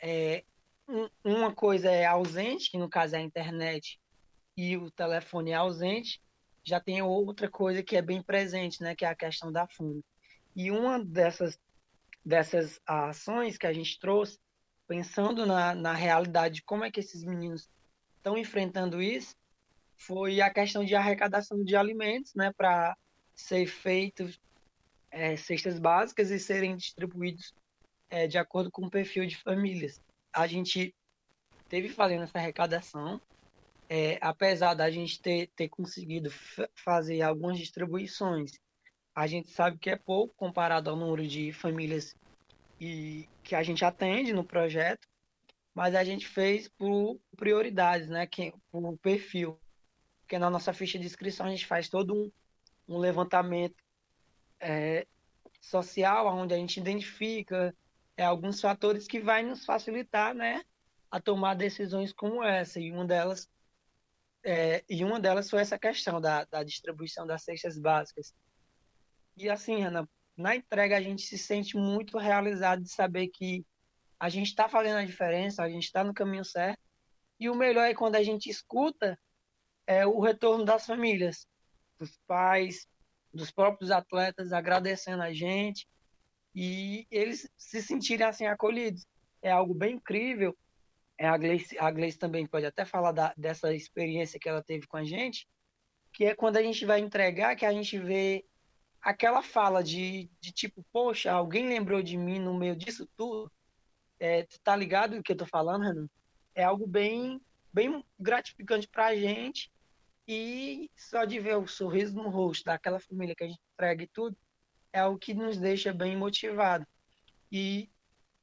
é, 0.00 0.44
um, 0.88 1.10
uma 1.22 1.54
coisa 1.54 1.90
é 1.90 2.06
ausente, 2.06 2.70
que 2.70 2.78
no 2.78 2.88
caso 2.88 3.16
é 3.16 3.18
a 3.18 3.22
internet, 3.22 4.00
e 4.56 4.78
o 4.78 4.90
telefone 4.90 5.50
é 5.50 5.54
ausente, 5.54 6.22
já 6.64 6.80
tem 6.80 7.02
outra 7.02 7.50
coisa 7.50 7.82
que 7.82 7.96
é 7.96 8.02
bem 8.02 8.22
presente, 8.22 8.82
né? 8.82 8.94
Que 8.94 9.04
é 9.04 9.08
a 9.08 9.14
questão 9.14 9.52
da 9.52 9.66
fome. 9.66 10.02
E 10.56 10.70
uma 10.70 11.04
dessas, 11.04 11.58
dessas 12.24 12.80
ações 12.86 13.58
que 13.58 13.66
a 13.66 13.72
gente 13.74 14.00
trouxe, 14.00 14.38
pensando 14.90 15.46
na, 15.46 15.72
na 15.72 15.92
realidade 15.92 16.56
de 16.56 16.62
como 16.64 16.82
é 16.82 16.90
que 16.90 16.98
esses 16.98 17.22
meninos 17.22 17.70
estão 18.16 18.36
enfrentando 18.36 19.00
isso, 19.00 19.36
foi 19.96 20.40
a 20.40 20.52
questão 20.52 20.84
de 20.84 20.96
arrecadação 20.96 21.62
de 21.62 21.76
alimentos, 21.76 22.34
né? 22.34 22.52
Para 22.56 22.96
ser 23.32 23.68
feitos 23.68 24.40
é, 25.08 25.36
cestas 25.36 25.78
básicas 25.78 26.32
e 26.32 26.40
serem 26.40 26.76
distribuídos 26.76 27.54
é, 28.08 28.26
de 28.26 28.36
acordo 28.36 28.68
com 28.68 28.84
o 28.84 28.90
perfil 28.90 29.24
de 29.26 29.36
famílias. 29.36 30.02
A 30.32 30.48
gente 30.48 30.92
teve 31.68 31.88
fazendo 31.88 32.24
essa 32.24 32.38
arrecadação, 32.38 33.20
é, 33.88 34.18
apesar 34.20 34.74
da 34.74 34.90
gente 34.90 35.22
ter, 35.22 35.50
ter 35.54 35.68
conseguido 35.68 36.32
fazer 36.74 37.22
algumas 37.22 37.56
distribuições, 37.56 38.58
a 39.14 39.28
gente 39.28 39.52
sabe 39.52 39.78
que 39.78 39.88
é 39.88 39.94
pouco 39.94 40.34
comparado 40.34 40.90
ao 40.90 40.96
número 40.96 41.24
de 41.28 41.52
famílias 41.52 42.12
e, 42.80 43.28
que 43.44 43.54
a 43.54 43.62
gente 43.62 43.84
atende 43.84 44.32
no 44.32 44.42
projeto, 44.42 45.06
mas 45.74 45.94
a 45.94 46.02
gente 46.02 46.26
fez 46.26 46.68
por 46.68 47.20
prioridades, 47.36 48.08
né, 48.08 48.26
que, 48.26 48.52
por 48.70 48.96
perfil. 48.98 49.60
Porque 50.22 50.38
na 50.38 50.48
nossa 50.48 50.72
ficha 50.72 50.98
de 50.98 51.06
inscrição 51.06 51.46
a 51.46 51.50
gente 51.50 51.66
faz 51.66 51.88
todo 51.88 52.14
um, 52.14 52.32
um 52.88 52.98
levantamento 52.98 53.76
é, 54.58 55.06
social, 55.60 56.26
onde 56.28 56.54
a 56.54 56.56
gente 56.56 56.80
identifica 56.80 57.74
é, 58.16 58.24
alguns 58.24 58.60
fatores 58.60 59.06
que 59.06 59.20
vai 59.20 59.42
nos 59.42 59.64
facilitar, 59.64 60.34
né, 60.34 60.62
a 61.10 61.20
tomar 61.20 61.54
decisões 61.54 62.12
como 62.12 62.42
essa. 62.42 62.80
E 62.80 62.90
uma 62.90 63.04
delas, 63.04 63.48
é, 64.42 64.84
e 64.88 65.04
uma 65.04 65.20
delas 65.20 65.50
foi 65.50 65.60
essa 65.60 65.78
questão 65.78 66.20
da, 66.20 66.44
da 66.44 66.62
distribuição 66.62 67.26
das 67.26 67.42
cestas 67.42 67.78
básicas. 67.78 68.34
E 69.36 69.48
assim, 69.48 69.82
Ana, 69.84 70.08
na 70.40 70.56
entrega 70.56 70.96
a 70.96 71.00
gente 71.00 71.22
se 71.22 71.36
sente 71.36 71.76
muito 71.76 72.16
realizado 72.16 72.82
de 72.82 72.90
saber 72.90 73.28
que 73.28 73.64
a 74.18 74.28
gente 74.28 74.46
está 74.48 74.68
fazendo 74.68 74.96
a 74.96 75.04
diferença, 75.04 75.62
a 75.62 75.68
gente 75.68 75.84
está 75.84 76.02
no 76.02 76.14
caminho 76.14 76.44
certo. 76.44 76.80
E 77.38 77.48
o 77.48 77.54
melhor 77.54 77.84
é 77.84 77.94
quando 77.94 78.16
a 78.16 78.22
gente 78.22 78.48
escuta 78.48 79.18
é, 79.86 80.06
o 80.06 80.20
retorno 80.20 80.64
das 80.64 80.86
famílias 80.86 81.46
dos 81.98 82.18
pais, 82.26 82.88
dos 83.32 83.50
próprios 83.50 83.90
atletas 83.90 84.52
agradecendo 84.52 85.22
a 85.22 85.32
gente 85.32 85.86
e 86.54 87.06
eles 87.10 87.48
se 87.56 87.82
sentirem 87.82 88.26
assim 88.26 88.46
acolhidos. 88.46 89.06
É 89.42 89.50
algo 89.50 89.74
bem 89.74 89.96
incrível. 89.96 90.56
É, 91.18 91.28
a, 91.28 91.36
Gleice, 91.36 91.78
a 91.78 91.90
Gleice 91.90 92.18
também 92.18 92.46
pode 92.46 92.66
até 92.66 92.84
falar 92.84 93.12
da, 93.12 93.34
dessa 93.36 93.74
experiência 93.74 94.40
que 94.40 94.48
ela 94.48 94.62
teve 94.62 94.86
com 94.86 94.96
a 94.96 95.04
gente, 95.04 95.46
que 96.12 96.24
é 96.24 96.34
quando 96.34 96.56
a 96.56 96.62
gente 96.62 96.84
vai 96.86 97.00
entregar, 97.00 97.56
que 97.56 97.66
a 97.66 97.72
gente 97.72 97.98
vê 97.98 98.44
aquela 99.02 99.42
fala 99.42 99.82
de, 99.82 100.30
de 100.40 100.52
tipo, 100.52 100.84
poxa, 100.92 101.32
alguém 101.32 101.66
lembrou 101.66 102.02
de 102.02 102.16
mim 102.16 102.38
no 102.38 102.56
meio 102.56 102.76
disso 102.76 103.08
tudo, 103.16 103.50
é, 104.18 104.42
tu 104.44 104.60
tá 104.60 104.76
ligado 104.76 105.16
do 105.16 105.22
que 105.22 105.32
eu 105.32 105.36
tô 105.36 105.46
falando, 105.46 105.82
Renan? 105.82 106.08
É 106.54 106.62
algo 106.62 106.86
bem, 106.86 107.40
bem 107.72 108.04
gratificante 108.18 108.86
pra 108.88 109.14
gente 109.14 109.72
e 110.28 110.90
só 110.94 111.24
de 111.24 111.40
ver 111.40 111.56
o 111.56 111.66
sorriso 111.66 112.14
no 112.14 112.28
rosto 112.28 112.64
daquela 112.64 113.00
família 113.00 113.34
que 113.34 113.44
a 113.44 113.48
gente 113.48 113.60
entrega 113.74 114.02
e 114.04 114.08
tudo, 114.08 114.36
é 114.92 115.00
algo 115.00 115.18
que 115.18 115.32
nos 115.32 115.56
deixa 115.56 115.92
bem 115.92 116.16
motivado. 116.16 116.86
E, 117.50 117.90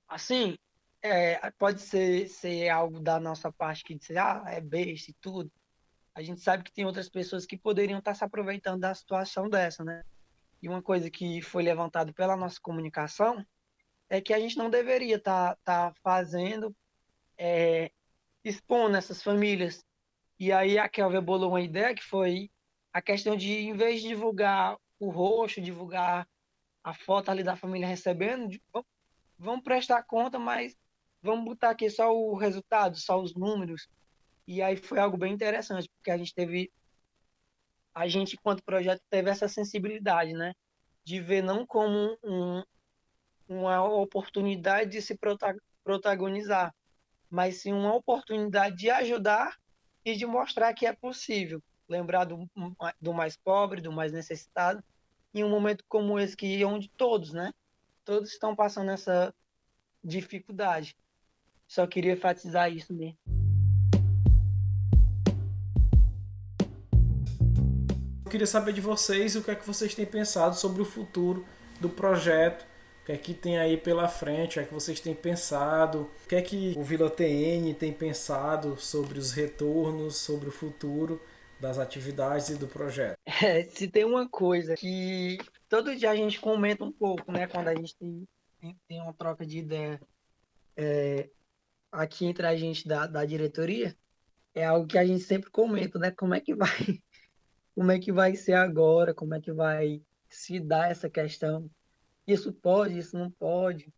assim, 0.07 0.57
é, 1.01 1.51
pode 1.51 1.81
ser, 1.81 2.27
ser 2.27 2.69
algo 2.69 2.99
da 2.99 3.19
nossa 3.19 3.51
parte 3.51 3.83
que 3.83 3.95
diz, 3.95 4.11
ah, 4.17 4.43
é 4.47 4.59
besta 4.59 5.11
e 5.11 5.13
tudo. 5.21 5.51
A 6.15 6.21
gente 6.23 6.41
sabe 6.41 6.63
que 6.63 6.73
tem 6.73 6.85
outras 6.85 7.07
pessoas 7.07 7.45
que 7.45 7.57
poderiam 7.57 7.99
estar 7.99 8.15
se 8.15 8.23
aproveitando 8.23 8.81
da 8.81 8.93
situação 8.95 9.47
dessa, 9.47 9.83
né? 9.83 10.03
E 10.61 10.67
uma 10.67 10.81
coisa 10.81 11.09
que 11.09 11.41
foi 11.41 11.63
levantada 11.63 12.11
pela 12.13 12.35
nossa 12.35 12.59
comunicação 12.61 13.45
é 14.09 14.21
que 14.21 14.33
a 14.33 14.39
gente 14.39 14.57
não 14.57 14.69
deveria 14.69 15.17
estar 15.17 15.55
tá, 15.63 15.91
tá 15.91 15.93
fazendo, 16.01 16.75
é, 17.37 17.91
expondo 18.43 18.97
essas 18.97 19.21
famílias. 19.21 19.83
E 20.39 20.51
aí 20.51 20.77
a 20.77 20.87
Kelvin 20.87 21.21
bolou 21.21 21.49
uma 21.49 21.61
ideia 21.61 21.93
que 21.93 22.03
foi 22.03 22.49
a 22.93 23.01
questão 23.01 23.35
de, 23.35 23.51
em 23.51 23.73
vez 23.73 24.01
de 24.01 24.09
divulgar 24.09 24.77
o 24.99 25.09
rosto, 25.09 25.61
divulgar 25.61 26.27
a 26.83 26.93
foto 26.93 27.29
ali 27.29 27.43
da 27.43 27.55
família 27.55 27.87
recebendo, 27.87 28.57
vamos 29.37 29.63
prestar 29.63 30.03
conta, 30.03 30.39
mas 30.39 30.75
vamos 31.21 31.45
botar 31.45 31.71
aqui 31.71 31.89
só 31.89 32.15
o 32.15 32.35
resultado, 32.35 32.97
só 32.97 33.21
os 33.21 33.35
números. 33.35 33.87
E 34.47 34.61
aí 34.61 34.77
foi 34.77 34.99
algo 34.99 35.17
bem 35.17 35.33
interessante, 35.33 35.89
porque 35.97 36.09
a 36.09 36.17
gente 36.17 36.33
teve 36.33 36.71
a 37.97 38.07
gente, 38.07 38.35
enquanto 38.35 38.63
projeto, 38.63 39.01
teve 39.09 39.29
essa 39.29 39.47
sensibilidade, 39.47 40.31
né? 40.31 40.53
De 41.03 41.19
ver 41.19 41.41
não 41.41 41.65
como 41.65 42.15
um, 42.23 42.63
uma 43.49 43.83
oportunidade 43.83 44.91
de 44.91 45.01
se 45.01 45.17
protagonizar, 45.83 46.71
mas 47.27 47.61
sim 47.61 47.73
uma 47.73 47.95
oportunidade 47.95 48.75
de 48.75 48.89
ajudar 48.91 49.57
e 50.05 50.15
de 50.15 50.27
mostrar 50.27 50.75
que 50.75 50.85
é 50.85 50.93
possível. 50.93 51.61
Lembrar 51.89 52.25
do, 52.25 52.47
do 53.01 53.13
mais 53.13 53.35
pobre, 53.35 53.81
do 53.81 53.91
mais 53.91 54.11
necessitado, 54.11 54.83
em 55.33 55.43
um 55.43 55.49
momento 55.49 55.83
como 55.87 56.19
esse, 56.19 56.37
que 56.37 56.63
onde 56.63 56.89
todos, 56.89 57.33
né? 57.33 57.51
Todos 58.05 58.31
estão 58.31 58.55
passando 58.55 58.91
essa 58.91 59.33
dificuldade. 60.03 60.95
Só 61.67 61.87
queria 61.87 62.13
enfatizar 62.13 62.71
isso 62.71 62.93
mesmo. 62.93 63.17
Eu 68.27 68.31
queria 68.31 68.45
saber 68.45 68.73
de 68.73 68.81
vocês 68.81 69.37
o 69.37 69.41
que 69.41 69.51
é 69.51 69.55
que 69.55 69.65
vocês 69.65 69.95
têm 69.95 70.05
pensado 70.05 70.53
sobre 70.53 70.81
o 70.81 70.85
futuro 70.85 71.45
do 71.79 71.87
projeto, 71.87 72.63
o 73.01 73.05
que 73.05 73.13
é 73.13 73.17
que 73.17 73.33
tem 73.33 73.57
aí 73.57 73.77
pela 73.77 74.09
frente, 74.09 74.49
o 74.49 74.53
que 74.55 74.59
é 74.59 74.63
que 74.65 74.73
vocês 74.73 74.99
têm 74.99 75.15
pensado, 75.15 76.11
o 76.25 76.27
que 76.27 76.35
é 76.35 76.41
que 76.41 76.73
o 76.75 76.83
Vila 76.83 77.09
TN 77.09 77.73
tem 77.79 77.93
pensado 77.93 78.75
sobre 78.77 79.17
os 79.17 79.31
retornos, 79.31 80.17
sobre 80.17 80.49
o 80.49 80.51
futuro 80.51 81.21
das 81.57 81.79
atividades 81.79 82.49
e 82.49 82.55
do 82.55 82.67
projeto. 82.67 83.15
É, 83.41 83.63
se 83.63 83.87
tem 83.87 84.03
uma 84.03 84.27
coisa 84.27 84.75
que 84.75 85.37
todo 85.69 85.95
dia 85.95 86.11
a 86.11 86.15
gente 86.15 86.37
comenta 86.37 86.83
um 86.83 86.91
pouco, 86.91 87.31
né, 87.31 87.47
quando 87.47 87.69
a 87.69 87.75
gente 87.75 87.95
tem, 87.95 88.27
tem 88.89 89.01
uma 89.01 89.13
troca 89.13 89.45
de 89.45 89.59
ideia 89.59 90.01
é, 90.75 91.29
aqui 91.89 92.25
entre 92.25 92.45
a 92.45 92.57
gente 92.57 92.85
da, 92.85 93.07
da 93.07 93.23
diretoria, 93.23 93.95
é 94.53 94.65
algo 94.65 94.85
que 94.85 94.97
a 94.97 95.05
gente 95.05 95.23
sempre 95.23 95.49
comenta, 95.49 95.97
né, 95.97 96.11
como 96.11 96.33
é 96.33 96.41
que 96.41 96.53
vai 96.53 96.99
como 97.77 97.91
é 97.91 97.99
que 97.99 98.11
vai 98.11 98.35
ser 98.35 98.53
agora, 98.53 99.13
como 99.13 99.35
é 99.35 99.39
que 99.39 99.53
vai 99.53 100.01
se 100.27 100.59
dar 100.59 100.89
essa 100.89 101.07
questão. 101.07 101.69
Isso 102.25 102.51
pode, 102.51 102.97
isso 102.97 103.15
não 103.15 103.29
pode. 103.29 103.93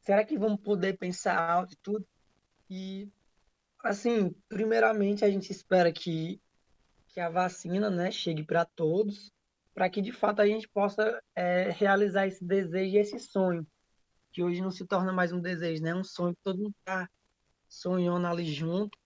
Será 0.00 0.24
que 0.24 0.36
vamos 0.36 0.60
poder 0.60 0.98
pensar 0.98 1.38
alto 1.38 1.72
e 1.72 1.76
tudo? 1.76 2.04
E, 2.68 3.08
assim, 3.84 4.34
primeiramente 4.48 5.24
a 5.24 5.30
gente 5.30 5.52
espera 5.52 5.92
que, 5.92 6.40
que 7.10 7.20
a 7.20 7.28
vacina 7.28 7.88
né, 7.88 8.10
chegue 8.10 8.42
para 8.42 8.64
todos, 8.64 9.32
para 9.72 9.88
que 9.88 10.02
de 10.02 10.10
fato 10.10 10.42
a 10.42 10.46
gente 10.48 10.68
possa 10.68 11.22
é, 11.36 11.70
realizar 11.70 12.26
esse 12.26 12.44
desejo 12.44 12.96
e 12.96 12.98
esse 12.98 13.20
sonho, 13.20 13.64
que 14.32 14.42
hoje 14.42 14.60
não 14.60 14.72
se 14.72 14.84
torna 14.84 15.12
mais 15.12 15.30
um 15.30 15.40
desejo, 15.40 15.80
né? 15.80 15.94
Um 15.94 16.02
sonho 16.02 16.34
que 16.34 16.42
todo 16.42 16.58
mundo 16.58 16.74
está 16.80 17.08
sonhando 17.68 18.26
ali 18.26 18.52
junto, 18.52 18.98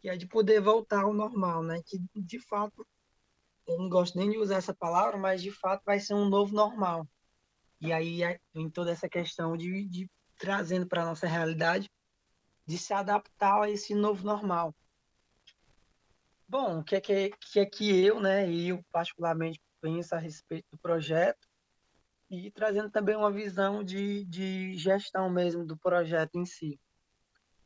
que 0.00 0.08
é 0.08 0.16
de 0.16 0.26
poder 0.26 0.62
voltar 0.62 1.02
ao 1.02 1.12
normal, 1.12 1.62
né? 1.62 1.82
Que 1.84 1.98
de 2.14 2.40
fato 2.40 2.86
eu 3.66 3.78
não 3.78 3.88
gosto 3.88 4.18
nem 4.18 4.30
de 4.30 4.38
usar 4.38 4.56
essa 4.56 4.74
palavra, 4.74 5.16
mas 5.16 5.42
de 5.42 5.50
fato 5.50 5.82
vai 5.84 5.98
ser 5.98 6.14
um 6.14 6.28
novo 6.28 6.54
normal. 6.54 7.08
E 7.80 7.92
aí 7.92 8.20
em 8.54 8.70
toda 8.70 8.90
essa 8.90 9.08
questão 9.08 9.56
de, 9.56 9.84
de 9.86 10.10
trazendo 10.38 10.86
para 10.86 11.02
a 11.02 11.06
nossa 11.06 11.26
realidade, 11.26 11.90
de 12.66 12.78
se 12.78 12.92
adaptar 12.92 13.62
a 13.62 13.70
esse 13.70 13.94
novo 13.94 14.24
normal. 14.24 14.74
Bom, 16.48 16.80
o 16.80 16.84
que 16.84 16.96
é 16.96 17.00
que, 17.00 17.30
que, 17.30 17.60
é 17.60 17.66
que 17.66 18.04
eu, 18.04 18.20
né, 18.20 18.50
e 18.50 18.68
eu 18.68 18.84
particularmente 18.92 19.60
penso 19.80 20.14
a 20.14 20.18
respeito 20.18 20.66
do 20.70 20.78
projeto 20.78 21.48
e 22.30 22.50
trazendo 22.50 22.90
também 22.90 23.16
uma 23.16 23.30
visão 23.30 23.82
de, 23.82 24.24
de 24.24 24.76
gestão 24.76 25.30
mesmo 25.30 25.64
do 25.66 25.76
projeto 25.76 26.36
em 26.36 26.44
si. 26.44 26.78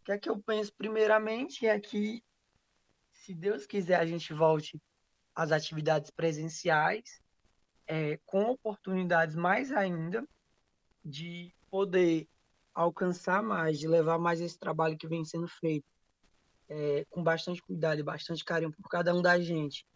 O 0.00 0.04
que 0.04 0.12
é 0.12 0.18
que 0.18 0.28
eu 0.28 0.40
penso 0.42 0.72
primeiramente 0.74 1.66
é 1.66 1.78
que, 1.78 2.22
se 3.12 3.34
Deus 3.34 3.66
quiser, 3.66 4.00
a 4.00 4.06
gente 4.06 4.32
volte 4.32 4.80
as 5.38 5.52
atividades 5.52 6.10
presenciais, 6.10 7.22
é, 7.86 8.18
com 8.26 8.42
oportunidades 8.50 9.36
mais 9.36 9.70
ainda 9.70 10.28
de 11.04 11.54
poder 11.70 12.28
alcançar 12.74 13.40
mais, 13.40 13.78
de 13.78 13.86
levar 13.86 14.18
mais 14.18 14.40
esse 14.40 14.58
trabalho 14.58 14.98
que 14.98 15.06
vem 15.06 15.24
sendo 15.24 15.46
feito 15.46 15.86
é, 16.68 17.04
com 17.08 17.22
bastante 17.22 17.62
cuidado 17.62 18.00
e 18.00 18.02
bastante 18.02 18.44
carinho 18.44 18.72
por 18.72 18.88
cada 18.88 19.14
um 19.14 19.22
da 19.22 19.38
gente, 19.38 19.86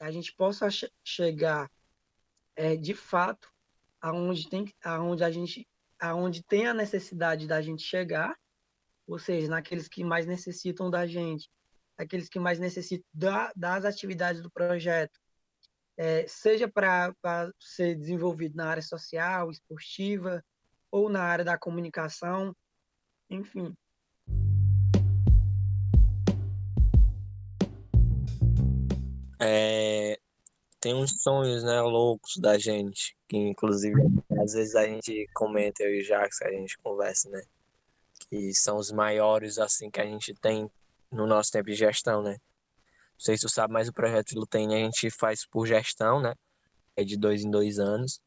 a 0.00 0.10
gente 0.10 0.34
possa 0.34 0.70
che 0.70 0.90
chegar 1.04 1.70
é, 2.56 2.74
de 2.74 2.94
fato 2.94 3.52
aonde 4.00 4.48
tem 4.48 4.72
aonde 4.82 5.22
a 5.22 5.30
gente 5.30 5.68
aonde 6.00 6.42
tem 6.42 6.66
a 6.66 6.72
necessidade 6.72 7.46
da 7.46 7.60
gente 7.60 7.82
chegar, 7.82 8.34
ou 9.06 9.18
seja, 9.18 9.48
naqueles 9.48 9.86
que 9.86 10.02
mais 10.02 10.26
necessitam 10.26 10.88
da 10.88 11.06
gente, 11.06 11.50
aqueles 11.98 12.28
que 12.28 12.38
mais 12.38 12.60
necessitam 12.60 13.04
da, 13.12 13.52
das 13.56 13.84
atividades 13.84 14.40
do 14.40 14.50
projeto, 14.50 15.18
é, 15.96 16.24
seja 16.28 16.68
para 16.68 17.12
ser 17.58 17.96
desenvolvido 17.96 18.56
na 18.56 18.68
área 18.68 18.82
social, 18.82 19.50
esportiva, 19.50 20.42
ou 20.90 21.08
na 21.08 21.22
área 21.22 21.44
da 21.44 21.58
comunicação, 21.58 22.54
enfim. 23.28 23.74
É, 29.40 30.18
tem 30.80 30.94
uns 30.94 31.20
sonhos 31.20 31.64
né, 31.64 31.80
loucos 31.80 32.36
da 32.38 32.58
gente, 32.58 33.16
que 33.28 33.36
inclusive 33.36 34.00
às 34.40 34.52
vezes 34.52 34.74
a 34.76 34.86
gente 34.86 35.28
comenta, 35.34 35.82
eu 35.82 35.96
e 35.96 36.00
o 36.00 36.04
Jacques, 36.04 36.40
a 36.42 36.50
gente 36.50 36.78
conversa, 36.78 37.28
né? 37.28 37.42
Que 38.30 38.54
são 38.54 38.76
os 38.76 38.90
maiores 38.90 39.58
assim 39.58 39.90
que 39.90 40.00
a 40.00 40.04
gente 40.04 40.34
tem 40.34 40.70
no 41.10 41.26
nosso 41.26 41.50
tempo 41.50 41.68
de 41.68 41.74
gestão, 41.74 42.22
né? 42.22 42.32
Não 42.32 43.24
sei 43.24 43.36
se 43.36 43.42
tu 43.42 43.48
sabe, 43.48 43.72
mas 43.72 43.88
o 43.88 43.92
projeto 43.92 44.32
Lutene 44.38 44.74
a 44.74 44.78
gente 44.78 45.10
faz 45.10 45.46
por 45.46 45.66
gestão, 45.66 46.20
né? 46.20 46.34
É 46.96 47.04
de 47.04 47.16
dois 47.16 47.44
em 47.44 47.50
dois 47.50 47.78
anos. 47.78 48.20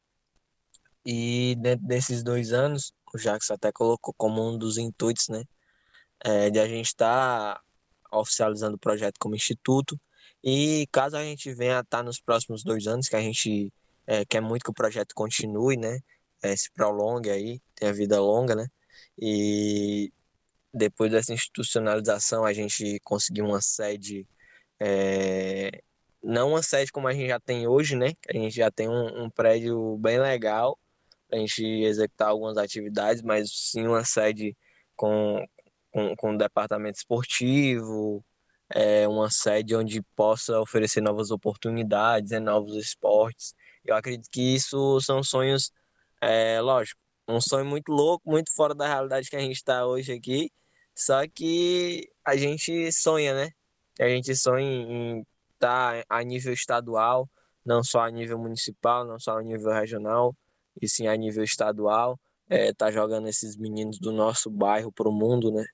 E 1.05 1.55
dentro 1.59 1.85
desses 1.87 2.23
dois 2.23 2.53
anos, 2.53 2.93
o 3.13 3.17
Jacques 3.17 3.49
até 3.49 3.71
colocou 3.71 4.13
como 4.15 4.47
um 4.47 4.57
dos 4.57 4.77
intuitos, 4.77 5.29
né? 5.29 5.43
É, 6.23 6.49
de 6.49 6.59
a 6.59 6.67
gente 6.67 6.87
estar 6.87 7.55
tá 7.55 7.61
oficializando 8.19 8.75
o 8.75 8.79
projeto 8.79 9.15
como 9.19 9.35
instituto. 9.35 9.99
E 10.43 10.87
caso 10.91 11.15
a 11.17 11.23
gente 11.23 11.53
venha 11.53 11.77
a 11.77 11.81
estar 11.81 11.99
tá 11.99 12.03
nos 12.03 12.19
próximos 12.19 12.63
dois 12.63 12.87
anos, 12.87 13.07
que 13.07 13.15
a 13.15 13.21
gente 13.21 13.73
é, 14.05 14.25
quer 14.25 14.41
muito 14.41 14.63
que 14.63 14.71
o 14.71 14.73
projeto 14.73 15.13
continue, 15.15 15.77
né? 15.77 15.99
É, 16.41 16.55
se 16.55 16.71
prolongue 16.71 17.29
aí, 17.29 17.61
tenha 17.75 17.93
vida 17.93 18.19
longa, 18.19 18.55
né? 18.55 18.67
E 19.17 20.11
depois 20.73 21.11
dessa 21.11 21.33
institucionalização, 21.33 22.45
a 22.45 22.53
gente 22.53 22.99
conseguiu 23.03 23.45
uma 23.45 23.61
sede, 23.61 24.27
é, 24.79 25.81
não 26.23 26.49
uma 26.49 26.63
sede 26.63 26.91
como 26.91 27.07
a 27.07 27.13
gente 27.13 27.27
já 27.27 27.39
tem 27.39 27.67
hoje, 27.67 27.95
né? 27.95 28.13
A 28.29 28.33
gente 28.33 28.55
já 28.55 28.71
tem 28.71 28.87
um, 28.89 29.23
um 29.25 29.29
prédio 29.29 29.97
bem 29.97 30.19
legal 30.19 30.79
para 31.27 31.37
a 31.37 31.41
gente 31.41 31.63
executar 31.63 32.29
algumas 32.29 32.57
atividades, 32.57 33.21
mas 33.21 33.49
sim 33.51 33.87
uma 33.87 34.03
sede 34.03 34.55
com, 34.95 35.45
com, 35.91 36.15
com 36.15 36.31
um 36.31 36.37
departamento 36.37 36.97
esportivo, 36.97 38.23
é, 38.69 39.07
uma 39.07 39.29
sede 39.29 39.75
onde 39.75 40.01
possa 40.15 40.59
oferecer 40.59 41.01
novas 41.01 41.31
oportunidades, 41.31 42.31
né, 42.31 42.39
novos 42.39 42.75
esportes. 42.75 43.55
Eu 43.83 43.95
acredito 43.95 44.29
que 44.29 44.55
isso 44.55 44.99
são 45.01 45.23
sonhos, 45.23 45.71
é, 46.21 46.61
lógico, 46.61 46.99
um 47.27 47.41
sonho 47.41 47.65
muito 47.65 47.91
louco, 47.91 48.29
muito 48.29 48.53
fora 48.53 48.75
da 48.75 48.87
realidade 48.87 49.29
que 49.29 49.35
a 49.35 49.39
gente 49.39 49.55
está 49.55 49.85
hoje 49.85 50.13
aqui, 50.13 50.51
só 50.95 51.27
que 51.27 52.09
a 52.25 52.35
gente 52.35 52.91
sonha, 52.91 53.33
né? 53.33 53.49
A 53.99 54.07
gente 54.09 54.35
sonha 54.35 54.65
em 54.65 55.25
estar 55.53 56.03
tá 56.03 56.05
a 56.09 56.23
nível 56.23 56.53
estadual, 56.53 57.29
não 57.65 57.83
só 57.83 58.01
a 58.01 58.11
nível 58.11 58.37
municipal, 58.37 59.05
não 59.05 59.19
só 59.19 59.37
a 59.37 59.43
nível 59.43 59.71
regional, 59.71 60.35
e 60.81 60.87
sim 60.87 61.07
a 61.07 61.15
nível 61.15 61.43
estadual. 61.43 62.19
É, 62.49 62.73
tá 62.73 62.91
jogando 62.91 63.27
esses 63.29 63.55
meninos 63.55 63.99
do 63.99 64.11
nosso 64.11 64.49
bairro 64.49 64.91
para 64.91 65.07
o 65.07 65.11
mundo, 65.11 65.51
né? 65.51 65.65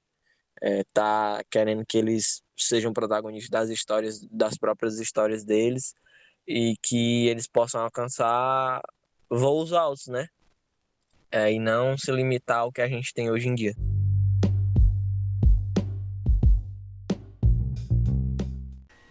É, 0.61 0.84
tá 0.94 1.44
querendo 1.49 1.85
que 1.85 1.98
eles 1.98 2.41
sejam 2.56 2.94
protagonistas 2.94 3.49
das 3.49 3.69
histórias, 3.69 4.19
das 4.31 4.57
próprias 4.57 4.99
histórias 4.99 5.44
deles 5.44 5.94
e 6.48 6.76
que 6.81 7.27
eles 7.27 7.48
possam 7.48 7.81
alcançar 7.81 8.81
voos 9.30 9.73
altos, 9.73 10.07
né? 10.07 10.27
É, 11.31 11.52
e 11.52 11.60
não 11.60 11.98
se 11.98 12.11
limitar 12.11 12.60
ao 12.60 12.72
que 12.72 12.81
a 12.81 12.88
gente 12.88 13.14
tem 13.14 13.30
hoje 13.30 13.49
em 13.49 13.56
dia. 13.56 13.73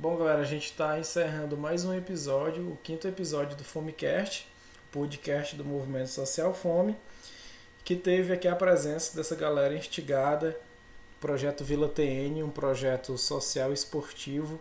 Bom, 0.08 0.16
galera, 0.18 0.42
a 0.42 0.44
gente 0.44 0.66
está 0.66 1.00
encerrando 1.00 1.56
mais 1.56 1.84
um 1.84 1.92
episódio, 1.92 2.70
o 2.70 2.76
quinto 2.76 3.08
episódio 3.08 3.56
do 3.56 3.64
Fomecast, 3.64 4.46
podcast 4.92 5.56
do 5.56 5.64
Movimento 5.64 6.10
Social 6.10 6.54
Fome, 6.54 6.96
que 7.84 7.96
teve 7.96 8.32
aqui 8.32 8.46
a 8.46 8.54
presença 8.54 9.16
dessa 9.16 9.34
galera 9.34 9.74
instigada, 9.74 10.56
projeto 11.20 11.64
Vila 11.64 11.88
TN, 11.88 12.44
um 12.44 12.50
projeto 12.50 13.18
social 13.18 13.72
esportivo 13.72 14.60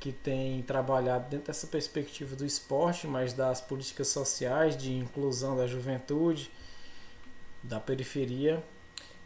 que 0.00 0.10
tem 0.10 0.60
trabalhado 0.62 1.30
dentro 1.30 1.46
dessa 1.46 1.68
perspectiva 1.68 2.34
do 2.34 2.44
esporte, 2.44 3.06
mas 3.06 3.32
das 3.32 3.60
políticas 3.60 4.08
sociais, 4.08 4.76
de 4.76 4.92
inclusão 4.92 5.56
da 5.56 5.68
juventude, 5.68 6.50
da 7.62 7.78
periferia 7.78 8.60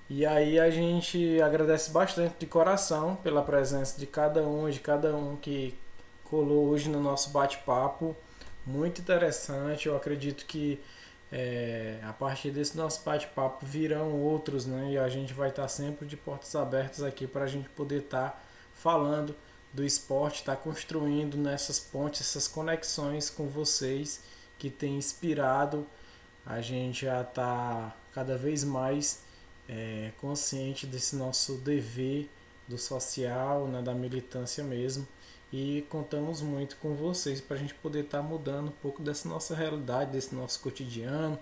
e 0.09 0.27
aí 0.27 0.59
a 0.59 0.71
gente 0.71 1.41
agradece 1.41 1.91
bastante 1.91 2.35
de 2.39 2.47
coração 2.47 3.17
pela 3.17 3.43
presença 3.43 3.99
de 3.99 4.07
cada 4.07 4.43
um, 4.43 4.69
de 4.69 4.81
cada 4.81 5.17
um 5.17 5.37
que 5.37 5.75
colou 6.25 6.69
hoje 6.69 6.89
no 6.89 7.01
nosso 7.01 7.31
bate-papo. 7.31 8.15
Muito 8.67 9.01
interessante. 9.01 9.89
Eu 9.89 9.97
acredito 9.97 10.45
que 10.47 10.81
é, 11.33 11.99
a 12.03 12.13
partir 12.13 12.51
desse 12.51 12.77
nosso 12.77 13.03
bate-papo 13.03 13.65
virão 13.65 14.13
outros, 14.21 14.67
né? 14.67 14.93
E 14.93 14.99
a 14.99 15.09
gente 15.09 15.33
vai 15.33 15.49
estar 15.49 15.69
sempre 15.69 16.07
de 16.07 16.17
portas 16.17 16.55
abertas 16.55 17.03
aqui 17.03 17.27
para 17.27 17.45
a 17.45 17.49
gente 17.49 17.69
poder 17.71 18.03
estar 18.03 18.45
falando 18.75 19.35
do 19.73 19.83
esporte, 19.83 20.41
estar 20.41 20.57
construindo 20.57 21.37
nessas 21.37 21.81
pontes, 21.81 22.21
essas 22.21 22.47
conexões 22.47 23.31
com 23.31 23.49
vocês 23.49 24.23
que 24.59 24.71
tem 24.71 24.97
inspirado 24.97 25.87
a 26.47 26.61
gente 26.61 27.09
a 27.09 27.23
estar 27.23 27.99
cada 28.13 28.37
vez 28.37 28.63
mais 28.63 29.24
é, 29.69 30.13
consciente 30.21 30.87
desse 30.87 31.17
nosso 31.17 31.55
dever 31.59 32.29
do 32.67 32.79
social, 32.79 33.67
né, 33.69 33.83
da 33.83 33.95
militância 33.95 34.65
mesmo. 34.65 35.07
E 35.53 35.87
contamos 35.89 36.41
muito 36.43 36.77
com 36.77 36.95
vocês 36.95 37.41
para 37.41 37.57
a 37.57 37.61
gente 37.61 37.75
poder 37.75 38.05
estar 38.05 38.19
tá 38.19 38.25
mudando 38.25 38.69
um 38.69 38.77
pouco 38.83 39.01
dessa 39.01 39.29
nossa 39.29 39.55
realidade, 39.55 40.11
desse 40.11 40.35
nosso 40.35 40.61
cotidiano. 40.61 41.39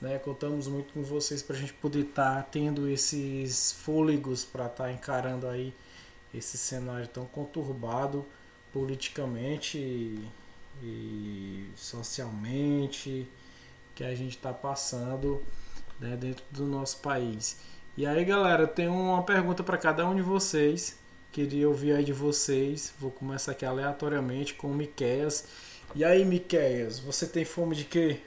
Né? 0.00 0.18
Contamos 0.18 0.66
muito 0.66 0.92
com 0.92 1.02
vocês 1.02 1.42
para 1.42 1.56
a 1.56 1.58
gente 1.58 1.72
poder 1.74 2.00
estar 2.06 2.36
tá 2.36 2.42
tendo 2.42 2.88
esses 2.88 3.70
fôlegos 3.70 4.44
para 4.44 4.66
estar 4.66 4.84
tá 4.84 4.92
encarando 4.92 5.46
aí 5.46 5.72
esse 6.34 6.58
cenário 6.58 7.06
tão 7.06 7.24
conturbado 7.26 8.26
politicamente 8.72 9.78
e, 9.78 10.28
e 10.82 11.70
socialmente 11.76 13.28
que 13.94 14.02
a 14.02 14.14
gente 14.14 14.36
está 14.36 14.52
passando 14.52 15.40
né, 16.02 16.16
dentro 16.16 16.44
do 16.50 16.66
nosso 16.66 17.00
país. 17.00 17.60
E 17.96 18.04
aí, 18.04 18.24
galera, 18.24 18.66
tenho 18.66 18.92
uma 18.92 19.24
pergunta 19.24 19.62
para 19.62 19.78
cada 19.78 20.06
um 20.06 20.14
de 20.14 20.22
vocês. 20.22 20.98
Queria 21.30 21.68
ouvir 21.68 21.94
aí 21.94 22.04
de 22.04 22.12
vocês. 22.12 22.92
Vou 22.98 23.10
começar 23.10 23.52
aqui 23.52 23.64
aleatoriamente 23.64 24.54
com 24.54 24.68
o 24.68 24.74
Miqueias. 24.74 25.46
E 25.94 26.04
aí, 26.04 26.24
Miqueias, 26.24 26.98
você 26.98 27.26
tem 27.26 27.44
fome 27.44 27.76
de 27.76 27.84
quê? 27.84 28.20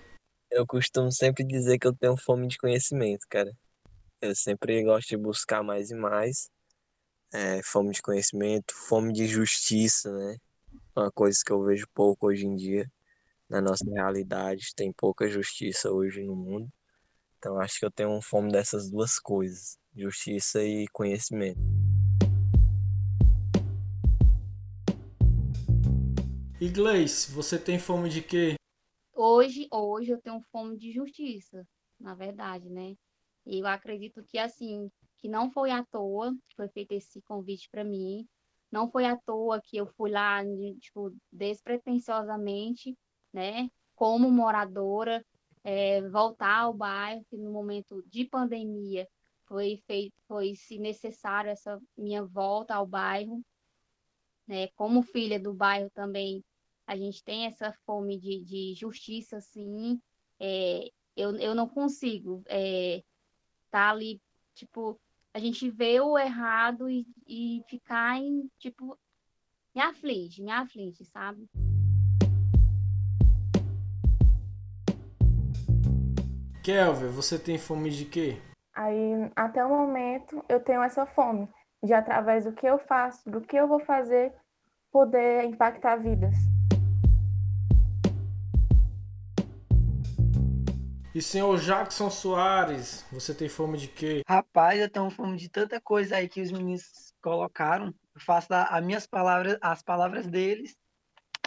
Eu 0.49 0.65
costumo 0.65 1.11
sempre 1.11 1.43
dizer 1.43 1.77
que 1.77 1.87
eu 1.87 1.93
tenho 1.93 2.15
fome 2.15 2.47
de 2.47 2.57
conhecimento, 2.57 3.25
cara. 3.29 3.51
Eu 4.21 4.35
sempre 4.35 4.83
gosto 4.83 5.09
de 5.09 5.17
buscar 5.17 5.61
mais 5.61 5.91
e 5.91 5.95
mais. 5.95 6.49
É, 7.33 7.61
fome 7.63 7.91
de 7.91 8.01
conhecimento, 8.01 8.73
fome 8.73 9.11
de 9.11 9.27
justiça, 9.27 10.11
né? 10.13 10.37
Uma 10.95 11.11
coisa 11.11 11.39
que 11.45 11.51
eu 11.51 11.61
vejo 11.63 11.85
pouco 11.93 12.27
hoje 12.27 12.45
em 12.45 12.55
dia 12.55 12.89
na 13.49 13.59
nossa 13.61 13.83
realidade. 13.85 14.73
Tem 14.75 14.93
pouca 14.93 15.27
justiça 15.27 15.91
hoje 15.91 16.23
no 16.23 16.35
mundo. 16.35 16.69
Então 17.45 17.59
acho 17.59 17.77
que 17.79 17.85
eu 17.85 17.91
tenho 17.91 18.19
fome 18.23 18.51
dessas 18.51 18.89
duas 18.89 19.19
coisas, 19.19 19.77
justiça 19.95 20.63
e 20.63 20.87
conhecimento. 20.87 21.59
Iglês, 26.59 27.29
você 27.31 27.59
tem 27.59 27.77
fome 27.77 28.09
de 28.09 28.23
quê? 28.23 28.55
Hoje, 29.13 29.67
hoje 29.71 30.09
eu 30.09 30.19
tenho 30.19 30.41
fome 30.51 30.75
de 30.75 30.91
justiça, 30.91 31.63
na 31.99 32.15
verdade, 32.15 32.67
né? 32.67 32.95
E 33.45 33.59
eu 33.59 33.67
acredito 33.67 34.23
que 34.23 34.39
assim, 34.39 34.89
que 35.19 35.29
não 35.29 35.51
foi 35.51 35.69
à 35.69 35.85
toa 35.85 36.33
que 36.49 36.55
foi 36.55 36.67
feito 36.69 36.93
esse 36.93 37.21
convite 37.21 37.69
para 37.69 37.83
mim, 37.83 38.27
não 38.71 38.89
foi 38.89 39.05
à 39.05 39.15
toa 39.15 39.61
que 39.63 39.77
eu 39.77 39.85
fui 39.85 40.09
lá, 40.09 40.41
tipo, 40.81 41.15
despretensiosamente, 41.31 42.97
né? 43.31 43.69
Como 43.93 44.31
moradora, 44.31 45.23
é, 45.65 45.99
voltar 46.09 46.59
ao 46.59 46.73
bairro, 46.75 47.25
que 47.27 47.35
no 47.35 47.51
momento 47.51 48.03
de 48.07 48.23
pandemia 48.23 49.07
foi 49.47 49.81
feito, 49.87 50.13
foi 50.27 50.53
se 50.55 50.77
necessário 50.77 51.49
essa 51.49 51.81
minha 51.97 52.23
volta 52.23 52.75
ao 52.75 52.85
bairro. 52.85 53.43
Né? 54.47 54.67
Como 54.75 55.01
filha 55.01 55.39
do 55.39 55.55
bairro 55.55 55.89
também, 55.89 56.45
a 56.85 56.95
gente 56.95 57.23
tem 57.23 57.47
essa 57.47 57.73
fome 57.83 58.19
de, 58.19 58.43
de 58.43 58.75
justiça, 58.75 59.41
sim. 59.41 59.99
É, 60.39 60.87
eu, 61.17 61.35
eu 61.37 61.55
não 61.55 61.67
consigo 61.67 62.43
é, 62.45 63.03
tá 63.71 63.89
ali, 63.89 64.21
tipo, 64.53 65.01
a 65.33 65.39
gente 65.39 65.67
vê 65.71 65.99
o 65.99 66.15
errado 66.15 66.87
e, 66.87 67.07
e 67.27 67.63
ficar 67.67 68.19
em, 68.19 68.47
tipo, 68.59 68.95
me 69.73 69.81
aflige, 69.81 70.43
me 70.43 70.51
aflige, 70.51 71.03
sabe? 71.05 71.49
Kelvin, 76.65 77.09
você 77.09 77.37
tem 77.37 77.59
fome 77.59 77.91
de 77.91 78.05
quê? 78.05 78.41
Aí, 78.73 79.31
até 79.35 79.63
o 79.63 79.69
momento, 79.69 80.43
eu 80.49 80.59
tenho 80.59 80.81
essa 80.81 81.05
fome 81.05 81.47
de, 81.83 81.93
através 81.93 82.45
do 82.45 82.53
que 82.53 82.65
eu 82.65 82.79
faço, 82.79 83.29
do 83.29 83.39
que 83.39 83.55
eu 83.55 83.67
vou 83.67 83.79
fazer, 83.81 84.33
poder 84.91 85.43
impactar 85.43 85.97
vidas. 85.97 86.33
E 91.13 91.21
senhor 91.21 91.55
Jackson 91.59 92.09
Soares, 92.09 93.05
você 93.11 93.35
tem 93.35 93.47
fome 93.47 93.77
de 93.77 93.87
quê? 93.87 94.23
Rapaz, 94.27 94.79
eu 94.79 94.89
tenho 94.89 95.11
fome 95.11 95.37
de 95.37 95.47
tanta 95.47 95.79
coisa 95.79 96.15
aí 96.15 96.27
que 96.27 96.41
os 96.41 96.51
meninos 96.51 97.13
colocaram. 97.21 97.93
Eu 98.15 98.21
faço 98.21 98.51
as 98.51 98.83
minhas 98.83 99.05
palavras, 99.05 99.55
as 99.61 99.83
palavras 99.83 100.25
deles, 100.25 100.75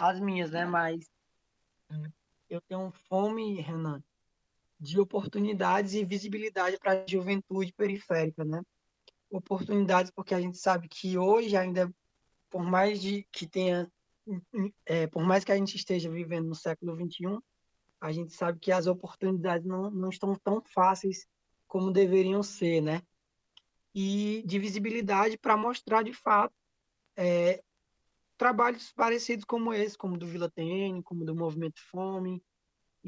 as 0.01 0.17
minhas, 0.17 0.51
né? 0.51 0.63
Mas 0.65 1.11
eu 2.49 2.61
tenho 2.61 2.89
fome, 3.09 3.59
Renan, 3.59 4.01
de 4.79 4.99
oportunidades 4.99 5.93
e 5.93 6.05
visibilidade 6.05 6.77
para 6.79 7.03
a 7.03 7.05
juventude 7.07 7.73
periférica, 7.73 8.45
né? 8.45 8.61
Oportunidades 9.29 10.11
porque 10.11 10.33
a 10.33 10.39
gente 10.39 10.57
sabe 10.57 10.87
que 10.87 11.17
hoje 11.17 11.55
ainda, 11.57 11.93
por 12.49 12.63
mais 12.63 13.01
de 13.01 13.27
que 13.31 13.45
tenha, 13.45 13.91
é, 14.85 15.05
por 15.07 15.23
mais 15.23 15.43
que 15.43 15.51
a 15.51 15.57
gente 15.57 15.75
esteja 15.75 16.09
vivendo 16.09 16.47
no 16.47 16.55
século 16.55 16.95
21, 16.95 17.39
a 17.99 18.11
gente 18.11 18.33
sabe 18.33 18.59
que 18.59 18.71
as 18.71 18.87
oportunidades 18.87 19.67
não, 19.67 19.91
não 19.91 20.09
estão 20.09 20.35
tão 20.35 20.61
fáceis 20.61 21.27
como 21.67 21.91
deveriam 21.91 22.41
ser, 22.41 22.81
né? 22.81 23.01
E 23.93 24.43
de 24.45 24.57
visibilidade 24.57 25.37
para 25.37 25.57
mostrar 25.57 26.03
de 26.03 26.13
fato 26.13 26.53
é, 27.17 27.61
trabalhos 28.37 28.93
parecidos 28.93 29.43
como 29.43 29.73
esse, 29.73 29.97
como 29.97 30.17
do 30.17 30.25
Vila 30.25 30.49
TN, 30.49 31.01
como 31.03 31.25
do 31.25 31.35
Movimento 31.35 31.81
Fome, 31.91 32.41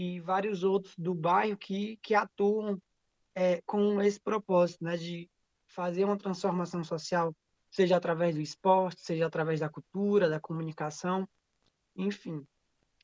e 0.02 0.20
vários 0.20 0.64
outros 0.64 0.96
do 0.98 1.14
bairro 1.14 1.56
que, 1.56 1.96
que 1.98 2.16
atuam 2.16 2.82
é, 3.36 3.62
com 3.68 4.02
esse 4.02 4.20
propósito, 4.20 4.84
né, 4.84 4.98
de 4.98 5.30
fazer 5.68 6.04
uma 6.06 6.18
transformação 6.18 6.84
social, 6.84 7.36
seja 7.70 7.98
através 7.98 8.34
do 8.34 8.42
esporte, 8.42 9.00
seja 9.00 9.28
através 9.28 9.60
da 9.60 9.70
cultura, 9.70 10.28
da 10.28 10.40
comunicação, 10.40 11.30
enfim. 11.96 12.44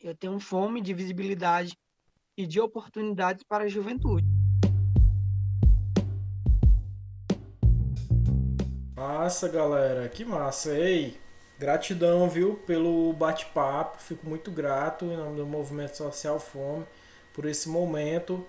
Eu 0.01 0.15
tenho 0.15 0.39
fome 0.39 0.81
de 0.81 0.91
visibilidade 0.91 1.77
e 2.35 2.47
de 2.47 2.59
oportunidades 2.59 3.43
para 3.43 3.65
a 3.65 3.69
juventude. 3.69 4.25
Massa, 8.95 9.47
galera, 9.47 10.09
que 10.09 10.25
massa. 10.25 10.75
Ei, 10.75 11.15
Gratidão, 11.59 12.29
viu, 12.29 12.55
pelo 12.67 13.11
bate-papo. 13.13 14.01
Fico 14.01 14.27
muito 14.27 14.51
grato 14.51 15.05
em 15.05 15.17
nome 15.17 15.37
do 15.37 15.45
Movimento 15.45 15.97
Social 15.97 16.39
Fome 16.39 16.85
por 17.33 17.45
esse 17.45 17.67
momento. 17.67 18.45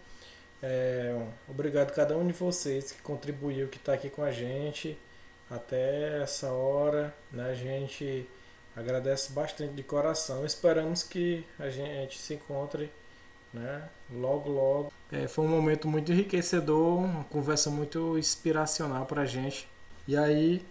É, 0.63 1.17
obrigado 1.49 1.91
a 1.91 1.95
cada 1.95 2.17
um 2.17 2.27
de 2.27 2.33
vocês 2.33 2.93
que 2.93 3.01
contribuiu, 3.01 3.69
que 3.69 3.79
está 3.79 3.95
aqui 3.95 4.11
com 4.11 4.23
a 4.23 4.31
gente 4.31 4.99
até 5.51 6.23
essa 6.23 6.53
hora. 6.53 7.15
Né? 7.33 7.51
A 7.51 7.55
gente 7.55 8.29
agradece 8.77 9.33
bastante 9.33 9.73
de 9.73 9.83
coração. 9.83 10.45
Esperamos 10.45 11.03
que 11.03 11.47
a 11.59 11.71
gente 11.71 12.19
se 12.19 12.35
encontre 12.35 12.91
né, 13.53 13.89
logo, 14.13 14.51
logo. 14.51 14.93
É, 15.11 15.27
foi 15.27 15.47
um 15.47 15.49
momento 15.49 15.89
muito 15.89 16.13
enriquecedor, 16.13 16.99
uma 16.99 17.25
conversa 17.25 17.71
muito 17.71 18.19
inspiracional 18.19 19.07
para 19.07 19.23
a 19.23 19.27
gente. 19.27 19.69
E 20.07 20.17
aí, 20.17 20.63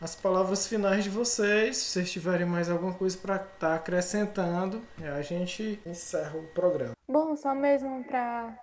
as 0.00 0.16
palavras 0.16 0.66
finais 0.66 1.04
de 1.04 1.10
vocês, 1.10 1.76
se 1.76 1.84
vocês 1.90 2.10
tiverem 2.10 2.46
mais 2.46 2.70
alguma 2.70 2.94
coisa 2.94 3.18
para 3.18 3.36
estar 3.36 3.58
tá 3.58 3.74
acrescentando, 3.74 4.82
a 5.14 5.20
gente 5.20 5.78
encerra 5.84 6.38
o 6.38 6.46
programa. 6.54 6.92
Bom, 7.06 7.36
só 7.36 7.54
mesmo 7.54 8.02
para 8.04 8.48
estar 8.48 8.58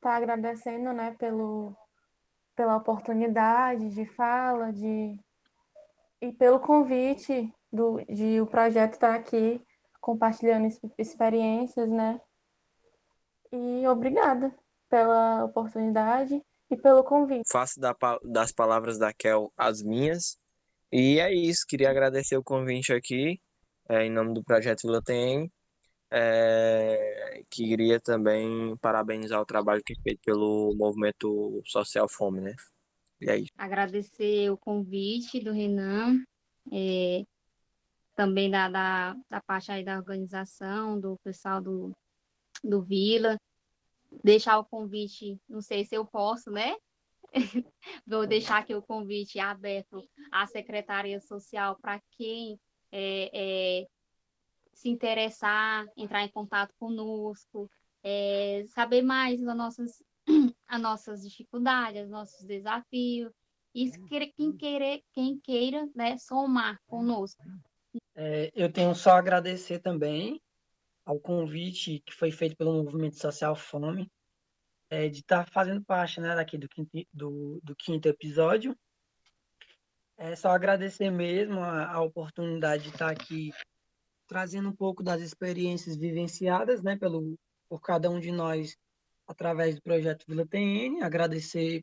tá 0.00 0.16
agradecendo 0.16 0.92
né, 0.92 1.16
pelo, 1.18 1.74
pela 2.54 2.76
oportunidade 2.76 3.88
de 3.88 4.04
fala, 4.04 4.70
de 4.70 5.18
e 6.20 6.30
pelo 6.32 6.60
convite 6.60 7.52
do, 7.72 8.00
de 8.04 8.40
o 8.40 8.46
projeto 8.46 8.92
estar 8.92 9.08
tá 9.08 9.14
aqui 9.14 9.60
compartilhando 10.00 10.68
experiências, 10.98 11.90
né? 11.90 12.20
E 13.50 13.86
obrigada 13.88 14.54
pela 14.88 15.44
oportunidade 15.44 16.40
e 16.70 16.76
pelo 16.76 17.02
convite. 17.02 17.50
Faço 17.50 17.80
da, 17.80 17.94
das 18.24 18.52
palavras 18.52 18.98
da 18.98 19.12
Kel 19.12 19.52
as 19.56 19.82
minhas. 19.82 20.41
E 20.92 21.18
é 21.18 21.32
isso, 21.32 21.64
queria 21.66 21.88
agradecer 21.88 22.36
o 22.36 22.44
convite 22.44 22.92
aqui, 22.92 23.40
é, 23.88 24.04
em 24.04 24.10
nome 24.10 24.34
do 24.34 24.44
Projeto 24.44 24.82
Vila 24.82 25.00
TM. 25.00 25.50
É, 26.10 27.42
queria 27.48 27.98
também 27.98 28.76
parabenizar 28.76 29.40
o 29.40 29.46
trabalho 29.46 29.82
que 29.82 29.94
é 29.94 30.02
feito 30.02 30.20
pelo 30.22 30.74
movimento 30.76 31.62
social 31.64 32.06
Fome, 32.06 32.42
né? 32.42 32.54
E 33.18 33.30
aí? 33.30 33.46
Agradecer 33.56 34.50
o 34.50 34.58
convite 34.58 35.40
do 35.40 35.50
Renan, 35.50 36.22
é, 36.70 37.24
também 38.14 38.50
da, 38.50 38.68
da, 38.68 39.16
da 39.30 39.40
parte 39.40 39.72
aí 39.72 39.82
da 39.82 39.96
organização, 39.96 41.00
do 41.00 41.16
pessoal 41.24 41.62
do, 41.62 41.96
do 42.62 42.82
Vila. 42.82 43.38
Deixar 44.22 44.58
o 44.58 44.66
convite, 44.66 45.40
não 45.48 45.62
sei 45.62 45.86
se 45.86 45.94
eu 45.94 46.04
posso, 46.04 46.50
né? 46.50 46.74
Vou 48.06 48.26
deixar 48.26 48.58
aqui 48.58 48.74
o 48.74 48.82
convite 48.82 49.38
aberto 49.38 50.02
à 50.30 50.46
Secretaria 50.46 51.20
Social 51.20 51.78
para 51.80 52.00
quem 52.12 52.58
é, 52.90 53.30
é, 53.32 53.86
se 54.72 54.88
interessar, 54.88 55.86
entrar 55.96 56.22
em 56.22 56.28
contato 56.28 56.74
conosco, 56.78 57.70
é, 58.02 58.64
saber 58.68 59.02
mais 59.02 59.40
das 59.40 59.56
nossas, 59.56 60.02
as 60.66 60.80
nossas 60.80 61.22
dificuldades, 61.22 62.04
os 62.04 62.10
nossos 62.10 62.44
desafios, 62.44 63.32
e 63.74 63.90
quem, 64.36 64.52
queira, 64.56 65.00
quem 65.12 65.38
queira 65.38 65.88
né, 65.94 66.18
somar 66.18 66.78
conosco. 66.86 67.42
É, 68.14 68.50
eu 68.54 68.70
tenho 68.70 68.94
só 68.94 69.12
a 69.12 69.18
agradecer 69.18 69.78
também 69.78 70.40
ao 71.04 71.18
convite 71.18 72.00
que 72.00 72.12
foi 72.12 72.30
feito 72.30 72.56
pelo 72.56 72.82
Movimento 72.84 73.16
Social 73.16 73.56
Fome, 73.56 74.10
é, 74.92 75.08
de 75.08 75.20
estar 75.20 75.46
tá 75.46 75.50
fazendo 75.50 75.82
parte 75.82 76.20
né, 76.20 76.34
daqui 76.36 76.58
do 76.58 76.68
quinto, 76.68 76.90
do, 77.10 77.58
do 77.62 77.74
quinto 77.74 78.06
episódio. 78.08 78.76
É 80.18 80.36
só 80.36 80.50
agradecer 80.50 81.10
mesmo 81.10 81.60
a, 81.60 81.90
a 81.90 82.02
oportunidade 82.02 82.82
de 82.82 82.88
estar 82.90 83.06
tá 83.06 83.10
aqui 83.10 83.50
trazendo 84.26 84.68
um 84.68 84.76
pouco 84.76 85.02
das 85.02 85.22
experiências 85.22 85.96
vivenciadas 85.96 86.82
né, 86.82 86.94
pelo, 86.94 87.38
por 87.70 87.80
cada 87.80 88.10
um 88.10 88.20
de 88.20 88.30
nós 88.30 88.76
através 89.26 89.74
do 89.74 89.82
projeto 89.82 90.26
Vila 90.28 90.46
TN. 90.46 91.02
Agradecer 91.02 91.82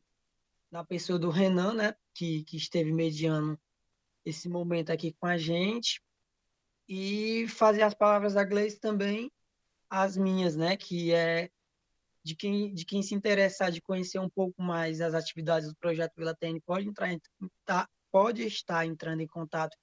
na 0.70 0.84
pessoa 0.84 1.18
do 1.18 1.30
Renan, 1.30 1.74
né, 1.74 1.94
que, 2.14 2.44
que 2.44 2.56
esteve 2.56 2.92
mediando 2.92 3.58
esse 4.24 4.48
momento 4.48 4.90
aqui 4.90 5.16
com 5.18 5.26
a 5.26 5.36
gente. 5.36 6.00
E 6.88 7.48
fazer 7.48 7.82
as 7.82 7.94
palavras 7.94 8.34
da 8.34 8.44
Gleice 8.44 8.78
também 8.78 9.32
as 9.92 10.16
minhas, 10.16 10.54
né, 10.54 10.76
que 10.76 11.12
é 11.12 11.50
de 12.22 12.36
quem, 12.36 12.74
de 12.74 12.84
quem 12.84 13.02
se 13.02 13.14
interessar 13.14 13.70
de 13.70 13.80
conhecer 13.80 14.18
um 14.18 14.28
pouco 14.28 14.60
mais 14.62 15.00
as 15.00 15.14
atividades 15.14 15.68
do 15.68 15.76
projeto 15.76 16.12
Vila 16.16 16.34
TN 16.34 16.60
pode 16.64 16.88
entrar 16.88 17.08
tá, 17.64 17.88
pode 18.10 18.46
estar 18.46 18.84
entrando 18.86 19.20
em 19.20 19.26
contato 19.26 19.76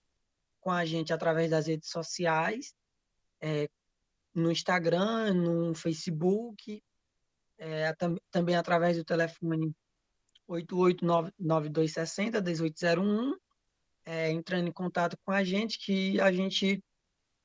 com 0.59 0.71
a 0.71 0.85
gente 0.85 1.13
através 1.13 1.49
das 1.49 1.67
redes 1.67 1.89
sociais, 1.89 2.73
é, 3.39 3.69
no 4.33 4.51
Instagram, 4.51 5.33
no 5.33 5.73
Facebook, 5.73 6.83
é, 7.57 7.93
tam, 7.93 8.17
também 8.29 8.55
através 8.55 8.97
do 8.97 9.05
telefone 9.05 9.73
889-9260-1801, 10.49 13.33
é, 14.05 14.31
entrando 14.31 14.67
em 14.67 14.71
contato 14.71 15.17
com 15.23 15.31
a 15.31 15.43
gente, 15.43 15.79
que 15.79 16.21
a 16.21 16.31
gente 16.31 16.83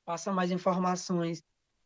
passa 0.05 0.33
mais 0.33 0.51
informações 0.51 1.43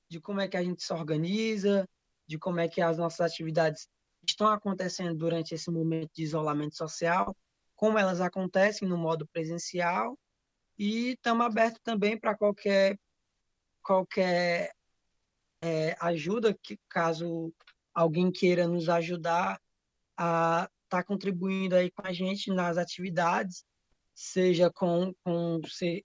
de 0.08 0.20
como 0.20 0.40
é 0.40 0.48
que 0.48 0.56
a 0.56 0.62
gente 0.62 0.82
se 0.82 0.92
organiza, 0.92 1.86
de 2.26 2.38
como 2.38 2.60
é 2.60 2.68
que 2.68 2.80
as 2.80 2.98
nossas 2.98 3.20
atividades 3.20 3.88
estão 4.26 4.48
acontecendo 4.48 5.14
durante 5.14 5.54
esse 5.54 5.70
momento 5.70 6.10
de 6.14 6.22
isolamento 6.22 6.76
social, 6.76 7.36
como 7.74 7.98
elas 7.98 8.20
acontecem 8.20 8.88
no 8.88 8.98
modo 8.98 9.26
presencial. 9.28 10.18
E 10.78 11.12
estamos 11.12 11.46
abertos 11.46 11.80
também 11.82 12.18
para 12.18 12.36
qualquer 12.36 12.98
qualquer 13.82 14.72
é, 15.62 15.96
ajuda 16.00 16.52
que 16.60 16.78
caso 16.88 17.54
alguém 17.94 18.32
queira 18.32 18.66
nos 18.66 18.88
ajudar 18.88 19.60
a 20.16 20.68
estar 20.84 20.98
tá 20.98 21.04
contribuindo 21.04 21.76
aí 21.76 21.90
com 21.90 22.04
a 22.04 22.12
gente 22.12 22.52
nas 22.52 22.76
atividades, 22.78 23.64
seja 24.12 24.70
com, 24.70 25.14
com 25.22 25.60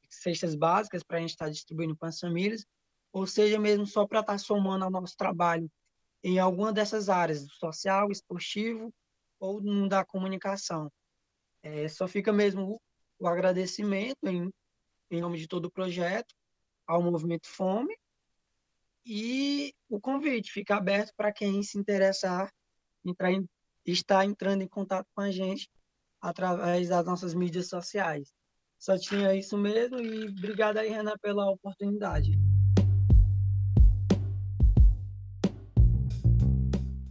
cestas 0.10 0.56
básicas 0.56 1.03
para 1.03 1.18
a 1.18 1.22
gente 1.22 1.31
estar 1.31 1.45
tá 1.45 1.52
distribuindo 1.52 1.98
para 1.98 2.10
as 2.10 2.19
famílias, 2.19 2.65
ou 3.11 3.26
seja 3.26 3.60
mesmo 3.60 3.85
só 3.85 4.06
para 4.06 4.19
estar 4.19 4.34
tá 4.34 4.38
somando 4.38 4.85
ao 4.85 4.91
nosso 4.91 5.18
trabalho 5.18 5.69
em 6.23 6.39
alguma 6.39 6.72
dessas 6.72 7.10
áreas, 7.10 7.45
social, 7.53 8.11
esportivo 8.11 8.93
ou 9.39 9.61
da 9.88 10.06
comunicação. 10.06 10.91
É, 11.64 11.88
só 11.88 12.07
fica 12.07 12.31
mesmo 12.31 12.80
o, 13.19 13.27
agradecimento 13.27 14.27
em, 14.27 14.49
em 15.10 15.22
nome 15.22 15.38
de 15.38 15.48
todo 15.48 15.65
o 15.65 15.72
projeto 15.72 16.34
ao 16.88 17.02
Movimento 17.02 17.48
Fome 17.48 17.95
e 19.06 19.73
o 19.89 19.99
convite 19.99 20.52
fica 20.52 20.76
aberto 20.76 21.11
para 21.15 21.31
quem 21.31 21.61
se 21.64 21.77
interessar 21.77 22.52
entrar 23.03 23.31
em, 23.31 23.48
estar 23.85 24.26
entrando 24.26 24.61
em 24.61 24.68
contato 24.68 25.07
com 25.15 25.22
a 25.22 25.31
gente 25.31 25.69
através 26.19 26.89
das 26.89 27.06
nossas 27.06 27.34
mídias 27.34 27.68
sociais. 27.68 28.31
Só 28.77 28.98
tinha 28.98 29.35
isso 29.35 29.57
mesmo 29.57 29.99
e 29.99 30.27
obrigado 30.27 30.77
aí, 30.77 30.89
Renan, 30.89 31.15
pela 31.22 31.49
oportunidade. 31.49 32.31